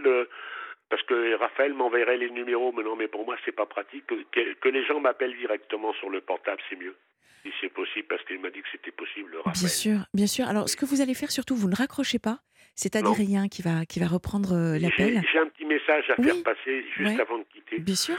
parce 0.89 1.03
que 1.03 1.35
Raphaël 1.37 1.75
m'enverrait 1.75 2.17
les 2.17 2.31
numéros, 2.31 2.73
mais 2.77 2.85
non, 2.85 2.95
mais 2.95 3.09
pour 3.09 3.25
moi, 3.25 3.37
c'est 3.45 3.51
pas 3.53 3.67
pratique. 3.67 4.07
Que, 4.07 4.15
que- 4.31 4.55
que 4.55 4.69
les 4.69 4.85
gens 4.87 5.01
m'appellent 5.01 5.37
directement 5.37 5.93
sur 5.95 6.11
le 6.11 6.21
portable, 6.21 6.61
c'est 6.71 6.77
mieux. 6.77 6.95
Si 7.43 7.51
c'est 7.61 7.73
possible, 7.73 8.07
parce 8.09 8.25
qu'il 8.25 8.41
m'a 8.41 8.51
dit 8.51 8.61
que 8.61 8.69
c'était 8.71 8.93
possible, 8.93 9.35
Raphaël. 9.37 9.55
Bien 9.59 9.69
sûr, 9.69 9.99
bien 10.15 10.27
sûr. 10.29 10.47
Alors, 10.49 10.69
ce 10.69 10.77
que 10.77 10.85
vous 10.85 11.01
allez 11.01 11.15
faire, 11.15 11.31
surtout, 11.33 11.57
vous 11.57 11.69
ne 11.69 11.77
raccrochez 11.77 12.19
pas. 12.21 12.39
C'est 12.77 12.95
Adrien 12.95 13.49
qui 13.49 13.63
va, 13.63 13.87
qui 13.87 14.01
va 14.01 14.07
reprendre 14.07 14.53
euh, 14.53 14.79
l'appel? 14.79 15.23
j'ai 15.33 15.39
un 15.39 15.49
petit 15.49 15.65
message 15.65 16.11
à 16.11 16.15
Oui. 16.19 16.27
faire 16.27 16.43
passer 16.45 16.85
juste 16.95 17.17
Ouais. 17.17 17.21
avant 17.21 17.39
de 17.39 17.45
quitter. 17.45 17.79
Bien 17.79 17.95
sûr. 17.95 18.17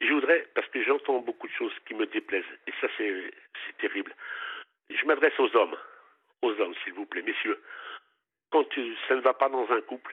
Je 0.00 0.12
voudrais, 0.12 0.44
parce 0.56 0.66
que 0.68 0.82
j'entends 0.82 1.20
beaucoup 1.20 1.46
de 1.46 1.52
choses 1.52 1.72
qui 1.86 1.94
me 1.94 2.06
déplaisent, 2.06 2.44
et 2.66 2.72
ça 2.80 2.88
c'est 2.98 3.30
terrible. 3.78 4.12
Je 4.90 5.04
m'adresse 5.06 5.38
aux 5.38 5.54
hommes, 5.56 5.76
aux 6.42 6.50
hommes 6.60 6.74
s'il 6.82 6.94
vous 6.94 7.06
plaît, 7.06 7.22
messieurs. 7.22 7.60
Quand 8.50 8.66
euh, 8.76 8.94
ça 9.06 9.14
ne 9.14 9.20
va 9.20 9.34
pas 9.34 9.48
dans 9.48 9.70
un 9.70 9.80
couple, 9.82 10.12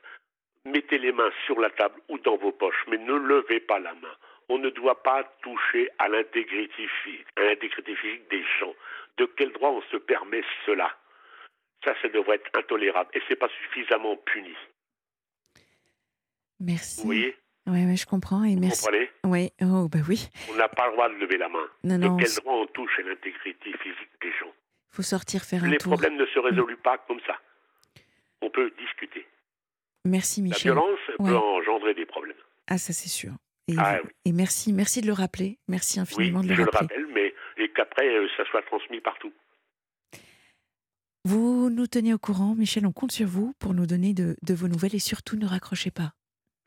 mettez 0.66 1.00
les 1.00 1.12
mains 1.12 1.32
sur 1.48 1.60
la 1.60 1.72
table 1.72 2.00
ou 2.10 2.20
dans 2.20 2.38
vos 2.38 2.52
poches, 2.52 2.86
mais 2.90 2.98
ne 3.00 3.14
levez 3.14 3.60
pas 3.60 3.80
la 3.80 3.96
main. 3.96 4.14
On 4.50 4.60
ne 4.60 4.70
doit 4.70 5.02
pas 5.02 5.24
toucher 5.42 5.90
à 5.98 6.08
l'intégrité 6.10 6.88
physique, 7.04 7.26
à 7.38 7.42
l'intégrité 7.42 7.96
physique 7.96 8.30
des 8.30 8.44
gens. 8.60 8.76
De 9.18 9.26
quel 9.26 9.52
droit 9.52 9.70
on 9.72 9.82
se 9.92 9.98
permet 9.98 10.44
cela? 10.68 10.96
Ça, 11.84 11.94
ça 12.02 12.10
devrait 12.10 12.36
être 12.36 12.50
intolérable, 12.58 13.10
et 13.14 13.22
c'est 13.28 13.36
pas 13.38 13.50
suffisamment 13.64 14.18
puni. 14.18 14.54
Merci. 16.60 17.00
Vous 17.02 17.06
voyez 17.08 17.38
Oui, 17.68 17.86
ouais, 17.86 17.96
je 17.96 18.06
comprends. 18.06 18.44
Et 18.44 18.56
Vous 18.56 18.62
merci. 18.62 18.84
comprenez? 18.86 19.10
Oui, 19.24 19.52
oh, 19.62 19.88
bah 19.90 20.00
oui. 20.08 20.28
On 20.52 20.56
n'a 20.56 20.68
pas 20.68 20.88
le 20.88 20.94
droit 20.94 21.10
de 21.10 21.16
lever 21.16 21.38
la 21.38 21.48
main. 21.50 21.68
Non, 21.84 21.98
De 21.98 22.04
non, 22.08 22.18
quel 22.18 22.28
il 22.30 22.36
droit 22.36 22.54
on 22.56 22.66
touche 22.68 23.00
à 23.00 23.04
l'intégrité 23.04 23.72
physique 23.78 24.10
des 24.22 24.32
gens? 24.40 24.52
Faut 24.92 25.04
sortir 25.04 25.44
faire 25.44 25.64
un 25.64 25.70
Les 25.70 25.78
tour. 25.78 25.94
problèmes 25.94 26.18
ne 26.18 26.26
se 26.26 26.40
résolvent 26.40 26.76
pas 26.78 26.98
comme 27.08 27.20
ça. 27.26 27.38
On 28.42 28.50
peut 28.50 28.72
discuter. 28.78 29.26
Merci, 30.06 30.42
La 30.42 30.46
Michel. 30.48 30.74
violence 30.74 31.00
Ouais. 31.20 31.30
peut 31.30 31.36
engendrer 31.38 31.94
des 31.94 32.06
problèmes. 32.06 32.36
Ah, 32.68 32.78
ça, 32.78 32.92
c'est 32.94 33.10
sûr. 33.10 33.32
Et, 33.68 33.76
Ah, 33.78 34.00
oui. 34.04 34.10
et 34.26 34.32
merci, 34.34 34.74
merci 34.74 35.02
de 35.02 35.08
le 35.08 35.14
rappeler. 35.14 35.60
Merci 35.68 36.00
Oui, 36.00 36.04
infiniment 36.04 36.42
de 36.42 36.48
je 36.48 36.54
le 36.54 36.58
le 36.58 36.64
rappeler. 36.66 36.88
rappelle, 36.96 37.08
mais 37.14 37.34
et 37.58 37.70
qu'après 37.70 38.08
euh, 38.08 38.28
ça 38.36 38.44
soit 38.46 38.64
transmis 38.64 39.00
partout. 39.00 39.32
Vous 41.26 41.70
nous 41.70 41.88
tenez 41.88 42.14
au 42.14 42.18
courant, 42.18 42.56
Michel, 42.56 42.86
on 42.86 42.92
compte 42.92 43.12
sur 43.12 43.28
vous 43.28 43.54
pour 43.60 43.74
nous 43.74 43.86
donner 43.86 44.14
de, 44.14 44.36
de 44.42 44.54
vos 44.54 44.68
nouvelles 44.68 44.96
et 44.96 45.00
surtout 45.00 45.36
ne 45.36 45.46
raccrochez 45.46 45.92
pas. 45.92 46.14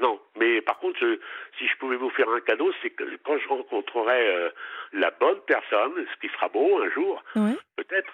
Non, 0.00 0.20
mais 0.38 0.60
par 0.62 0.78
contre, 0.78 0.98
je- 1.00 1.18
si 1.58 1.66
je 1.66 1.76
pouvais 1.78 1.96
vous 1.96 2.10
faire 2.10 2.28
un 2.28 2.40
cadeau, 2.40 2.70
c'est 2.82 2.90
que 2.90 3.04
quand 3.24 3.38
je 3.38 3.48
rencontrerai 3.48 4.28
euh, 4.36 4.50
la 4.92 5.10
bonne 5.10 5.38
personne, 5.46 5.92
ce 5.96 6.20
qui 6.20 6.32
sera 6.34 6.48
beau 6.48 6.82
un 6.82 6.90
jour, 6.90 7.22
Ouais. 7.36 7.56
peut-être, 7.76 8.10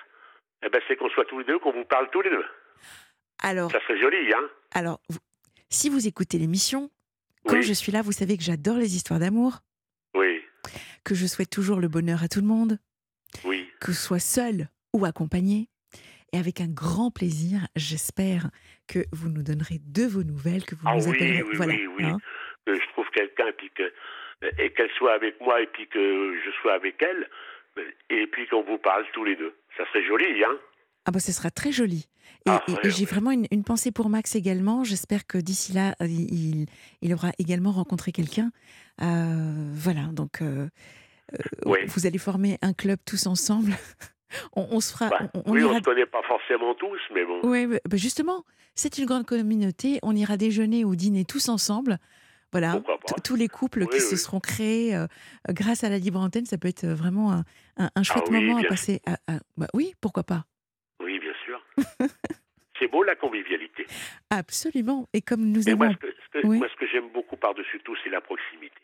eh 0.64 0.68
ben, 0.68 0.80
c'est 0.86 0.96
qu'on 0.96 1.08
soit 1.10 1.24
tous 1.24 1.40
les 1.40 1.44
deux, 1.44 1.58
qu'on 1.58 1.72
vous 1.72 1.84
parle 1.84 2.08
tous 2.10 2.20
les 2.22 2.30
deux. 2.30 2.44
Alors, 3.42 3.70
Ça 3.70 3.80
serait 3.82 3.98
joli, 4.00 4.32
hein 4.32 4.48
alors 4.72 5.00
vous- 5.08 5.18
si 5.70 5.88
vous 5.88 6.06
écoutez 6.06 6.38
l'émission, 6.38 6.90
quand 7.46 7.54
Oui, 7.56 7.62
je 7.62 7.72
suis 7.72 7.92
là, 7.92 8.02
vous 8.02 8.12
savez 8.12 8.36
que 8.36 8.42
j'adore 8.42 8.76
les 8.76 8.96
histoires 8.96 9.20
d'amour, 9.20 9.58
oui, 10.14 10.42
que 11.04 11.14
je 11.14 11.26
souhaite 11.26 11.50
toujours 11.50 11.80
le 11.80 11.88
bonheur 11.88 12.22
à 12.22 12.28
tout 12.28 12.40
le 12.40 12.46
monde, 12.46 12.78
oui. 13.44 13.68
que 13.80 13.92
ce 13.92 14.00
soit 14.02 14.18
seul 14.18 14.68
ou 14.92 15.04
accompagné. 15.04 15.68
Et 16.32 16.38
avec 16.38 16.60
un 16.60 16.68
grand 16.68 17.10
plaisir, 17.10 17.66
j'espère 17.74 18.50
que 18.86 19.00
vous 19.12 19.28
nous 19.30 19.42
donnerez 19.42 19.80
de 19.86 20.04
vos 20.04 20.22
nouvelles, 20.24 20.64
que 20.64 20.74
vous 20.74 20.82
Ah 20.86 20.96
nous 20.96 21.04
oui, 21.08 21.16
appellerez. 21.16 21.42
oui, 21.42 21.56
voilà. 21.56 21.72
oui, 21.74 21.86
oui. 21.98 22.04
hein. 22.04 22.18
que 22.66 22.74
je 22.74 22.86
trouve 22.92 23.06
quelqu'un 23.14 23.50
puis 23.56 23.70
que 23.74 23.90
et 24.62 24.72
qu'elle 24.72 24.90
soit 24.98 25.14
avec 25.14 25.40
moi 25.40 25.60
et 25.62 25.66
puis 25.66 25.88
que 25.88 26.34
je 26.44 26.50
sois 26.62 26.74
avec 26.74 27.02
elle 27.02 27.28
et 28.10 28.26
puis 28.28 28.46
qu'on 28.48 28.62
vous 28.62 28.78
parle 28.78 29.04
tous 29.12 29.24
les 29.24 29.34
deux. 29.36 29.54
Ça 29.76 29.84
serait 29.88 30.04
joli, 30.06 30.44
hein 30.44 30.56
Ah 31.06 31.10
bah 31.10 31.18
ce 31.20 31.32
sera 31.32 31.50
très 31.50 31.72
joli. 31.72 32.06
Et, 32.46 32.50
Ah, 32.50 32.62
et- 32.68 32.72
ouais, 32.72 32.78
et 32.84 32.90
j'ai 32.90 33.04
vraiment 33.06 33.30
une, 33.32 33.46
une 33.50 33.64
pensée 33.64 33.90
pour 33.90 34.08
Max 34.10 34.36
également. 34.36 34.84
J'espère 34.84 35.26
que 35.26 35.38
d'ici 35.38 35.72
là, 35.72 35.94
euh, 36.02 36.06
il, 36.06 36.66
il 37.00 37.14
aura 37.14 37.30
également 37.38 37.72
rencontré 37.72 38.12
quelqu'un. 38.12 38.50
Euh, 39.02 39.70
voilà, 39.72 40.02
donc 40.12 40.42
euh, 40.42 40.68
euh, 41.34 41.38
Oui. 41.64 41.78
vous 41.86 42.06
allez 42.06 42.18
former 42.18 42.58
un 42.62 42.74
club 42.74 42.98
tous 43.06 43.26
ensemble. 43.26 43.72
on, 44.56 44.66
on 44.70 44.80
se 44.80 44.92
fera, 44.92 45.08
Bah, 45.10 45.18
on, 45.34 45.42
on 45.46 45.52
Oui, 45.52 45.62
on 45.64 45.70
ira. 45.70 45.78
se 45.78 45.82
connaît 45.84 46.06
pas 46.06 46.22
forcément 46.22 46.74
tous, 46.74 47.00
mais 47.14 47.24
bon. 47.24 47.40
Ouais, 47.48 47.66
bah, 47.66 47.78
justement, 47.94 48.44
c'est 48.74 48.98
une 48.98 49.06
grande 49.06 49.26
communauté. 49.26 49.98
On 50.02 50.14
ira 50.14 50.36
déjeuner 50.36 50.84
ou 50.84 50.94
dîner 50.96 51.24
tous 51.24 51.48
ensemble. 51.48 51.98
Voilà, 52.50 52.80
tous 53.24 53.36
les 53.36 53.48
couples 53.48 53.80
Oui, 53.82 53.88
qui 53.90 54.00
se 54.00 54.12
oui. 54.14 54.18
seront 54.18 54.40
créés 54.40 54.96
euh, 54.96 55.06
grâce 55.50 55.84
à 55.84 55.90
la 55.90 55.98
libre 55.98 56.18
antenne, 56.18 56.46
ça 56.46 56.56
peut 56.56 56.68
être 56.68 56.84
euh, 56.84 56.94
vraiment 56.94 57.30
un, 57.32 57.44
un- 57.76 57.90
un 57.94 58.02
chouette 58.02 58.24
Ah 58.28 58.30
oui, 58.30 58.40
moment 58.46 58.58
à 58.58 58.64
passer. 58.64 59.02
à- 59.04 59.18
à- 59.34 59.38
bah 59.58 59.66
oui, 59.74 59.92
pourquoi 60.00 60.22
pas 60.22 60.46
Oui, 60.98 61.18
bien 61.18 61.34
sûr. 61.44 61.62
C'est 62.78 62.88
beau 62.88 63.02
la 63.02 63.16
convivialité. 63.16 63.86
Absolument. 64.30 65.06
Et 65.12 65.20
comme 65.20 65.42
nous 65.44 65.60
Mais 65.66 65.72
avons 65.72 65.84
moi, 65.84 65.92
ce 65.92 65.98
que, 65.98 66.06
ce 66.06 66.40
que- 66.40 66.46
Oui. 66.46 66.56
moi, 66.58 66.68
ce 66.72 66.76
que 66.80 66.86
j'aime 66.86 67.10
beaucoup 67.12 67.36
par-dessus 67.36 67.80
tout, 67.84 67.96
c'est 68.02 68.08
la 68.08 68.22
proximité. 68.22 68.80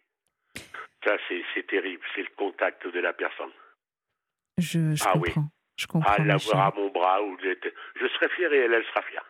Ça, 1.04 1.12
c'est 1.54 1.66
terrible. 1.66 2.02
C'est 2.14 2.22
le 2.22 2.28
contact 2.36 2.86
de 2.86 3.00
la 3.00 3.12
personne. 3.14 3.50
Je, 4.58 4.94
je 4.94 5.04
Ah 5.06 5.12
oui. 5.16 5.30
comprends. 5.32 5.48
Je 5.76 5.86
comprends. 5.86 6.10
À 6.10 6.18
Michel. 6.20 6.26
l'avoir 6.28 6.66
à 6.66 6.72
mon 6.76 6.90
bras, 6.90 7.22
ou 7.22 7.36
je 7.40 8.06
serai 8.08 8.28
fier 8.36 8.52
et 8.52 8.58
elle, 8.58 8.72
elle 8.74 8.84
sera 8.84 9.02
fière. 9.02 9.24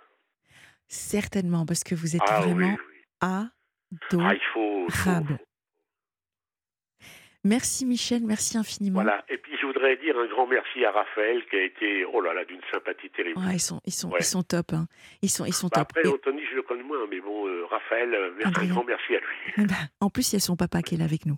Certainement, 0.89 1.65
parce 1.65 1.83
que 1.83 1.95
vous 1.95 2.15
êtes 2.17 2.23
Ah 2.29 2.41
oui, 2.45 2.53
vraiment 2.53 2.77
oui. 2.77 2.77
Ah, 3.21 3.49
il 4.13 4.41
faut. 4.53 4.87
faut- 4.91 5.11
adorable. 5.11 5.39
Merci 7.47 7.85
Michel, 7.85 8.23
merci 8.25 8.57
infiniment. 8.57 9.03
Voilà. 9.03 9.23
Et 9.29 9.37
puis, 9.37 9.53
je 9.61 9.67
voudrais 9.67 9.97
dire 9.99 10.19
un 10.19 10.27
grand 10.29 10.47
merci 10.47 10.83
à 10.85 10.91
Raphaël 10.93 11.45
qui 11.51 11.57
a 11.57 11.63
été, 11.63 12.05
oh 12.07 12.23
là 12.23 12.33
là, 12.33 12.43
d'une 12.47 12.61
sympathie 12.73 13.11
terrible. 13.11 13.39
Ouais, 13.39 13.57
ils 13.57 13.61
sont, 13.61 13.83
ils 13.85 13.93
sont, 13.93 14.09
Ouais. 14.11 14.21
ils 14.21 14.25
sont 14.25 14.43
top. 14.43 14.73
hein. 14.73 14.87
Ils 15.21 15.29
sont, 15.29 15.45
ils 15.45 15.53
sont 15.53 15.69
Bah, 15.69 15.81
top. 15.85 15.89
après, 15.91 16.09
Et- 16.09 16.13
Anthony, 16.13 16.41
je 16.51 16.57
le 16.57 16.63
connais 16.63 16.83
moins, 16.83 17.07
mais 17.11 17.21
bon, 17.21 17.47
euh, 17.47 17.67
Raphaël, 17.67 18.15
euh, 18.15 18.33
un 18.45 18.49
Adrien. 18.49 18.73
grand 18.73 18.85
merci 18.85 19.15
à 19.17 19.21
lui. 19.21 19.67
bah, 19.67 19.75
en 20.01 20.09
plus, 20.09 20.33
il 20.33 20.37
y 20.37 20.39
a 20.39 20.41
son 20.41 20.57
papa 20.57 20.81
qui 20.81 20.95
est 20.95 20.99
là 20.99 21.05
avec 21.05 21.27
nous. 21.27 21.37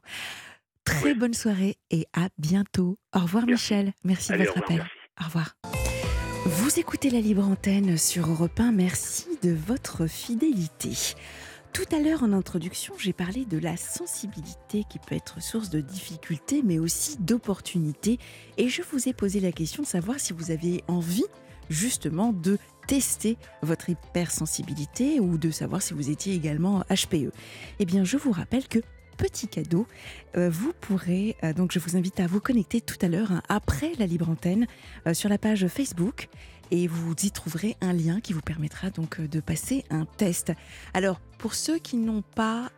Très 0.87 1.14
bonne 1.14 1.34
soirée 1.34 1.76
et 1.91 2.07
à 2.14 2.28
bientôt. 2.39 2.99
Au 3.14 3.18
revoir 3.20 3.45
Merci. 3.47 3.74
Michel. 3.74 3.93
Merci 4.05 4.32
Allez, 4.32 4.45
de 4.45 4.51
au 4.51 4.55
votre 4.55 4.62
revoir, 4.70 4.87
appel. 4.87 4.91
merci. 5.18 5.20
Au 5.20 5.24
revoir. 5.24 5.57
Vous 6.47 6.78
écoutez 6.78 7.11
la 7.11 7.20
libre 7.20 7.47
antenne 7.47 7.99
sur 7.99 8.28
Europe 8.30 8.59
1. 8.61 8.72
Merci 8.72 9.26
de 9.43 9.51
votre 9.53 10.07
fidélité. 10.07 10.91
Tout 11.72 11.84
à 11.95 11.99
l'heure 12.01 12.22
en 12.22 12.32
introduction, 12.32 12.95
j'ai 12.99 13.12
parlé 13.12 13.45
de 13.45 13.59
la 13.59 13.76
sensibilité 13.76 14.84
qui 14.89 14.99
peut 14.99 15.14
être 15.14 15.43
source 15.43 15.68
de 15.70 15.80
difficultés 15.80 16.62
mais 16.64 16.78
aussi 16.78 17.18
d'opportunités. 17.18 18.18
Et 18.57 18.68
je 18.68 18.82
vous 18.91 19.09
ai 19.09 19.12
posé 19.12 19.41
la 19.41 19.53
question 19.53 19.82
de 19.82 19.89
savoir 19.89 20.18
si 20.20 20.32
vous 20.32 20.51
avez 20.51 20.82
envie 20.89 21.24
justement 21.68 22.32
de 22.32 22.59
tester 22.87 23.37
votre 23.62 23.91
hypersensibilité 23.91 25.18
ou 25.18 25.37
de 25.37 25.51
savoir 25.51 25.82
si 25.82 25.93
vous 25.95 26.09
étiez 26.11 26.34
également 26.34 26.84
HPE. 26.89 27.32
Eh 27.80 27.84
bien, 27.84 28.05
je 28.05 28.16
vous 28.16 28.30
rappelle 28.30 28.68
que 28.68 28.78
petit 29.16 29.48
cadeau. 29.48 29.86
Euh, 30.36 30.50
vous 30.50 30.72
pourrez, 30.80 31.36
euh, 31.42 31.52
donc 31.52 31.72
je 31.72 31.78
vous 31.78 31.96
invite 31.96 32.20
à 32.20 32.26
vous 32.26 32.40
connecter 32.40 32.80
tout 32.80 32.98
à 33.00 33.08
l'heure, 33.08 33.32
hein, 33.32 33.42
après 33.48 33.92
la 33.98 34.06
libre 34.06 34.28
antenne, 34.28 34.66
euh, 35.06 35.14
sur 35.14 35.28
la 35.28 35.38
page 35.38 35.66
Facebook. 35.68 36.28
Et 36.72 36.88
vous 36.88 37.14
y 37.22 37.30
trouverez 37.30 37.76
un 37.80 37.92
lien 37.92 38.20
qui 38.20 38.32
vous 38.32 38.40
permettra 38.40 38.90
donc 38.90 39.20
de 39.20 39.38
passer 39.38 39.84
un 39.88 40.04
test. 40.04 40.52
Alors, 40.94 41.20
pour 41.38 41.54
ceux 41.54 41.78
qui 41.78 41.96
n'ont 41.96 42.24
pas 42.34 42.72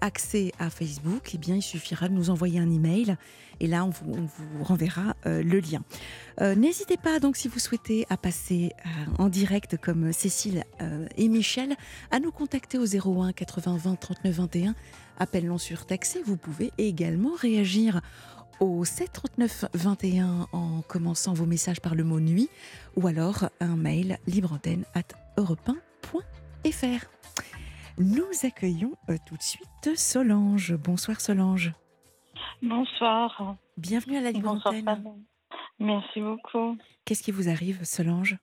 accès 0.00 0.52
à 0.58 0.70
Facebook, 0.70 1.32
eh 1.34 1.36
bien, 1.36 1.56
il 1.56 1.62
suffira 1.62 2.08
de 2.08 2.14
nous 2.14 2.30
envoyer 2.30 2.58
un 2.60 2.70
email 2.70 3.18
et 3.60 3.66
là, 3.66 3.84
on 3.84 3.90
vous, 3.90 4.26
renverra 4.62 5.16
le 5.26 5.60
lien. 5.60 5.82
N'hésitez 6.40 6.96
pas, 6.96 7.18
donc, 7.18 7.36
si 7.36 7.48
vous 7.48 7.58
souhaitez 7.58 8.06
à 8.08 8.16
passer 8.16 8.72
en 9.18 9.28
direct 9.28 9.76
comme 9.76 10.14
Cécile 10.14 10.64
et 11.18 11.28
Michel, 11.28 11.76
à 12.10 12.20
nous 12.20 12.32
contacter 12.32 12.78
au 12.78 12.86
01 12.86 13.34
80 13.34 13.76
20 13.76 13.96
39 13.96 14.34
21 14.34 14.74
appel 15.18 15.46
non 15.46 15.58
surtaxé. 15.58 16.22
Vous 16.24 16.36
pouvez 16.36 16.72
également 16.78 17.34
réagir 17.34 18.00
au 18.60 18.84
739 18.84 19.66
21 19.74 20.46
en 20.52 20.82
commençant 20.82 21.34
vos 21.34 21.46
messages 21.46 21.80
par 21.80 21.94
le 21.94 22.04
mot 22.04 22.20
nuit 22.20 22.48
ou 22.96 23.06
alors 23.06 23.48
un 23.60 23.76
mail 23.76 24.18
libreantenne 24.26 24.84
at 24.94 25.08
europe 25.36 25.70
Nous 27.98 28.26
accueillons 28.42 28.94
euh, 29.08 29.16
tout 29.26 29.36
de 29.36 29.42
suite 29.42 29.96
Solange. 29.96 30.74
Bonsoir 30.74 31.20
Solange. 31.20 31.72
Bonsoir. 32.62 33.56
Bienvenue 33.76 34.16
à 34.16 34.20
la 34.20 34.32
Libre 34.32 34.58
Merci 35.78 36.20
beaucoup. 36.20 36.76
Qu'est-ce 37.04 37.22
qui 37.22 37.30
vous 37.30 37.48
arrive 37.48 37.84
Solange? 37.84 38.36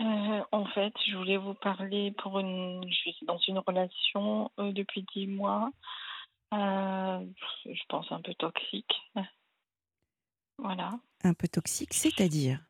Euh, 0.00 0.42
en 0.52 0.64
fait, 0.66 0.94
je 1.06 1.16
voulais 1.16 1.36
vous 1.36 1.54
parler 1.54 2.12
pour 2.12 2.38
une. 2.38 2.82
Je 2.88 2.94
suis 2.94 3.16
dans 3.26 3.38
une 3.38 3.58
relation 3.58 4.50
euh, 4.58 4.72
depuis 4.72 5.04
dix 5.14 5.26
mois. 5.26 5.70
Euh, 6.54 7.26
je 7.66 7.82
pense 7.88 8.10
un 8.10 8.20
peu 8.20 8.34
toxique. 8.34 8.94
Voilà. 10.58 10.92
Un 11.22 11.34
peu 11.34 11.48
toxique, 11.48 11.92
c'est-à-dire? 11.92 12.60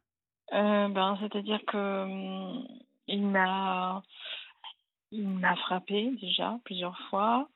Ben, 0.53 1.17
C'est-à-dire 1.21 1.61
que 1.67 2.03
hum, 2.03 2.67
il 3.07 3.27
m'a 3.27 4.03
il 5.13 5.29
m'a 5.29 5.57
frappé 5.57 6.13
déjà 6.21 6.59
plusieurs 6.65 6.99
fois. 7.11 7.49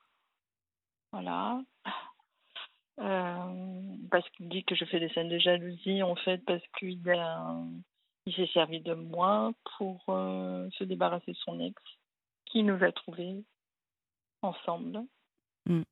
Voilà. 1.13 1.61
parce 2.97 4.29
qu'il 4.31 4.49
dit 4.49 4.65
que 4.65 4.75
je 4.75 4.85
fais 4.85 5.01
des 5.01 5.09
scènes 5.11 5.29
de 5.29 5.39
jalousie, 5.39 6.03
en 6.03 6.17
fait, 6.17 6.39
parce 6.45 6.63
qu'il 6.79 7.09
a 7.11 7.57
il 8.27 8.35
s'est 8.35 8.51
servi 8.53 8.81
de 8.81 8.95
moi 8.95 9.53
pour 9.77 10.05
euh, 10.09 10.69
se 10.71 10.85
débarrasser 10.85 11.33
de 11.33 11.37
son 11.37 11.61
ex, 11.61 11.81
qui 12.47 12.63
nous 12.63 12.83
a 12.83 12.93
trouvés 12.93 13.45
ensemble. 14.43 15.03
Mm. 15.67 15.83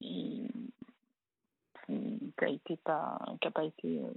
qui 0.00 0.48
n'a 2.40 2.48
été 2.48 2.76
pas, 2.76 3.18
qui 3.40 3.48
a 3.48 3.50
pas 3.50 3.64
été. 3.64 4.00
Euh, 4.00 4.12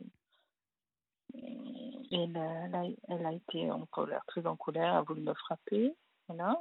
elle, 2.11 2.37
a, 2.37 2.83
elle, 3.07 3.25
a, 3.25 3.33
été 3.33 3.71
en 3.71 3.85
colère, 3.85 4.23
très 4.27 4.45
en 4.45 4.55
colère, 4.55 4.95
a 4.95 5.01
voulu 5.01 5.21
me 5.21 5.33
frapper, 5.33 5.95
voilà. 6.27 6.59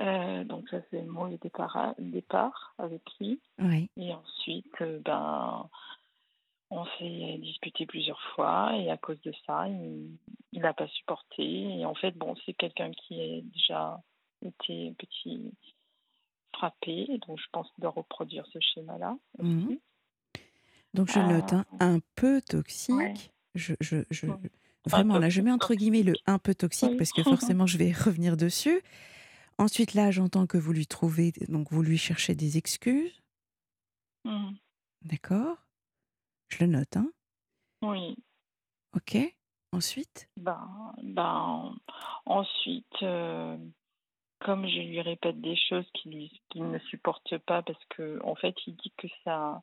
Euh, 0.00 0.44
donc 0.44 0.68
ça 0.68 0.78
c'est 0.90 1.02
mon 1.02 1.26
départ, 1.28 1.94
départ 1.98 2.74
avec 2.78 3.02
lui. 3.20 3.40
Oui. 3.58 3.90
Et 3.96 4.14
ensuite, 4.14 4.82
ben 5.04 5.68
on 6.70 6.84
s'est 6.98 7.38
disputé 7.38 7.86
plusieurs 7.86 8.20
fois 8.34 8.76
et 8.76 8.90
à 8.90 8.96
cause 8.96 9.20
de 9.22 9.32
ça, 9.46 9.66
il 9.68 10.60
n'a 10.60 10.74
pas 10.74 10.88
supporté. 10.88 11.44
Et 11.44 11.84
en 11.86 11.94
fait, 11.94 12.12
bon, 12.12 12.34
c'est 12.44 12.52
quelqu'un 12.52 12.90
qui 12.92 13.20
a 13.20 13.40
déjà 13.40 14.00
été 14.44 14.94
petit 14.98 15.52
frappé, 16.54 17.06
donc 17.26 17.38
je 17.38 17.46
pense 17.52 17.68
de 17.78 17.86
reproduire 17.86 18.46
ce 18.52 18.58
schéma-là. 18.60 19.16
Mhm. 19.38 19.78
Donc 20.94 21.10
je 21.10 21.18
note 21.18 21.52
hein, 21.52 21.64
euh, 21.74 21.96
un 21.96 22.00
peu 22.16 22.40
toxique. 22.42 23.30
Je, 23.54 23.74
je, 23.80 23.96
je... 24.10 24.26
Vraiment, 24.84 25.18
là, 25.18 25.28
je 25.28 25.42
mets 25.42 25.52
entre 25.52 25.74
guillemets 25.74 26.02
le 26.02 26.14
un 26.26 26.38
peu 26.38 26.54
toxique 26.54 26.96
parce 26.96 27.12
que 27.12 27.22
forcément, 27.54 27.66
je 27.66 27.78
vais 27.78 27.92
revenir 27.92 28.36
dessus. 28.36 28.80
Ensuite, 29.58 29.94
là, 29.94 30.10
j'entends 30.10 30.46
que 30.46 30.56
vous 30.56 30.72
lui 30.72 30.86
trouvez, 30.86 31.32
donc 31.48 31.70
vous 31.70 31.82
lui 31.82 31.98
cherchez 31.98 32.34
des 32.34 32.58
excuses. 32.58 33.22
Mhm. 34.24 34.56
D'accord 35.02 35.67
je 36.48 36.64
le 36.64 36.70
note, 36.70 36.96
hein 36.96 37.10
Oui. 37.82 38.16
Ok. 38.94 39.16
Ensuite? 39.72 40.28
Ben, 40.36 40.94
ben, 41.02 41.74
Ensuite, 42.24 43.02
euh, 43.02 43.56
comme 44.40 44.66
je 44.66 44.80
lui 44.80 45.00
répète 45.00 45.40
des 45.40 45.56
choses 45.56 45.86
qu'il 45.94 46.30
ne 46.54 46.78
supporte 46.78 47.38
pas, 47.38 47.62
parce 47.62 47.84
que 47.90 48.18
en 48.24 48.34
fait, 48.34 48.54
il 48.66 48.76
dit 48.76 48.92
que 48.96 49.08
ça, 49.24 49.62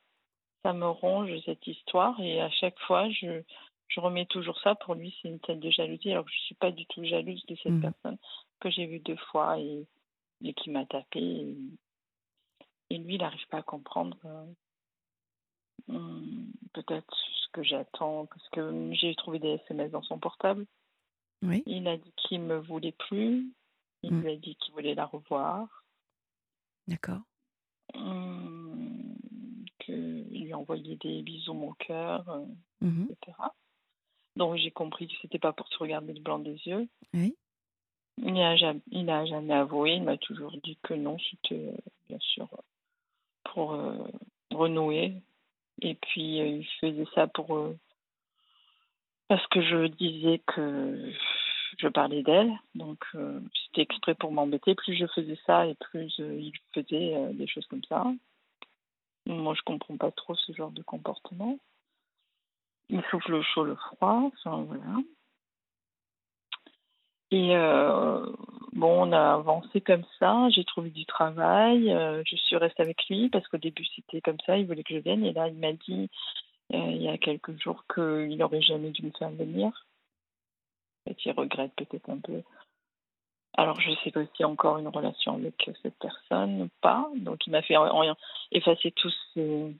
ça 0.63 0.73
me 0.73 0.87
ronge 0.87 1.31
cette 1.45 1.65
histoire, 1.65 2.19
et 2.19 2.41
à 2.41 2.49
chaque 2.51 2.79
fois, 2.81 3.09
je, 3.09 3.41
je 3.87 3.99
remets 3.99 4.25
toujours 4.25 4.59
ça. 4.59 4.75
Pour 4.75 4.95
lui, 4.95 5.15
c'est 5.21 5.29
une 5.29 5.39
tête 5.39 5.59
de 5.59 5.69
jalousie, 5.69 6.11
alors 6.11 6.25
que 6.25 6.31
je 6.31 6.37
ne 6.37 6.45
suis 6.45 6.55
pas 6.55 6.71
du 6.71 6.85
tout 6.87 7.03
jalouse 7.03 7.45
de 7.47 7.55
cette 7.55 7.71
mmh. 7.71 7.81
personne 7.81 8.17
que 8.59 8.69
j'ai 8.69 8.85
vue 8.85 8.99
deux 8.99 9.17
fois 9.31 9.59
et, 9.59 9.87
et 10.43 10.53
qui 10.53 10.69
m'a 10.69 10.85
tapé. 10.85 11.55
Et, 12.89 12.97
lui, 12.97 13.15
il 13.15 13.21
n'arrive 13.21 13.47
pas 13.47 13.57
à 13.57 13.63
comprendre. 13.63 14.17
Euh, 14.25 14.45
Hmm, 15.87 16.51
peut-être 16.73 17.15
ce 17.15 17.47
que 17.51 17.63
j'attends, 17.63 18.25
parce 18.25 18.47
que 18.49 18.91
j'ai 18.93 19.15
trouvé 19.15 19.39
des 19.39 19.59
SMS 19.65 19.91
dans 19.91 20.01
son 20.01 20.17
portable. 20.17 20.65
Oui. 21.41 21.63
Il 21.65 21.87
a 21.87 21.97
dit 21.97 22.13
qu'il 22.17 22.41
me 22.41 22.57
voulait 22.57 22.93
plus. 22.93 23.51
Il 24.03 24.13
hmm. 24.13 24.21
lui 24.21 24.31
a 24.31 24.35
dit 24.35 24.55
qu'il 24.55 24.73
voulait 24.73 24.95
la 24.95 25.05
revoir. 25.05 25.85
D'accord. 26.87 27.21
Mmh, 27.93 29.15
qu'il 29.79 30.43
lui 30.45 30.53
envoyait 30.53 30.97
des 30.97 31.21
bisous 31.21 31.53
mon 31.53 31.73
cœur, 31.73 32.27
euh, 32.29 32.45
mmh 32.81 33.05
etc. 33.11 33.37
Donc 34.35 34.57
j'ai 34.57 34.71
compris 34.71 35.07
que 35.07 35.13
c'était 35.21 35.39
pas 35.39 35.53
pour 35.53 35.67
se 35.67 35.77
regarder 35.77 36.13
le 36.13 36.21
blanc 36.21 36.39
des 36.39 36.59
yeux. 36.65 36.87
Oui. 37.13 37.35
Il 38.17 38.33
n'a 38.33 38.55
jamais, 38.55 38.81
jamais, 39.27 39.53
avoué, 39.53 39.93
il 39.95 40.03
m'a 40.03 40.17
toujours 40.17 40.55
dit 40.63 40.77
que 40.83 40.93
non, 40.93 41.17
c'était 41.19 41.67
euh, 41.67 41.77
bien 42.07 42.19
sûr 42.19 42.47
pour 43.43 43.73
euh, 43.73 43.97
renouer 44.51 45.21
et 45.81 45.95
puis, 45.95 46.41
euh, 46.41 46.63
faisait 46.79 47.07
ça 47.13 47.27
pour. 47.27 47.55
Euh, 47.55 47.77
parce 49.27 49.45
que 49.47 49.61
je 49.61 49.87
disais 49.87 50.41
que 50.45 51.11
je 51.79 51.87
parlais 51.87 52.23
d'elle. 52.23 52.53
Donc, 52.75 52.99
euh, 53.15 53.39
c'était 53.65 53.81
exprès 53.81 54.15
pour 54.15 54.31
m'embêter. 54.31 54.75
Plus 54.75 54.95
je 54.95 55.07
faisais 55.07 55.37
ça 55.45 55.65
et 55.67 55.75
plus 55.75 56.13
il 56.19 56.53
faisait 56.73 57.33
des 57.33 57.47
choses 57.47 57.65
comme 57.67 57.83
ça. 57.85 58.05
Moi, 59.25 59.55
je 59.55 59.61
comprends 59.63 59.97
pas 59.97 60.11
trop 60.11 60.35
ce 60.35 60.53
genre 60.53 60.71
de 60.71 60.83
comportement. 60.83 61.57
Il 62.89 63.01
souffle 63.09 63.31
le 63.31 63.41
chaud, 63.41 63.63
le 63.63 63.75
froid. 63.75 64.29
Enfin, 64.31 64.61
voilà. 64.61 64.97
Et 67.31 67.55
euh, 67.55 68.25
bon, 68.73 69.09
on 69.09 69.11
a 69.11 69.33
avancé 69.33 69.81
comme 69.81 70.05
ça. 70.19 70.47
J'ai 70.49 70.63
trouvé 70.63 70.89
du 70.89 71.05
travail. 71.05 71.91
Euh, 71.91 72.21
je 72.25 72.35
suis 72.35 72.55
restée 72.55 72.83
avec 72.83 73.07
lui 73.09 73.29
parce 73.29 73.47
qu'au 73.47 73.57
début 73.57 73.85
c'était 73.95 74.21
comme 74.21 74.39
ça. 74.45 74.57
Il 74.57 74.67
voulait 74.67 74.83
que 74.83 74.93
je 74.93 74.99
vienne. 74.99 75.25
Et 75.25 75.33
là, 75.33 75.47
il 75.47 75.57
m'a 75.57 75.73
dit 75.73 76.09
euh, 76.73 76.91
il 76.91 77.01
y 77.01 77.09
a 77.09 77.17
quelques 77.17 77.59
jours 77.61 77.83
qu'il 77.93 78.37
n'aurait 78.37 78.61
jamais 78.61 78.91
dû 78.91 79.03
me 79.05 79.11
faire 79.11 79.31
venir. 79.31 79.71
Et 81.07 81.15
il 81.23 81.31
regrette 81.31 81.73
peut-être 81.75 82.09
un 82.09 82.17
peu. 82.17 82.41
Alors, 83.57 83.79
je 83.79 83.91
sais 84.03 84.11
pas 84.11 84.25
si 84.35 84.43
encore 84.43 84.77
une 84.79 84.87
relation 84.87 85.35
avec 85.35 85.69
cette 85.81 85.97
personne 85.99 86.63
ou 86.63 86.69
pas. 86.81 87.09
Donc, 87.15 87.47
il 87.47 87.51
m'a 87.51 87.61
fait 87.61 87.75
effacer 88.51 88.91
tous 88.91 89.13
ses, 89.33 89.75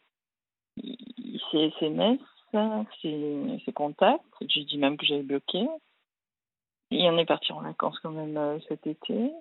SMS, 1.52 2.20
ses 2.54 3.74
contacts. 3.74 4.24
J'ai 4.48 4.64
dit 4.64 4.78
même 4.78 4.98
que 4.98 5.06
j'avais 5.06 5.24
bloqué. 5.24 5.68
Et 6.92 7.10
on 7.10 7.18
est 7.18 7.26
parti 7.26 7.52
en 7.52 7.62
vacances 7.62 8.00
quand 8.00 8.12
même 8.12 8.38
euh, 8.38 8.60
cet 8.68 8.86
été. 8.88 9.32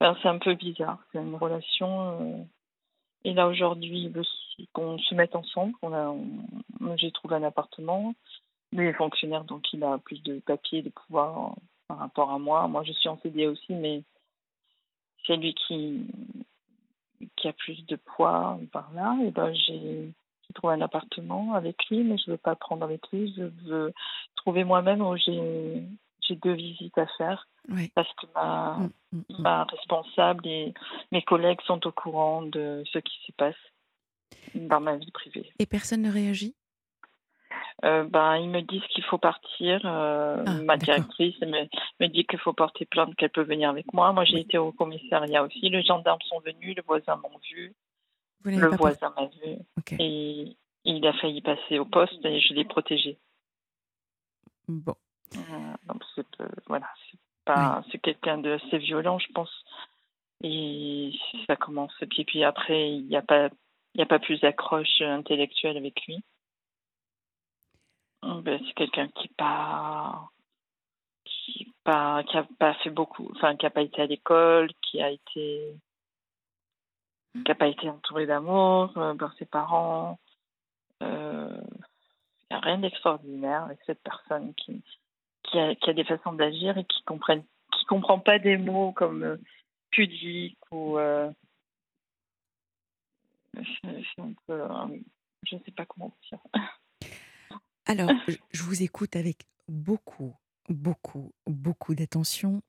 c'est 0.00 0.28
un 0.28 0.38
peu 0.38 0.54
bizarre. 0.54 0.98
C'est 1.12 1.18
une 1.18 1.36
relation. 1.36 2.20
Euh, 2.20 2.42
et 3.24 3.32
là, 3.34 3.46
aujourd'hui, 3.46 4.12
qu'on 4.72 4.98
se 4.98 5.14
mette 5.14 5.36
ensemble. 5.36 5.74
J'ai 6.96 7.12
trouvé 7.12 7.36
un 7.36 7.42
appartement. 7.42 8.14
Lui 8.72 8.86
est 8.86 8.92
fonctionnaire, 8.94 9.44
donc 9.44 9.72
il 9.72 9.82
a 9.84 9.98
plus 9.98 10.22
de 10.22 10.38
papiers, 10.40 10.82
de 10.82 10.90
pouvoir 10.90 11.54
par 11.88 11.98
rapport 11.98 12.30
à 12.30 12.38
moi. 12.38 12.68
Moi, 12.68 12.84
je 12.84 12.92
suis 12.92 13.08
en 13.08 13.18
CD 13.18 13.46
aussi, 13.46 13.74
mais 13.74 14.02
c'est 15.26 15.36
lui 15.36 15.54
qui, 15.54 16.06
qui 17.36 17.48
a 17.48 17.52
plus 17.52 17.84
de 17.86 17.96
poids 17.96 18.58
par 18.72 18.92
là. 18.92 19.16
Et 19.24 19.30
ben, 19.30 19.52
j'ai 19.54 20.12
trouve 20.52 20.70
un 20.70 20.80
appartement 20.80 21.54
avec 21.54 21.76
lui, 21.90 22.02
mais 22.04 22.18
je 22.18 22.30
ne 22.30 22.34
veux 22.34 22.38
pas 22.38 22.50
le 22.50 22.56
prendre 22.56 22.84
avec 22.84 23.02
lui. 23.12 23.32
Je 23.36 23.44
veux 23.68 23.92
trouver 24.36 24.64
moi-même 24.64 25.02
où 25.02 25.16
j'ai 25.16 25.84
deux 26.36 26.52
visites 26.52 26.96
à 26.98 27.06
faire. 27.18 27.46
Parce 27.94 28.12
que 28.14 28.26
ma, 28.34 28.78
mm, 28.78 28.90
mm, 29.12 29.18
mm. 29.18 29.42
ma 29.42 29.64
responsable 29.64 30.46
et 30.46 30.74
mes 31.12 31.22
collègues 31.22 31.60
sont 31.66 31.86
au 31.86 31.92
courant 31.92 32.42
de 32.42 32.82
ce 32.92 32.98
qui 32.98 33.16
se 33.26 33.32
passe 33.32 33.54
dans 34.54 34.80
ma 34.80 34.96
vie 34.96 35.10
privée. 35.10 35.50
Et 35.58 35.66
personne 35.66 36.02
ne 36.02 36.10
réagit? 36.10 36.54
Euh, 37.84 38.04
ben, 38.04 38.36
ils 38.36 38.50
me 38.50 38.60
disent 38.60 38.86
qu'il 38.90 39.04
faut 39.04 39.18
partir. 39.18 39.80
Euh, 39.84 40.42
ah, 40.46 40.52
ma 40.64 40.76
directrice 40.76 41.40
me, 41.40 41.66
me 42.00 42.06
dit 42.08 42.24
qu'il 42.24 42.38
faut 42.38 42.52
porter 42.52 42.84
plainte, 42.84 43.14
qu'elle 43.16 43.30
peut 43.30 43.42
venir 43.42 43.70
avec 43.70 43.92
moi. 43.92 44.12
Moi, 44.12 44.24
j'ai 44.24 44.40
été 44.40 44.58
au 44.58 44.72
commissariat 44.72 45.42
aussi. 45.42 45.68
Les 45.68 45.82
gendarmes 45.82 46.20
sont 46.28 46.40
venus, 46.40 46.76
le 46.76 46.82
voisin 46.86 47.16
m'a 47.16 47.28
vu. 47.50 47.74
Le 48.44 48.76
voisin 48.76 49.12
m'a 49.16 49.26
vu. 49.26 49.58
Et 49.98 50.56
il 50.84 51.06
a 51.06 51.12
failli 51.14 51.42
passer 51.42 51.78
au 51.78 51.84
poste 51.84 52.24
et 52.24 52.40
je 52.40 52.54
l'ai 52.54 52.64
protégé. 52.64 53.18
Bon. 54.68 54.94
Euh, 55.36 55.74
donc, 55.86 56.02
c'est, 56.14 56.26
voilà, 56.66 56.88
c'est, 57.10 57.18
pas, 57.44 57.84
c'est 57.90 57.98
quelqu'un 57.98 58.38
de 58.38 58.52
assez 58.52 58.78
violent, 58.78 59.18
je 59.18 59.30
pense. 59.32 59.64
Et 60.42 61.12
ça 61.46 61.56
commence. 61.56 61.92
Et 62.00 62.06
puis, 62.06 62.24
puis 62.24 62.44
après, 62.44 62.92
il 62.92 63.06
n'y 63.06 63.16
a 63.16 63.22
pas 63.22 63.50
il 63.94 63.98
n'y 63.98 64.02
a 64.02 64.06
pas 64.06 64.18
plus 64.18 64.40
d'accroche 64.40 65.00
intellectuelle 65.00 65.76
avec 65.76 66.06
lui. 66.06 66.22
Oh, 68.22 68.40
ben, 68.42 68.60
c'est 68.66 68.74
quelqu'un 68.74 69.08
qui 69.08 69.28
pas 69.28 70.30
qui 71.24 71.72
pas 71.84 72.22
qui 72.24 72.36
a 72.36 72.46
pas 72.58 72.74
fait 72.74 72.90
beaucoup 72.90 73.30
enfin 73.34 73.56
qui 73.56 73.66
a 73.66 73.70
pas 73.70 73.82
été 73.82 74.02
à 74.02 74.06
l'école 74.06 74.70
qui 74.82 75.00
a 75.00 75.10
été 75.10 75.74
qui 77.44 77.50
a 77.50 77.54
pas 77.54 77.68
été 77.68 77.88
entouré 77.88 78.26
d'amour 78.26 78.96
euh, 78.96 79.14
par 79.14 79.34
ses 79.34 79.46
parents. 79.46 80.18
Euh, 81.02 81.60
il 82.50 82.54
n'y 82.54 82.56
a 82.56 82.60
rien 82.60 82.78
d'extraordinaire 82.78 83.64
avec 83.64 83.78
cette 83.86 84.02
personne 84.02 84.52
qui 84.54 84.82
a, 85.58 85.92
des 85.92 86.04
façons 86.04 86.32
d'agir 86.32 86.76
et 86.78 86.84
qui 86.84 87.02
qui 87.72 87.84
comprend 87.86 88.18
pas 88.18 88.38
des 88.38 88.56
mots 88.56 88.92
comme 88.92 89.22
euh, 89.22 89.36
pudique 89.90 90.58
ou 90.72 90.98
euh, 90.98 91.30
je, 93.54 94.02
je 95.44 95.56
sais 95.64 95.70
pas 95.72 95.86
comment 95.86 96.12
dire. 96.28 96.38
Alors, 97.86 98.10
je 98.52 98.62
vous 98.62 98.82
écoute 98.82 99.16
avec 99.16 99.46
beaucoup, 99.68 100.36
beaucoup, 100.68 101.32
beaucoup 101.46 101.94
d'attention 101.94 102.62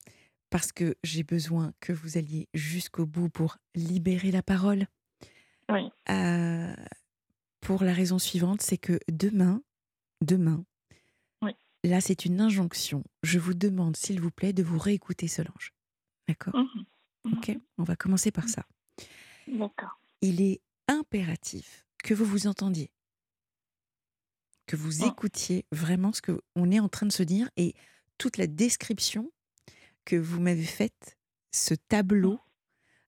parce 0.52 0.72
que 0.72 0.96
j'ai 1.04 1.24
besoin 1.24 1.74
que 1.80 1.94
vous 1.94 2.18
alliez 2.18 2.48
jusqu'au 2.54 3.08
bout 3.08 3.30
pour 3.30 3.58
libérer 3.74 4.30
la 4.30 4.44
parole. 4.44 4.86
Oui. 5.70 5.90
Euh, 6.10 6.76
pour 7.62 7.84
la 7.84 7.94
raison 7.94 8.20
suivante, 8.20 8.62
c'est 8.62 8.78
que 8.78 9.00
demain, 9.10 9.64
demain, 10.20 10.64
oui. 11.42 11.54
là 11.84 12.02
c'est 12.02 12.26
une 12.26 12.42
injonction. 12.42 13.04
Je 13.24 13.40
vous 13.40 13.54
demande, 13.54 13.98
s'il 13.98 14.22
vous 14.22 14.30
plaît, 14.30 14.54
de 14.54 14.62
vous 14.62 14.78
réécouter 14.78 15.28
Solange. 15.28 15.74
D'accord? 16.28 16.56
Mmh 16.56 16.68
mmh 17.24 17.34
Ok, 17.34 17.58
on 17.78 17.84
va 17.84 17.96
commencer 17.96 18.32
par 18.32 18.50
ça. 18.50 18.66
D'accord. 19.48 20.00
Il 20.22 20.42
est 20.42 20.60
impératif 20.88 21.86
que 22.04 22.14
vous 22.14 22.26
vous 22.26 22.48
entendiez 22.48 22.92
que 24.68 24.76
vous 24.76 25.04
oh. 25.04 25.08
écoutiez 25.08 25.66
vraiment 25.72 26.14
ce 26.14 26.22
qu'on 26.22 26.72
est 26.72 26.80
en 26.80 26.88
train 26.88 27.06
de 27.06 27.12
se 27.12 27.24
dire 27.24 27.50
et 27.58 27.74
toute 28.18 28.38
la 28.38 28.48
description 28.48 29.32
que 30.06 30.16
vous 30.16 30.40
m'avez 30.42 30.64
faite, 30.64 31.18
ce 31.52 31.74
tableau 31.74 32.40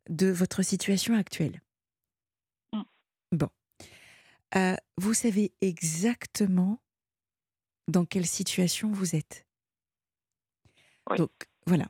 mmh. 0.09 0.15
de 0.15 0.27
votre 0.31 0.61
situation 0.61 1.15
actuelle. 1.15 1.61
Mmh. 2.73 2.81
Bon. 3.31 3.49
Euh, 4.55 4.75
vous 4.97 5.13
savez 5.13 5.53
exactement 5.61 6.79
dans 7.87 8.05
quelle 8.05 8.25
situation 8.25 8.91
vous 8.91 9.15
êtes. 9.15 9.45
Donc, 11.17 11.31
voilà. 11.65 11.85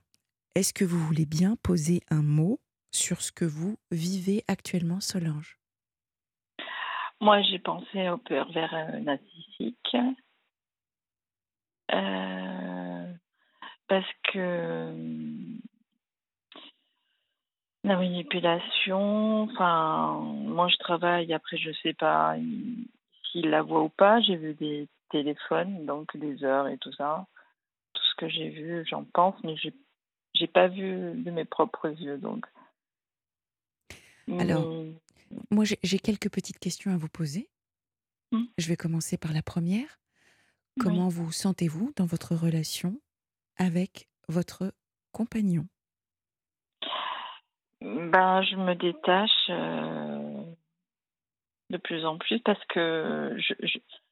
Est-ce 0.56 0.74
que 0.74 0.86
vous 0.86 1.00
voulez 1.00 1.26
bien 1.26 1.56
poser 1.58 2.02
un 2.10 2.22
mot 2.22 2.60
sur 2.92 3.22
ce 3.22 3.32
que 3.32 3.46
vous 3.46 3.78
vivez 3.92 4.44
actuellement, 4.48 5.00
Solange? 5.00 5.60
Moi, 7.20 7.42
j'ai 7.44 7.60
pensé 7.60 8.10
au 8.10 8.18
pervers 8.18 8.74
euh, 8.74 9.00
narcissique. 9.00 9.96
Euh, 11.92 12.83
parce 13.94 14.12
que 14.24 14.40
euh, 14.40 14.92
la 17.84 17.96
manipulation, 17.96 19.44
enfin, 19.44 20.20
moi 20.20 20.68
je 20.68 20.78
travaille, 20.78 21.32
après 21.32 21.58
je 21.58 21.70
sais 21.84 21.94
pas 21.94 22.36
s'il 23.32 23.52
la 23.52 23.62
voit 23.62 23.84
ou 23.84 23.90
pas, 23.90 24.20
j'ai 24.22 24.36
vu 24.36 24.56
des 24.56 24.88
téléphones, 25.12 25.86
donc 25.86 26.18
des 26.18 26.44
heures 26.44 26.68
et 26.70 26.80
tout 26.80 26.92
ça. 26.94 27.28
Tout 27.94 28.02
ce 28.02 28.16
que 28.16 28.30
j'ai 28.30 28.50
vu, 28.50 28.84
j'en 28.90 29.04
pense, 29.04 29.36
mais 29.44 29.56
j'ai 29.58 29.76
j'ai 30.34 30.48
pas 30.48 30.68
vu 30.68 31.14
de 31.14 31.30
mes 31.30 31.46
propres 31.46 31.90
yeux, 31.90 32.18
donc. 32.18 32.48
Alors, 34.40 34.86
moi, 35.52 35.66
j'ai 35.66 36.00
quelques 36.00 36.32
petites 36.32 36.58
questions 36.58 36.92
à 36.92 36.98
vous 36.98 37.10
poser. 37.10 37.48
Mmh. 38.32 38.46
Je 38.58 38.68
vais 38.70 38.76
commencer 38.76 39.20
par 39.20 39.34
la 39.34 39.44
première. 39.44 40.00
Comment 40.80 41.10
vous 41.10 41.32
sentez-vous 41.32 41.94
dans 41.96 42.08
votre 42.08 42.34
relation 42.34 43.00
avec 43.58 44.08
votre 44.28 44.74
compagnon? 45.12 45.66
Ben, 47.82 48.42
Je 48.44 48.56
me 48.56 48.76
détache 48.76 49.50
euh, 49.50 50.44
de 51.70 51.78
plus 51.78 52.06
en 52.06 52.18
plus 52.18 52.40
parce 52.40 52.64
que 52.66 53.36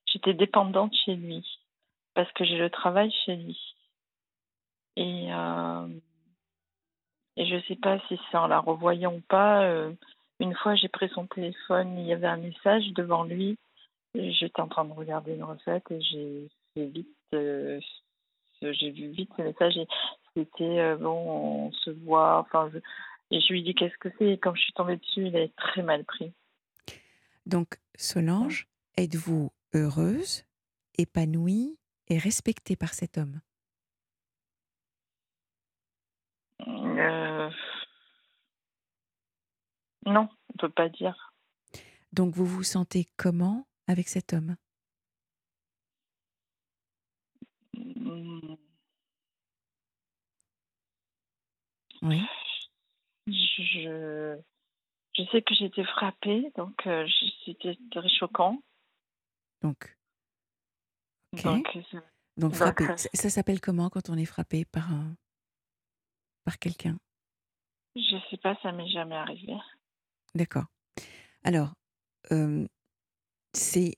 j'étais 0.08 0.34
dépendante 0.34 0.94
chez 1.06 1.16
lui, 1.16 1.46
parce 2.14 2.32
que 2.34 2.44
j'ai 2.44 2.58
le 2.58 2.70
travail 2.70 3.12
chez 3.26 3.36
lui. 3.36 3.76
Et, 4.98 5.32
euh, 5.34 5.88
je 7.38 7.56
ne 7.56 7.62
sais 7.62 7.78
pas 7.78 7.98
si 8.08 8.20
c'est 8.30 8.38
en 8.38 8.48
la 8.48 8.60
revoyant 8.60 9.16
ou 9.16 9.22
pas. 9.22 9.64
Euh, 9.64 9.94
une 10.40 10.56
fois, 10.56 10.76
j'ai 10.76 10.90
pris 10.90 11.10
son 11.10 11.28
téléphone, 11.28 11.98
il 11.98 12.08
y 12.08 12.14
avait 12.14 12.28
un 12.28 12.38
message 12.38 12.88
devant 12.94 13.24
lui. 13.24 13.58
J'étais 14.16 14.60
en 14.60 14.68
train 14.68 14.84
de 14.84 14.92
regarder 14.92 15.36
une 15.36 15.44
recette 15.44 15.90
et 15.92 16.02
j'ai 16.02 16.50
vite, 16.76 17.08
j'ai 18.62 18.92
vu 18.92 19.10
vite 19.10 19.32
ce 19.38 19.42
message 19.42 19.78
et 19.78 19.88
c'était 20.36 20.80
euh, 20.80 20.98
bon, 20.98 21.68
on 21.68 21.72
se 21.72 21.90
voit. 21.90 22.40
Enfin, 22.40 22.70
et 23.32 23.40
je 23.40 23.54
lui 23.54 23.64
dis 23.64 23.74
qu'est-ce 23.74 23.98
que 23.98 24.10
c'est? 24.18 24.34
Et 24.34 24.38
quand 24.38 24.54
je 24.56 24.62
suis 24.62 24.74
tombée 24.74 24.98
dessus, 24.98 25.28
il 25.28 25.36
est 25.36 25.56
très 25.56 25.84
mal 25.84 26.04
pris. 26.04 26.32
Donc, 27.46 27.80
Solange, 27.96 28.68
êtes-vous 28.98 29.52
heureuse, 29.74 30.44
épanouie 30.98 31.78
et 32.08 32.18
respectée 32.18 32.76
par 32.76 32.94
cet 32.94 33.18
homme? 33.18 33.42
Euh, 36.68 37.50
non, 40.06 40.28
on 40.50 40.54
ne 40.54 40.60
peut 40.60 40.70
pas 40.70 40.90
dire. 40.90 41.34
Donc 42.14 42.36
vous 42.36 42.46
vous 42.46 42.64
sentez 42.64 43.08
comment 43.18 43.68
avec 43.88 44.08
cet 44.08 44.34
homme 44.34 44.58
mmh. 47.74 48.56
Oui. 52.02 52.22
Je, 53.28 54.38
je 55.14 55.24
sais 55.32 55.42
que 55.42 55.64
été 55.64 55.84
frappée, 55.84 56.52
donc 56.56 56.76
euh, 56.88 57.08
c'était 57.46 57.78
très 57.92 58.10
choquant. 58.10 58.62
Donc, 59.62 59.96
donc. 61.44 61.68
Euh, 61.76 62.96
ça, 63.14 63.30
s'appelle 63.30 63.62
comment 63.62 63.90
quand 63.90 64.10
on 64.10 64.18
est 64.18 64.26
frappé 64.26 64.66
par, 64.66 64.92
un, 64.92 65.16
par 66.44 66.58
quelqu'un? 66.58 66.98
Je 67.96 68.18
sais 68.30 68.38
pas, 68.38 68.58
ça 68.64 68.72
m'est 68.72 68.90
jamais 68.90 69.16
arrivé. 69.16 69.54
D'accord. 70.34 70.66
Alors, 71.44 71.74
c'est 73.54 73.98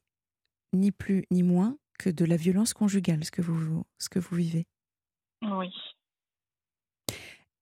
ni 0.74 0.91
plus 0.91 1.26
ni 1.32 1.43
moins 1.43 1.78
que 1.99 2.10
de 2.10 2.26
la 2.26 2.36
violence 2.36 2.74
conjugale, 2.74 3.24
ce 3.24 3.32
que 3.32 3.41
vous, 3.41 3.86
ce 3.99 4.10
que 4.10 4.20
vous 4.20 4.36
vivez? 4.36 4.66
Oui. 5.43 5.72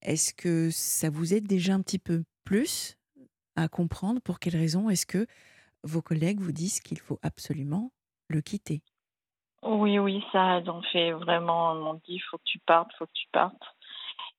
Est-ce 0.01 0.33
que 0.33 0.69
ça 0.71 1.09
vous 1.09 1.33
aide 1.33 1.47
déjà 1.47 1.73
un 1.73 1.81
petit 1.81 1.99
peu 1.99 2.23
plus 2.43 2.97
à 3.55 3.67
comprendre 3.67 4.21
pour 4.21 4.39
quelles 4.39 4.55
raisons 4.55 4.89
est-ce 4.89 5.05
que 5.05 5.27
vos 5.83 6.01
collègues 6.01 6.39
vous 6.39 6.51
disent 6.51 6.79
qu'il 6.79 6.99
faut 6.99 7.19
absolument 7.21 7.91
le 8.27 8.41
quitter? 8.41 8.81
Oui, 9.63 9.99
oui, 9.99 10.23
ça. 10.31 10.61
On 10.67 10.81
fait 10.81 11.11
vraiment, 11.11 11.73
on 11.73 12.01
dit, 12.05 12.19
faut 12.19 12.37
que 12.37 12.43
tu 12.45 12.59
partes, 12.59 12.91
faut 12.97 13.05
que 13.05 13.11
tu 13.13 13.27
partes. 13.31 13.63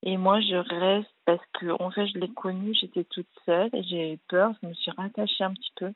Et 0.02 0.16
moi, 0.16 0.40
je 0.40 0.56
reste 0.56 1.14
parce 1.24 1.44
que, 1.52 1.80
en 1.80 1.90
fait, 1.92 2.06
je 2.08 2.18
l'ai 2.18 2.32
connu, 2.32 2.74
j'étais 2.74 3.04
toute 3.04 3.28
seule 3.44 3.70
et 3.72 3.84
j'ai 3.84 4.14
eu 4.14 4.18
peur. 4.28 4.52
Je 4.60 4.68
me 4.68 4.74
suis 4.74 4.90
rattachée 4.90 5.44
un 5.44 5.54
petit 5.54 5.72
peu 5.76 5.92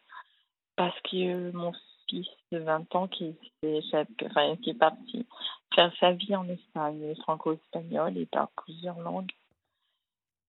parce 0.77 0.99
que 1.11 1.51
mon 1.51 1.73
fils 2.09 2.29
de 2.53 2.59
20 2.59 2.95
ans 2.95 3.09
qui, 3.09 3.35
est 3.63 4.79
parti 4.79 5.27
faire 5.75 5.93
sa 5.99 6.13
vie 6.13 6.37
en 6.37 6.49
Espagne, 6.49 7.15
franco-espagnol, 7.23 8.13
il 8.17 8.27
parle 8.29 8.49
plusieurs 8.65 8.99
langues. 9.01 9.33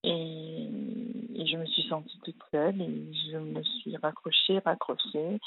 Et, 0.08 0.70
et 1.36 1.46
je 1.46 1.58
me 1.58 1.66
suis 1.66 1.84
sentie 1.90 2.18
toute 2.24 2.42
seule 2.50 2.82
et 2.82 3.14
je 3.30 3.38
me 3.38 3.62
suis 3.62 3.98
raccrochée, 3.98 4.60
raccrochée 4.60 5.38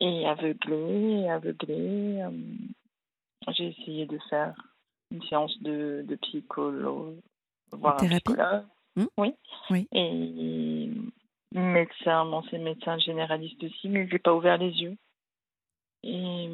et 0.00 0.26
aveuglée, 0.26 1.28
aveuglée. 1.30 2.20
Euh, 2.20 2.30
j'ai 3.56 3.68
essayé 3.68 4.06
de 4.06 4.18
faire 4.28 4.54
une 5.10 5.22
séance 5.24 5.56
de, 5.62 6.04
de 6.06 6.16
psychologue, 6.16 7.16
voir 7.72 7.96
thérapie. 7.96 8.34
Hmm 8.96 9.06
oui. 9.16 9.34
oui. 9.70 9.88
Et 9.92 10.90
médecin, 11.52 12.26
bon, 12.26 12.42
c'est 12.50 12.58
médecin 12.58 12.98
généraliste 12.98 13.64
aussi, 13.64 13.88
mais 13.88 14.06
je 14.06 14.12
n'ai 14.12 14.18
pas 14.18 14.34
ouvert 14.34 14.58
les 14.58 14.72
yeux. 14.72 14.96
Et, 16.02 16.48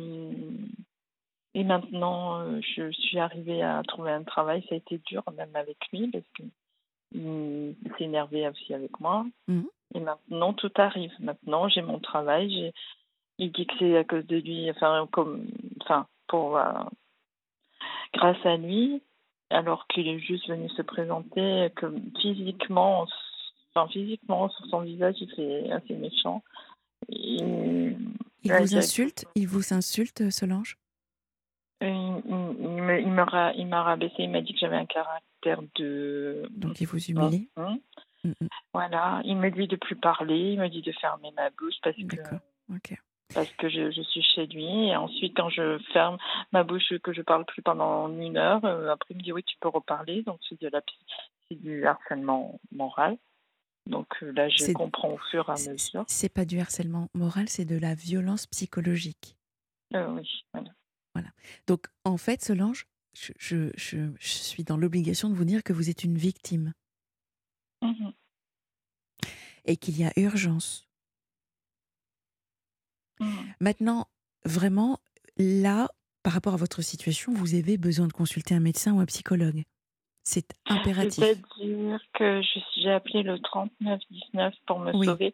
et 1.54 1.64
maintenant, 1.64 2.40
euh, 2.40 2.60
je 2.60 2.92
suis 2.92 3.18
arrivée 3.18 3.62
à 3.62 3.82
trouver 3.82 4.12
un 4.12 4.22
travail. 4.22 4.64
Ça 4.68 4.76
a 4.76 4.78
été 4.78 4.98
dur, 4.98 5.24
même 5.36 5.56
avec 5.56 5.78
lui, 5.92 6.08
parce 6.08 6.24
qu'il 7.12 7.76
s'est 7.96 8.04
énervé 8.04 8.48
aussi 8.48 8.74
avec 8.74 8.98
moi. 9.00 9.26
Hmm. 9.46 9.62
Et 9.94 10.00
maintenant, 10.00 10.52
tout 10.52 10.72
arrive. 10.76 11.12
Maintenant, 11.18 11.68
j'ai 11.68 11.82
mon 11.82 11.98
travail. 11.98 12.72
Il 13.38 13.52
dit 13.52 13.66
que 13.66 13.74
c'est 13.78 13.96
à 13.96 14.04
cause 14.04 14.26
de 14.26 14.36
lui, 14.36 14.70
enfin, 14.70 15.08
comme, 15.12 15.46
enfin, 15.80 16.06
pour, 16.26 16.58
euh, 16.58 16.72
grâce 18.12 18.44
à 18.44 18.56
lui, 18.56 19.02
alors 19.50 19.86
qu'il 19.86 20.08
est 20.08 20.18
juste 20.18 20.48
venu 20.48 20.68
se 20.70 20.82
présenter, 20.82 21.70
que 21.76 21.86
physiquement, 22.20 23.06
enfin 23.74 23.88
physiquement 23.88 24.48
sur 24.50 24.66
son 24.66 24.80
visage, 24.80 25.16
il 25.20 25.40
est 25.40 25.72
assez 25.72 25.94
méchant. 25.94 26.42
il 27.08 27.96
vous 28.42 28.76
insulte? 28.76 29.24
Il 29.34 29.48
vous 29.48 29.72
insulte, 29.72 30.30
Solange? 30.30 30.76
Il, 31.80 31.86
il, 31.86 33.04
il 33.04 33.66
m'a 33.68 33.82
rabaissé, 33.82 34.14
il 34.18 34.30
m'a 34.30 34.40
dit 34.40 34.52
que 34.52 34.58
j'avais 34.58 34.76
un 34.76 34.86
caractère 34.86 35.27
de... 35.76 36.46
Donc 36.50 36.80
il 36.80 36.86
vous 36.86 36.98
humilie 36.98 37.48
hum, 37.56 37.78
hum. 38.24 38.34
Voilà, 38.72 39.20
il 39.24 39.36
me 39.36 39.50
dit 39.50 39.66
de 39.66 39.76
plus 39.76 39.96
parler, 39.96 40.52
il 40.52 40.60
me 40.60 40.68
dit 40.68 40.82
de 40.82 40.92
fermer 40.92 41.30
ma 41.36 41.50
bouche 41.50 41.76
parce 41.82 41.96
que... 41.96 42.16
Ok 42.74 42.96
parce 43.34 43.52
que 43.58 43.68
je, 43.68 43.90
je, 43.90 44.00
suis 44.00 44.22
chez 44.22 44.46
lui. 44.46 44.88
Et 44.88 44.96
ensuite, 44.96 45.36
quand 45.36 45.50
je 45.50 45.78
ferme 45.92 46.16
ma 46.50 46.64
bouche, 46.64 46.94
que 47.02 47.12
je 47.12 47.20
parle 47.20 47.44
plus 47.44 47.60
pendant 47.60 48.08
une 48.08 48.38
heure, 48.38 48.64
euh, 48.64 48.90
après, 48.90 49.08
il 49.10 49.18
me 49.18 49.22
dit 49.22 49.32
oui, 49.32 49.42
tu 49.44 49.54
peux 49.60 49.68
reparler. 49.68 50.22
Donc, 50.22 50.40
c'est 50.48 50.58
de 50.58 50.68
la, 50.68 50.80
du 51.50 51.86
harcèlement 51.86 52.60
moral. 52.72 53.18
Donc 53.86 54.06
euh, 54.22 54.32
là, 54.32 54.48
je 54.48 54.72
comprends 54.72 55.12
au 55.12 55.18
fur 55.30 55.48
et 55.48 55.52
à 55.52 55.72
mesure. 55.72 56.04
C'est 56.06 56.28
pas 56.28 56.44
du 56.44 56.60
harcèlement 56.60 57.08
moral, 57.14 57.48
c'est 57.48 57.64
de 57.64 57.78
la 57.78 57.94
violence 57.94 58.46
psychologique. 58.46 59.36
Euh, 59.94 60.06
oui, 60.10 60.28
voilà. 60.52 60.70
voilà. 61.14 61.28
Donc, 61.66 61.86
en 62.04 62.18
fait, 62.18 62.42
Solange, 62.42 62.86
je, 63.18 63.32
je, 63.38 63.70
je, 63.76 64.28
suis 64.28 64.64
dans 64.64 64.76
l'obligation 64.76 65.28
de 65.28 65.34
vous 65.34 65.44
dire 65.44 65.62
que 65.62 65.72
vous 65.72 65.90
êtes 65.90 66.04
une 66.04 66.16
victime. 66.16 66.72
Mmh 67.82 68.10
et 69.64 69.76
qu'il 69.76 69.98
y 69.98 70.04
a 70.04 70.12
urgence 70.16 70.88
Mmh. 73.20 73.26
Maintenant, 73.60 74.06
vraiment, 74.44 74.98
là, 75.36 75.88
par 76.22 76.32
rapport 76.32 76.54
à 76.54 76.56
votre 76.56 76.82
situation, 76.82 77.32
vous 77.32 77.54
avez 77.54 77.78
besoin 77.78 78.06
de 78.06 78.12
consulter 78.12 78.54
un 78.54 78.60
médecin 78.60 78.92
ou 78.92 79.00
un 79.00 79.06
psychologue. 79.06 79.62
C'est 80.24 80.54
impératif. 80.66 81.24
C'est-à-dire 81.24 82.00
que 82.12 82.42
j'ai 82.76 82.90
appelé 82.90 83.22
le 83.22 83.38
3919 83.38 84.54
pour 84.66 84.78
me 84.78 84.92
sauver 85.04 85.32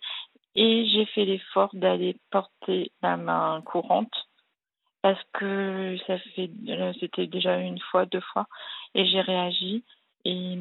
et 0.54 0.86
j'ai 0.86 1.04
fait 1.06 1.24
l'effort 1.24 1.70
d'aller 1.72 2.16
porter 2.30 2.92
la 3.02 3.16
main 3.16 3.60
courante 3.62 4.12
parce 5.04 5.22
que 5.34 5.98
ça 6.06 6.18
fait 6.34 6.50
c'était 6.98 7.26
déjà 7.26 7.58
une 7.58 7.78
fois, 7.78 8.06
deux 8.06 8.22
fois 8.32 8.46
et 8.94 9.04
j'ai 9.04 9.20
réagi 9.20 9.84
et, 10.24 10.56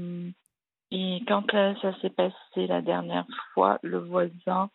et 0.91 1.23
quand 1.29 1.49
ça 1.49 1.97
s'est 2.01 2.09
passé 2.09 2.67
la 2.67 2.81
dernière 2.81 3.25
fois, 3.53 3.79
le 3.83 3.99
voisin 3.99 4.69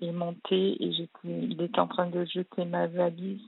est 0.00 0.10
monté 0.10 0.76
et 0.82 0.92
j'étais, 0.92 1.18
il 1.24 1.62
était 1.62 1.78
en 1.78 1.86
train 1.86 2.08
de 2.08 2.24
jeter 2.24 2.64
ma 2.64 2.88
valise. 2.88 3.40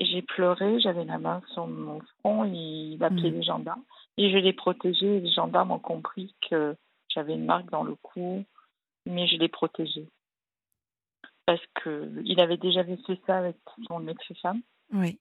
Et 0.00 0.06
j'ai 0.06 0.22
pleuré, 0.22 0.80
j'avais 0.80 1.04
la 1.04 1.18
main 1.18 1.42
sur 1.52 1.66
mon 1.66 2.00
front, 2.00 2.44
il 2.44 3.04
appelait 3.04 3.30
mm. 3.30 3.34
les 3.34 3.42
gendarmes. 3.42 3.84
Et 4.16 4.30
je 4.30 4.38
l'ai 4.38 4.54
protégé. 4.54 5.20
Les 5.20 5.30
gendarmes 5.30 5.72
ont 5.72 5.78
compris 5.78 6.34
que 6.48 6.74
j'avais 7.10 7.34
une 7.34 7.44
marque 7.44 7.70
dans 7.70 7.84
le 7.84 7.94
cou, 7.96 8.42
mais 9.04 9.26
je 9.28 9.36
l'ai 9.36 9.48
protégé. 9.48 10.08
Parce 11.44 11.62
qu'il 11.82 12.40
avait 12.40 12.56
déjà 12.56 12.82
fait 12.84 13.20
ça 13.26 13.36
avec 13.36 13.56
son 13.86 14.08
ex-femme. 14.08 14.62
Oui. 14.92 15.18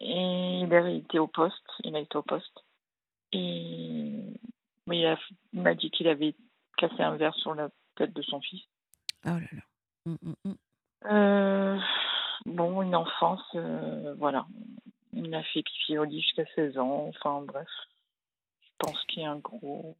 Et 0.00 0.60
il 0.60 0.96
était 0.96 1.18
au 1.18 1.26
poste, 1.26 1.66
il 1.84 1.96
a 1.96 2.00
été 2.00 2.16
au 2.16 2.22
poste. 2.22 2.64
Et 3.32 4.38
il 4.86 5.16
m'a 5.52 5.74
dit 5.74 5.90
qu'il 5.90 6.08
avait 6.08 6.34
cassé 6.76 7.02
un 7.02 7.16
verre 7.16 7.34
sur 7.34 7.54
la 7.54 7.68
tête 7.96 8.12
de 8.12 8.22
son 8.22 8.40
fils. 8.40 8.62
Oh 9.26 9.30
là 9.30 9.40
là. 9.52 9.62
Mmh, 10.06 10.16
mmh, 10.22 10.32
mmh. 10.44 10.54
Euh, 11.10 11.78
bon, 12.46 12.82
une 12.82 12.94
enfance, 12.94 13.42
euh, 13.54 14.14
voilà. 14.18 14.46
Il 15.12 15.34
a 15.34 15.42
fait 15.42 15.62
pipi 15.62 15.98
au 15.98 16.04
lit 16.04 16.20
jusqu'à 16.20 16.44
16 16.54 16.78
ans. 16.78 17.08
Enfin, 17.08 17.42
bref. 17.42 17.68
Je 18.62 18.68
pense 18.78 19.04
qu'il 19.06 19.22
y 19.22 19.26
a 19.26 19.32
un 19.32 19.38
gros. 19.38 19.96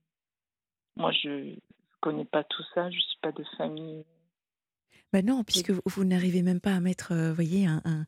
Moi, 0.96 1.10
je 1.12 1.28
ne 1.28 1.56
connais 2.00 2.24
pas 2.24 2.44
tout 2.44 2.62
ça. 2.74 2.90
Je 2.90 2.96
ne 2.96 3.02
suis 3.02 3.18
pas 3.20 3.32
de 3.32 3.44
famille. 3.56 4.04
Ben 5.12 5.24
non, 5.24 5.42
puisque 5.42 5.70
vous, 5.70 6.04
n'arrivez 6.04 6.42
même 6.42 6.60
pas 6.60 6.74
à 6.74 6.80
mettre, 6.80 7.12
euh, 7.12 7.32
voyez, 7.32 7.66
un, 7.66 7.80
un, 7.84 8.04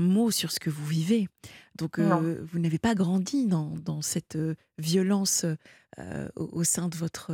mot 0.00 0.30
sur 0.30 0.52
ce 0.52 0.60
que 0.60 0.70
vous 0.70 0.86
vivez. 0.86 1.28
Donc, 1.76 1.98
vous 1.98 2.58
n'avez 2.58 2.78
pas 2.78 2.94
grandi 2.94 3.46
dans, 3.46 3.74
dans 3.84 4.02
cette 4.02 4.38
violence 4.78 5.44
au, 6.36 6.64
sein 6.64 6.88
de 6.88 6.96
votre 6.96 7.32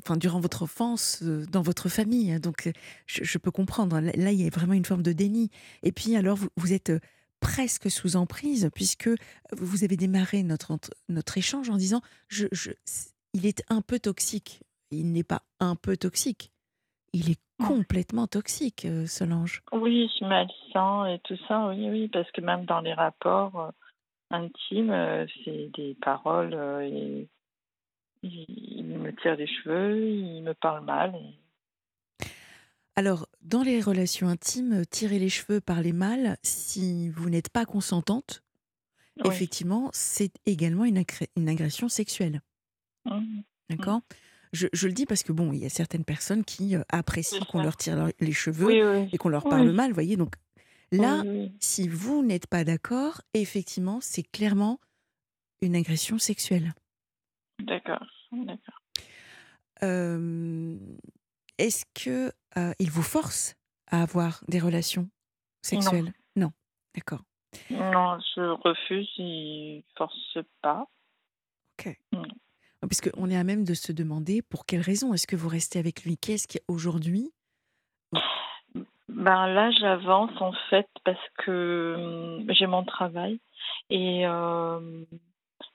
enfin, 0.00 0.16
durant 0.16 0.40
votre 0.40 0.62
enfance, 0.62 1.20
euh, 1.22 1.46
dans 1.46 1.62
votre 1.62 1.88
famille. 1.88 2.32
Hein, 2.32 2.40
donc, 2.40 2.70
je, 3.06 3.38
peux 3.38 3.50
comprendre. 3.50 3.96
Hein, 3.96 4.00
là, 4.00 4.32
il 4.32 4.40
y 4.40 4.46
a 4.46 4.50
vraiment 4.50 4.72
une 4.72 4.84
forme 4.84 5.02
de 5.02 5.12
déni. 5.12 5.50
Et 5.82 5.92
puis, 5.92 6.16
alors, 6.16 6.38
vous, 6.56 6.72
êtes 6.72 6.90
euh, 6.90 7.00
presque 7.40 7.90
sous 7.90 8.16
emprise, 8.16 8.70
puisque 8.74 9.10
vous 9.56 9.84
avez 9.84 9.96
démarré 9.96 10.42
notre, 10.42 10.78
notre 11.08 11.38
échange 11.38 11.70
en 11.70 11.76
disant 11.76 12.02
je, 12.28 12.46
il 13.34 13.46
est 13.46 13.62
un 13.68 13.80
peu 13.80 13.98
toxique. 13.98 14.62
Il 14.90 15.12
n'est 15.12 15.24
pas 15.24 15.42
un 15.60 15.76
peu 15.76 15.96
toxique. 15.96 16.50
Il 17.12 17.30
est 17.30 17.40
complètement 17.58 18.26
toxique, 18.26 18.84
euh, 18.84 19.06
Solange. 19.06 19.62
Oui, 19.72 20.10
malsain 20.20 21.06
et 21.06 21.18
tout 21.20 21.38
ça, 21.48 21.68
oui, 21.68 21.88
oui, 21.90 22.08
parce 22.08 22.30
que 22.32 22.40
même 22.40 22.64
dans 22.64 22.80
les 22.80 22.94
rapports 22.94 23.72
intimes, 24.30 25.26
c'est 25.44 25.70
des 25.74 25.96
paroles 26.00 26.54
et 26.82 27.28
il 28.22 28.84
me 28.84 29.14
tire 29.16 29.36
les 29.36 29.46
cheveux, 29.46 30.06
il 30.06 30.42
me 30.42 30.54
parle 30.54 30.84
mal. 30.84 31.14
Alors, 32.96 33.28
dans 33.42 33.62
les 33.62 33.80
relations 33.80 34.28
intimes, 34.28 34.84
tirer 34.86 35.18
les 35.18 35.28
cheveux, 35.28 35.60
parler 35.60 35.92
mal, 35.92 36.36
si 36.42 37.08
vous 37.10 37.30
n'êtes 37.30 37.48
pas 37.48 37.64
consentante, 37.64 38.42
effectivement, 39.24 39.88
c'est 39.92 40.32
également 40.46 40.84
une, 40.84 41.04
une, 41.36 41.48
agression 41.48 41.88
sexuelle. 41.88 42.40
Mmh. 43.04 43.40
D'accord? 43.70 44.00
Je, 44.52 44.86
le 44.86 44.92
dis 44.92 45.06
parce 45.06 45.22
que, 45.22 45.32
bon, 45.32 45.52
il 45.52 45.60
y 45.60 45.66
a 45.66 45.70
certaines 45.70 46.04
personnes 46.04 46.44
qui 46.44 46.76
euh, 46.76 46.82
apprécient 46.88 47.44
qu'on 47.44 47.62
leur 47.62 47.76
tire 47.76 48.08
les 48.20 48.32
cheveux 48.32 49.08
et 49.12 49.18
qu'on 49.18 49.28
leur 49.28 49.44
parle 49.44 49.70
mal, 49.70 49.92
voyez. 49.92 50.16
Donc 50.16 50.34
là, 50.92 51.22
si 51.60 51.88
vous 51.88 52.24
n'êtes 52.24 52.46
pas 52.46 52.64
d'accord, 52.64 53.20
effectivement, 53.34 54.00
c'est 54.00 54.22
clairement 54.22 54.80
une 55.60 55.76
agression 55.76 56.18
sexuelle. 56.18 56.74
D'accord, 57.60 58.06
d'accord. 58.32 58.80
Est-ce 61.58 61.84
que 61.94 62.32
il 62.78 62.90
vous 62.90 63.02
force 63.02 63.56
à 63.88 64.02
avoir 64.02 64.42
des 64.48 64.60
relations 64.60 65.08
sexuelles? 65.62 66.12
Non. 66.36 66.52
D'accord. 66.94 67.22
Non, 67.70 68.18
je 68.34 68.40
refuse, 68.40 69.08
il 69.18 69.84
force 69.96 70.38
pas. 70.62 70.86
Ok. 71.78 71.96
Puisqu'on 72.86 73.30
est 73.30 73.36
à 73.36 73.44
même 73.44 73.64
de 73.64 73.74
se 73.74 73.92
demander 73.92 74.42
pour 74.42 74.66
quelle 74.66 74.80
raison 74.80 75.12
est-ce 75.12 75.26
que 75.26 75.36
vous 75.36 75.48
restez 75.48 75.78
avec 75.78 76.04
lui? 76.04 76.16
Qu'est-ce 76.16 76.46
qu'aujourd'hui 76.48 77.30
ben 79.08 79.46
là, 79.46 79.70
j'avance 79.70 80.38
en 80.38 80.52
fait 80.68 80.86
parce 81.02 81.18
que 81.38 82.44
j'ai 82.50 82.66
mon 82.66 82.84
travail 82.84 83.40
et 83.88 84.26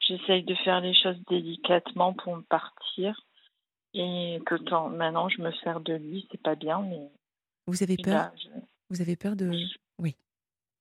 J'essaye 0.07 0.43
de 0.43 0.55
faire 0.55 0.81
les 0.81 0.93
choses 0.93 1.17
délicatement 1.29 2.13
pour 2.13 2.35
me 2.35 2.41
partir. 2.41 3.19
Et 3.93 4.41
que 4.45 4.55
tant, 4.55 4.89
maintenant, 4.89 5.29
je 5.29 5.41
me 5.41 5.51
sers 5.63 5.79
de 5.79 5.93
lui, 5.93 6.27
c'est 6.31 6.41
pas 6.41 6.55
bien, 6.55 6.81
mais. 6.81 7.09
Vous 7.67 7.83
avez 7.83 7.95
peur? 7.95 8.31
Vous 8.89 9.01
avez 9.01 9.15
peur 9.15 9.35
de. 9.35 9.51
Oui. 9.99 10.15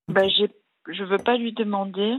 Bah, 0.08 0.26
je 0.28 1.04
veux 1.04 1.18
pas 1.18 1.36
lui 1.36 1.52
demander 1.52 2.16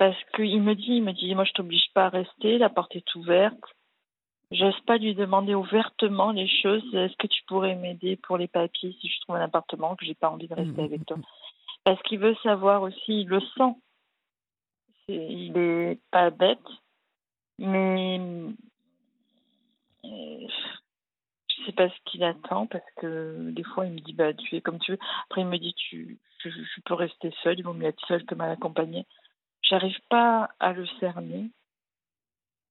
parce 0.00 0.16
qu'il 0.34 0.62
me 0.62 0.74
dit, 0.74 0.94
il 0.94 1.02
me 1.02 1.12
dit, 1.12 1.34
moi, 1.34 1.44
je 1.44 1.52
t'oblige 1.52 1.92
pas 1.92 2.06
à 2.06 2.08
rester, 2.08 2.56
la 2.56 2.70
porte 2.70 2.96
est 2.96 3.14
ouverte. 3.16 3.60
J'ose 4.50 4.80
pas 4.86 4.96
lui 4.96 5.14
demander 5.14 5.54
ouvertement 5.54 6.30
les 6.30 6.48
choses. 6.48 6.82
Est-ce 6.94 7.16
que 7.18 7.26
tu 7.26 7.42
pourrais 7.46 7.74
m'aider 7.76 8.16
pour 8.16 8.38
les 8.38 8.48
papiers 8.48 8.96
si 8.98 9.08
je 9.08 9.20
trouve 9.20 9.36
un 9.36 9.44
appartement 9.44 9.96
que 9.96 10.06
j'ai 10.06 10.14
pas 10.14 10.30
envie 10.30 10.48
de 10.48 10.54
rester 10.54 10.80
mmh, 10.80 10.84
avec 10.86 11.00
mmh, 11.02 11.04
toi? 11.04 11.16
mmh. 11.18 11.22
Parce 11.84 12.02
qu'il 12.04 12.18
veut 12.18 12.34
savoir 12.42 12.80
aussi, 12.80 13.20
il 13.20 13.28
le 13.28 13.40
sent 13.40 13.74
il 15.12 15.56
est 15.58 16.00
pas 16.10 16.30
bête, 16.30 16.58
mais 17.58 18.20
Et 20.04 20.46
je 21.48 21.66
sais 21.66 21.72
pas 21.72 21.88
ce 21.88 21.94
qu'il 22.06 22.24
attend 22.24 22.66
parce 22.66 22.84
que 22.96 23.50
des 23.50 23.64
fois 23.64 23.86
il 23.86 23.92
me 23.92 24.00
dit 24.00 24.12
bah 24.12 24.32
tu 24.32 24.56
es 24.56 24.60
comme 24.60 24.78
tu 24.78 24.92
veux. 24.92 24.98
Après 25.24 25.42
il 25.42 25.46
me 25.46 25.58
dit 25.58 25.74
tu 25.74 26.18
je, 26.42 26.48
je 26.48 26.80
peux 26.84 26.94
rester 26.94 27.32
seule, 27.42 27.58
il 27.58 27.64
vaut 27.64 27.74
mieux 27.74 27.88
être 27.88 28.06
seule 28.06 28.24
que 28.24 28.34
mal 28.34 28.50
accompagnée. 28.50 29.04
J'arrive 29.70 29.98
pas 30.08 30.50
à 30.58 30.72
le 30.72 30.86
cerner 30.98 31.50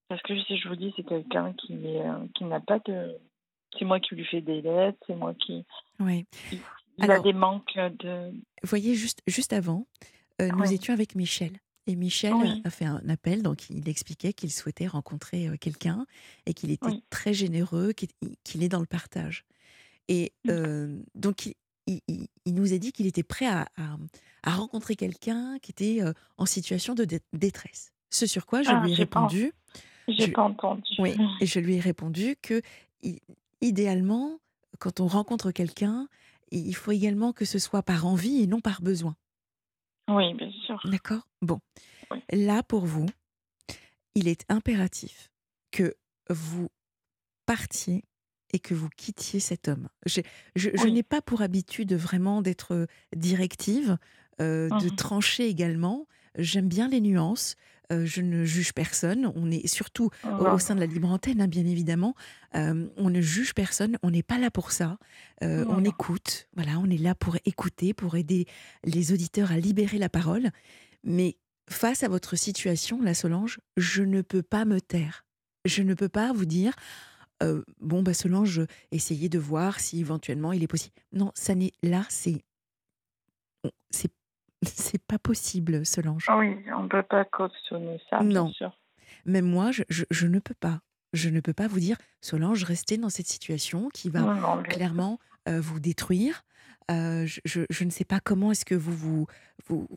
parce 0.09 0.21
que 0.23 0.37
si 0.43 0.57
je 0.57 0.67
vous 0.67 0.75
dis 0.75 0.93
c'est 0.95 1.03
quelqu'un 1.03 1.53
qui 1.53 1.77
qui 2.35 2.43
n'a 2.43 2.59
pas 2.59 2.79
de 2.79 3.17
c'est 3.77 3.85
moi 3.85 3.99
qui 3.99 4.15
lui 4.15 4.25
fais 4.25 4.41
des 4.41 4.61
lettres, 4.61 4.97
c'est 5.07 5.15
moi 5.15 5.33
qui 5.33 5.65
Oui. 5.99 6.25
il, 6.51 6.59
il 6.97 7.11
a 7.11 7.19
des 7.19 7.33
manques 7.33 7.77
de 7.77 8.31
Vous 8.31 8.69
voyez, 8.69 8.95
juste, 8.95 9.21
juste 9.27 9.53
avant, 9.53 9.85
euh, 10.41 10.49
nous 10.49 10.73
étions 10.73 10.93
avec 10.93 11.15
Michel. 11.15 11.51
Et 11.87 11.95
Michel 11.95 12.33
Oui. 12.35 12.61
a 12.63 12.69
fait 12.69 12.85
un 12.85 13.07
appel, 13.09 13.41
donc 13.41 13.69
il 13.69 13.87
expliquait 13.89 14.33
qu'il 14.33 14.51
souhaitait 14.51 14.87
rencontrer 14.87 15.47
euh, 15.47 15.55
quelqu'un 15.57 16.05
et 16.45 16.53
qu'il 16.53 16.71
était 16.71 16.87
Oui. 16.87 17.03
très 17.09 17.33
généreux, 17.33 17.93
qu'il 17.93 18.63
est 18.63 18.69
dans 18.69 18.79
le 18.79 18.85
partage. 18.85 19.45
Et 20.07 20.33
euh, 20.49 21.01
donc 21.15 21.45
il, 21.45 21.55
il- 21.89 22.01
il- 22.07 22.27
il 22.45 22.53
nous 22.53 22.73
a 22.73 22.77
dit 22.77 22.91
qu'il 22.91 23.07
était 23.07 23.23
prêt 23.23 23.47
à, 23.47 23.67
à- 23.77 23.97
à 24.43 24.51
rencontrer 24.51 24.95
quelqu'un 24.95 25.57
qui 25.61 25.71
était 25.71 26.01
euh, 26.01 26.13
en 26.37 26.45
situation 26.45 26.93
de 26.95 27.03
dé- 27.05 27.21
détresse. 27.33 27.91
Ce 28.09 28.25
sur 28.27 28.45
quoi 28.45 28.61
je 28.63 28.69
Ah, 28.71 28.81
lui 28.83 28.91
ai 28.91 28.95
répondu, 28.95 29.51
J'ai 30.07 30.29
pas 30.31 30.43
entendu. 30.43 30.81
oui, 30.99 31.15
et 31.41 31.45
je 31.45 31.59
lui 31.59 31.75
ai 31.75 31.79
répondu 31.79 32.35
que 32.41 32.61
idéalement, 33.61 34.39
quand 34.79 34.99
on 34.99 35.07
rencontre 35.07 35.51
quelqu'un, 35.51 36.07
il 36.51 36.73
faut 36.75 36.91
également 36.91 37.33
que 37.33 37.45
ce 37.45 37.59
soit 37.59 37.83
par 37.83 38.05
envie 38.05 38.41
et 38.41 38.47
non 38.47 38.61
par 38.61 38.81
besoin. 38.81 39.15
Oui, 40.09 40.33
bien 40.33 40.51
sûr. 40.65 40.79
D'accord? 40.85 41.27
Bon. 41.41 41.59
Oui. 42.11 42.19
Là, 42.31 42.63
pour 42.63 42.85
vous, 42.85 43.05
il 44.15 44.27
est 44.27 44.43
impératif 44.49 45.29
que 45.71 45.95
vous 46.29 46.69
partiez 47.45 48.03
et 48.51 48.59
que 48.59 48.73
vous 48.73 48.89
quittiez 48.89 49.39
cet 49.39 49.67
homme. 49.67 49.87
Je, 50.05 50.21
je 50.55 50.69
Oui. 50.83 50.91
n'ai 50.91 51.03
pas 51.03 51.21
pour 51.21 51.41
habitude 51.41 51.93
vraiment 51.93 52.41
d'être 52.41 52.87
directive, 53.15 53.97
euh, 54.41 54.69
de 54.69 54.85
Mhm. 54.89 54.95
trancher 54.95 55.47
également. 55.47 56.07
J'aime 56.37 56.67
bien 56.67 56.87
les 56.87 57.01
nuances. 57.01 57.55
euh, 57.91 58.05
je 58.05 58.21
ne 58.21 58.43
juge 58.45 58.71
personne. 58.73 59.31
On 59.33 59.49
est 59.49 59.65
surtout 59.65 60.11
au, 60.23 60.27
Non. 60.43 60.53
au 60.53 60.59
sein 60.59 60.75
de 60.75 60.79
la 60.79 60.85
libre 60.85 61.09
antenne, 61.09 61.41
hein, 61.41 61.47
bien 61.47 61.65
évidemment. 61.65 62.13
Euh, 62.53 62.87
on 62.97 63.09
ne 63.09 63.19
juge 63.19 63.55
personne. 63.55 63.97
On 64.03 64.11
n'est 64.11 64.21
pas 64.21 64.37
là 64.37 64.51
pour 64.51 64.71
ça. 64.71 64.99
Euh, 65.43 65.65
on 65.69 65.83
écoute. 65.83 66.47
Voilà, 66.55 66.77
on 66.77 66.87
est 66.87 66.99
là 66.99 67.15
pour 67.15 67.37
écouter, 67.45 67.95
pour 67.95 68.15
aider 68.15 68.45
les 68.83 69.11
auditeurs 69.11 69.51
à 69.51 69.57
libérer 69.57 69.97
la 69.97 70.07
parole. 70.07 70.51
Mais 71.03 71.37
face 71.67 72.03
à 72.03 72.09
votre 72.09 72.35
situation, 72.35 73.01
la 73.01 73.15
Solange, 73.15 73.57
je 73.75 74.03
ne 74.03 74.21
peux 74.21 74.43
pas 74.43 74.65
me 74.65 74.79
taire. 74.79 75.25
Je 75.65 75.81
ne 75.81 75.95
peux 75.95 76.09
pas 76.09 76.31
vous 76.31 76.45
dire, 76.45 76.73
euh, 77.43 77.63
bon, 77.79 78.01
bah 78.03 78.13
Solange, 78.13 78.61
essayez 78.91 79.29
de 79.29 79.39
voir 79.39 79.79
si 79.79 79.99
éventuellement 79.99 80.51
il 80.53 80.63
est 80.63 80.67
possible. 80.67 80.93
Non, 81.13 81.31
ça 81.35 81.55
n'est 81.55 81.71
là, 81.83 82.05
c'est 82.09 82.43
c'est 83.89 84.11
c'est 84.65 85.01
pas 85.01 85.19
possible, 85.19 85.85
Solange. 85.85 86.25
Oui, 86.35 86.55
on 86.75 86.83
ne 86.83 86.87
peut 86.89 87.03
pas 87.03 87.25
cautionner 87.25 87.99
ça, 88.09 88.19
Non. 88.21 88.45
bien 88.45 88.53
sûr. 88.53 88.77
Même 89.25 89.45
moi, 89.45 89.71
je, 89.71 89.83
je- 89.89 90.05
je 90.11 90.27
ne 90.27 90.39
peux 90.39 90.53
pas. 90.53 90.81
Je 91.13 91.29
ne 91.29 91.39
peux 91.39 91.53
pas 91.53 91.67
vous 91.67 91.79
dire, 91.79 91.97
Solange, 92.21 92.63
restez 92.63 92.97
dans 92.97 93.09
cette 93.09 93.27
situation 93.27 93.89
qui 93.89 94.09
va 94.09 94.19
Non, 94.21 94.35
non, 94.35 94.63
clairement 94.63 95.17
euh, 95.47 95.59
vous 95.59 95.79
détruire. 95.79 96.43
Euh, 96.91 97.25
je, 97.45 97.61
je- 97.69 97.83
ne 97.83 97.89
sais 97.89 98.03
pas 98.05 98.19
comment 98.19 98.51
est-ce 98.51 98.65
que 98.65 98.75
vous, 98.75 98.93
vous, 98.95 99.27
vous- 99.67 99.87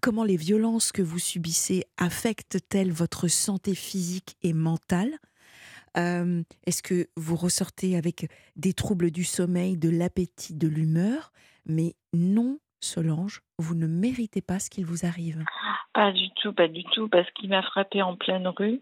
comment 0.00 0.24
les 0.24 0.36
violences 0.36 0.90
que 0.92 1.02
vous 1.02 1.18
subissez 1.20 1.84
affectent-elles 1.98 2.90
votre 2.92 3.28
santé 3.28 3.74
physique 3.76 4.36
et 4.42 4.52
mentale? 4.52 5.12
Euh, 5.96 6.42
est-ce 6.66 6.82
que 6.82 7.08
vous 7.16 7.36
ressortez 7.36 7.96
avec 7.96 8.30
des 8.56 8.72
troubles 8.74 9.10
du 9.10 9.24
sommeil, 9.24 9.76
de 9.76 9.90
l'appétit, 9.90 10.54
de 10.54 10.68
l'humeur? 10.68 11.32
Mais 11.66 11.94
non, 12.12 12.58
Solange, 12.80 13.42
vous 13.58 13.74
ne 13.74 13.86
méritez 13.86 14.40
pas 14.40 14.58
ce 14.58 14.70
qu'il 14.70 14.86
vous 14.86 15.04
arrive. 15.04 15.44
Pas 15.92 16.12
du 16.12 16.30
tout, 16.36 16.52
pas 16.52 16.68
du 16.68 16.82
tout, 16.84 17.08
parce 17.08 17.30
qu'il 17.32 17.50
m'a 17.50 17.62
frappé 17.62 18.00
en 18.02 18.16
pleine 18.16 18.48
rue 18.48 18.80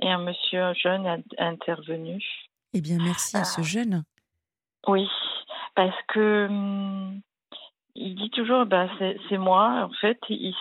et 0.00 0.08
un 0.10 0.18
monsieur 0.22 0.72
jeune 0.82 1.06
a 1.06 1.18
intervenu. 1.38 2.24
Eh 2.72 2.80
bien, 2.80 2.96
merci 2.98 3.36
à 3.36 3.44
ce 3.44 3.60
Ah. 3.60 3.64
jeune. 3.64 4.04
Oui, 4.86 5.06
parce 5.74 5.96
que 6.08 6.46
hum, 6.48 7.20
il 7.94 8.14
dit 8.14 8.30
toujours, 8.30 8.64
ben 8.66 8.88
c'est 9.28 9.38
moi. 9.38 9.88
En 9.90 9.92
fait, 10.00 10.18
il 10.28 10.54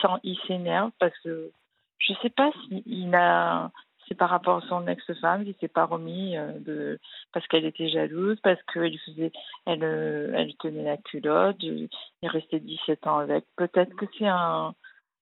s'énerve 0.47 0.91
parce 0.99 1.17
que 1.23 1.51
je 1.99 2.13
sais 2.21 2.29
pas 2.29 2.51
s'il 2.67 3.13
a, 3.15 3.71
c'est 4.07 4.15
par 4.15 4.29
rapport 4.29 4.63
à 4.63 4.67
son 4.67 4.87
ex-femme, 4.87 5.43
il 5.45 5.55
s'est 5.59 5.67
pas 5.67 5.85
remis 5.85 6.37
euh, 6.37 6.59
de 6.59 6.99
parce 7.31 7.47
qu'elle 7.47 7.65
était 7.65 7.89
jalouse, 7.89 8.39
parce 8.43 8.61
qu'elle 8.73 8.97
faisait, 8.99 9.31
elle, 9.65 9.83
euh, 9.83 10.33
elle 10.35 10.55
tenait 10.57 10.83
la 10.83 10.97
culotte. 10.97 11.57
Il 11.61 11.89
est 12.21 12.27
resté 12.27 12.59
17 12.59 13.07
ans 13.07 13.19
avec. 13.19 13.45
Peut-être 13.55 13.95
que 13.95 14.05
c'est 14.17 14.27
un, 14.27 14.73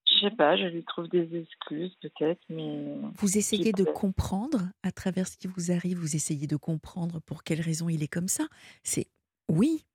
je 0.06 0.28
sais 0.28 0.36
pas, 0.36 0.58
je 0.58 0.66
lui 0.66 0.84
trouve 0.84 1.08
des 1.08 1.36
excuses 1.36 1.96
peut-être, 2.02 2.42
mais 2.50 2.96
Vous 3.18 3.38
essayez 3.38 3.72
de 3.72 3.84
comprendre 3.84 4.60
à 4.84 4.92
travers 4.92 5.28
ce 5.28 5.38
qui 5.38 5.48
vous 5.48 5.72
arrive, 5.72 5.98
vous 5.98 6.16
essayez 6.16 6.48
de 6.48 6.58
comprendre 6.58 7.22
pour 7.22 7.44
quelles 7.44 7.62
raisons 7.62 7.90
il 7.90 8.04
est 8.04 8.08
comme 8.08 8.28
ça. 8.28 8.46
C'est 8.84 9.08
oui, 9.50 9.86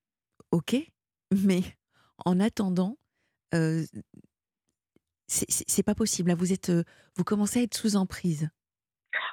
ok, 0.51 0.77
mais 1.33 1.63
en 2.25 2.41
attendant, 2.41 2.97
euh, 3.55 3.85
c'est 5.29 5.83
pas 5.83 5.95
possible. 5.95 6.29
Là, 6.29 6.35
vous 6.35 6.53
êtes, 6.53 6.71
euh, 6.71 6.85
vous 7.17 7.25
commencez 7.25 7.61
à 7.61 7.63
être 7.63 7.77
sous 7.77 7.97
emprise. 7.97 8.49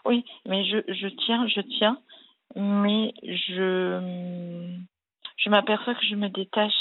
Oui, 0.05 0.25
mais 0.47 0.65
je, 0.65 0.77
je 0.93 1.07
tiens, 1.25 1.47
je 1.47 1.61
tiens, 1.77 2.01
mais 2.55 3.13
je, 3.23 4.77
je 5.37 5.49
m'aperçois 5.49 5.95
que 5.95 6.05
je 6.05 6.15
me 6.15 6.29
détache. 6.29 6.73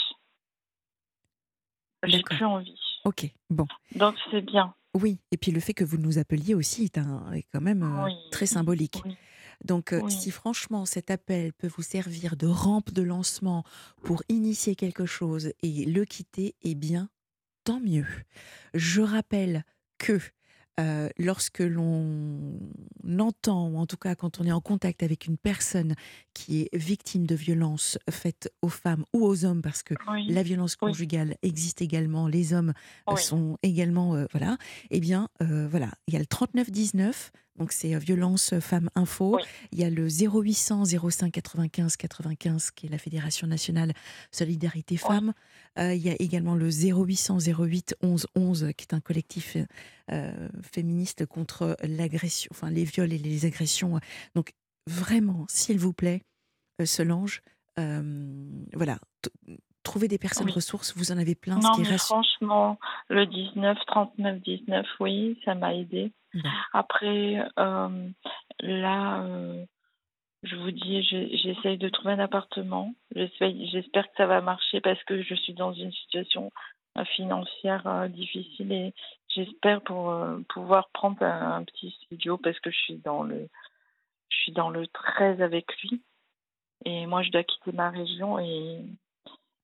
J'ai 2.04 2.22
plus 2.22 2.44
envie. 2.44 2.78
Ok, 3.04 3.26
bon, 3.50 3.66
Donc 3.94 4.16
c'est 4.30 4.40
bien. 4.42 4.74
oui. 4.94 5.18
Et 5.30 5.36
puis 5.36 5.52
le 5.52 5.60
fait 5.60 5.74
que 5.74 5.84
vous 5.84 5.98
nous 5.98 6.18
appeliez 6.18 6.54
aussi 6.54 6.84
est, 6.84 6.98
un, 6.98 7.32
est 7.32 7.44
quand 7.52 7.60
même 7.60 7.82
euh, 7.82 8.04
Oui. 8.06 8.12
très 8.32 8.46
symbolique. 8.46 9.00
Oui. 9.04 9.14
Donc, 9.64 9.92
euh, 9.92 10.00
Oui. 10.02 10.10
si 10.10 10.32
franchement 10.32 10.84
cet 10.84 11.10
appel 11.12 11.52
peut 11.52 11.68
vous 11.68 11.82
servir 11.82 12.36
de 12.36 12.48
rampe 12.48 12.90
de 12.92 13.02
lancement 13.02 13.62
pour 14.02 14.22
initier 14.28 14.74
quelque 14.74 15.06
chose 15.06 15.52
et 15.62 15.84
le 15.84 16.04
quitter, 16.04 16.56
eh 16.62 16.74
bien, 16.74 17.08
tant 17.62 17.78
mieux. 17.78 18.06
Je 18.74 19.00
rappelle 19.02 19.64
que 19.98 20.18
euh, 20.80 21.08
lorsque 21.18 21.60
l'on 21.60 22.58
entend, 23.18 23.68
ou 23.68 23.76
en 23.78 23.86
tout 23.86 23.96
cas 23.96 24.14
quand 24.14 24.40
on 24.40 24.44
est 24.44 24.52
en 24.52 24.60
contact 24.60 25.02
avec 25.02 25.26
une 25.26 25.36
personne 25.36 25.94
qui 26.34 26.62
est 26.62 26.76
victime 26.76 27.26
de 27.26 27.34
violences 27.34 27.98
faites 28.10 28.50
aux 28.62 28.68
femmes 28.68 29.04
ou 29.12 29.24
aux 29.26 29.44
hommes, 29.44 29.62
parce 29.62 29.82
que 29.82 29.94
Oui. 30.08 30.26
la 30.28 30.42
violence 30.42 30.76
Oui. 30.80 30.88
conjugale 30.90 31.36
existe 31.42 31.82
également, 31.82 32.26
les 32.28 32.52
hommes 32.54 32.72
Oui. 33.10 33.20
sont 33.22 33.58
également, 33.62 34.14
euh, 34.14 34.26
voilà, 34.32 34.56
eh 34.90 35.00
bien, 35.00 35.28
euh, 35.42 35.68
voilà, 35.68 35.90
il 36.06 36.14
y 36.14 36.16
a 36.16 36.20
le 36.20 36.26
3919, 36.26 37.32
donc 37.59 37.72
c'est 37.72 37.94
euh, 37.94 37.98
violence 37.98 38.55
femmes 38.61 38.90
info, 38.94 39.36
Oui. 39.36 39.42
il 39.72 39.78
y 39.80 39.84
a 39.84 39.90
le 39.90 40.09
0800 40.09 40.84
05 41.11 41.30
95 41.32 41.96
95 41.96 42.70
qui 42.70 42.86
est 42.86 42.88
la 42.88 42.98
Fédération 42.98 43.46
nationale 43.46 43.92
Solidarité 44.30 44.96
Femmes, 44.96 45.32
Euh, 45.78 45.94
il 45.94 46.03
y 46.03 46.11
a 46.11 46.16
également 46.18 46.55
le 46.55 46.68
0800 46.70 47.38
08 47.46 47.94
11 48.03 48.26
11 48.34 48.70
qui 48.76 48.84
est 48.84 48.94
un 48.94 49.00
collectif 49.00 49.57
euh, 50.11 50.48
féministe 50.70 51.24
contre 51.26 51.76
l'agression, 51.82 52.48
enfin 52.53 52.70
les 52.70 52.84
viols 52.84 53.12
et 53.12 53.18
les 53.18 53.46
agressions. 53.46 53.98
Donc 54.34 54.53
vraiment, 54.86 55.46
s'il 55.48 55.78
vous 55.78 55.94
plaît, 55.94 56.20
euh, 56.80 56.84
Solange, 56.86 57.40
euh, 57.78 58.46
voilà, 58.74 58.98
t- 59.82 59.90
trouvez 59.90 60.08
des 60.08 60.18
personnes 60.18 60.46
Oui. 60.46 60.52
ressources, 60.52 60.96
vous 60.96 61.12
en 61.12 61.18
avez 61.18 61.34
plein, 61.34 61.56
Non, 61.56 61.60
ce 61.62 61.70
qui 61.72 61.82
mais 61.82 61.88
rassure. 61.90 62.06
franchement, 62.16 62.78
le 63.08 63.26
19, 63.26 63.78
39, 63.86 64.40
19, 64.40 64.86
oui, 65.00 65.38
ça 65.44 65.54
m'a 65.54 65.74
aidé. 65.74 66.12
Après, 66.72 67.44
euh, 67.58 68.08
là, 68.60 69.22
euh, 69.22 69.64
je 70.42 70.56
vous 70.56 70.70
dis, 70.70 71.02
j'essaye 71.02 71.76
de 71.78 71.88
trouver 71.88 72.12
un 72.14 72.18
appartement. 72.20 72.94
J'espère 73.14 74.04
que 74.08 74.16
ça 74.16 74.26
va 74.26 74.40
marcher 74.40 74.80
parce 74.80 75.02
que 75.04 75.22
je 75.22 75.34
suis 75.34 75.52
dans 75.54 75.72
une 75.74 75.92
situation 75.92 76.50
euh, 76.98 77.04
financière 77.16 77.86
euh, 77.86 78.08
difficile 78.08 78.72
et 78.72 78.94
j'espère 79.28 79.82
pour 79.82 80.14
pouvoir 80.48 80.88
prendre 80.90 81.22
un, 81.22 81.56
un 81.56 81.64
petit 81.64 81.90
studio 82.02 82.38
parce 82.38 82.58
que 82.60 82.70
je 82.70 82.78
suis 82.78 82.96
dans 82.96 83.22
le, 83.22 83.48
je 84.30 84.36
suis 84.38 84.52
dans 84.52 84.70
le 84.70 84.86
13 84.86 85.40
avec 85.42 85.66
lui 85.82 86.02
et 86.84 87.06
moi 87.06 87.22
je 87.22 87.30
dois 87.30 87.44
quitter 87.44 87.72
ma 87.72 87.90
région 87.90 88.38
et 88.38 88.80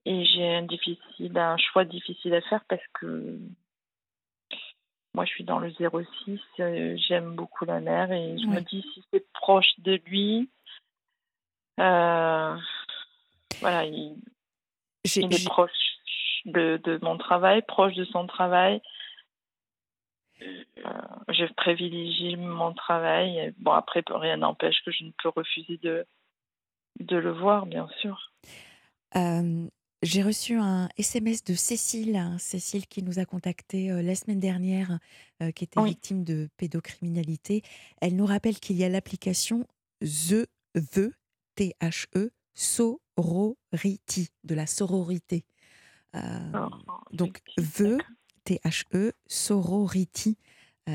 et 0.08 0.24
j'ai 0.24 0.54
un 0.56 0.62
difficile, 0.62 1.36
un 1.36 1.58
choix 1.58 1.84
difficile 1.84 2.32
à 2.32 2.40
faire 2.40 2.64
parce 2.66 2.86
que 2.94 3.38
moi, 5.12 5.26
je 5.26 5.30
suis 5.30 5.44
dans 5.44 5.58
le 5.58 5.70
06, 5.70 6.40
euh, 6.60 6.96
j'aime 6.96 7.34
beaucoup 7.34 7.66
la 7.66 7.80
mer 7.80 8.10
et 8.10 8.38
je 8.38 8.46
me 8.46 8.60
dis 8.60 8.82
si 8.94 9.04
c'est 9.12 9.30
proche 9.32 9.78
de 9.78 10.00
lui, 10.06 10.48
euh, 11.78 12.56
voilà, 13.60 13.84
il, 13.84 14.16
il 15.04 15.34
est 15.34 15.46
proche 15.46 15.70
de, 16.46 16.80
de 16.84 16.98
mon 17.02 17.18
travail, 17.18 17.60
proche 17.60 17.94
de 17.94 18.06
son 18.06 18.26
travail. 18.26 18.80
je 20.40 21.52
privilégie 21.52 22.36
mon 22.36 22.72
travail. 22.72 23.52
Bon, 23.58 23.72
après, 23.72 24.02
rien 24.08 24.38
n'empêche 24.38 24.82
que 24.86 24.90
je 24.90 25.04
ne 25.04 25.10
peux 25.22 25.28
refuser 25.28 25.76
de, 25.82 26.06
de 27.00 27.16
le 27.16 27.32
voir, 27.32 27.66
bien 27.66 27.88
sûr. 28.00 28.32
J'ai 30.02 30.22
reçu 30.22 30.54
un 30.54 30.88
SMS 30.96 31.42
de 31.42 31.54
Cécile, 31.54 32.14
hein, 32.14 32.38
Cécile 32.38 32.86
qui 32.86 33.02
nous 33.02 33.18
a 33.18 33.24
contacté 33.24 33.88
la 33.88 34.14
semaine 34.14 34.38
dernière, 34.38 35.00
qui 35.56 35.64
était 35.64 35.82
victime 35.82 36.22
de 36.22 36.48
pédocriminalité. 36.56 37.62
Elle 38.00 38.14
nous 38.14 38.26
rappelle 38.26 38.60
qu'il 38.60 38.76
y 38.76 38.84
a 38.84 38.88
l'application 38.88 39.66
The, 40.00 40.46
The, 40.74 41.10
T-H-E, 41.56 42.30
Sorority, 42.54 44.28
de 44.44 44.54
la 44.54 44.68
sororité. 44.68 45.44
Oh, 46.14 46.68
donc, 47.12 47.42
The, 47.56 47.98
T-H-E, 48.44 49.12
Sorority. 49.26 50.38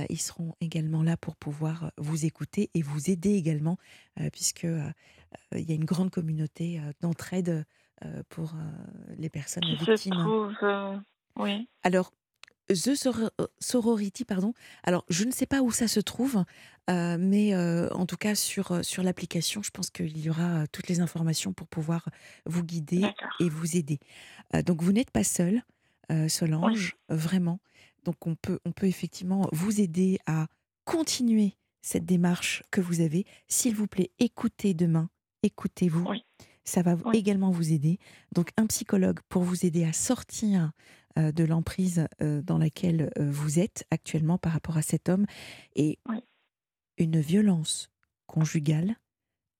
ils 0.09 0.21
seront 0.21 0.55
également 0.61 1.03
là 1.03 1.17
pour 1.17 1.35
pouvoir 1.35 1.91
vous 1.97 2.25
écouter 2.25 2.69
et 2.73 2.81
vous 2.81 3.09
aider 3.09 3.33
également, 3.33 3.77
puisque 4.31 4.63
il 4.63 5.69
y 5.69 5.71
a 5.73 5.75
une 5.75 5.83
grande 5.83 6.09
communauté 6.09 6.79
d'entraide 7.01 7.65
pour 8.29 8.53
les 9.17 9.29
personnes 9.29 9.63
qui 9.63 9.75
victimes. 9.75 10.13
Se 10.13 10.19
trouve, 10.19 11.01
oui. 11.37 11.67
Alors, 11.83 12.11
The 12.69 12.93
Sorority, 13.59 14.25
pardon. 14.25 14.53
Alors, 14.83 15.05
je 15.09 15.25
ne 15.25 15.31
sais 15.31 15.45
pas 15.45 15.61
où 15.61 15.71
ça 15.71 15.87
se 15.87 15.99
trouve, 15.99 16.43
mais 16.87 17.55
en 17.55 18.05
tout 18.05 18.17
cas, 18.17 18.35
sur, 18.35 18.83
sur 18.83 19.03
l'application, 19.03 19.61
je 19.63 19.71
pense 19.71 19.89
qu'il 19.89 20.17
y 20.17 20.29
aura 20.29 20.67
toutes 20.67 20.87
les 20.87 20.99
informations 21.01 21.53
pour 21.53 21.67
pouvoir 21.67 22.09
vous 22.45 22.63
guider 22.63 23.03
et 23.39 23.49
vous 23.49 23.77
aider. 23.77 23.99
donc, 24.65 24.81
vous 24.81 24.91
n'êtes 24.91 25.11
pas 25.11 25.23
seul, 25.23 25.61
Solange, 26.27 26.95
vraiment. 27.09 27.59
Donc, 28.03 28.27
on 28.27 28.35
peut, 28.35 28.59
on 28.65 28.71
peut 28.71 28.87
effectivement 28.87 29.47
vous 29.51 29.81
aider 29.81 30.19
à 30.25 30.47
continuer 30.85 31.57
cette 31.81 32.05
démarche 32.05 32.63
que 32.71 32.81
vous 32.81 33.01
avez. 33.01 33.25
S'il 33.47 33.75
vous 33.75 33.87
plaît, 33.87 34.11
écoutez 34.19 34.73
demain, 34.73 35.09
écoutez-vous. 35.43 36.07
Ça 36.65 36.81
va 36.81 36.95
également 37.13 37.51
vous 37.51 37.73
aider. 37.73 37.99
Donc, 38.33 38.51
un 38.57 38.67
psychologue 38.67 39.19
pour 39.29 39.43
vous 39.43 39.65
aider 39.65 39.83
à 39.85 39.93
sortir 39.93 40.71
de 41.15 41.43
l'emprise 41.43 42.07
dans 42.19 42.57
laquelle 42.57 43.11
vous 43.19 43.59
êtes 43.59 43.85
actuellement 43.91 44.37
par 44.37 44.53
rapport 44.53 44.77
à 44.77 44.81
cet 44.81 45.09
homme. 45.09 45.25
Et 45.75 45.99
une 46.97 47.19
violence 47.19 47.89
conjugale, 48.27 48.95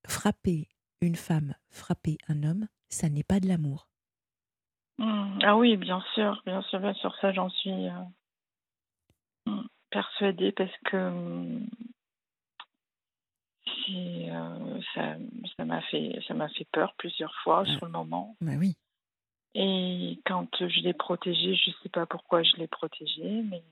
frapper 0.07 0.69
une 1.01 1.15
femme, 1.15 1.53
frapper 1.69 2.17
un 2.27 2.43
homme, 2.43 2.67
ça 2.89 3.09
n'est 3.09 3.23
pas 3.23 3.39
de 3.39 3.47
l'amour. 3.47 3.87
Mmh. 4.97 5.39
Ah 5.43 5.57
oui, 5.57 5.75
bien 5.77 6.01
sûr, 6.13 6.41
bien 6.45 6.61
sûr, 6.63 6.79
bien 6.79 6.93
sûr, 6.93 7.13
ça 7.19 7.33
j'en 7.33 7.49
suis 7.49 7.89
mmh, 9.45 9.61
persuadée 9.89 10.51
parce 10.53 10.75
que 10.85 11.59
mmh, 13.87 14.81
ça 15.57 15.65
m'a 15.65 15.81
fait 15.81 16.19
ça 16.27 16.33
m'a 16.33 16.49
fait 16.49 16.67
peur 16.71 16.93
plusieurs 16.97 17.35
fois 17.43 17.65
sur 17.65 17.85
le 17.85 17.91
moment. 17.91 18.35
Bah 18.41 18.53
oui. 18.57 18.75
Et 19.55 20.19
quand 20.25 20.47
je 20.59 20.81
l'ai 20.81 20.93
protégé, 20.93 21.55
je 21.55 21.69
ne 21.69 21.75
sais 21.83 21.89
pas 21.89 22.05
pourquoi 22.05 22.41
je 22.41 22.55
l'ai 22.57 22.67
protégé, 22.67 23.43
mais 23.43 23.63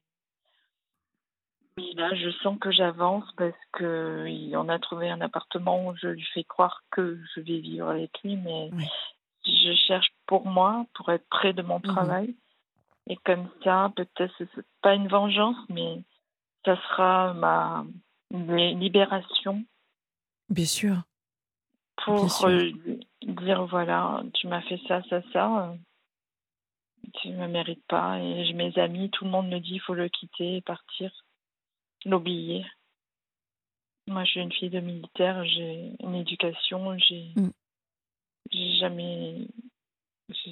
là, 1.95 2.13
je 2.13 2.29
sens 2.43 2.57
que 2.59 2.71
j'avance 2.71 3.25
parce 3.35 3.57
qu'on 3.71 4.69
a 4.69 4.79
trouvé 4.79 5.09
un 5.09 5.21
appartement 5.21 5.87
où 5.87 5.95
je 5.95 6.07
lui 6.07 6.25
fais 6.33 6.43
croire 6.43 6.83
que 6.91 7.19
je 7.33 7.41
vais 7.41 7.59
vivre 7.59 7.89
avec 7.89 8.11
lui, 8.23 8.35
mais 8.35 8.69
je 9.45 9.73
cherche 9.87 10.11
pour 10.27 10.45
moi, 10.45 10.85
pour 10.93 11.09
être 11.11 11.27
près 11.29 11.53
de 11.53 11.63
mon 11.63 11.79
mmh 11.79 11.83
travail. 11.83 12.35
Et 13.07 13.17
comme 13.17 13.49
ça, 13.63 13.91
peut-être, 13.95 14.43
pas 14.81 14.93
une 14.93 15.07
vengeance, 15.07 15.57
mais 15.69 16.03
ça 16.63 16.75
sera 16.75 17.33
ma 17.33 17.85
libération. 18.29 19.65
Bien 20.51 20.65
sûr. 20.65 21.03
Pour 22.03 22.25
dire 23.21 23.65
voilà, 23.67 24.21
tu 24.33 24.47
m'as 24.47 24.61
fait 24.63 24.79
ça, 24.85 25.01
ça, 25.09 25.21
ça. 25.31 25.69
Euh, 25.69 25.75
tu 27.21 27.29
ne 27.29 27.37
me 27.37 27.47
mérites 27.47 27.85
pas. 27.87 28.19
Et 28.19 28.51
mes 28.53 28.77
amis, 28.77 29.09
tout 29.11 29.23
le 29.23 29.31
monde 29.31 29.47
me 29.47 29.59
dit 29.59 29.75
il 29.75 29.81
faut 29.81 29.93
le 29.93 30.09
quitter 30.09 30.57
et 30.57 30.61
partir, 30.61 31.09
l'oublier. 32.05 32.65
Moi, 34.07 34.25
je 34.25 34.31
suis 34.31 34.39
une 34.41 34.51
fille 34.51 34.69
de 34.69 34.81
militaire, 34.81 35.45
j'ai 35.45 35.93
une 36.01 36.15
éducation, 36.15 36.97
j'ai 36.97 37.31
mm. 37.37 37.51
jamais, 38.79 39.47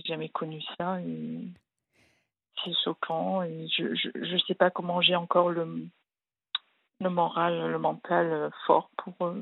jamais 0.06 0.30
connu 0.30 0.62
ça. 0.78 1.00
c'est 2.64 2.76
choquant 2.86 3.44
et 3.44 3.68
je, 3.68 3.96
je, 3.96 4.38
sais 4.48 4.54
pas 4.54 4.70
comment 4.70 5.02
j'ai 5.02 5.16
encore 5.16 5.50
le, 5.50 5.88
le 7.02 7.10
moral, 7.10 7.70
le 7.70 7.80
mental 7.80 8.50
fort 8.66 8.90
pour, 8.98 9.16
euh, 9.28 9.42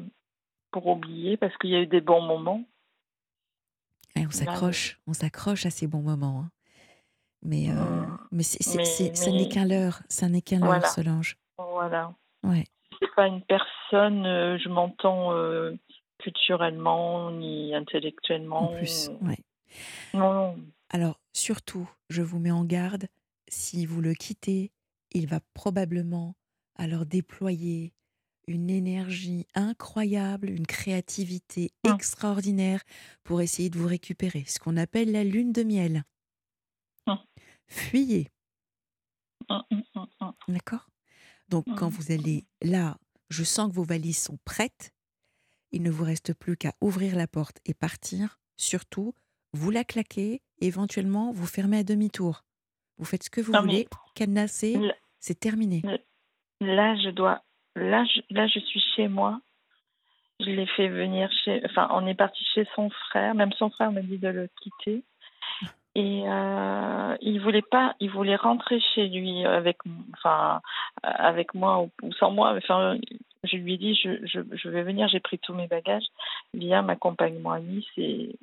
pour 0.71 0.87
oublier 0.87 1.37
parce 1.37 1.55
qu'il 1.57 1.71
y 1.71 1.75
a 1.75 1.81
eu 1.81 1.87
des 1.87 2.01
bons 2.01 2.21
moments 2.21 2.63
on 4.25 4.31
s'accroche, 4.31 4.99
on 5.07 5.13
s'accroche 5.13 5.65
à 5.65 5.69
ces 5.69 5.87
bons 5.87 6.01
moments. 6.01 6.41
Hein. 6.41 6.51
Mais, 7.43 7.69
euh, 7.69 7.73
mmh. 7.73 8.17
mais, 8.31 8.43
ça 8.43 9.31
n'est 9.31 9.47
qu'un 9.47 9.65
leurre, 9.65 10.01
ça 10.09 10.27
n'est 10.27 10.41
qu'un 10.41 10.59
leurre, 10.59 10.87
Solange. 10.87 11.37
Voilà. 11.57 12.13
Ouais. 12.43 12.65
C'est 12.99 13.13
pas 13.15 13.27
une 13.27 13.43
personne, 13.43 14.25
euh, 14.25 14.57
je 14.57 14.69
m'entends 14.69 15.33
euh, 15.33 15.75
culturellement 16.17 17.31
ni 17.31 17.75
intellectuellement. 17.75 18.71
En 18.71 18.75
plus, 18.75 19.11
ouais. 19.21 19.37
Non. 20.13 20.57
Alors, 20.89 21.19
surtout, 21.33 21.89
je 22.09 22.21
vous 22.21 22.39
mets 22.39 22.51
en 22.51 22.65
garde, 22.65 23.07
si 23.47 23.85
vous 23.85 24.01
le 24.01 24.13
quittez, 24.13 24.71
il 25.11 25.27
va 25.27 25.39
probablement 25.53 26.35
alors 26.75 27.05
déployer 27.05 27.93
une 28.47 28.69
énergie 28.69 29.45
incroyable, 29.53 30.49
une 30.49 30.65
créativité 30.65 31.71
mmh. 31.85 31.93
extraordinaire 31.93 32.81
pour 33.23 33.41
essayer 33.41 33.69
de 33.69 33.77
vous 33.77 33.87
récupérer, 33.87 34.45
ce 34.47 34.59
qu'on 34.59 34.77
appelle 34.77 35.11
la 35.11 35.23
lune 35.23 35.51
de 35.51 35.63
miel. 35.63 36.03
Mmh. 37.05 37.13
Fuyez. 37.67 38.31
Mmh, 39.49 39.75
D'accord? 40.47 40.89
Donc 41.49 41.65
quand 41.77 41.89
vous 41.89 42.11
allez 42.11 42.45
là, 42.61 42.97
je 43.29 43.43
sens 43.43 43.69
que 43.69 43.75
vos 43.75 43.83
valises 43.83 44.21
sont 44.21 44.37
prêtes, 44.43 44.91
il 45.71 45.81
ne 45.81 45.91
vous 45.91 46.03
reste 46.03 46.33
plus 46.33 46.57
qu'à 46.57 46.73
ouvrir 46.81 47.15
la 47.15 47.27
porte 47.27 47.59
et 47.65 47.73
partir. 47.73 48.39
Surtout, 48.55 49.13
vous 49.53 49.69
la 49.71 49.83
claquez, 49.83 50.41
éventuellement 50.59 51.31
vous 51.31 51.45
fermez 51.45 51.77
à 51.77 51.83
demi-tour. 51.83 52.43
Vous 52.97 53.05
faites 53.05 53.23
ce 53.23 53.29
que 53.29 53.41
vous 53.41 53.53
voulez, 53.53 53.87
cadenasser, 54.15 54.77
c'est 55.19 55.39
terminé. 55.39 55.81
Là, 56.61 56.95
je 56.97 57.09
dois 57.09 57.43
Là 57.77 58.03
je, 58.05 58.59
suis 58.59 58.83
chez 58.95 59.07
moi. 59.07 59.39
Je 60.39 60.49
l'ai 60.49 60.65
fait 60.65 60.87
venir 60.87 61.29
chez. 61.43 61.61
Enfin, 61.65 61.87
on 61.91 62.05
est 62.07 62.15
parti 62.15 62.43
chez 62.53 62.67
son 62.75 62.89
frère. 62.89 63.35
Même 63.35 63.53
son 63.53 63.69
frère 63.69 63.91
m'a 63.91 64.01
dit 64.01 64.17
de 64.17 64.27
le 64.27 64.49
quitter. 64.61 65.03
Et 65.95 66.23
euh, 66.27 67.17
il 67.21 67.41
voulait 67.41 67.63
pas, 67.63 67.95
il 67.99 68.11
voulait 68.11 68.35
rentrer 68.35 68.79
chez 68.93 69.07
lui 69.07 69.43
avec, 69.45 69.77
enfin, 70.13 70.61
avec 71.01 71.55
moi 71.55 71.81
ou, 71.81 72.13
sans 72.19 72.31
moi. 72.31 72.57
Je 73.43 73.55
lui 73.57 73.73
ai 73.73 73.77
dit, 73.77 73.95
je 73.95 74.69
vais 74.69 74.83
venir. 74.83 75.07
J'ai 75.07 75.19
pris 75.19 75.39
tous 75.39 75.53
mes 75.53 75.67
bagages. 75.67 76.05
Viens, 76.53 76.83
m'accompagne-moi 76.83 77.55
à 77.55 77.59
Nice 77.59 77.85
et 77.97 78.35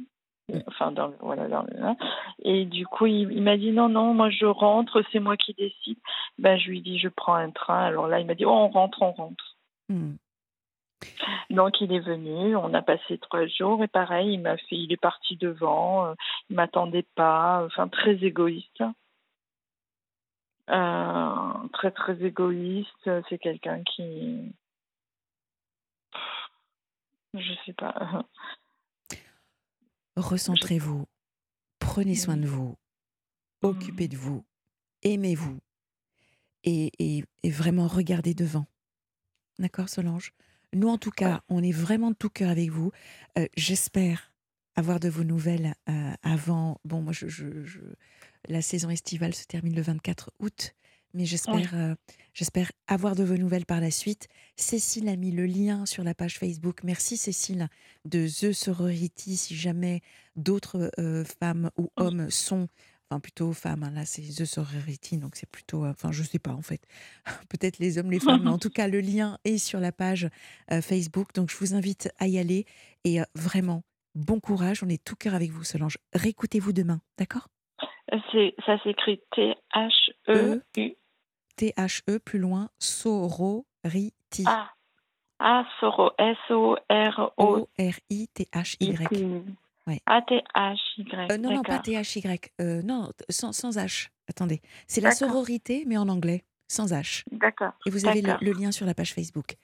enfin 0.67 0.93
dans 0.93 1.13
voilà 1.21 1.49
dans 1.49 1.67
hein. 1.81 1.97
et 2.43 2.65
du 2.67 2.87
coup 2.87 3.07
il, 3.07 3.43
m'a 3.43 3.57
dit 3.57 3.73
non 3.73 3.89
non 3.89 4.13
moi 4.13 4.31
je 4.31 4.47
rentre 4.47 5.03
c'est 5.11 5.21
moi 5.21 5.37
qui 5.37 5.55
décide. 5.55 5.99
Ben 6.39 6.59
je 6.59 6.69
lui 6.69 6.81
dis 6.83 6.99
je 6.99 7.09
prends 7.09 7.35
un 7.35 7.51
train. 7.51 7.85
Alors 7.85 8.09
là 8.09 8.21
il 8.21 8.27
m'a 8.27 8.35
dit 8.35 8.45
oh, 8.45 8.51
on 8.51 8.69
rentre 8.69 9.03
on 9.03 9.13
rentre. 9.13 9.57
Hmm. 9.89 10.15
donc 11.51 11.81
il 11.83 11.93
est 11.93 12.01
venu 12.01 12.57
on 12.57 12.73
a 12.73 12.81
passé 12.81 13.19
trois 13.19 13.47
jours 13.47 13.83
et 13.85 13.89
pareil 13.89 14.33
il 14.35 14.41
m'a 14.41 14.57
fait 14.57 14.77
il 14.77 14.93
est 14.93 15.01
parti 15.01 15.37
devant 15.37 16.07
euh, 16.07 16.15
il 16.49 16.57
m'attendait 16.57 17.07
pas 17.15 17.65
enfin 17.67 17.89
très 17.89 18.15
égoïste. 18.25 18.85
Euh, 20.71 21.69
très 21.75 21.91
très 21.91 22.23
égoïste 22.25 23.11
c'est 23.29 23.39
quelqu'un 23.39 23.83
qui 23.83 24.53
je 27.35 27.53
sais 27.67 27.75
pas 27.75 28.25
Recentrez-vous, 30.17 31.07
prenez 31.79 32.15
soin 32.15 32.37
de 32.37 32.47
vous, 32.47 32.77
mmh. 33.63 33.67
occupez 33.67 34.09
de 34.09 34.17
vous, 34.17 34.45
aimez-vous 35.03 35.59
et, 36.65 37.25
vraiment 37.45 37.87
regardez 37.87 38.35
devant. 38.35 38.67
D'accord, 39.59 39.89
Solange? 39.89 40.33
Nous, 40.73 40.89
en 40.89 40.99
tout 40.99 41.11
cas, 41.11 41.43
on 41.49 41.63
est 41.63 41.73
vraiment 41.73 42.11
de 42.11 42.17
tout 42.17 42.31
cœur 42.31 42.51
avec 42.51 42.71
vous. 42.71 42.91
Euh, 43.39 43.47
j'espère 43.57 44.33
avoir 44.75 44.99
de 44.99 45.09
vos 45.09 45.23
nouvelles 45.23 45.75
euh, 45.89 46.13
avant. 46.23 46.81
Bon, 46.85 47.01
moi, 47.01 47.13
je, 47.13 47.69
la 48.49 48.63
saison 48.63 48.91
estivale 48.91 49.35
se 49.35 49.47
termine 49.47 49.75
le 49.75 49.83
24 49.83 50.33
août 50.41 50.75
mais 51.15 51.25
j'espère 51.25 51.75
euh, 51.75 51.95
j'espère 52.33 52.71
avoir 52.87 53.15
de 53.15 53.25
vos 53.25 53.37
nouvelles 53.37 53.67
par 53.67 53.81
la 53.81 53.91
suite. 53.91 54.29
Cécile 54.57 55.09
a 55.09 55.17
mis 55.17 55.31
le 55.31 55.47
lien 55.47 55.87
sur 55.87 56.05
la 56.05 56.15
page 56.15 56.39
Facebook. 56.39 56.83
Merci 56.83 57.17
Cécile 57.17 57.69
de 58.05 58.27
The 58.27 58.53
Sorority. 58.53 59.37
Si 59.37 59.55
jamais 59.55 60.03
d'autres 60.37 60.91
euh, 60.99 61.25
femmes 61.41 61.71
ou 61.79 61.91
hommes 61.97 62.29
sont 62.31 62.69
enfin 63.09 63.21
plutôt 63.21 63.53
femmes. 63.53 63.83
hein, 63.85 63.91
Là, 63.91 64.05
c'est 64.05 64.23
The 64.23 64.45
Sorority, 64.45 65.19
donc 65.19 65.37
c'est 65.37 65.49
plutôt, 65.49 65.85
euh, 65.85 65.91
enfin, 65.91 66.11
je 66.11 66.23
sais 66.23 66.39
pas 66.39 66.53
en 66.53 66.63
fait. 66.63 66.83
Peut-être 67.49 67.79
les 67.79 67.99
hommes, 67.99 68.11
les 68.11 68.21
femmes, 68.21 68.43
mais 68.45 68.51
en 68.51 68.59
tout 68.59 68.71
cas, 68.71 68.89
le 68.89 69.01
lien 69.01 69.39
est 69.45 69.59
sur 69.59 69.79
la 69.81 69.93
page 69.93 70.29
Facebook. 70.83 71.33
Donc, 71.35 71.51
je 71.51 71.57
vous 71.57 71.75
invite 71.75 72.11
à 72.19 72.27
y 72.27 72.39
aller 72.39 72.65
et 73.05 73.21
vraiment, 73.35 73.83
bon 74.15 74.41
courage. 74.41 74.83
On 74.83 74.89
est 74.89 75.03
tout 75.03 75.17
cœur 75.17 75.35
avec 75.35 75.51
vous, 75.51 75.65
Solange. 75.65 75.99
Réécoutez-vous 76.15 76.73
demain, 76.73 77.01
d'accord? 77.19 77.49
Ça 78.67 78.79
s'écrit 78.83 79.21
T-H-E-U. 79.35 80.97
T-H-E, 81.57 82.19
plus 82.19 82.39
loin, 82.39 82.69
Sorority. 82.79 84.45
Ah, 84.47 84.71
ah, 85.39 85.65
Soro. 85.81 86.13
S-O-R-O. 86.19 87.33
O-R-I-T-H-Y. 87.37 88.97
Ouais. 89.87 90.01
A-T-H-Y. 90.07 91.31
Euh, 91.31 91.37
non, 91.39 91.53
non, 91.53 91.63
pas. 91.63 91.79
T-H-Y. 91.79 92.51
Euh, 92.61 92.83
non, 92.83 93.11
sans, 93.29 93.53
sans 93.53 93.77
H. 93.77 94.09
Attendez. 94.29 94.63
C'est 94.87 95.01
la 95.01 95.11
sororité, 95.11 95.85
mais 95.87 95.99
en 95.99 96.09
anglais, 96.09 96.45
sans 96.69 96.93
H. 96.93 97.25
D'accord. 97.31 97.73
Et 97.87 97.91
vous 97.91 98.07
avez 98.07 98.23
le, 98.23 98.53
lien 98.53 98.73
sur 98.73 98.87
la 98.87 98.95
page 98.95 99.13
Facebook. 99.13 99.57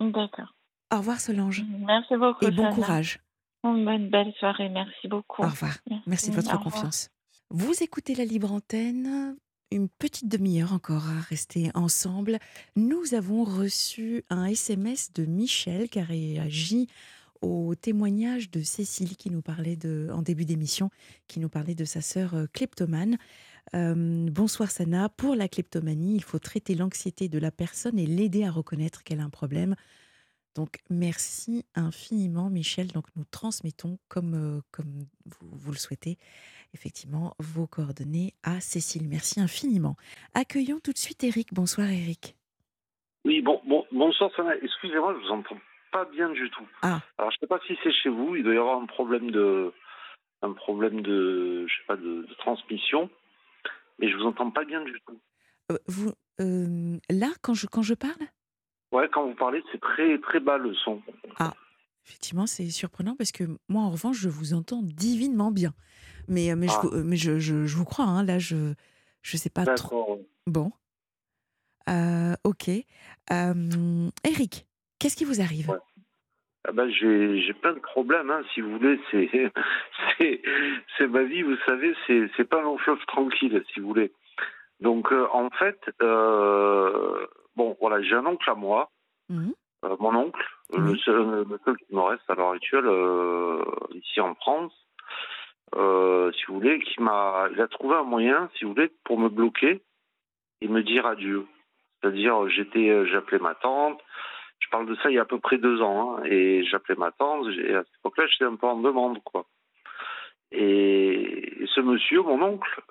D'accord. 0.00 0.54
Au 0.92 0.98
revoir, 0.98 1.20
Solange. 1.20 1.64
Merci 1.80 2.16
beaucoup. 2.16 2.44
Et 2.44 2.50
bon 2.50 2.64
Sana. 2.64 2.74
courage. 2.74 3.20
Bonne 3.62 4.10
belle 4.10 4.34
soirée. 4.38 4.68
Merci 4.68 5.08
beaucoup. 5.08 5.42
Au 5.42 5.48
revoir. 5.48 5.78
Merci 6.06 6.30
de 6.30 6.36
votre 6.36 6.60
confiance. 6.60 7.10
Vous 7.50 7.82
écoutez 7.82 8.14
la 8.14 8.24
libre 8.24 8.52
antenne. 8.52 9.36
Une 9.70 9.88
petite 9.88 10.28
demi-heure 10.28 10.72
encore 10.72 11.08
à 11.08 11.20
rester 11.20 11.70
ensemble. 11.74 12.38
Nous 12.76 13.14
avons 13.14 13.44
reçu 13.44 14.24
un 14.30 14.46
SMS 14.46 15.12
de 15.12 15.24
Michel 15.24 15.88
qui 15.88 15.98
a 15.98 16.04
réagi 16.04 16.88
au 17.40 17.74
témoignage 17.74 18.50
de 18.50 18.62
Cécile 18.62 19.16
qui 19.16 19.30
nous 19.30 19.42
parlait 19.42 19.76
de, 19.76 20.08
en 20.12 20.22
début 20.22 20.44
d'émission, 20.44 20.90
qui 21.28 21.40
nous 21.40 21.48
parlait 21.48 21.74
de 21.74 21.84
sa 21.84 22.00
sœur 22.00 22.34
euh, 22.34 22.46
kleptomane. 22.52 23.18
Euh, 23.74 24.28
bonsoir 24.30 24.70
Sana. 24.70 25.08
Pour 25.08 25.34
la 25.34 25.48
kleptomanie, 25.48 26.14
il 26.16 26.22
faut 26.22 26.38
traiter 26.38 26.74
l'anxiété 26.74 27.28
de 27.28 27.38
la 27.38 27.50
personne 27.50 27.98
et 27.98 28.06
l'aider 28.06 28.44
à 28.44 28.50
reconnaître 28.50 29.02
qu'elle 29.02 29.20
a 29.20 29.24
un 29.24 29.30
problème. 29.30 29.74
Donc 30.54 30.78
merci 30.90 31.64
infiniment 31.74 32.50
Michel. 32.50 32.88
Donc 32.88 33.06
nous 33.16 33.24
transmettons 33.24 33.98
comme, 34.08 34.34
euh, 34.34 34.60
comme 34.70 35.06
vous, 35.26 35.48
vous 35.52 35.72
le 35.72 35.78
souhaitez 35.78 36.18
effectivement 36.74 37.34
vos 37.38 37.66
coordonnées 37.66 38.34
à 38.42 38.60
Cécile. 38.60 39.08
Merci 39.08 39.40
infiniment. 39.40 39.96
Accueillons 40.34 40.80
tout 40.80 40.92
de 40.92 40.98
suite 40.98 41.24
Eric. 41.24 41.52
Bonsoir 41.52 41.88
Eric. 41.88 42.36
Oui, 43.24 43.40
bon, 43.40 43.60
bon, 43.66 43.86
bonsoir 43.92 44.30
Sana. 44.36 44.54
Excusez-moi, 44.56 45.14
je 45.14 45.26
vous 45.26 45.32
entends 45.32 45.58
pas 45.92 46.04
bien 46.06 46.30
du 46.30 46.50
tout. 46.50 46.66
Ah. 46.82 47.00
Alors 47.18 47.30
je 47.30 47.38
sais 47.38 47.46
pas 47.46 47.60
si 47.66 47.76
c'est 47.82 47.92
chez 47.92 48.08
vous, 48.08 48.36
il 48.36 48.42
doit 48.42 48.54
y 48.54 48.58
avoir 48.58 48.80
un 48.80 48.86
problème 48.86 49.30
de, 49.30 49.72
un 50.42 50.52
problème 50.52 51.00
de, 51.00 51.66
je 51.66 51.72
sais 51.72 51.86
pas, 51.86 51.96
de, 51.96 52.26
de 52.28 52.34
transmission, 52.38 53.08
mais 53.98 54.10
je 54.10 54.16
vous 54.16 54.24
entends 54.24 54.50
pas 54.50 54.64
bien 54.64 54.82
du 54.82 55.00
tout. 55.06 55.18
Euh, 55.72 55.78
vous, 55.86 56.12
euh, 56.40 56.98
là, 57.08 57.28
quand 57.42 57.54
je, 57.54 57.66
quand 57.66 57.82
je 57.82 57.94
parle, 57.94 58.28
Ouais, 58.94 59.08
quand 59.12 59.26
vous 59.26 59.34
parlez, 59.34 59.62
c'est 59.72 59.80
très 59.80 60.18
très 60.18 60.40
bas 60.40 60.56
le 60.56 60.72
son. 60.74 61.02
effectivement, 62.06 62.46
c'est 62.46 62.68
surprenant 62.70 63.16
parce 63.16 63.32
que 63.32 63.44
moi, 63.68 63.82
en 63.82 63.90
revanche, 63.90 64.18
je 64.18 64.28
vous 64.28 64.54
entends 64.54 64.80
divinement 64.82 65.50
bien. 65.50 65.72
Mais, 66.28 66.50
euh, 66.52 66.56
mais, 66.56 66.66
Ah. 66.70 66.80
je, 66.82 66.86
vous- 66.88 66.94
euh, 66.94 67.02
mais 67.04 67.16
je, 67.16 67.38
je, 67.38 67.64
je 67.66 67.76
vous 67.76 67.84
crois, 67.84 68.04
hein, 68.06 68.24
là, 68.24 68.38
je 68.38 68.74
je 69.22 69.36
sais 69.36 69.50
pas 69.50 69.64
trop. 69.64 70.26
Bon. 70.46 70.70
Euh, 71.88 72.34
ok. 72.44 72.68
Euh, 73.32 74.10
Eric, 74.24 74.66
qu'est-ce 74.98 75.16
qui 75.16 75.24
vous 75.24 75.40
arrive? 75.40 75.70
Ouais. 75.70 75.78
Ah 76.66 76.72
ben, 76.72 76.88
j'ai 76.88 77.42
j'ai 77.42 77.52
plein 77.52 77.74
de 77.74 77.78
problèmes, 77.80 78.30
hein, 78.30 78.42
si 78.54 78.60
vous 78.62 78.70
voulez. 78.78 78.98
C'est 79.10 79.28
c'est 80.18 80.42
c'est 80.96 81.06
ma 81.08 81.22
vie, 81.24 81.42
vous 81.42 81.56
savez. 81.66 81.94
C'est 82.06 82.30
c'est 82.36 82.44
pas 82.44 82.58
un 82.60 82.62
long 82.62 82.78
fleuve 82.78 83.04
tranquille, 83.06 83.62
si 83.72 83.80
vous 83.80 83.88
voulez. 83.88 84.12
Donc 84.80 85.12
euh, 85.12 85.26
en 85.32 85.50
fait, 85.50 85.78
euh, 86.02 87.26
bon 87.56 87.76
voilà, 87.80 88.02
j'ai 88.02 88.14
un 88.14 88.26
oncle 88.26 88.48
à 88.48 88.54
moi. 88.54 88.90
Mhm. 89.28 89.54
Euh, 89.84 89.96
mon 90.00 90.14
oncle, 90.14 90.42
euh, 90.74 90.78
le, 90.78 90.96
seul, 90.96 91.44
le 91.48 91.60
seul 91.64 91.76
qui 91.76 91.94
me 91.94 92.00
reste 92.00 92.28
à 92.28 92.34
l'heure 92.34 92.52
actuelle 92.52 92.86
euh, 92.86 93.62
ici 93.92 94.20
en 94.20 94.34
France, 94.34 94.72
euh, 95.74 96.32
si 96.32 96.44
vous 96.46 96.54
voulez, 96.54 96.78
qui 96.80 97.02
m'a, 97.02 97.48
il 97.52 97.60
a 97.60 97.68
trouvé 97.68 97.96
un 97.96 98.04
moyen, 98.04 98.48
si 98.56 98.64
vous 98.64 98.72
voulez, 98.72 98.90
pour 99.04 99.18
me 99.18 99.28
bloquer 99.28 99.82
et 100.60 100.68
me 100.68 100.82
dire 100.82 101.06
adieu. 101.06 101.46
C'est-à-dire, 102.00 102.48
j'étais, 102.48 103.06
j'appelais 103.06 103.38
ma 103.38 103.54
tante. 103.54 104.00
Je 104.60 104.68
parle 104.70 104.86
de 104.86 104.94
ça 104.96 105.10
il 105.10 105.16
y 105.16 105.18
a 105.18 105.22
à 105.22 105.26
peu 105.26 105.38
près 105.38 105.58
deux 105.58 105.82
ans, 105.82 106.16
hein, 106.16 106.22
et 106.24 106.64
j'appelais 106.64 106.94
ma 106.96 107.10
tante. 107.10 107.46
Et 107.48 107.74
à 107.74 107.82
cette 107.82 107.94
époque-là, 108.00 108.26
j'étais 108.26 108.44
un 108.44 108.56
peu 108.56 108.66
en 108.66 108.80
demande, 108.80 109.22
quoi. 109.24 109.44
Et, 110.52 111.62
et 111.62 111.66
ce 111.74 111.80
monsieur, 111.80 112.22
mon 112.22 112.40
oncle, 112.40 112.82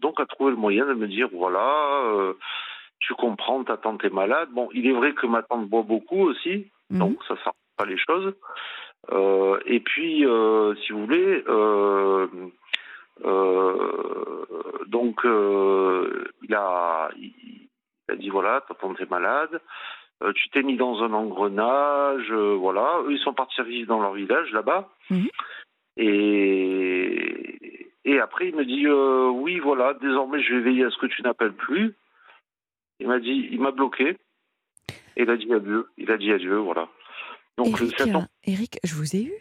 donc 0.00 0.20
a 0.20 0.26
trouvé 0.26 0.52
le 0.52 0.56
moyen 0.56 0.86
de 0.86 0.94
me 0.94 1.08
dire 1.08 1.28
voilà. 1.32 2.34
Tu 3.00 3.14
comprends, 3.14 3.62
ta 3.64 3.76
tante 3.76 4.04
est 4.04 4.12
malade. 4.12 4.48
Bon, 4.52 4.68
il 4.72 4.86
est 4.86 4.92
vrai 4.92 5.12
que 5.14 5.26
ma 5.26 5.42
tante 5.42 5.68
boit 5.68 5.82
beaucoup 5.82 6.20
aussi, 6.22 6.66
Mhm. 6.90 6.98
donc 6.98 7.24
ça 7.28 7.34
ne 7.34 7.38
sert 7.40 7.52
pas 7.76 7.84
les 7.84 7.98
choses. 7.98 8.34
Euh, 9.12 9.58
et 9.66 9.80
puis, 9.80 10.26
euh, 10.26 10.74
si 10.76 10.92
vous 10.92 11.04
voulez, 11.06 11.44
euh, 11.48 12.26
donc 14.86 15.20
il, 15.24 16.54
a, 16.54 17.10
il, 17.16 17.32
il 18.08 18.12
a 18.12 18.16
dit 18.16 18.28
voilà, 18.30 18.62
ta 18.66 18.74
tante 18.74 19.00
est 19.00 19.10
malade. 19.10 19.60
Tu 20.34 20.48
t'es 20.50 20.62
mis 20.64 20.76
dans 20.76 21.02
un 21.04 21.12
engrenage, 21.12 22.32
voilà. 22.32 23.00
Eux, 23.04 23.12
ils 23.12 23.20
sont 23.20 23.34
partis 23.34 23.62
vivre 23.62 23.88
dans 23.88 24.00
leur 24.00 24.14
village 24.14 24.50
là-bas. 24.52 24.88
Mhm. 25.10 25.28
Et, 25.96 27.90
et 28.04 28.20
après, 28.20 28.48
il 28.48 28.56
me 28.56 28.64
dit 28.64 28.88
oui, 28.88 29.58
voilà, 29.60 29.94
désormais, 29.94 30.42
je 30.42 30.54
vais 30.54 30.60
veiller 30.60 30.84
à 30.84 30.90
ce 30.90 30.98
que 30.98 31.06
tu 31.06 31.22
n'appelles 31.22 31.52
plus. 31.54 31.94
Il 33.00 33.08
m'a 33.08 33.20
dit, 33.20 33.48
il 33.50 33.60
m'a 33.60 33.70
bloqué. 33.70 34.16
Et 35.16 35.22
il 35.22 35.30
a 35.30 35.36
dit 35.36 35.52
adieu. 35.52 35.88
Il 35.96 36.10
a 36.10 36.16
dit 36.16 36.32
adieu, 36.32 36.56
voilà. 36.58 36.88
Donc, 37.56 37.68
Eric, 37.80 38.00
euh, 38.02 38.20
Eric, 38.44 38.78
je 38.84 38.94
vous 38.94 39.16
ai 39.16 39.22
eu 39.24 39.32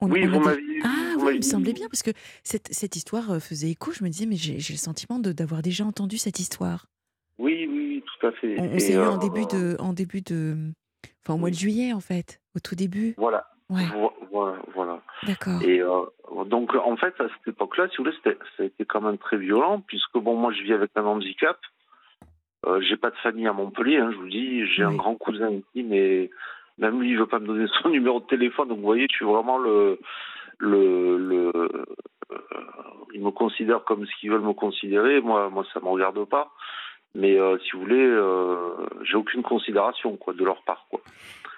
On- 0.00 0.10
oui, 0.10 0.22
on 0.24 0.28
vous 0.30 0.38
dit- 0.40 0.44
m'avez 0.46 0.62
eu. 0.62 0.82
Ah 0.84 0.88
vous 1.14 1.26
oui, 1.26 1.32
il 1.32 1.36
me 1.36 1.40
dit- 1.40 1.48
semblait 1.48 1.72
bien 1.72 1.86
parce 1.88 2.02
que 2.02 2.10
cette, 2.42 2.68
cette 2.72 2.96
histoire 2.96 3.30
euh, 3.32 3.38
faisait 3.40 3.70
écho. 3.70 3.92
Je 3.92 4.02
me 4.04 4.08
disais, 4.08 4.26
mais 4.26 4.36
j'ai 4.36 4.54
le 4.56 4.78
sentiment 4.78 5.18
de- 5.18 5.32
d'avoir 5.32 5.62
déjà 5.62 5.84
entendu 5.84 6.18
cette 6.18 6.38
histoire. 6.40 6.86
Oui, 7.38 7.66
oui, 7.70 8.02
tout 8.04 8.26
à 8.26 8.32
fait. 8.32 8.58
On, 8.60 8.64
on 8.64 8.78
s'est 8.78 8.94
eu 8.94 8.96
euh, 8.98 9.10
en 9.10 9.18
début 9.18 9.46
de, 9.46 9.76
en 9.80 9.92
début 9.92 10.22
de, 10.22 10.56
enfin 11.24 11.34
au 11.34 11.38
mois 11.38 11.50
de 11.50 11.54
juillet 11.54 11.92
en 11.92 12.00
fait, 12.00 12.40
au 12.56 12.60
tout 12.60 12.74
début. 12.74 13.14
Voilà, 13.16 13.48
Ouais, 13.70 13.84
vo- 13.92 14.12
voilà, 14.32 14.60
voilà. 14.74 15.02
d'accord. 15.24 15.62
Et 15.62 15.80
euh, 15.80 16.04
donc, 16.46 16.74
en 16.74 16.96
fait, 16.96 17.14
à 17.20 17.28
cette 17.28 17.48
époque-là, 17.54 17.88
si 17.90 17.96
vous 17.98 18.04
voulez, 18.04 18.16
c'était- 18.16 18.38
ça 18.56 18.64
a 18.64 18.66
été 18.66 18.84
quand 18.84 19.00
même 19.00 19.18
très 19.18 19.36
violent, 19.38 19.80
puisque 19.82 20.18
bon, 20.18 20.36
moi, 20.36 20.52
je 20.52 20.62
vis 20.62 20.72
avec 20.72 20.90
un 20.96 21.04
handicap. 21.04 21.58
Euh, 22.66 22.80
j'ai 22.80 22.96
pas 22.96 23.10
de 23.10 23.16
famille 23.16 23.46
à 23.46 23.52
Montpellier, 23.52 23.98
hein, 23.98 24.10
je 24.12 24.16
vous 24.16 24.28
dis. 24.28 24.66
J'ai 24.66 24.82
un 24.82 24.94
grand 24.94 25.14
cousin 25.14 25.50
ici, 25.50 25.82
mais 25.84 26.30
même 26.78 27.00
lui, 27.00 27.10
il 27.10 27.18
veut 27.18 27.26
pas 27.26 27.38
me 27.38 27.46
donner 27.46 27.66
son 27.82 27.88
numéro 27.90 28.20
de 28.20 28.26
téléphone. 28.26 28.68
Donc, 28.68 28.78
vous 28.78 28.84
voyez, 28.84 29.06
je 29.10 29.16
suis 29.16 29.24
vraiment 29.24 29.58
le, 29.58 29.98
le, 30.58 31.18
le 31.18 31.52
euh, 32.30 32.38
ils 33.14 33.22
me 33.22 33.30
considèrent 33.30 33.84
comme 33.84 34.04
ce 34.06 34.10
qu'ils 34.20 34.30
veulent 34.30 34.42
me 34.42 34.52
considérer. 34.52 35.20
Moi, 35.20 35.48
moi, 35.50 35.64
ça 35.72 35.80
me 35.80 35.86
regarde 35.88 36.22
pas. 36.24 36.50
Mais 37.14 37.38
euh, 37.38 37.56
si 37.64 37.70
vous 37.72 37.80
voulez, 37.80 37.96
euh, 38.04 38.86
j'ai 39.02 39.14
aucune 39.16 39.42
considération 39.42 40.16
quoi 40.16 40.34
de 40.34 40.44
leur 40.44 40.62
part. 40.64 40.86
Quoi. 40.90 41.00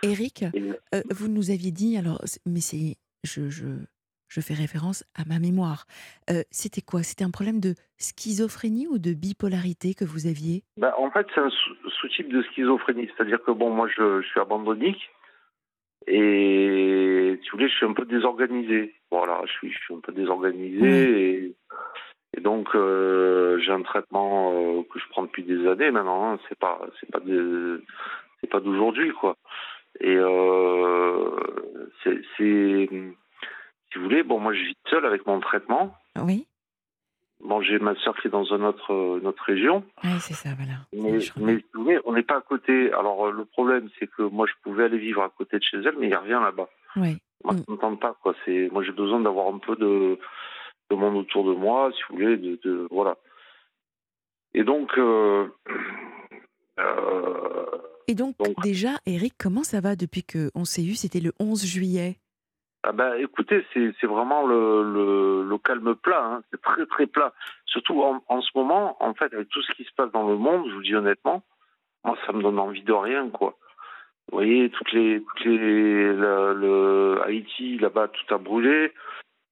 Eric, 0.03 0.45
Et- 0.55 0.73
vous 1.11 1.29
nous 1.29 1.51
aviez 1.51 1.73
dit 1.73 1.97
alors, 1.97 2.21
mais 2.47 2.61
c'est, 2.61 2.97
je, 3.25 3.51
je, 3.51 3.67
je 4.31 4.41
fais 4.41 4.55
référence 4.55 5.05
à 5.15 5.25
ma 5.27 5.39
mémoire. 5.39 5.85
Euh, 6.31 6.43
C'était 6.51 6.81
quoi? 6.81 7.03
C'était 7.03 7.25
un 7.25 7.31
problème 7.31 7.61
de 7.61 7.75
schizophrénie 7.99 8.87
ou 8.89 8.99
de 8.99 9.13
bipolarité 9.13 9.93
que 9.93 10.05
vous 10.07 10.27
aviez? 10.27 10.63
Ben, 10.79 10.93
en 10.97 11.11
fait, 11.11 11.27
c'est 11.35 11.41
un 11.43 11.51
sous- 11.51 11.91
sous-type 12.01 12.33
de 12.33 12.41
schizophrénie. 12.45 13.11
C'est-à-dire 13.15 13.43
que, 13.43 13.51
bon, 13.51 13.71
moi, 13.71 13.89
je, 13.89 14.23
je 14.23 14.27
suis 14.29 14.41
abandonnique. 14.41 15.11
Et, 16.07 17.39
si 17.43 17.51
vous 17.51 17.59
voulez, 17.59 17.69
je 17.69 17.75
suis 17.75 17.87
un 17.87 17.93
peu 17.93 18.05
désorganisé. 18.07 18.95
Voilà, 19.11 19.43
je 19.47 19.53
suis, 19.53 19.73
je 19.73 19.79
suis 19.79 19.95
un 19.95 20.01
peu 20.01 20.13
désorganisé. 20.13 20.87
Et, 21.45 21.57
et 22.37 22.41
donc, 22.41 22.69
euh, 22.75 23.59
j'ai 23.59 23.73
un 23.73 23.83
traitement 23.83 24.53
euh, 24.55 24.83
que 24.93 24.99
je 25.01 25.05
prends 25.11 25.25
depuis 25.25 25.43
des 25.43 25.67
années 25.67 25.91
maintenant. 25.91 26.33
hein. 26.35 26.39
C'est 26.49 26.59
pas, 26.59 26.81
c'est 27.01 27.11
pas, 27.11 27.21
de- 27.21 27.85
c'est 28.41 28.49
pas 28.49 28.61
d'aujourd'hui, 28.61 29.11
quoi. 29.21 29.37
Et 30.01 30.17
c'est- 32.39 32.89
si 33.93 33.99
vous 33.99 34.05
voulez, 34.05 34.23
bon, 34.23 34.39
moi, 34.39 34.53
je 34.55 34.61
vis 34.61 34.75
seul 34.89 35.05
avec 35.07 35.27
mon 35.27 35.41
traitement. 35.41 35.95
Oui, 36.21 36.47
Bon, 37.43 37.63
j'ai 37.63 37.79
ma 37.79 37.95
sœur 37.97 38.15
qui 38.21 38.29
est 38.29 38.31
dans 38.31 38.45
une 38.45 38.65
autre, 38.65 38.91
une 39.19 39.27
autre 39.27 39.43
région. 39.45 39.83
oui, 40.05 40.11
c'est 40.21 40.35
ça, 40.35 40.51
voilà. 40.57 40.75
Mais, 40.93 41.21
Je 41.21 41.33
mais 41.39 41.65
vous 41.73 41.85
voyez, 41.85 41.99
on 42.05 42.13
n'est 42.13 42.23
pas 42.23 42.37
à 42.37 42.41
côté. 42.43 42.93
Alors 42.93 43.27
euh, 43.29 43.31
le 43.33 43.47
problème, 43.47 43.89
c'est 43.99 44.07
que 44.09 44.21
moi, 44.23 44.47
je 44.47 44.53
pouvais 44.63 44.85
aller 44.85 44.99
vivre 44.99 45.23
à 45.23 45.31
côté 45.31 45.59
de 45.59 45.63
chez 45.63 45.79
elle, 45.79 45.95
mais 45.99 46.05
il 46.07 46.09
n'y 46.11 46.15
a 46.15 46.21
rien 46.21 46.41
là-bas. 46.41 46.69
Oui. 46.97 47.17
Moi, 47.43 47.55
Mm. 47.55 47.57
ça 47.57 47.65
ne 47.69 47.73
me 47.73 47.79
tente 47.81 47.99
pas. 48.01 48.15
Quoi. 48.23 48.35
Moi, 48.73 48.83
j'ai 48.85 48.93
besoin 48.93 49.21
d'avoir 49.21 49.49
un 49.55 49.57
peu 49.59 49.75
de, 49.77 50.19
de 50.91 50.95
monde 50.97 51.17
autour 51.17 51.45
de 51.47 51.55
moi, 51.55 51.91
si 51.97 52.03
vous 52.11 52.17
voulez. 52.17 52.37
De, 52.37 52.61
de- 52.63 52.87
voilà. 52.91 53.17
Et 54.53 54.63
donc, 54.63 54.91
euh, 54.99 55.49
euh, 56.79 57.67
Et 58.07 58.15
donc, 58.15 58.37
Donc- 58.39 58.61
déjà, 58.63 58.99
Eric, 59.07 59.35
comment 59.39 59.63
ça 59.65 59.81
va 59.81 59.97
depuis 59.97 60.25
qu'on 60.25 60.65
s'est 60.65 60.85
eu? 60.85 60.95
C'était 60.95 61.21
le 61.21 61.33
11 61.39 61.65
juillet. 61.65 62.17
Ah 62.83 62.93
ben, 62.93 63.15
écoutez, 63.19 63.65
c'est 63.75 64.07
vraiment 64.07 64.47
le, 64.47 65.45
le, 65.45 65.59
calme 65.59 65.95
plat, 65.95 66.25
hein. 66.25 66.43
c'est 66.51 66.63
très 66.63 66.87
très 66.87 67.07
plat. 67.07 67.35
Surtout 67.67 68.03
en, 68.03 68.23
en, 68.29 68.41
ce 68.41 68.51
moment, 68.55 68.97
en 69.01 69.13
fait, 69.13 69.33
avec 69.35 69.51
tout 69.51 69.61
ce 69.61 69.73
qui 69.73 69.85
se 69.85 69.93
passe 69.95 70.11
dans 70.13 70.27
le 70.27 70.37
monde, 70.37 70.67
je 70.69 70.75
vous 70.75 70.83
dis 70.83 70.95
honnêtement, 70.95 71.43
moi 72.05 72.17
ça 72.25 72.33
me 72.33 72.43
donne 72.43 72.59
envie 72.59 72.83
de 72.83 72.93
rien, 72.93 73.29
quoi. 73.29 73.57
Vous 74.31 74.39
voyez, 74.39 74.71
toutes 74.71 74.93
les, 74.93 75.23
toutes 75.23 75.45
les 75.45 76.13
le, 76.15 77.21
Haïti, 77.27 77.77
là-bas, 77.79 78.09
tout 78.09 78.35
a 78.35 78.39
brûlé. 78.39 78.93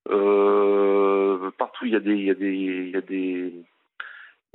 Euh, 0.08 1.50
partout, 1.58 1.84
il 1.84 1.92
y 1.92 1.96
a 1.96 2.00
des, 2.00 2.14
il 2.14 2.24
y 2.24 2.30
a 2.30 2.34
des, 2.34 2.54
il 2.54 2.90
y 2.90 2.96
a 2.96 3.00
des, 3.02 3.52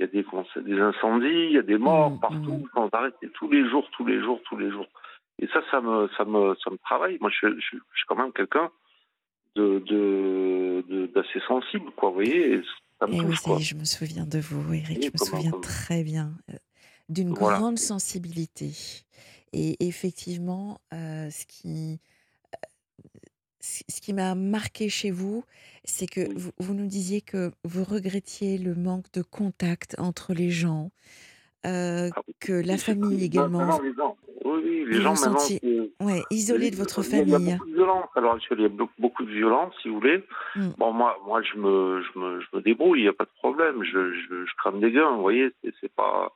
y 0.00 0.04
a 0.04 0.06
des, 0.08 0.24
des 0.62 0.80
incendies, 0.80 1.28
il 1.28 1.52
y 1.52 1.58
a 1.58 1.62
des 1.62 1.78
morts 1.78 2.10
mmh, 2.10 2.20
partout, 2.20 2.36
mmh. 2.36 2.68
sans 2.74 2.90
tous 3.34 3.50
les 3.50 3.68
jours, 3.68 3.88
tous 3.92 4.04
les 4.04 4.20
jours, 4.20 4.40
tous 4.48 4.56
les 4.56 4.70
jours. 4.70 4.88
Et 5.40 5.48
ça, 5.48 5.60
ça 5.70 5.80
me, 5.80 6.08
ça 6.16 6.24
me, 6.24 6.54
ça 6.62 6.70
me 6.70 6.78
travaille. 6.78 7.18
Moi, 7.20 7.30
je, 7.30 7.48
je, 7.48 7.76
je 7.76 7.96
suis 7.96 8.06
quand 8.06 8.16
même 8.16 8.32
quelqu'un 8.32 8.70
de, 9.56 9.82
de, 9.86 11.06
d'assez 11.14 11.40
sensible, 11.46 11.90
quoi. 11.96 12.10
Vous 12.10 12.16
voyez, 12.16 12.62
ça 13.00 13.06
me 13.06 13.20
touche, 13.20 13.40
oui, 13.46 13.62
je 13.62 13.74
me 13.74 13.84
souviens 13.84 14.26
de 14.26 14.38
vous, 14.38 14.74
Eric. 14.74 15.04
je 15.04 15.10
me 15.12 15.18
souviens 15.18 15.60
très 15.60 16.02
bien 16.02 16.32
euh, 16.50 16.56
d'une 17.08 17.32
grande 17.32 17.78
sensibilité. 17.78 18.72
Et 19.52 19.86
effectivement, 19.86 20.80
euh, 20.92 21.30
ce 21.30 21.46
qui, 21.46 22.00
euh, 22.54 22.58
ce 23.60 24.00
qui 24.00 24.12
m'a 24.12 24.34
marqué 24.34 24.88
chez 24.88 25.12
vous, 25.12 25.44
c'est 25.84 26.06
que 26.06 26.32
vous, 26.36 26.50
vous, 26.58 26.74
nous 26.74 26.86
disiez 26.86 27.20
que 27.20 27.52
vous 27.62 27.84
regrettiez 27.84 28.58
le 28.58 28.74
manque 28.74 29.10
de 29.12 29.22
contact 29.22 29.94
entre 29.98 30.34
les 30.34 30.50
gens, 30.50 30.90
euh, 31.66 32.10
ah 32.14 32.22
que 32.40 32.52
la 32.52 32.78
famille 32.78 33.22
également. 33.24 33.80
Oui, 34.44 34.84
les 34.86 35.00
gens 35.00 35.14
maintenant. 35.14 35.38
Ouais, 36.00 36.22
isolés 36.30 36.70
de 36.70 36.76
votre 36.76 37.02
famille. 37.02 37.34
Il 37.34 37.48
y 37.48 37.52
a 37.52 37.56
beaucoup 37.56 37.70
de 37.70 37.74
violence. 37.74 38.08
Alors, 38.14 38.38
il 38.50 38.60
y 38.60 38.64
a 38.66 38.86
beaucoup 38.98 39.24
de 39.24 39.30
violence, 39.30 39.74
si 39.80 39.88
vous 39.88 39.94
voulez. 39.94 40.22
Mmh. 40.54 40.68
Bon, 40.76 40.92
moi, 40.92 41.18
moi 41.24 41.40
je, 41.42 41.56
me, 41.56 42.02
je, 42.02 42.18
me, 42.18 42.40
je 42.40 42.46
me 42.52 42.60
débrouille, 42.60 43.00
il 43.00 43.02
n'y 43.04 43.08
a 43.08 43.14
pas 43.14 43.24
de 43.24 43.30
problème. 43.38 43.82
Je, 43.82 44.12
je, 44.12 44.44
je 44.44 44.54
crame 44.56 44.80
des 44.80 44.92
gains, 44.92 45.12
vous 45.12 45.22
voyez, 45.22 45.50
c'est 45.80 45.92
pas, 45.94 46.30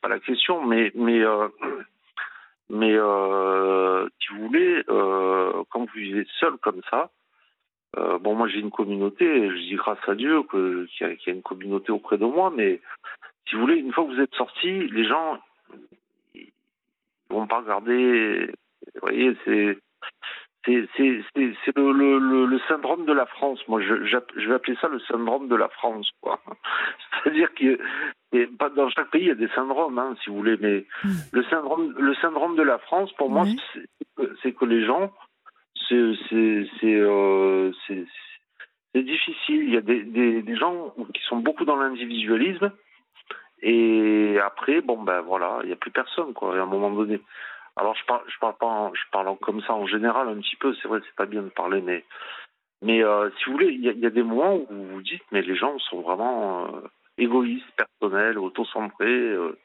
pas 0.00 0.08
la 0.08 0.18
question. 0.18 0.66
Mais, 0.66 0.90
mais, 0.96 1.20
euh, 1.20 1.48
mais 2.70 2.94
euh, 2.94 4.08
si 4.20 4.34
vous 4.34 4.48
voulez, 4.48 4.82
euh, 4.88 5.62
quand 5.70 5.80
vous 5.80 5.92
vivez 5.94 6.26
seul 6.40 6.56
comme 6.58 6.80
ça, 6.90 7.10
bon, 8.20 8.34
moi 8.34 8.48
j'ai 8.48 8.60
une 8.60 8.70
communauté, 8.70 9.48
je 9.48 9.56
dis 9.56 9.74
grâce 9.74 9.98
à 10.06 10.14
Dieu 10.14 10.42
qu'il 10.50 10.88
y, 11.00 11.04
y, 11.04 11.30
a 11.30 11.32
une 11.32 11.42
communauté 11.42 11.90
auprès 11.90 12.18
de 12.18 12.26
moi, 12.26 12.52
mais 12.54 12.80
si 13.48 13.54
vous 13.54 13.62
voulez, 13.62 13.76
une 13.76 13.92
fois 13.92 14.04
que 14.04 14.14
vous 14.14 14.20
êtes 14.20 14.34
sorti, 14.34 14.88
les 14.88 15.04
gens 15.04 15.38
vont 17.30 17.46
pas 17.46 17.60
regarder. 17.60 18.50
Vous 18.94 19.00
voyez, 19.02 19.36
c'est 19.44 19.78
c'est 20.66 21.76
le, 21.76 21.92
le, 21.92 22.46
le, 22.46 22.60
syndrome 22.68 23.06
de 23.06 23.12
la 23.12 23.26
France. 23.26 23.60
Moi, 23.68 23.80
je, 23.80 24.04
je, 24.04 24.48
vais 24.48 24.54
appeler 24.54 24.76
ça 24.80 24.88
le 24.88 25.00
syndrome 25.00 25.48
de 25.48 25.56
la 25.56 25.68
France, 25.68 26.10
quoi. 26.20 26.40
C'est-à-dire 27.24 27.48
que 27.54 27.78
dans 28.76 28.90
chaque 28.90 29.10
pays, 29.10 29.22
il 29.22 29.28
y 29.28 29.30
a 29.30 29.34
des 29.34 29.48
syndromes, 29.48 29.98
hein, 29.98 30.14
si 30.22 30.30
vous 30.30 30.36
voulez, 30.36 30.56
mais 30.60 30.84
hmm. 31.04 31.08
le 31.32 31.42
syndrome, 31.44 31.94
le 31.98 32.14
syndrome 32.16 32.56
de 32.56 32.62
la 32.62 32.78
France, 32.78 33.12
pour 33.14 33.30
moi, 33.30 33.46
c'est 34.42 34.52
que 34.52 34.64
les 34.64 34.84
gens, 34.84 35.12
c'est 35.88 35.94
euh, 36.84 37.72
difficile. 38.94 39.62
Il 39.62 39.70
y 39.70 39.76
a 39.76 39.80
des, 39.80 40.02
des, 40.02 40.42
des 40.42 40.56
gens 40.56 40.94
qui 41.14 41.22
sont 41.28 41.38
beaucoup 41.38 41.64
dans 41.64 41.76
l'individualisme 41.76 42.72
et 43.62 44.38
après, 44.44 44.80
bon 44.80 45.02
ben 45.02 45.20
voilà, 45.20 45.58
il 45.62 45.66
n'y 45.66 45.72
a 45.72 45.76
plus 45.76 45.90
personne 45.90 46.32
quoi. 46.32 46.56
à 46.56 46.62
un 46.62 46.66
moment 46.66 46.90
donné. 46.90 47.20
Alors 47.76 47.94
je 47.96 48.04
parle, 48.06 48.22
je 48.28 48.38
parle 48.40 48.56
pas, 48.58 48.90
je 48.94 49.10
parle 49.12 49.36
comme 49.38 49.62
ça 49.62 49.74
en 49.74 49.86
général 49.86 50.28
un 50.28 50.36
petit 50.36 50.56
peu. 50.56 50.74
C'est 50.80 50.88
vrai, 50.88 51.00
c'est 51.04 51.16
pas 51.16 51.26
bien 51.26 51.42
de 51.42 51.48
parler, 51.48 51.80
mais 51.80 52.04
mais 52.82 53.02
euh, 53.02 53.30
si 53.38 53.46
vous 53.46 53.52
voulez, 53.52 53.72
il 53.72 53.82
y, 53.82 54.06
a 54.06 54.10
des 54.10 54.22
moments 54.22 54.54
où 54.54 54.66
vous 54.70 54.86
vous 54.94 55.02
dites, 55.02 55.22
mais 55.32 55.42
les 55.42 55.56
gens 55.56 55.76
sont 55.78 56.00
vraiment 56.00 56.66
euh, 56.66 56.80
égoïstes, 57.16 57.66
personnels, 57.76 58.38
autocentrés. 58.38 59.06
Euh, 59.06 59.58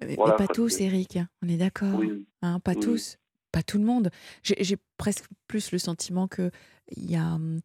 mais, 0.00 0.16
pas 0.16 0.46
tous, 0.46 0.80
Eric. 0.80 1.18
On 1.42 1.48
est 1.48 1.58
d'accord. 1.58 2.00
Hein, 2.40 2.60
pas 2.60 2.74
tous, 2.74 3.18
pas 3.52 3.62
tout 3.62 3.76
le 3.76 3.84
monde. 3.84 4.10
J'ai 4.42 4.76
presque 4.96 5.26
plus 5.46 5.72
le 5.72 5.78
sentiment 5.78 6.26
que 6.26 6.50
il 6.96 7.10
y 7.10 7.16
a 7.16 7.34
hum, 7.34 7.60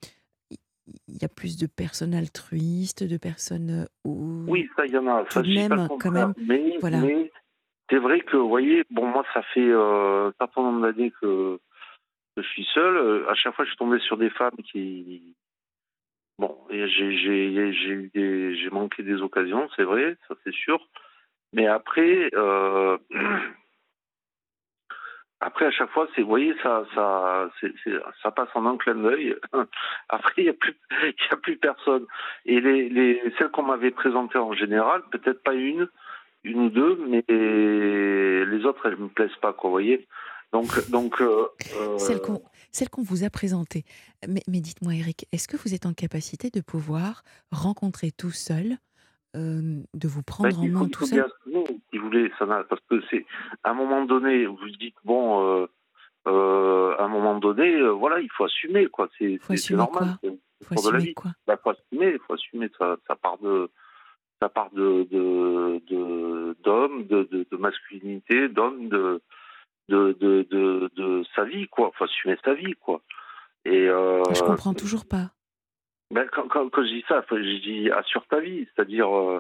il 1.08 1.22
y 1.22 1.26
a 1.26 1.30
plus 1.30 1.58
de 1.58 1.68
personnes 1.68 2.14
altruistes, 2.14 3.04
de 3.04 3.18
personnes 3.18 3.84
euh, 3.84 3.86
où... 4.06 4.46
Oui, 4.48 4.68
ça, 4.76 4.86
il 4.86 4.94
y 4.94 4.98
en 4.98 5.08
a. 5.08 5.26
Ça, 5.30 5.42
même, 5.42 5.88
quand 6.00 6.12
même. 6.12 6.34
Mais, 6.38 6.78
voilà. 6.80 7.00
mais 7.00 7.32
c'est 7.90 7.98
vrai 7.98 8.22
que, 8.22 8.38
vous 8.38 8.50
voyez, 8.50 8.84
bon, 8.92 9.08
moi, 9.08 9.24
ça 9.34 9.42
fait 9.54 9.68
euh, 9.68 10.30
un 10.30 10.34
certain 10.40 10.62
nombre 10.62 10.82
d'années 10.82 11.12
que, 11.22 11.60
je 12.38 12.44
suis 12.44 12.68
seul. 12.74 12.96
Euh, 12.96 13.30
à 13.30 13.36
chaque 13.36 13.56
fois, 13.56 13.66
je 13.66 13.70
suis 13.70 13.78
tombé 13.78 14.00
sur 14.00 14.18
des 14.18 14.30
femmes 14.30 14.56
qui. 14.72 15.36
Bon, 16.38 16.58
j'ai 16.70 18.70
manqué 18.72 19.04
des 19.04 19.22
occasions, 19.22 19.68
c'est 19.76 19.84
vrai, 19.84 20.16
ça 20.28 20.36
c'est 20.44 20.54
sûr. 20.54 20.88
Mais 21.52 21.68
après, 21.68 22.30
euh, 22.34 22.98
Après, 25.42 25.66
à 25.66 25.72
chaque 25.72 25.90
fois, 25.92 26.08
vous 26.18 26.26
voyez, 26.26 26.54
ça, 26.62 26.84
ça, 26.94 27.50
ça 28.22 28.32
passe 28.32 28.50
en 28.56 28.66
un 28.66 28.78
clin 28.78 28.96
d'œil. 28.96 29.36
Après, 30.10 30.34
il 30.38 30.44
n'y 30.44 30.50
a 30.50 30.54
plus, 30.54 30.76
a 31.32 31.36
plus 31.38 31.58
personne. 31.58 32.06
Et 32.46 32.60
les, 32.60 32.90
les, 32.90 33.22
celles 33.38 33.50
qu'on 33.50 33.64
m'avait 33.64 33.92
présentées 33.92 34.38
en 34.38 34.54
général, 34.54 35.02
peut-être 35.12 35.42
pas 35.42 35.54
une, 35.54 35.88
une 36.44 36.66
ou 36.66 36.70
deux, 36.70 36.98
mais 37.08 37.24
les 37.30 38.66
autres, 38.66 38.86
elles 38.86 38.98
me 38.98 39.08
plaisent 39.08 39.36
pas, 39.42 39.54
quoi, 39.54 39.70
vous 39.70 39.76
voyez. 39.76 40.08
Donc, 40.52 40.90
donc. 40.90 41.22
Euh, 41.22 41.48
euh 41.78 41.98
celles 41.98 42.22
qu'on, 42.22 42.42
celle 42.72 42.90
qu'on 42.90 43.04
vous 43.04 43.24
a 43.24 43.30
présentées. 43.30 43.86
Mais, 44.28 44.42
mais 44.48 44.60
dites-moi, 44.60 44.96
Eric, 44.96 45.28
est-ce 45.32 45.48
que 45.48 45.58
vous 45.58 45.74
êtes 45.74 45.86
en 45.86 45.94
capacité 45.94 46.50
de 46.50 46.62
pouvoir 46.62 47.24
rencontrer 47.52 48.12
tout 48.12 48.32
seul 48.32 48.78
de 49.34 50.08
vous 50.08 50.24
prendre 50.24 50.50
ben, 50.50 50.76
en 50.76 50.80
main 50.84 50.90
tout 50.90 51.06
ça? 51.06 51.28
Si 51.46 51.98
vous 51.98 52.06
voulez, 52.06 52.32
ça 52.40 52.46
parce 52.46 52.82
que 52.90 53.02
c'est 53.10 53.26
à 53.64 53.72
un 53.72 53.74
moment 53.74 54.06
donné, 54.06 54.46
vous 54.46 54.70
dites 54.80 54.96
bon, 55.04 55.44
euh, 55.44 55.68
euh, 56.28 56.96
à 56.98 57.04
un 57.04 57.08
moment 57.08 57.40
donné, 57.40 57.76
euh, 57.76 57.90
voilà, 57.90 58.20
il 58.20 58.30
faut 58.32 58.46
assumer 58.46 58.88
quoi. 58.88 59.10
C'est 59.18 59.40
normal. 59.72 60.18
Il 60.24 60.38
faut 60.66 60.74
assumer 60.76 61.14
quoi? 61.14 61.32
Bah, 61.48 61.58
faut 61.64 61.70
assumer, 61.72 62.14
il 62.14 62.20
faut 62.28 62.34
assumer 62.34 62.70
ça, 62.78 62.98
ça 63.08 63.16
part 63.16 63.38
de 63.38 63.70
ça 64.42 64.50
part 64.50 64.70
de 64.72 65.08
d'homme, 66.64 67.06
de, 67.08 67.24
de, 67.32 67.48
de, 67.50 67.58
masculinité, 67.58 68.48
d'homme, 68.50 68.90
de 68.90 69.22
de, 69.90 70.16
de, 70.20 70.48
de, 70.52 70.92
de, 70.96 71.24
sa 71.36 71.44
vie, 71.46 71.68
quoi. 71.68 71.92
Il 71.94 71.98
faut 71.98 72.04
assumer 72.04 72.38
sa 72.44 72.54
vie, 72.54 72.76
quoi. 72.80 73.02
Et 73.66 73.90
euh, 73.90 74.24
je 74.34 74.44
comprends 74.44 74.74
toujours 74.74 75.06
pas. 75.06 75.32
Ben, 76.12 76.28
quand, 76.32 76.48
quand, 76.48 76.70
quand, 76.70 76.84
je 76.84 76.90
dis 76.90 77.06
ça, 77.08 77.24
je 77.30 77.62
dis 77.62 77.92
assure 77.92 78.26
ta 78.28 78.40
vie, 78.40 78.68
c'est-à-dire, 78.74 79.16
euh, 79.16 79.40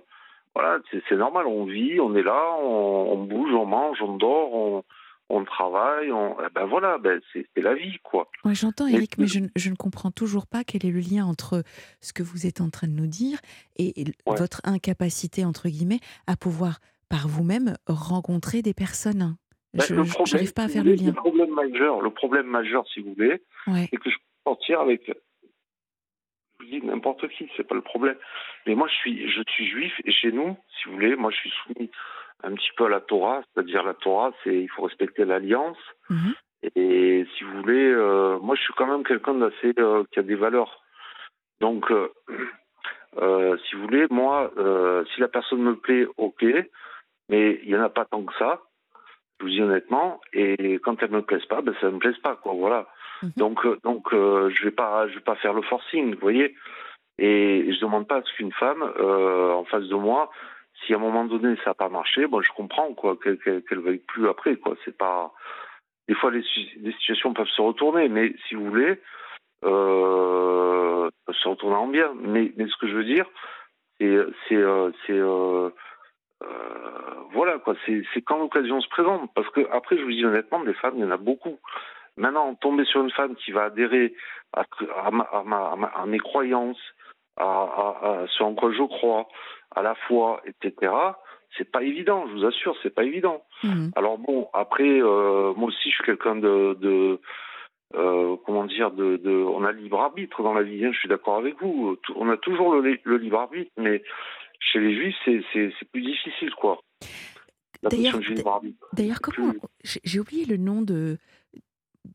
voilà, 0.53 0.79
c'est 0.91 1.15
normal, 1.15 1.47
on 1.47 1.65
vit, 1.65 1.99
on 1.99 2.15
est 2.15 2.23
là, 2.23 2.55
on, 2.61 3.13
on, 3.13 3.23
bouge, 3.23 3.53
on 3.53 3.65
mange, 3.65 4.01
on 4.01 4.17
dort, 4.17 4.53
on, 4.53 4.83
on 5.29 5.45
travaille, 5.45 6.11
on, 6.11 6.35
eh 6.41 6.49
ben 6.53 6.65
voilà, 6.65 6.97
ben 6.97 7.21
c'est 7.33 7.47
la 7.55 7.73
vie, 7.75 7.97
quoi. 8.03 8.29
Oui, 8.45 8.55
j'entends, 8.55 8.87
Eric, 8.87 9.17
mais 9.17 9.27
je, 9.27 9.39
je, 9.55 9.69
ne 9.69 9.75
comprends 9.75 10.11
toujours 10.11 10.47
pas 10.47 10.63
quel 10.63 10.85
est 10.85 10.91
le 10.91 10.99
lien 10.99 11.25
entre 11.25 11.63
ce 12.01 12.13
que 12.13 12.23
vous 12.23 12.45
êtes 12.45 12.61
en 12.61 12.69
train 12.69 12.87
de 12.87 12.93
nous 12.93 13.07
dire 13.07 13.39
et, 13.77 13.93
votre 14.25 14.61
incapacité, 14.63 15.45
entre 15.45 15.69
guillemets, 15.69 15.99
à 16.27 16.35
pouvoir 16.35 16.79
par 17.09 17.27
vous-même 17.27 17.75
rencontrer 17.87 18.61
des 18.61 18.73
personnes. 18.73 19.35
Ben, 19.73 19.83
je 19.87 19.95
n'arrive 19.95 20.53
pas 20.53 20.63
à 20.63 20.67
faire 20.67 20.83
le 20.83 20.93
lien. 20.93 21.07
Le 21.07 21.13
problème 21.13 21.51
majeur, 21.51 22.01
le 22.01 22.09
problème 22.09 22.47
majeur, 22.47 22.87
si 22.93 22.99
vous 22.99 23.13
voulez, 23.13 23.41
c'est 23.65 23.97
que 23.97 24.09
je 24.09 24.17
peux 24.17 24.51
sortir 24.51 24.81
avec 24.81 25.11
dis 26.65 26.81
n'importe 26.85 27.27
qui, 27.29 27.49
c'est 27.55 27.67
pas 27.67 27.75
le 27.75 27.81
problème. 27.81 28.17
Mais 28.65 28.75
moi, 28.75 28.87
je 28.87 28.95
suis, 28.95 29.29
je 29.29 29.41
suis 29.49 29.67
juif 29.67 29.93
et 30.05 30.11
chez 30.11 30.31
nous, 30.31 30.57
si 30.69 30.87
vous 30.87 30.95
voulez, 30.95 31.15
moi, 31.15 31.31
je 31.31 31.37
suis 31.37 31.53
soumis 31.63 31.91
un 32.43 32.53
petit 32.53 32.71
peu 32.77 32.85
à 32.85 32.89
la 32.89 33.01
Torah, 33.01 33.41
c'est-à-dire 33.53 33.83
la 33.83 33.93
Torah, 33.93 34.31
c'est 34.43 34.55
il 34.55 34.69
faut 34.69 34.83
respecter 34.83 35.25
l'alliance. 35.25 35.77
Mhm. 36.09 36.33
Et 36.75 37.25
si 37.35 37.43
vous 37.43 37.61
voulez, 37.61 37.91
euh, 37.91 38.37
moi, 38.39 38.55
je 38.55 38.61
suis 38.61 38.73
quand 38.73 38.87
même 38.87 39.03
quelqu'un 39.03 39.33
d'assez 39.35 39.73
euh, 39.79 40.03
qui 40.11 40.19
a 40.19 40.23
des 40.23 40.35
valeurs. 40.35 40.83
Donc, 41.61 41.89
euh 41.91 42.09
si 43.65 43.75
vous 43.75 43.81
voulez, 43.81 44.05
moi, 44.09 44.51
si 45.13 45.19
la 45.19 45.27
personne 45.27 45.61
me 45.61 45.75
plaît, 45.75 46.05
ok, 46.17 46.45
mais 47.27 47.59
il 47.63 47.69
y 47.69 47.75
en 47.75 47.81
a 47.81 47.89
pas 47.89 48.05
tant 48.05 48.23
que 48.23 48.33
ça. 48.35 48.61
Je 49.39 49.45
vous 49.45 49.49
dis 49.49 49.61
honnêtement, 49.61 50.19
et 50.33 50.79
quand 50.79 51.01
elle 51.01 51.11
me 51.11 51.21
plaise 51.21 51.45
pas, 51.45 51.61
ben 51.61 51.73
ça 51.79 51.89
me 51.89 51.97
plaise 51.99 52.17
pas, 52.17 52.35
quoi. 52.35 52.53
Voilà. 52.53 52.87
Mhm. 53.23 53.31
Donc, 53.37 53.65
euh, 53.65 53.77
donc, 53.83 54.13
euh, 54.13 54.49
je 54.49 54.65
vais 54.65 54.71
pas, 54.71 55.05
vais 55.05 55.19
pas 55.19 55.35
faire 55.35 55.53
le 55.53 55.61
forcing, 55.61 56.13
vous 56.13 56.21
voyez. 56.21 56.55
Et 57.17 57.73
je 57.73 57.79
demande 57.81 58.07
pas 58.07 58.17
à 58.17 58.23
ce 58.23 58.33
qu'une 58.33 58.53
femme 58.53 58.81
euh, 58.81 59.51
en 59.53 59.65
face 59.65 59.87
de 59.87 59.95
moi, 59.95 60.31
si 60.79 60.93
à 60.93 60.97
un 60.97 60.99
moment 60.99 61.25
donné 61.25 61.57
ça 61.57 61.71
n'a 61.71 61.73
pas 61.73 61.89
marché, 61.89 62.27
bon, 62.27 62.41
je 62.41 62.51
comprends 62.53 62.93
quoi, 62.93 63.17
qu'elle 63.17 63.37
qu 63.37 63.75
veuille 63.75 63.99
plus 63.99 64.29
après, 64.29 64.55
quoi. 64.55 64.75
Pas. 64.97 65.33
Des 66.07 66.15
fois, 66.15 66.31
les, 66.31 66.43
situations 66.43 67.33
peuvent 67.33 67.47
se 67.47 67.61
retourner, 67.61 68.07
mais 68.07 68.33
si 68.47 68.55
vous 68.55 68.65
voulez, 68.65 68.99
euh, 69.65 71.09
se 71.29 71.47
retourner 71.47 71.75
en 71.75 71.87
bien. 71.87 72.13
Mais, 72.21 72.53
mais 72.55 72.67
ce 72.67 72.77
que 72.77 72.87
je 72.87 72.95
veux 72.95 73.03
dire, 73.03 73.25
c'est, 73.99 74.55
voilà 77.31 77.59
quoi. 77.59 77.75
C'est 77.85 78.21
quand 78.21 78.37
l'occasion 78.37 78.79
se 78.79 78.87
présente, 78.87 79.29
parce 79.35 79.49
que 79.49 79.67
après, 79.71 79.97
je 79.97 80.03
vous 80.03 80.11
dis 80.11 80.25
honnêtement, 80.25 80.63
des 80.63 80.73
femmes, 80.73 80.95
il 80.95 81.01
y 81.01 81.05
en 81.05 81.11
a 81.11 81.17
beaucoup. 81.17 81.59
Maintenant, 82.19 82.53
tomber 82.55 82.83
sur 82.85 83.01
une 83.01 83.11
femme 83.11 83.35
qui 83.35 83.51
va 83.51 83.65
adhérer 83.65 84.13
à, 84.53 84.65
à, 85.01 86.05
mes 86.05 86.19
croyances, 86.19 86.81
à, 87.37 88.25
ce 88.37 88.43
en 88.43 88.53
quoi 88.53 88.71
je 88.73 88.83
crois, 88.83 89.27
à 89.75 89.81
la 89.81 89.95
foi, 89.95 90.41
etc. 90.45 90.91
C'est 91.57 91.71
pas 91.71 91.81
évident, 91.81 92.27
je 92.27 92.33
vous 92.33 92.45
assure, 92.45 92.75
c'est 92.83 92.93
pas 92.93 93.05
évident. 93.05 93.43
Mhm. 93.63 93.91
Alors 93.95 94.17
bon, 94.17 94.49
après, 94.53 95.01
euh, 95.01 95.53
moi 95.55 95.69
aussi, 95.69 95.89
je 95.89 95.95
suis 95.95 96.03
quelqu'un 96.03 96.35
de, 96.35 96.77
de 96.79 97.19
euh, 97.95 98.35
comment 98.45 98.65
dire, 98.65 98.91
de, 98.91 99.17
de, 99.17 99.31
on 99.31 99.63
a 99.63 99.71
libre 99.71 100.01
arbitre 100.01 100.43
dans 100.43 100.53
la 100.53 100.61
vie. 100.61 100.85
Hein, 100.85 100.91
je 100.91 100.99
suis 100.99 101.09
d'accord 101.09 101.37
avec 101.37 101.59
vous. 101.61 101.97
On 102.15 102.29
a 102.29 102.37
toujours 102.37 102.75
le, 102.75 102.99
le 103.01 103.17
libre 103.17 103.39
arbitre, 103.39 103.71
mais 103.77 104.03
chez 104.59 104.79
les 104.79 104.93
juifs, 104.93 105.15
c'est 105.25 105.91
plus 105.91 106.01
difficile, 106.01 106.53
quoi. 106.55 106.81
D'ailleurs, 108.93 109.21
comment 109.21 109.53
j'ai 109.83 110.19
oublié 110.19 110.45
le 110.45 110.57
nom 110.57 110.81
de 110.81 111.17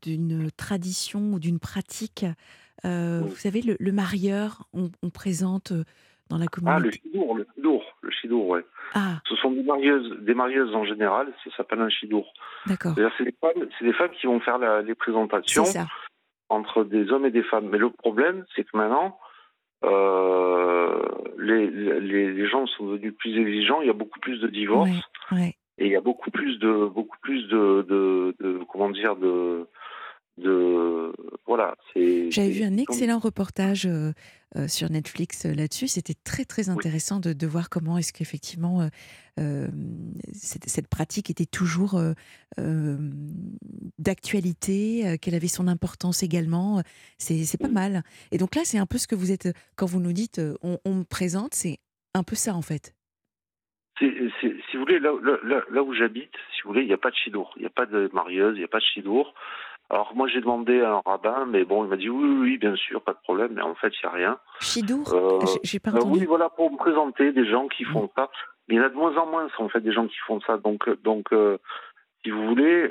d'une 0.01 0.49
tradition 0.51 1.33
ou 1.33 1.39
d'une 1.39 1.59
pratique. 1.59 2.25
Euh, 2.83 3.21
vous 3.21 3.35
savez, 3.35 3.61
le, 3.61 3.75
le 3.79 3.91
marieur, 3.91 4.67
on, 4.73 4.91
on, 5.01 5.09
présente 5.09 5.73
dans 6.29 6.37
la 6.37 6.47
communauté. 6.47 6.77
Ah, 6.77 6.85
le 6.85 6.91
chidour, 6.91 7.35
le 7.37 7.47
chidour, 7.55 7.83
le 8.01 8.11
chidour, 8.11 8.47
ouais. 8.47 8.65
Ah. 8.93 9.19
Ce 9.27 9.35
sont 9.35 9.51
des 9.51 9.63
marieuses, 9.63 10.19
des 10.21 10.33
marieuses 10.33 10.73
en 10.75 10.85
général, 10.85 11.33
ça 11.43 11.49
s'appelle 11.57 11.81
un 11.81 11.89
chidour. 11.89 12.31
D'accord. 12.65 12.93
C'est 13.17 13.23
des 13.23 13.33
des 13.81 13.93
femmes 13.93 14.11
qui 14.19 14.27
vont 14.27 14.39
faire 14.39 14.57
la, 14.57 14.81
les 14.81 14.95
présentations 14.95 15.65
entre 16.49 16.83
des 16.83 17.11
hommes 17.11 17.25
et 17.25 17.31
des 17.31 17.43
femmes. 17.43 17.69
Mais 17.69 17.77
le 17.77 17.89
problème, 17.89 18.45
c'est 18.55 18.63
que 18.63 18.77
maintenant, 18.77 19.17
euh, 19.83 21.01
les, 21.37 21.69
les, 21.69 22.31
les, 22.31 22.47
gens 22.47 22.65
sont 22.67 22.85
devenus 22.85 23.13
plus 23.17 23.37
exigeants. 23.37 23.81
Il 23.81 23.87
y 23.87 23.89
a 23.89 23.93
beaucoup 23.93 24.19
plus 24.19 24.39
de 24.39 24.47
divorces. 24.47 24.89
Et 25.77 25.87
il 25.87 25.91
y 25.91 25.95
a 25.95 26.01
beaucoup 26.01 26.31
plus 26.31 26.57
de, 26.59 26.85
beaucoup 26.85 27.17
plus 27.21 27.47
de, 27.47 27.85
de, 27.89 28.35
de 28.39 28.59
comment 28.71 28.89
dire, 28.89 29.15
de, 29.17 29.67
de 30.37 31.13
voilà. 31.45 31.75
J'avais 31.95 32.49
vu 32.49 32.63
un 32.63 32.77
excellent 32.77 33.19
reportage 33.19 33.85
euh, 33.85 34.11
euh, 34.55 34.67
sur 34.67 34.89
Netflix 34.89 35.45
euh, 35.45 35.53
là-dessus. 35.53 35.87
C'était 35.87 36.15
très 36.25 36.43
très 36.43 36.69
intéressant 36.69 37.19
de, 37.19 37.33
de, 37.33 37.47
voir 37.47 37.69
comment 37.69 37.97
est-ce 37.97 38.11
qu'effectivement 38.11 38.89
cette, 39.37 40.67
cette, 40.67 40.87
pratique 40.87 41.29
était 41.29 41.45
toujours 41.45 41.99
d'actualité, 43.99 45.17
qu'elle 45.21 45.35
avait 45.35 45.47
son 45.47 45.67
importance 45.67 46.23
également. 46.23 46.81
C'est 47.17 47.59
pas 47.59 47.67
mal. 47.67 48.03
Et 48.31 48.37
donc 48.37 48.55
là, 48.55 48.61
c'est 48.63 48.77
un 48.77 48.85
peu 48.85 48.97
ce 48.97 49.07
que 49.07 49.15
vous 49.15 49.31
êtes 49.31 49.49
quand 49.75 49.85
vous 49.85 49.99
nous 49.99 50.13
dites 50.13 50.41
on, 50.61 50.79
on 50.85 50.93
me 50.93 51.03
présente, 51.03 51.53
c'est 51.53 51.79
un 52.13 52.23
peu 52.23 52.35
ça 52.35 52.55
en 52.55 52.61
fait. 52.61 52.95
si 53.99 54.07
vous 54.73 54.79
voulez, 54.79 54.99
là, 54.99 55.11
là, 55.43 55.63
là 55.69 55.83
où 55.83 55.93
j'habite, 55.93 56.33
si 56.55 56.61
vous 56.63 56.69
voulez, 56.69 56.81
il 56.81 56.87
n'y 56.87 56.93
a 56.93 56.97
pas 56.97 57.11
de 57.11 57.15
chidour, 57.15 57.53
il 57.57 57.61
n'y 57.61 57.67
a 57.67 57.71
pas 57.71 57.85
de 57.85 58.09
marieuse, 58.13 58.55
il 58.55 58.59
n'y 58.59 58.65
a 58.65 58.69
pas 58.69 58.79
de 58.79 58.85
chidour. 58.85 59.33
Alors 59.89 60.13
moi 60.15 60.27
j'ai 60.27 60.41
demandé 60.41 60.81
à 60.81 60.95
un 60.95 61.01
rabbin, 61.05 61.45
mais 61.45 61.63
bon 61.63 61.83
il 61.83 61.89
m'a 61.89 61.97
dit 61.97 62.09
oui, 62.09 62.37
oui, 62.39 62.57
bien 62.57 62.75
sûr, 62.75 63.01
pas 63.01 63.13
de 63.13 63.19
problème, 63.23 63.53
mais 63.53 63.61
en 63.61 63.75
fait 63.75 63.93
il 64.01 64.05
n'y 64.05 64.09
a 64.09 64.15
rien. 64.15 64.39
Chidour 64.59 65.13
euh, 65.13 65.39
J'ai 65.63 65.79
pas 65.79 65.91
euh, 65.91 65.97
entendu. 65.97 66.19
oui, 66.19 66.25
voilà, 66.25 66.49
pour 66.49 66.71
me 66.71 66.77
présenter 66.77 67.31
des 67.31 67.45
gens 67.45 67.67
qui 67.67 67.83
font 67.83 68.09
ça. 68.15 68.29
Mais 68.67 68.75
il 68.75 68.77
y 68.79 68.81
en 68.81 68.85
a 68.85 68.89
de 68.89 68.95
moins 68.95 69.15
en 69.17 69.27
moins 69.27 69.47
en 69.59 69.69
fait 69.69 69.81
des 69.81 69.91
gens 69.91 70.07
qui 70.07 70.17
font 70.25 70.41
ça. 70.41 70.57
Donc, 70.57 70.89
donc 71.03 71.31
euh, 71.33 71.59
si 72.23 72.31
vous 72.31 72.47
voulez, 72.47 72.89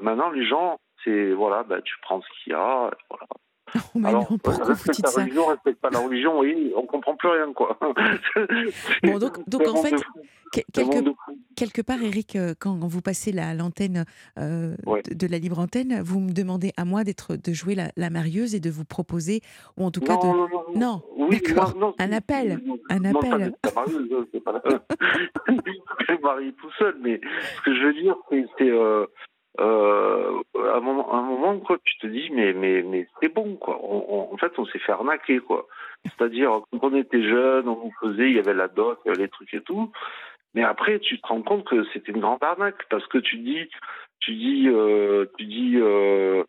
maintenant 0.00 0.30
les 0.30 0.46
gens, 0.46 0.78
c'est 1.04 1.32
voilà, 1.32 1.64
bah, 1.64 1.82
tu 1.82 1.94
prends 2.02 2.20
ce 2.20 2.28
qu'il 2.42 2.52
y 2.52 2.56
a, 2.56 2.90
voilà. 3.10 3.26
Oh, 3.94 4.00
Alors, 4.04 4.30
non, 4.30 4.38
pourquoi 4.38 4.74
vous 4.74 4.92
dites 4.92 5.06
ça 5.06 5.20
religion, 5.20 5.46
respecte 5.46 5.80
pas 5.80 5.90
la 5.90 5.98
religion, 5.98 6.38
oui, 6.38 6.72
on 6.74 6.86
comprend 6.86 7.16
plus 7.16 7.28
rien, 7.28 7.52
quoi. 7.52 7.76
bon, 9.02 9.18
donc, 9.18 9.48
donc 9.48 9.68
en 9.68 9.82
fait, 9.82 9.94
quelque, 10.52 11.10
quelque, 11.58 11.82
part, 11.82 12.00
Eric, 12.02 12.36
euh, 12.36 12.54
quand 12.58 12.78
vous 12.80 13.02
passez 13.02 13.32
l'antenne 13.32 14.04
euh, 14.38 14.74
de, 15.10 15.26
la 15.26 15.38
libre 15.38 15.58
antenne, 15.58 16.00
vous 16.02 16.20
me 16.20 16.32
demandez 16.32 16.72
à 16.76 16.84
moi 16.84 17.04
d'être, 17.04 17.36
de 17.36 17.52
jouer 17.52 17.74
la, 17.74 17.90
la, 17.96 18.10
marieuse 18.10 18.54
et 18.54 18.60
de 18.60 18.70
vous 18.70 18.84
proposer, 18.84 19.40
ou 19.76 19.84
en 19.84 19.90
tout 19.90 20.00
cas 20.00 20.16
de. 20.16 20.26
Non, 20.26 20.36
non, 20.36 20.48
non. 20.48 21.02
non 21.18 21.28
d'accord. 21.28 21.94
Un 21.98 22.12
appel. 22.12 22.60
Un 22.90 23.04
appel. 23.04 23.52
Non, 23.64 23.72
marieuse, 23.74 24.26
c'est 24.32 24.42
pas 24.42 24.52
la... 24.52 24.62
je 26.08 26.22
marie 26.22 26.54
tout 26.54 26.70
seul, 26.78 26.96
mais 27.00 27.20
ce 27.56 27.62
que 27.62 27.74
je 27.74 27.84
veux 27.84 27.94
dire, 27.94 28.16
c'est. 28.30 28.70
Euh, 28.70 29.06
euh, 29.60 30.40
à, 30.72 30.76
un 30.76 30.80
moment, 30.80 31.12
un 31.12 31.22
moment, 31.22 31.58
quoi, 31.58 31.78
tu 31.84 31.98
te 31.98 32.06
dis, 32.06 32.30
mais, 32.32 32.52
mais, 32.52 32.82
mais 32.82 33.08
c'est 33.20 33.34
bon, 33.34 33.56
quoi. 33.56 33.76
en 33.82 34.36
fait, 34.36 34.52
on 34.56 34.64
s'est 34.66 34.78
fait 34.78 34.92
arnaquer, 34.92 35.40
quoi. 35.40 35.66
C'est-à-dire, 36.04 36.60
quand 36.70 36.92
on 36.92 36.94
était 36.94 37.22
jeune, 37.22 37.68
on 37.68 37.86
nous 37.86 37.92
faisait, 38.00 38.30
il 38.30 38.36
y 38.36 38.38
avait 38.38 38.54
la 38.54 38.68
dot, 38.68 39.00
les 39.04 39.28
trucs 39.28 39.52
et 39.54 39.60
tout. 39.60 39.90
Mais 40.54 40.64
après, 40.64 40.98
tu 41.00 41.20
te 41.20 41.26
rends 41.26 41.42
compte 41.42 41.66
que 41.66 41.84
c'était 41.92 42.12
une 42.12 42.20
grande 42.20 42.42
arnaque 42.42 42.88
parce 42.90 43.06
que 43.06 43.18
tu 43.18 43.38
dis, 43.38 43.68
tu 44.20 44.34
dis, 44.34 44.68
euh, 44.68 45.26
tu 45.38 45.44
dis, 45.44 45.76
euh, 45.76 46.44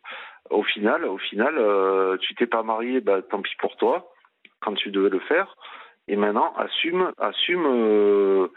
au 0.50 0.62
final, 0.62 1.04
au 1.04 1.18
final, 1.18 1.56
euh, 1.58 2.16
tu 2.18 2.34
t'es 2.34 2.46
pas 2.46 2.62
marié, 2.62 3.00
bah 3.00 3.22
tant 3.22 3.42
pis 3.42 3.54
pour 3.58 3.76
toi, 3.76 4.12
quand 4.60 4.74
tu 4.74 4.90
devais 4.90 5.10
le 5.10 5.20
faire. 5.20 5.56
Et 6.08 6.16
maintenant, 6.16 6.52
assume, 6.56 7.12
assume, 7.18 8.48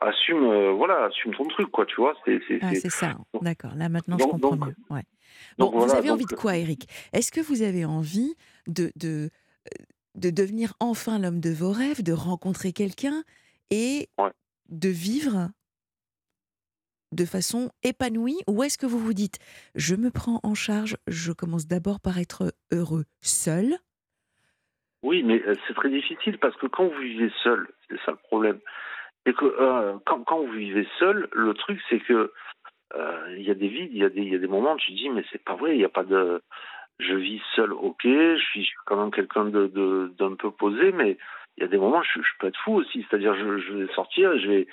assume, 0.00 0.44
euh, 0.44 0.72
voilà, 0.72 1.04
assume 1.04 1.34
ton 1.34 1.44
truc, 1.44 1.70
quoi, 1.70 1.86
tu 1.86 1.96
vois. 1.96 2.14
C'est 2.24 2.40
ah, 2.62 2.74
ça, 2.74 3.14
d'accord. 3.40 3.72
Là, 3.76 3.88
maintenant, 3.88 4.16
je 4.18 4.24
comprends 4.24 4.56
mieux. 4.56 4.74
Ouais. 4.90 5.02
Bon, 5.58 5.70
vous 5.70 5.94
avez 5.94 6.10
envie 6.10 6.26
de 6.26 6.34
quoi, 6.34 6.56
Eric? 6.56 6.88
Est-ce 7.12 7.32
que 7.32 7.40
vous 7.40 7.62
avez 7.62 7.84
envie 7.84 8.34
de, 8.66 8.90
de, 8.96 9.30
de 10.14 10.30
devenir 10.30 10.72
enfin 10.80 11.18
l'homme 11.18 11.40
de 11.40 11.50
vos 11.50 11.72
rêves, 11.72 12.02
de 12.02 12.12
rencontrer 12.12 12.72
quelqu'un 12.72 13.22
et 13.70 14.08
de 14.68 14.88
vivre 14.88 15.48
de 17.12 17.24
façon 17.24 17.70
épanouie 17.82 18.38
Ou 18.48 18.62
est-ce 18.62 18.78
que 18.78 18.86
vous 18.86 18.98
vous 18.98 19.14
dites, 19.14 19.38
je 19.74 19.94
me 19.94 20.10
prends 20.10 20.40
en 20.42 20.54
charge, 20.54 20.96
je 21.06 21.32
commence 21.32 21.66
d'abord 21.66 22.00
par 22.00 22.18
être 22.18 22.52
heureux 22.72 23.04
seul? 23.20 23.76
Oui, 25.02 25.22
mais 25.22 25.42
euh, 25.46 25.54
c'est 25.66 25.74
très 25.74 25.90
difficile 25.90 26.38
parce 26.38 26.56
que 26.56 26.66
quand 26.66 26.86
vous 26.86 27.00
vivez 27.00 27.30
seul, 27.42 27.68
c'est 27.88 27.98
ça 28.04 28.10
le 28.10 28.18
problème. 28.18 28.58
C'est 29.24 29.34
que 29.34 29.44
euh, 29.44 29.96
quand, 30.04 30.22
quand, 30.24 30.40
vous 30.40 30.52
vivez 30.52 30.86
seul, 30.98 31.28
le 31.32 31.54
truc 31.54 31.80
c'est 31.88 32.00
que 32.00 32.32
euh, 32.94 33.34
il 33.36 33.42
y 33.42 33.50
a 33.50 33.54
des 33.54 33.68
vides, 33.68 33.90
il 33.92 33.98
y, 33.98 34.30
y 34.30 34.34
a 34.34 34.38
des 34.38 34.46
moments 34.46 34.74
où 34.74 34.78
tu 34.78 34.92
dis 34.92 35.08
mais 35.08 35.24
c'est 35.30 35.42
pas 35.42 35.54
vrai, 35.54 35.74
il 35.74 35.78
n'y 35.78 35.84
a 35.84 35.90
pas 35.90 36.04
de 36.04 36.42
je 36.98 37.14
vis 37.14 37.40
seul, 37.54 37.72
ok, 37.72 38.02
je 38.02 38.42
suis 38.50 38.68
quand 38.84 38.96
même 38.96 39.12
quelqu'un 39.12 39.44
de, 39.44 40.12
d'un 40.18 40.34
peu 40.34 40.50
posé, 40.50 40.92
mais 40.92 41.16
il 41.58 41.62
y 41.62 41.64
a 41.64 41.68
des 41.68 41.76
moments 41.76 42.02
je, 42.02 42.20
je 42.22 42.30
peux 42.38 42.46
être 42.46 42.60
fou 42.60 42.74
aussi, 42.74 43.04
c'est-à-dire 43.08 43.34
je, 43.34 43.58
je 43.58 43.72
vais 43.72 43.92
sortir, 43.94 44.38
je 44.38 44.48
vais 44.48 44.68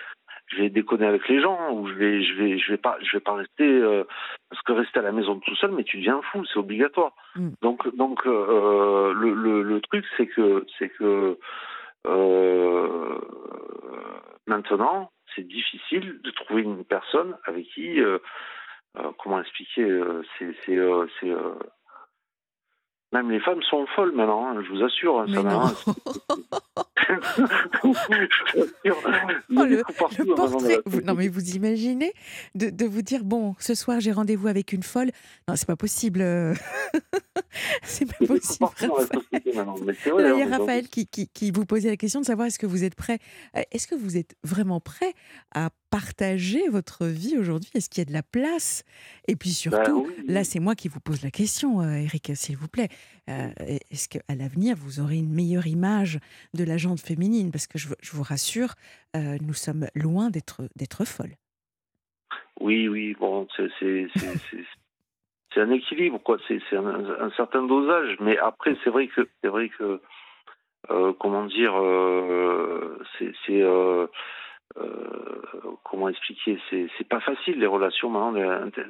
je 0.47 0.57
vais 0.57 0.69
déconner 0.69 1.07
avec 1.07 1.27
les 1.27 1.41
gens 1.41 1.71
ou 1.73 1.87
je 1.87 1.93
vais 1.93 2.23
je 2.23 2.33
vais 2.35 2.59
je 2.59 2.71
vais 2.71 2.77
pas 2.77 2.97
je 3.01 3.17
vais 3.17 3.21
pas 3.21 3.33
rester 3.33 3.63
euh, 3.63 4.03
parce 4.49 4.61
que 4.61 4.73
rester 4.73 4.99
à 4.99 5.01
la 5.01 5.11
maison 5.11 5.39
tout 5.39 5.55
seul 5.55 5.71
mais 5.71 5.83
tu 5.83 5.97
deviens 5.97 6.21
fou 6.31 6.45
c'est 6.45 6.59
obligatoire 6.59 7.13
mm. 7.35 7.49
donc 7.63 7.95
donc 7.95 8.21
euh, 8.27 9.11
le, 9.13 9.33
le, 9.33 9.63
le 9.63 9.81
truc 9.81 10.05
c'est 10.17 10.27
que 10.27 10.63
c'est 10.77 10.89
que 10.89 11.39
euh, 12.05 13.19
maintenant 14.45 15.11
c'est 15.35 15.47
difficile 15.47 16.21
de 16.23 16.29
trouver 16.29 16.61
une 16.61 16.85
personne 16.85 17.35
avec 17.45 17.65
qui 17.69 17.99
euh, 17.99 18.19
euh, 18.99 19.11
comment 19.17 19.41
expliquer 19.41 19.99
c'est 20.37 20.55
c'est 20.65 20.77
même 23.15 23.31
les 23.31 23.39
femmes 23.39 23.61
sont 23.69 23.85
folles 23.95 24.11
maintenant, 24.13 24.47
hein, 24.47 24.61
je 24.63 24.71
vous 24.73 24.83
assure. 24.83 25.25
Non. 25.27 25.71
oh, 27.83 27.93
le, 29.49 29.81
portrait. 29.97 30.23
non, 31.03 31.13
mais 31.13 31.27
vous 31.27 31.55
imaginez 31.55 32.13
de, 32.55 32.69
de, 32.69 32.85
vous 32.85 33.01
dire 33.01 33.23
bon, 33.23 33.55
ce 33.59 33.75
soir 33.75 33.99
j'ai 33.99 34.11
rendez-vous 34.11 34.47
avec 34.47 34.73
une 34.73 34.83
folle. 34.83 35.11
Non, 35.47 35.55
c'est 35.55 35.67
pas 35.67 35.75
possible. 35.75 36.21
c'est 37.83 38.05
pas 38.05 38.25
possible. 38.25 38.67
il 39.31 39.53
y 39.53 40.41
a 40.41 40.57
Raphaël 40.57 40.87
qui, 40.87 41.07
qui, 41.07 41.27
qui, 41.27 41.51
vous 41.51 41.65
posait 41.65 41.89
la 41.89 41.97
question 41.97 42.19
de 42.19 42.25
savoir 42.25 42.47
est-ce 42.47 42.59
que 42.59 42.65
vous 42.65 42.83
êtes 42.83 42.95
prêt 42.95 43.19
euh, 43.55 43.61
Est-ce 43.71 43.87
que 43.87 43.95
vous 43.95 44.17
êtes 44.17 44.35
vraiment 44.43 44.79
prêt 44.79 45.13
à 45.53 45.69
partager 45.95 46.67
votre 46.67 47.05
vie 47.05 47.37
aujourd'hui? 47.39 47.71
Est-ce 47.73 47.89
qu'il 47.89 48.01
y 48.01 48.05
a 48.05 48.09
de 48.09 48.11
la 48.11 48.21
place? 48.21 48.83
Et 49.29 49.37
puis 49.37 49.51
bah 49.51 49.85
surtout, 49.85 50.11
là, 50.27 50.43
c'est 50.43 50.59
moi 50.59 50.75
qui 50.75 50.89
vous 50.89 50.99
pose 50.99 51.23
la 51.23 51.31
question, 51.31 51.79
euh, 51.79 52.03
Eric, 52.03 52.33
s'il 52.35 52.57
vous 52.57 52.67
plaît. 52.67 52.89
Euh, 53.29 53.47
est-ce 53.89 54.09
qu'à 54.09 54.19
l'avenir, 54.35 54.75
vous 54.77 54.99
aurez 54.99 55.15
une 55.15 55.33
meilleure 55.33 55.67
image 55.67 56.19
de 56.53 56.65
la 56.65 56.75
gente 56.75 56.99
féminine? 56.99 57.49
Parce 57.49 57.65
que 57.65 57.77
je, 57.77 57.87
vous 58.11 58.23
rassure, 58.23 58.73
euh, 59.15 59.37
nous 59.41 59.53
sommes 59.53 59.87
loin 59.95 60.29
d'être 60.29 61.05
folles. 61.05 61.37
Oui, 62.59 62.89
oui, 62.89 63.15
bon, 63.17 63.47
c'est 63.55 64.09
un 65.55 65.71
équilibre, 65.71 66.19
quoi. 66.21 66.37
C'est 66.49 66.59
un, 66.75 67.31
certain 67.37 67.63
dosage, 67.63 68.17
mais 68.19 68.37
après, 68.37 68.75
c'est 68.83 68.89
vrai 68.89 69.07
que 69.07 69.29
c'est 69.41 69.47
vrai 69.47 69.69
que 69.69 70.01
comment 71.19 71.45
dire, 71.45 71.73
c'est 73.17 73.61
euh, 73.61 74.07
comment 75.83 76.09
expliquer? 76.09 76.59
C'est 76.69 77.07
pas 77.07 77.21
facile 77.21 77.59
les 77.59 77.67
relations 77.67 78.09
maintenant. 78.09 78.31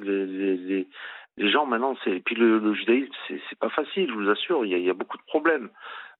Les, 0.00 0.26
les, 0.26 0.88
les, 1.36 1.50
gens 1.50 1.66
maintenant, 1.66 1.96
c'est 2.04 2.20
puis 2.24 2.34
le, 2.34 2.58
le 2.58 2.74
judaïsme, 2.74 3.12
c'est 3.28 3.58
pas 3.58 3.70
facile. 3.70 4.08
Je 4.08 4.14
vous 4.14 4.30
assure, 4.30 4.64
il 4.64 4.72
y 4.72 4.74
a, 4.74 4.78
il 4.78 4.84
y 4.84 4.90
a 4.90 4.94
beaucoup 4.94 5.18
de 5.18 5.24
problèmes. 5.24 5.70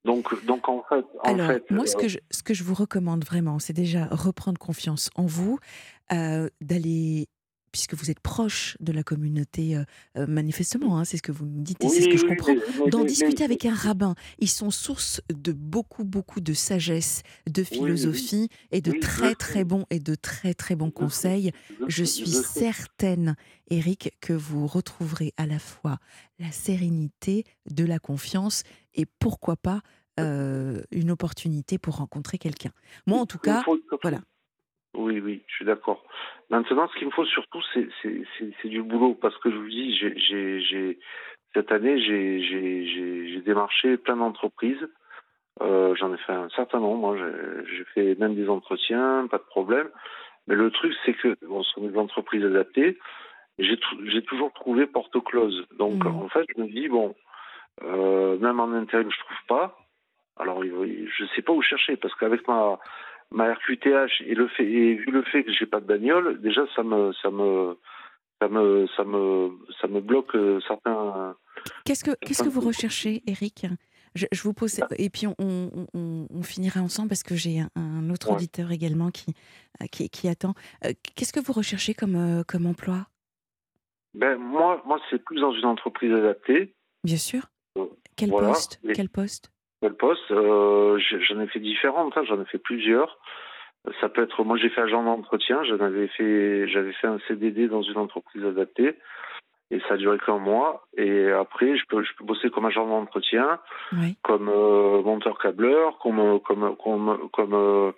Donc, 0.05 0.45
donc 0.45 0.69
en 0.69 0.85
fait, 0.89 1.05
en 1.25 1.35
Alors, 1.35 1.47
fait, 1.49 1.71
moi, 1.71 1.85
ce, 1.87 1.97
que 1.97 2.07
je, 2.07 2.19
ce 2.31 2.43
que 2.43 2.55
je 2.55 2.63
vous 2.63 2.75
recommande 2.75 3.25
vraiment, 3.25 3.59
c'est 3.59 3.73
déjà 3.73 4.07
reprendre 4.11 4.59
confiance 4.59 5.11
en 5.17 5.27
vous, 5.27 5.59
euh, 6.13 6.49
d'aller 6.61 7.27
puisque 7.73 7.95
vous 7.95 8.11
êtes 8.11 8.21
proche 8.21 8.77
de 8.81 8.93
la 8.93 9.03
communauté, 9.03 9.77
euh, 9.77 9.85
euh, 10.17 10.27
manifestement, 10.27 10.99
hein, 10.99 11.05
c'est 11.05 11.17
ce 11.17 11.23
que 11.23 11.33
vous 11.33 11.47
nous 11.47 11.63
dites 11.63 11.83
et 11.85 11.89
c'est 11.89 12.03
ce 12.03 12.09
que 12.09 12.17
je 12.17 12.27
comprends, 12.27 12.55
d'en 12.89 13.05
discuter 13.05 13.45
avec 13.45 13.65
un 13.65 13.75
rabbin. 13.75 14.15
Ils 14.39 14.51
sont 14.51 14.71
source 14.71 15.21
de 15.33 15.53
beaucoup, 15.53 16.05
beaucoup 16.05 16.41
de 16.41 16.53
sagesse, 16.55 17.23
de 17.51 17.63
philosophie 17.63 18.49
et 18.71 18.81
de 18.81 18.93
très, 18.93 19.35
très 19.35 19.65
bons 19.65 19.85
et 19.91 20.01
de 20.01 20.15
très, 20.15 20.55
très 20.55 20.77
bons 20.77 20.91
conseils. 20.91 21.53
Je 21.87 22.05
suis 22.05 22.27
certaine, 22.27 23.37
Eric, 23.71 24.17
que 24.21 24.33
vous 24.33 24.67
retrouverez 24.67 25.33
à 25.37 25.47
la 25.47 25.59
fois 25.59 25.99
la 26.39 26.53
sérénité, 26.53 27.45
de 27.71 27.85
la 27.85 27.99
confiance 27.99 28.63
et 28.95 29.07
pourquoi 29.19 29.57
pas 29.57 29.83
euh, 30.19 30.83
une 30.93 31.11
opportunité 31.11 31.77
pour 31.77 31.97
rencontrer 31.97 32.39
quelqu'un. 32.39 32.71
Moi, 33.07 33.19
en 33.19 33.27
tout 33.27 33.39
cas, 33.39 33.63
voilà. 34.03 34.21
Oui, 34.97 35.21
oui, 35.21 35.43
je 35.47 35.55
suis 35.55 35.65
d'accord. 35.65 36.03
Maintenant, 36.51 36.89
ce 36.89 36.99
qu'il 36.99 37.07
me 37.07 37.13
faut 37.13 37.25
surtout, 37.27 37.61
c'est 37.73 38.69
du 38.69 38.83
boulot. 38.83 39.15
Parce 39.15 39.37
que 39.39 39.51
je 39.51 39.57
vous 39.57 39.69
dis, 39.69 39.97
j'ai 39.97 40.99
cette 41.55 41.73
année, 41.73 41.99
j'ai 42.01 43.41
démarché 43.45 43.97
plein 43.97 44.17
d'entreprises. 44.17 44.89
Euh, 45.63 45.95
j'en 45.95 46.13
ai 46.13 46.19
fait 46.19 46.33
un 46.33 46.49
certain 46.51 46.81
nombre. 46.81 47.17
J'ai 47.71 47.85
fait 47.95 48.19
même 48.19 48.35
des 48.35 48.49
entretiens, 48.49 49.27
pas 49.31 49.39
de 49.39 49.45
problème. 49.45 49.89
Mais 50.47 50.55
le 50.55 50.71
truc, 50.71 50.93
c'est 51.05 51.15
que 51.15 51.37
bon, 51.47 51.63
ce 51.63 51.73
sont 51.73 51.87
des 51.87 51.97
entreprises 51.97 52.45
adaptées. 52.45 52.99
J'ai 53.59 54.23
toujours 54.27 54.53
trouvé 54.53 54.87
porte 54.87 55.23
close. 55.25 55.67
Donc, 55.79 56.05
mmh. 56.05 56.09
en 56.09 56.29
fait, 56.29 56.45
je 56.55 56.63
me 56.63 56.69
dis, 56.69 56.89
bon, 56.89 57.15
euh, 57.83 58.39
même 58.39 58.61
en 58.61 58.73
intérim, 58.73 59.11
je 59.11 59.19
trouve 59.19 59.47
pas. 59.49 59.79
Alors, 60.39 60.63
je 60.63 61.23
ne 61.23 61.29
sais 61.35 61.43
pas 61.43 61.53
où 61.53 61.63
chercher. 61.63 61.97
Parce 61.97 62.15
qu'avec 62.15 62.47
ma 62.49 62.79
ma 63.31 63.53
RQTH 63.53 64.23
et 64.27 64.35
le 64.35 64.49
fait 64.49 64.65
et 64.65 64.95
vu 64.95 65.11
le 65.11 65.23
fait 65.23 65.45
que 65.45 65.53
j'ai 65.53 65.67
pas 65.67 65.81
de 65.81 65.87
bagnole, 65.87 66.41
déjà 66.41 66.63
ça 66.75 66.83
me 66.83 67.13
ça 67.15 67.31
me 67.31 67.77
ça 68.41 68.49
me 68.49 68.87
ça 68.97 69.05
me 69.05 69.51
ça 69.81 69.89
me 69.89 70.01
bloque 70.01 70.35
euh, 70.35 70.61
certains. 70.67 71.37
Qu'est-ce 71.85 72.05
que 72.05 72.13
qu'est-ce 72.21 72.43
que 72.43 72.49
vous 72.49 72.61
recherchez, 72.61 73.23
Eric? 73.27 73.67
Je, 74.15 74.43
vous 74.43 74.55
pose 74.55 74.81
et 74.97 75.11
puis 75.11 75.27
on, 75.27 75.35
on, 75.39 76.27
on, 76.31 76.43
finira 76.43 76.81
ensemble 76.81 77.11
parce 77.11 77.23
que 77.23 77.35
j'ai 77.35 77.61
un, 77.75 78.09
autre 78.09 78.33
auditeur 78.33 78.73
également 78.73 79.11
qui, 79.11 79.35
euh, 79.83 79.87
qui, 79.93 80.09
qui 80.09 80.27
attend. 80.27 80.55
Euh, 80.87 80.93
qu'est-ce 81.15 81.35
que 81.35 81.41
vous 81.41 81.53
recherchez 81.53 81.93
comme 81.93 82.43
comme 82.49 82.65
emploi? 82.65 83.09
Ben 84.15 84.39
moi 84.39 84.83
moi 84.87 84.99
c'est 85.11 85.23
plus 85.23 85.39
dans 85.39 85.53
une 85.53 85.67
entreprise 85.67 86.13
adaptée. 86.13 86.75
Bien 87.05 87.19
sûr. 87.19 87.43
Quel 88.17 88.31
poste? 88.31 88.81
Quel 88.95 89.11
poste? 89.11 89.51
Quel 89.87 89.95
poste 89.97 90.31
euh, 90.33 90.99
J'en 91.29 91.41
ai 91.41 91.47
fait 91.47 91.61
différentes, 91.61 92.17
hein, 92.17 92.25
j'en 92.27 92.41
ai 92.41 92.45
fait 92.47 92.59
plusieurs. 92.59 93.19
Ça 94.01 94.09
peut 94.09 94.23
être, 94.25 94.43
moi 94.43 94.57
j'ai 94.57 94.69
fait 94.69 94.81
agent 94.81 95.03
d'entretien, 95.05 95.63
j'en 95.63 95.79
avais 95.79 96.09
fait, 96.09 96.67
j'avais 96.69 96.93
fait 96.95 97.07
un 97.07 97.19
CDD 97.29 97.69
dans 97.69 97.83
une 97.83 97.99
entreprise 97.99 98.45
adaptée 98.45 98.97
et 99.71 99.79
ça 99.87 99.95
a 99.95 99.97
duré 99.97 100.19
qu'un 100.19 100.39
mois. 100.39 100.89
Et 100.97 101.31
après, 101.31 101.77
je 101.77 101.85
peux, 101.89 102.03
je 102.03 102.11
peux 102.19 102.25
bosser 102.25 102.51
comme 102.51 102.67
agent 102.67 102.85
d'entretien, 102.85 103.61
comme 104.23 104.49
euh, 104.49 105.03
monteur 105.03 105.39
câbleur, 105.39 105.99
comme, 105.99 106.41
comme, 106.41 106.75
comme, 106.83 107.29
comme, 107.33 107.55
euh, 107.55 107.93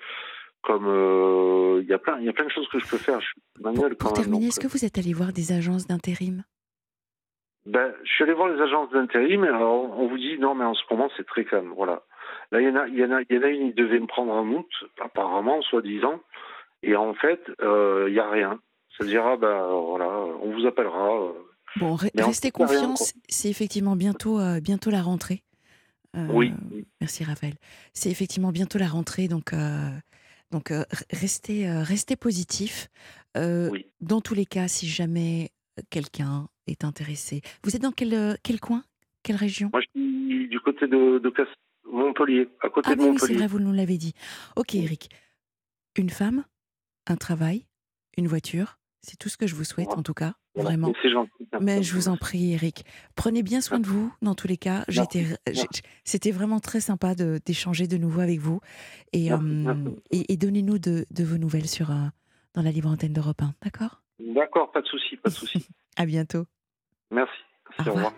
comme, 0.62 1.80
il 1.80 1.88
y 1.88 1.94
a 1.94 1.98
plein, 1.98 2.18
il 2.20 2.26
y 2.26 2.28
a 2.28 2.34
plein 2.34 2.44
de 2.44 2.50
choses 2.50 2.68
que 2.68 2.78
je 2.78 2.86
peux 2.86 2.98
faire. 2.98 3.20
Je 3.22 3.62
pour, 3.62 3.96
pour 3.98 4.12
terminer, 4.12 4.48
est-ce 4.48 4.60
que 4.60 4.68
vous 4.68 4.84
êtes 4.84 4.98
allé 4.98 5.14
voir 5.14 5.32
des 5.32 5.52
agences 5.52 5.86
d'intérim? 5.86 6.42
Ben, 7.66 7.92
je 8.02 8.10
suis 8.10 8.24
allé 8.24 8.32
voir 8.32 8.48
les 8.48 8.60
agences 8.60 8.90
d'intérim, 8.90 9.44
alors 9.44 9.98
on 9.98 10.08
vous 10.08 10.16
dit 10.16 10.38
non, 10.38 10.54
mais 10.54 10.64
en 10.64 10.74
ce 10.74 10.82
moment 10.90 11.10
c'est 11.16 11.26
très 11.26 11.44
calme. 11.44 11.72
Voilà. 11.76 12.02
Là, 12.50 12.60
il 12.60 12.68
y 12.68 12.70
en 12.70 12.76
a, 12.76 12.88
il 12.88 12.98
y 12.98 13.04
en 13.04 13.12
a, 13.12 13.20
il 13.22 13.36
y 13.36 13.38
en 13.38 13.42
a 13.42 13.48
une, 13.48 13.66
il 13.68 13.74
devait 13.74 14.00
me 14.00 14.06
prendre 14.06 14.32
en 14.32 14.46
août, 14.48 14.70
apparemment, 15.00 15.60
soi-disant, 15.62 16.20
et 16.82 16.96
en 16.96 17.14
fait, 17.14 17.40
euh, 17.60 18.06
il 18.08 18.14
n'y 18.14 18.20
a 18.20 18.30
rien. 18.30 18.60
Ça 18.96 19.04
à 19.04 19.06
dire, 19.06 19.24
ah 19.24 19.36
ben 19.36 19.66
voilà, 19.66 20.08
on 20.42 20.50
vous 20.52 20.66
appellera. 20.66 21.22
Euh. 21.22 21.32
Bon, 21.76 21.94
restez 21.94 22.50
confiance, 22.50 23.14
c'est 23.28 23.48
effectivement 23.50 23.96
bientôt, 23.96 24.40
euh, 24.40 24.60
bientôt 24.60 24.90
la 24.90 25.02
rentrée. 25.02 25.42
oui. 26.30 26.52
Merci 27.00 27.22
Raphaël. 27.24 27.54
C'est 27.92 28.10
effectivement 28.10 28.50
bientôt 28.50 28.78
la 28.78 28.88
rentrée, 28.88 29.28
donc, 29.28 29.54
donc 30.50 30.72
restez, 31.10 31.70
restez 31.70 32.16
positif. 32.16 32.88
Oui. 33.36 33.86
Dans 34.00 34.20
tous 34.20 34.34
les 34.34 34.46
cas, 34.46 34.66
si 34.66 34.88
jamais 34.88 35.50
quelqu'un 35.90 36.48
est 36.68 36.84
intéressé. 36.84 37.42
Vous 37.64 37.74
êtes 37.74 37.82
dans 37.82 37.92
quel, 37.92 38.14
euh, 38.14 38.34
quel 38.42 38.60
coin? 38.60 38.84
Quelle 39.22 39.36
région? 39.36 39.70
Moi, 39.72 39.82
je 39.82 40.00
suis 40.00 40.48
du 40.48 40.60
côté 40.60 40.86
de, 40.86 41.18
de 41.18 41.32
Montpellier, 41.90 42.48
à 42.62 42.68
côté 42.68 42.90
ah, 42.90 42.94
de 42.94 43.00
Montpellier. 43.00 43.18
Oui, 43.20 43.26
c'est 43.26 43.34
vrai, 43.34 43.46
vous 43.46 43.60
nous 43.60 43.72
l'avez 43.72 43.98
dit. 43.98 44.14
Ok, 44.56 44.74
Eric. 44.74 45.10
Une 45.96 46.10
femme, 46.10 46.44
un 47.06 47.16
travail, 47.16 47.66
une 48.16 48.28
voiture, 48.28 48.78
c'est 49.02 49.16
tout 49.16 49.28
ce 49.28 49.36
que 49.36 49.46
je 49.46 49.54
vous 49.54 49.64
souhaite 49.64 49.88
en 49.88 50.02
tout 50.02 50.14
cas, 50.14 50.34
vraiment. 50.54 50.92
C'est 51.02 51.10
gentil. 51.10 51.48
Mais 51.60 51.82
je 51.82 51.94
vous 51.94 52.08
en 52.08 52.16
prie, 52.16 52.52
Eric. 52.52 52.84
Prenez 53.14 53.42
bien 53.42 53.60
soin 53.60 53.80
de 53.80 53.86
vous 53.86 54.12
dans 54.22 54.34
tous 54.34 54.48
les 54.48 54.56
cas. 54.56 54.84
C'était 56.04 56.30
vraiment 56.30 56.60
très 56.60 56.80
sympa 56.80 57.14
d'échanger 57.14 57.86
de, 57.86 57.96
nouveau 57.96 58.20
avec 58.20 58.38
vous. 58.40 58.60
Et, 59.12 59.32
euh, 59.32 59.74
et, 60.10 60.36
donnez-nous 60.36 60.78
de, 60.78 61.06
de, 61.10 61.24
vos 61.24 61.38
nouvelles 61.38 61.68
sur, 61.68 61.90
euh, 61.90 62.06
dans 62.54 62.62
la 62.62 62.70
libre 62.70 62.88
antenne 62.88 63.12
d'Europe 63.12 63.40
1, 63.40 63.54
d'accord? 63.62 64.02
D'accord, 64.18 64.72
pas 64.72 64.82
de 64.82 64.86
souci, 64.86 65.16
pas 65.16 65.30
de 65.30 65.34
souci. 65.34 65.66
à 65.96 66.04
bientôt. 66.06 66.44
Merci. 67.10 67.32
au, 67.80 67.92
revoir. 67.92 68.12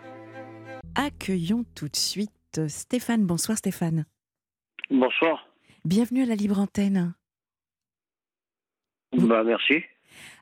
Accueillons 0.95 1.63
tout 1.75 1.87
de 1.87 1.95
suite 1.95 2.67
Stéphane. 2.67 3.25
Bonsoir 3.25 3.57
Stéphane. 3.57 4.05
Bonsoir. 4.89 5.47
Bienvenue 5.85 6.23
à 6.23 6.25
la 6.25 6.35
libre 6.35 6.59
antenne. 6.59 7.13
Bah, 9.13 9.43
merci. 9.43 9.83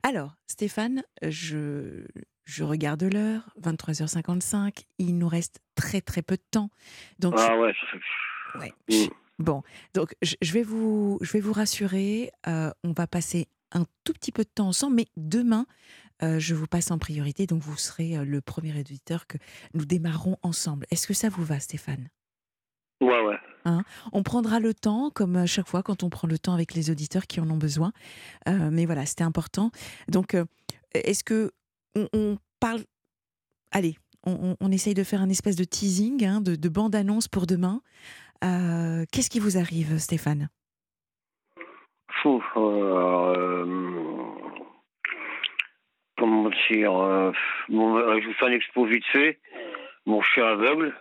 Alors, 0.04 0.36
Stéphane, 0.48 1.04
je, 1.22 2.06
je 2.46 2.64
regarde 2.64 3.04
l'heure, 3.04 3.50
23h55. 3.62 4.86
Il 4.98 5.18
nous 5.18 5.28
reste 5.28 5.60
très 5.76 6.02
très 6.02 6.22
peu 6.22 6.36
de 6.36 6.44
temps. 6.52 6.70
Donc 7.20 7.36
ah 7.38 7.58
ouais, 7.60 7.74
ça 7.74 7.88
fait... 7.92 8.60
ouais. 8.60 8.74
Mm. 8.90 9.10
Bon, 9.40 9.64
donc 9.94 10.16
je, 10.22 10.52
vais 10.52 10.64
vous, 10.64 11.18
je 11.22 11.32
vais 11.32 11.40
vous 11.40 11.54
rassurer. 11.54 12.32
Euh, 12.48 12.72
on 12.84 12.92
va 12.92 13.08
passer 13.08 13.48
un 13.72 13.86
tout 14.04 14.14
petit 14.14 14.32
peu 14.32 14.44
de 14.44 14.50
temps 14.50 14.68
ensemble, 14.68 14.98
mais 14.98 15.08
demain, 15.16 15.66
euh, 16.24 16.40
je 16.40 16.54
vous 16.54 16.68
passe 16.68 16.92
en 16.92 16.98
priorité, 16.98 17.46
donc 17.46 17.62
vous 17.62 17.78
serez 17.78 18.18
euh, 18.18 18.26
le 18.26 18.42
premier 18.42 18.78
éditeur 18.78 19.28
que 19.28 19.38
nous 19.74 19.86
démarrerons 19.86 20.38
ensemble. 20.44 20.86
Est-ce 20.92 21.08
que 21.08 21.14
ça 21.14 21.30
vous 21.30 21.44
va, 21.44 21.60
Stéphane? 21.60 22.10
Ouais, 23.02 23.22
ouais. 23.22 23.38
Hein? 23.66 23.84
On 24.12 24.24
prendra 24.24 24.60
le 24.60 24.74
temps, 24.74 25.10
comme 25.10 25.38
à 25.38 25.46
chaque 25.46 25.68
fois 25.68 25.84
quand 25.84 26.04
on 26.04 26.10
prend 26.10 26.28
le 26.28 26.38
temps 26.38 26.54
avec 26.54 26.74
les 26.74 26.92
auditeurs 26.92 27.28
qui 27.28 27.40
en 27.40 27.50
ont 27.50 27.58
besoin. 27.58 27.94
Euh, 28.48 28.70
mais 28.72 28.86
voilà, 28.86 29.06
c'était 29.06 29.24
important. 29.24 29.72
Donc, 30.10 30.36
est-ce 30.94 31.24
que 31.24 31.52
on, 31.96 32.38
parle 32.60 32.82
Allez, 33.72 33.98
on, 34.26 34.72
essaye 34.72 34.94
de 34.94 35.04
faire 35.04 35.22
un 35.22 35.30
espèce 35.30 35.56
de 35.56 35.64
teasing, 35.64 36.26
hein, 36.26 36.42
de, 36.42 36.56
de 36.56 36.70
bande-annonce 36.70 37.28
pour 37.28 37.46
demain. 37.48 37.82
Qu'est-ce 38.42 39.30
qui 39.30 39.40
vous 39.40 39.58
arrive, 39.58 39.98
Stéphane? 39.98 40.50
Fou, 42.22 42.42
comment 46.20 46.50
dire, 46.70 46.94
euh, 46.94 47.32
je 47.70 48.26
vous 48.26 48.34
fais 48.34 48.46
un 48.46 48.52
expo 48.52 48.86
vite 48.86 49.06
fait. 49.12 49.40
Je 50.06 50.28
suis 50.32 50.42
aveugle. 50.42 50.94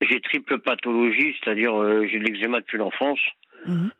J'ai 0.00 0.20
triple 0.20 0.58
pathologie, 0.58 1.36
c'est-à-dire 1.38 1.74
euh, 1.80 2.06
j'ai 2.06 2.18
de 2.18 2.24
l'eczéma 2.24 2.60
depuis 2.60 2.78
l'enfance. 2.78 3.20
Mhm. 3.66 3.90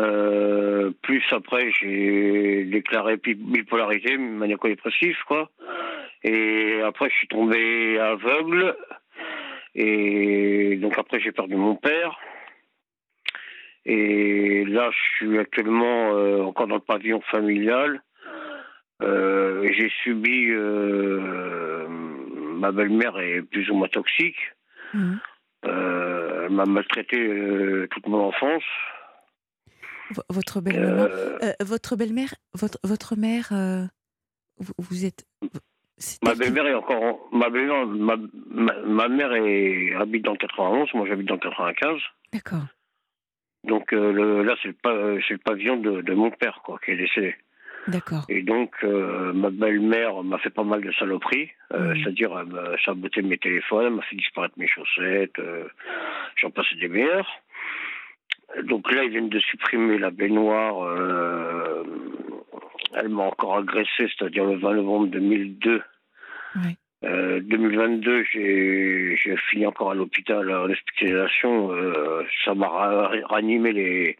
Euh, 0.00 0.90
plus 1.02 1.24
après, 1.32 1.70
j'ai 1.72 2.64
déclaré 2.64 3.16
bipolarité, 3.16 4.16
maniaco-dépressif, 4.16 5.16
quoi. 5.26 5.50
Et 6.22 6.80
après, 6.82 7.10
je 7.10 7.16
suis 7.16 7.28
tombé 7.28 7.98
aveugle. 7.98 8.76
Et 9.74 10.76
donc 10.76 10.98
après, 10.98 11.20
j'ai 11.20 11.32
perdu 11.32 11.56
mon 11.56 11.74
père. 11.74 12.18
Et 13.84 14.64
là, 14.66 14.90
je 14.90 15.16
suis 15.16 15.38
actuellement 15.38 16.10
encore 16.46 16.68
dans 16.68 16.76
le 16.76 16.80
pavillon 16.80 17.20
familial. 17.22 18.02
Euh, 19.02 19.68
j'ai 19.76 19.90
subi. 20.02 20.50
Euh, 20.50 21.86
ma 21.88 22.72
belle-mère 22.72 23.18
est 23.18 23.42
plus 23.42 23.70
ou 23.70 23.74
moins 23.74 23.88
toxique. 23.88 24.38
Mhm. 24.94 25.20
Euh, 25.66 26.46
elle 26.46 26.52
m'a 26.52 26.64
maltraité 26.64 27.86
toute 27.90 28.06
mon 28.06 28.24
enfance. 28.24 28.64
votre 30.30 30.60
belle-mère, 30.60 31.08
votre 31.60 31.96
belle-mère, 31.96 32.34
votre, 32.54 32.78
votre 32.84 33.16
mère, 33.16 33.52
vous, 34.58 35.04
êtes. 35.04 35.26
Ma 36.22 36.34
belle-mère 36.34 36.66
est 36.66 36.74
encore. 36.74 37.28
Ma 37.32 37.50
belle-mère, 37.50 37.86
ma, 37.86 38.16
ma, 38.16 39.08
mère 39.08 39.32
est, 39.34 39.94
habite 39.94 40.24
dans 40.24 40.32
le 40.32 40.38
91, 40.38 40.94
moi 40.94 41.06
j'habite 41.08 41.26
dans 41.26 41.34
le 41.34 41.40
95. 41.40 42.00
D'accord. 42.32 42.66
Donc 43.64 43.92
le, 43.92 44.42
là, 44.42 44.54
c'est 44.62 44.68
le, 44.68 45.18
le, 45.18 45.38
pavillon 45.38 45.76
de, 45.76 46.00
de, 46.00 46.14
mon 46.14 46.30
père, 46.30 46.60
quoi, 46.64 46.78
qui 46.84 46.92
est 46.92 46.96
décédé. 46.96 47.36
D'accord. 47.86 48.24
Et 48.28 48.42
donc, 48.42 48.74
euh, 48.82 49.32
ma 49.32 49.50
belle-mère 49.50 50.22
m'a 50.22 50.38
fait 50.38 50.50
pas 50.50 50.64
mal 50.64 50.82
de 50.82 50.92
saloperies, 50.92 51.50
euh, 51.72 51.94
mmh. 51.94 51.96
c'est-à-dire 51.96 52.38
elle 52.38 52.46
m'a 52.46 52.76
saboté 52.84 53.22
mes 53.22 53.38
téléphones, 53.38 53.86
elle 53.86 53.94
m'a 53.94 54.02
fait 54.02 54.16
disparaître 54.16 54.54
mes 54.58 54.66
chaussettes, 54.66 55.38
euh, 55.38 55.64
j'en 56.36 56.50
passais 56.50 56.76
des 56.76 56.88
meilleurs. 56.88 57.28
Donc 58.64 58.92
là, 58.92 59.04
ils 59.04 59.10
viennent 59.10 59.28
de 59.28 59.40
supprimer 59.40 59.98
la 59.98 60.10
baignoire 60.10 60.86
elle 62.94 63.10
m'a 63.10 63.24
encore 63.24 63.58
agressé, 63.58 64.08
c'est-à-dire 64.08 64.44
le 64.44 64.56
20 64.56 64.74
novembre 64.74 65.08
2002. 65.08 65.82
2022, 67.02 68.24
j'ai 68.32 69.36
fini 69.50 69.66
encore 69.66 69.90
à 69.90 69.94
l'hôpital 69.94 70.50
en 70.50 70.70
hospitalisation. 70.70 71.70
ça 72.44 72.54
m'a 72.54 72.68
ranimé 73.28 73.72
les, 73.72 74.16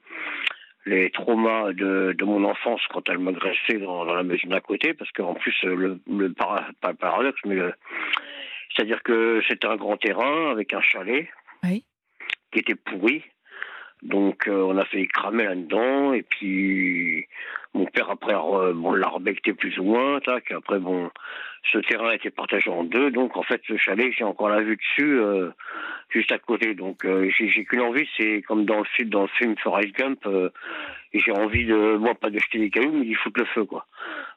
les 0.86 1.10
traumas 1.10 1.72
de, 1.72 2.14
de, 2.16 2.24
mon 2.24 2.44
enfance 2.44 2.80
quand 2.90 3.08
elle 3.08 3.18
m'agressait 3.18 3.78
dans, 3.78 4.04
dans 4.04 4.14
la 4.14 4.22
maison 4.22 4.48
d'à 4.48 4.60
côté, 4.60 4.94
parce 4.94 5.10
qu'en 5.12 5.34
plus, 5.34 5.54
le, 5.62 6.00
le 6.06 6.32
pas 6.32 6.68
le 6.86 6.94
paradoxe, 6.94 7.40
mais 7.44 7.58
c'est-à-dire 8.74 9.02
que 9.02 9.42
c'était 9.48 9.66
un 9.66 9.76
grand 9.76 9.96
terrain 9.96 10.50
avec 10.50 10.72
un 10.72 10.80
chalet 10.80 11.28
qui 12.52 12.60
était 12.60 12.74
pourri. 12.74 13.22
Donc 14.02 14.46
euh, 14.46 14.62
on 14.62 14.76
a 14.78 14.84
fait 14.84 15.06
cramer 15.06 15.44
là-dedans 15.44 16.12
et 16.12 16.22
puis 16.22 17.26
mon 17.74 17.84
père 17.84 18.10
après 18.10 18.34
bon 18.34 18.92
l'a 18.92 19.08
rebecté 19.08 19.52
plus 19.52 19.76
ou 19.78 19.84
moins 19.84 20.20
tac 20.20 20.52
après 20.52 20.78
bon 20.78 21.10
ce 21.72 21.78
terrain 21.78 22.10
a 22.10 22.14
été 22.14 22.30
partagé 22.30 22.70
en 22.70 22.84
deux 22.84 23.10
donc 23.10 23.36
en 23.36 23.42
fait 23.42 23.60
ce 23.66 23.76
chalet 23.76 24.12
j'ai 24.16 24.24
encore 24.24 24.50
la 24.50 24.62
vue 24.62 24.76
dessus 24.76 25.18
euh, 25.18 25.50
juste 26.10 26.30
à 26.30 26.38
côté. 26.38 26.74
Donc 26.74 27.04
euh, 27.04 27.28
j'ai 27.36 27.64
qu'une 27.64 27.80
envie 27.80 28.08
c'est 28.16 28.42
comme 28.46 28.64
dans 28.64 28.78
le 28.78 28.84
film 28.84 29.10
dans 29.10 29.22
le 29.22 29.28
film 29.36 29.56
Forrest 29.58 29.92
Gump 29.96 30.26
j'ai 31.12 31.32
envie 31.32 31.66
de 31.66 31.96
moi 31.96 32.14
pas 32.14 32.30
de 32.30 32.38
jeter 32.38 32.58
des 32.58 32.70
cailloux 32.70 32.92
mais 32.92 33.04
d'y 33.04 33.14
foutre 33.14 33.40
le 33.40 33.46
feu 33.46 33.64
quoi. 33.64 33.86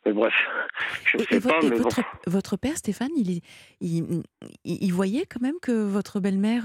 Mais 0.08 0.14
bref 0.14 0.34
je 1.06 1.20
sais 1.20 1.40
pas 1.40 1.60
mais 1.62 1.76
votre, 1.76 2.02
votre 2.26 2.58
père 2.58 2.78
Stéphane 2.78 3.12
il, 3.16 3.42
il, 3.80 4.24
il, 4.66 4.92
voyait 4.92 5.26
quand 5.28 5.42
même 5.42 5.60
que 5.62 5.72
votre 5.72 6.20
belle-mère 6.20 6.64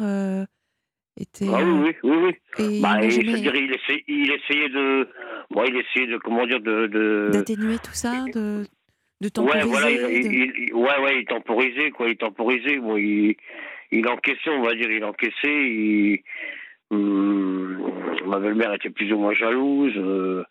ah 1.18 1.64
oui, 1.64 1.94
oui, 2.02 2.16
oui. 2.16 2.36
oui. 2.58 2.80
Bah, 2.82 2.98
il, 3.02 3.10
il, 3.12 3.30
essayait, 3.30 4.04
il, 4.06 4.32
essayait, 4.32 4.68
de. 4.68 5.08
Bon, 5.50 5.64
il 5.64 5.76
essayait 5.76 6.06
de. 6.08 6.18
Comment 6.18 6.46
dire 6.46 6.60
De. 6.60 7.30
D'atténuer 7.32 7.78
tout 7.78 7.94
ça 7.94 8.24
de, 8.34 8.66
de 9.22 9.28
temporiser 9.28 9.64
Ouais, 9.64 9.70
voilà. 9.70 9.90
Il, 9.90 10.74
ouais, 10.74 10.98
ouais, 11.02 11.20
il 11.20 11.24
temporisait, 11.24 11.90
quoi. 11.90 12.08
Il 12.08 12.16
temporisait. 12.16 12.76
Bon, 12.78 12.96
il, 12.96 13.34
il 13.92 14.06
encaissait, 14.08 14.50
on 14.50 14.62
va 14.62 14.74
dire. 14.74 14.90
Il 14.90 15.04
encaissait. 15.04 15.32
Il, 15.44 16.22
hum, 16.90 17.78
ma 18.26 18.38
belle-mère 18.38 18.74
était 18.74 18.90
plus 18.90 19.10
ou 19.12 19.18
moins 19.18 19.32
jalouse. 19.32 19.94
Euh, 19.96 20.44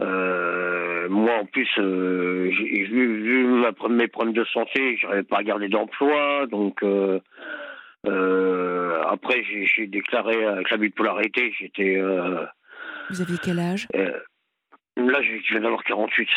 euh, 0.00 1.08
moi, 1.08 1.38
en 1.40 1.46
plus, 1.46 1.68
euh, 1.78 2.50
vu, 2.50 3.22
vu 3.22 3.64
mes 3.90 4.08
problèmes 4.08 4.34
de 4.34 4.44
santé, 4.44 4.96
j'arrivais 5.00 5.24
pas 5.24 5.38
à 5.38 5.42
garder 5.42 5.68
d'emploi, 5.68 6.46
donc 6.46 6.84
euh, 8.06 8.84
euh, 8.94 9.02
après, 9.08 9.42
j'ai 9.44 9.86
déclaré 9.86 10.44
avec 10.44 10.70
la 10.70 10.76
bipolarité, 10.76 11.52
j'étais. 11.58 11.96
Euh, 11.96 12.44
vous 13.10 13.20
aviez 13.20 13.36
quel 13.42 13.58
âge? 13.58 13.86
euh, 13.94 14.18
Là, 14.96 15.22
je 15.22 15.52
viens 15.52 15.60
d'avoir 15.60 15.82
48. 15.84 16.28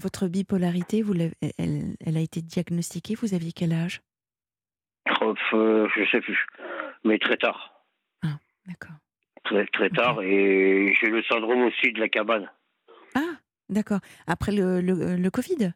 votre 0.00 0.28
bipolarité, 0.28 1.02
vous 1.02 1.14
elle, 1.14 1.96
elle, 2.04 2.16
a 2.16 2.20
été 2.20 2.40
diagnostiquée, 2.40 3.14
vous 3.14 3.34
aviez 3.34 3.52
quel 3.52 3.72
âge? 3.72 4.00
Je 5.06 6.08
sais 6.10 6.20
plus, 6.20 6.46
mais 7.04 7.18
très 7.18 7.36
tard. 7.36 7.84
Ah, 8.22 8.38
d'accord. 8.66 8.96
Très, 9.44 9.66
très 9.66 9.90
tard, 9.90 10.22
et 10.22 10.94
j'ai 11.00 11.08
le 11.08 11.22
syndrome 11.24 11.62
aussi 11.62 11.92
de 11.92 12.00
la 12.00 12.08
cabane. 12.08 12.50
Ah, 13.14 13.36
d'accord. 13.68 14.00
Après 14.26 14.52
le, 14.52 14.80
le, 14.80 15.16
le 15.16 15.30
Covid? 15.30 15.72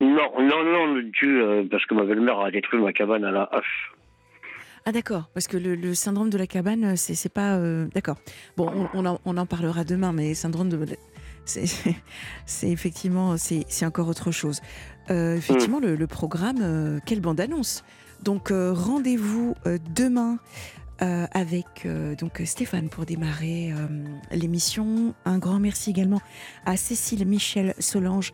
Non, 0.00 0.30
non, 0.38 0.64
non, 0.64 1.02
Dieu, 1.18 1.42
euh, 1.42 1.64
parce 1.70 1.86
que 1.86 1.94
ma 1.94 2.04
belle-mère 2.04 2.40
a 2.40 2.50
détruit 2.50 2.80
ma 2.80 2.92
cabane 2.92 3.24
à 3.24 3.30
la 3.30 3.48
hache. 3.50 3.92
Ah 4.84 4.92
d'accord, 4.92 5.30
parce 5.34 5.48
que 5.48 5.56
le, 5.56 5.94
syndrome 5.94 6.30
de 6.30 6.38
la 6.38 6.46
cabane, 6.46 6.96
c'est 6.96 7.32
pas... 7.32 7.56
Euh, 7.56 7.86
d'accord. 7.94 8.16
Bon, 8.56 8.88
on, 8.94 9.36
en, 9.36 9.46
parlera 9.46 9.84
demain, 9.84 10.12
mais 10.12 10.34
syndrome 10.34 10.68
de... 10.68 10.78
C'est 11.44 11.96
effectivement, 12.62 13.36
c'est 13.36 13.86
encore 13.86 14.08
autre 14.08 14.30
chose. 14.30 14.60
Euh, 15.10 15.36
effectivement, 15.36 15.80
le, 15.80 15.96
le, 15.96 16.06
programme, 16.06 17.00
quelle 17.04 17.20
bande-annonce 17.20 17.84
Donc 18.22 18.50
rendez-vous 18.52 19.54
demain 19.92 20.38
avec 21.00 21.86
donc 22.18 22.42
Stéphane 22.44 22.88
pour 22.88 23.06
démarrer 23.06 23.72
l'émission. 24.30 25.14
Un 25.24 25.38
grand 25.38 25.58
merci 25.58 25.90
également 25.90 26.20
à 26.64 26.76
Cécile, 26.76 27.26
Michel, 27.26 27.74
Solange 27.80 28.32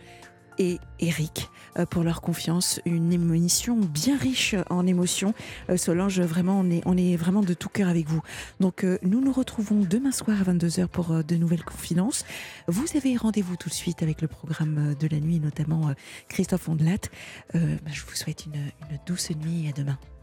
et 0.58 0.78
Eric 1.00 1.50
euh, 1.78 1.86
pour 1.86 2.02
leur 2.02 2.20
confiance. 2.20 2.80
Une 2.84 3.12
émission 3.12 3.76
bien 3.76 4.16
riche 4.16 4.54
en 4.70 4.86
émotions. 4.86 5.34
Euh, 5.70 5.76
Solange, 5.76 6.20
vraiment, 6.20 6.60
on 6.60 6.70
est, 6.70 6.82
on 6.86 6.96
est 6.96 7.16
vraiment 7.16 7.40
de 7.40 7.54
tout 7.54 7.68
cœur 7.68 7.88
avec 7.88 8.08
vous. 8.08 8.22
Donc, 8.60 8.84
euh, 8.84 8.98
nous 9.02 9.20
nous 9.20 9.32
retrouvons 9.32 9.80
demain 9.80 10.12
soir 10.12 10.36
à 10.40 10.52
22h 10.52 10.86
pour 10.88 11.24
de 11.24 11.36
nouvelles 11.36 11.64
confidences. 11.64 12.24
Vous 12.68 12.86
avez 12.96 13.16
rendez-vous 13.16 13.56
tout 13.56 13.68
de 13.68 13.74
suite 13.74 14.02
avec 14.02 14.20
le 14.20 14.28
programme 14.28 14.94
de 14.98 15.08
la 15.08 15.20
nuit, 15.20 15.40
notamment 15.40 15.92
Christophe 16.28 16.68
Ondelat. 16.68 17.08
je 17.54 18.04
vous 18.06 18.14
souhaite 18.14 18.46
une, 18.46 18.56
une 18.90 18.98
douce 19.06 19.30
nuit 19.30 19.66
et 19.66 19.68
à 19.70 19.72
demain. 19.72 19.98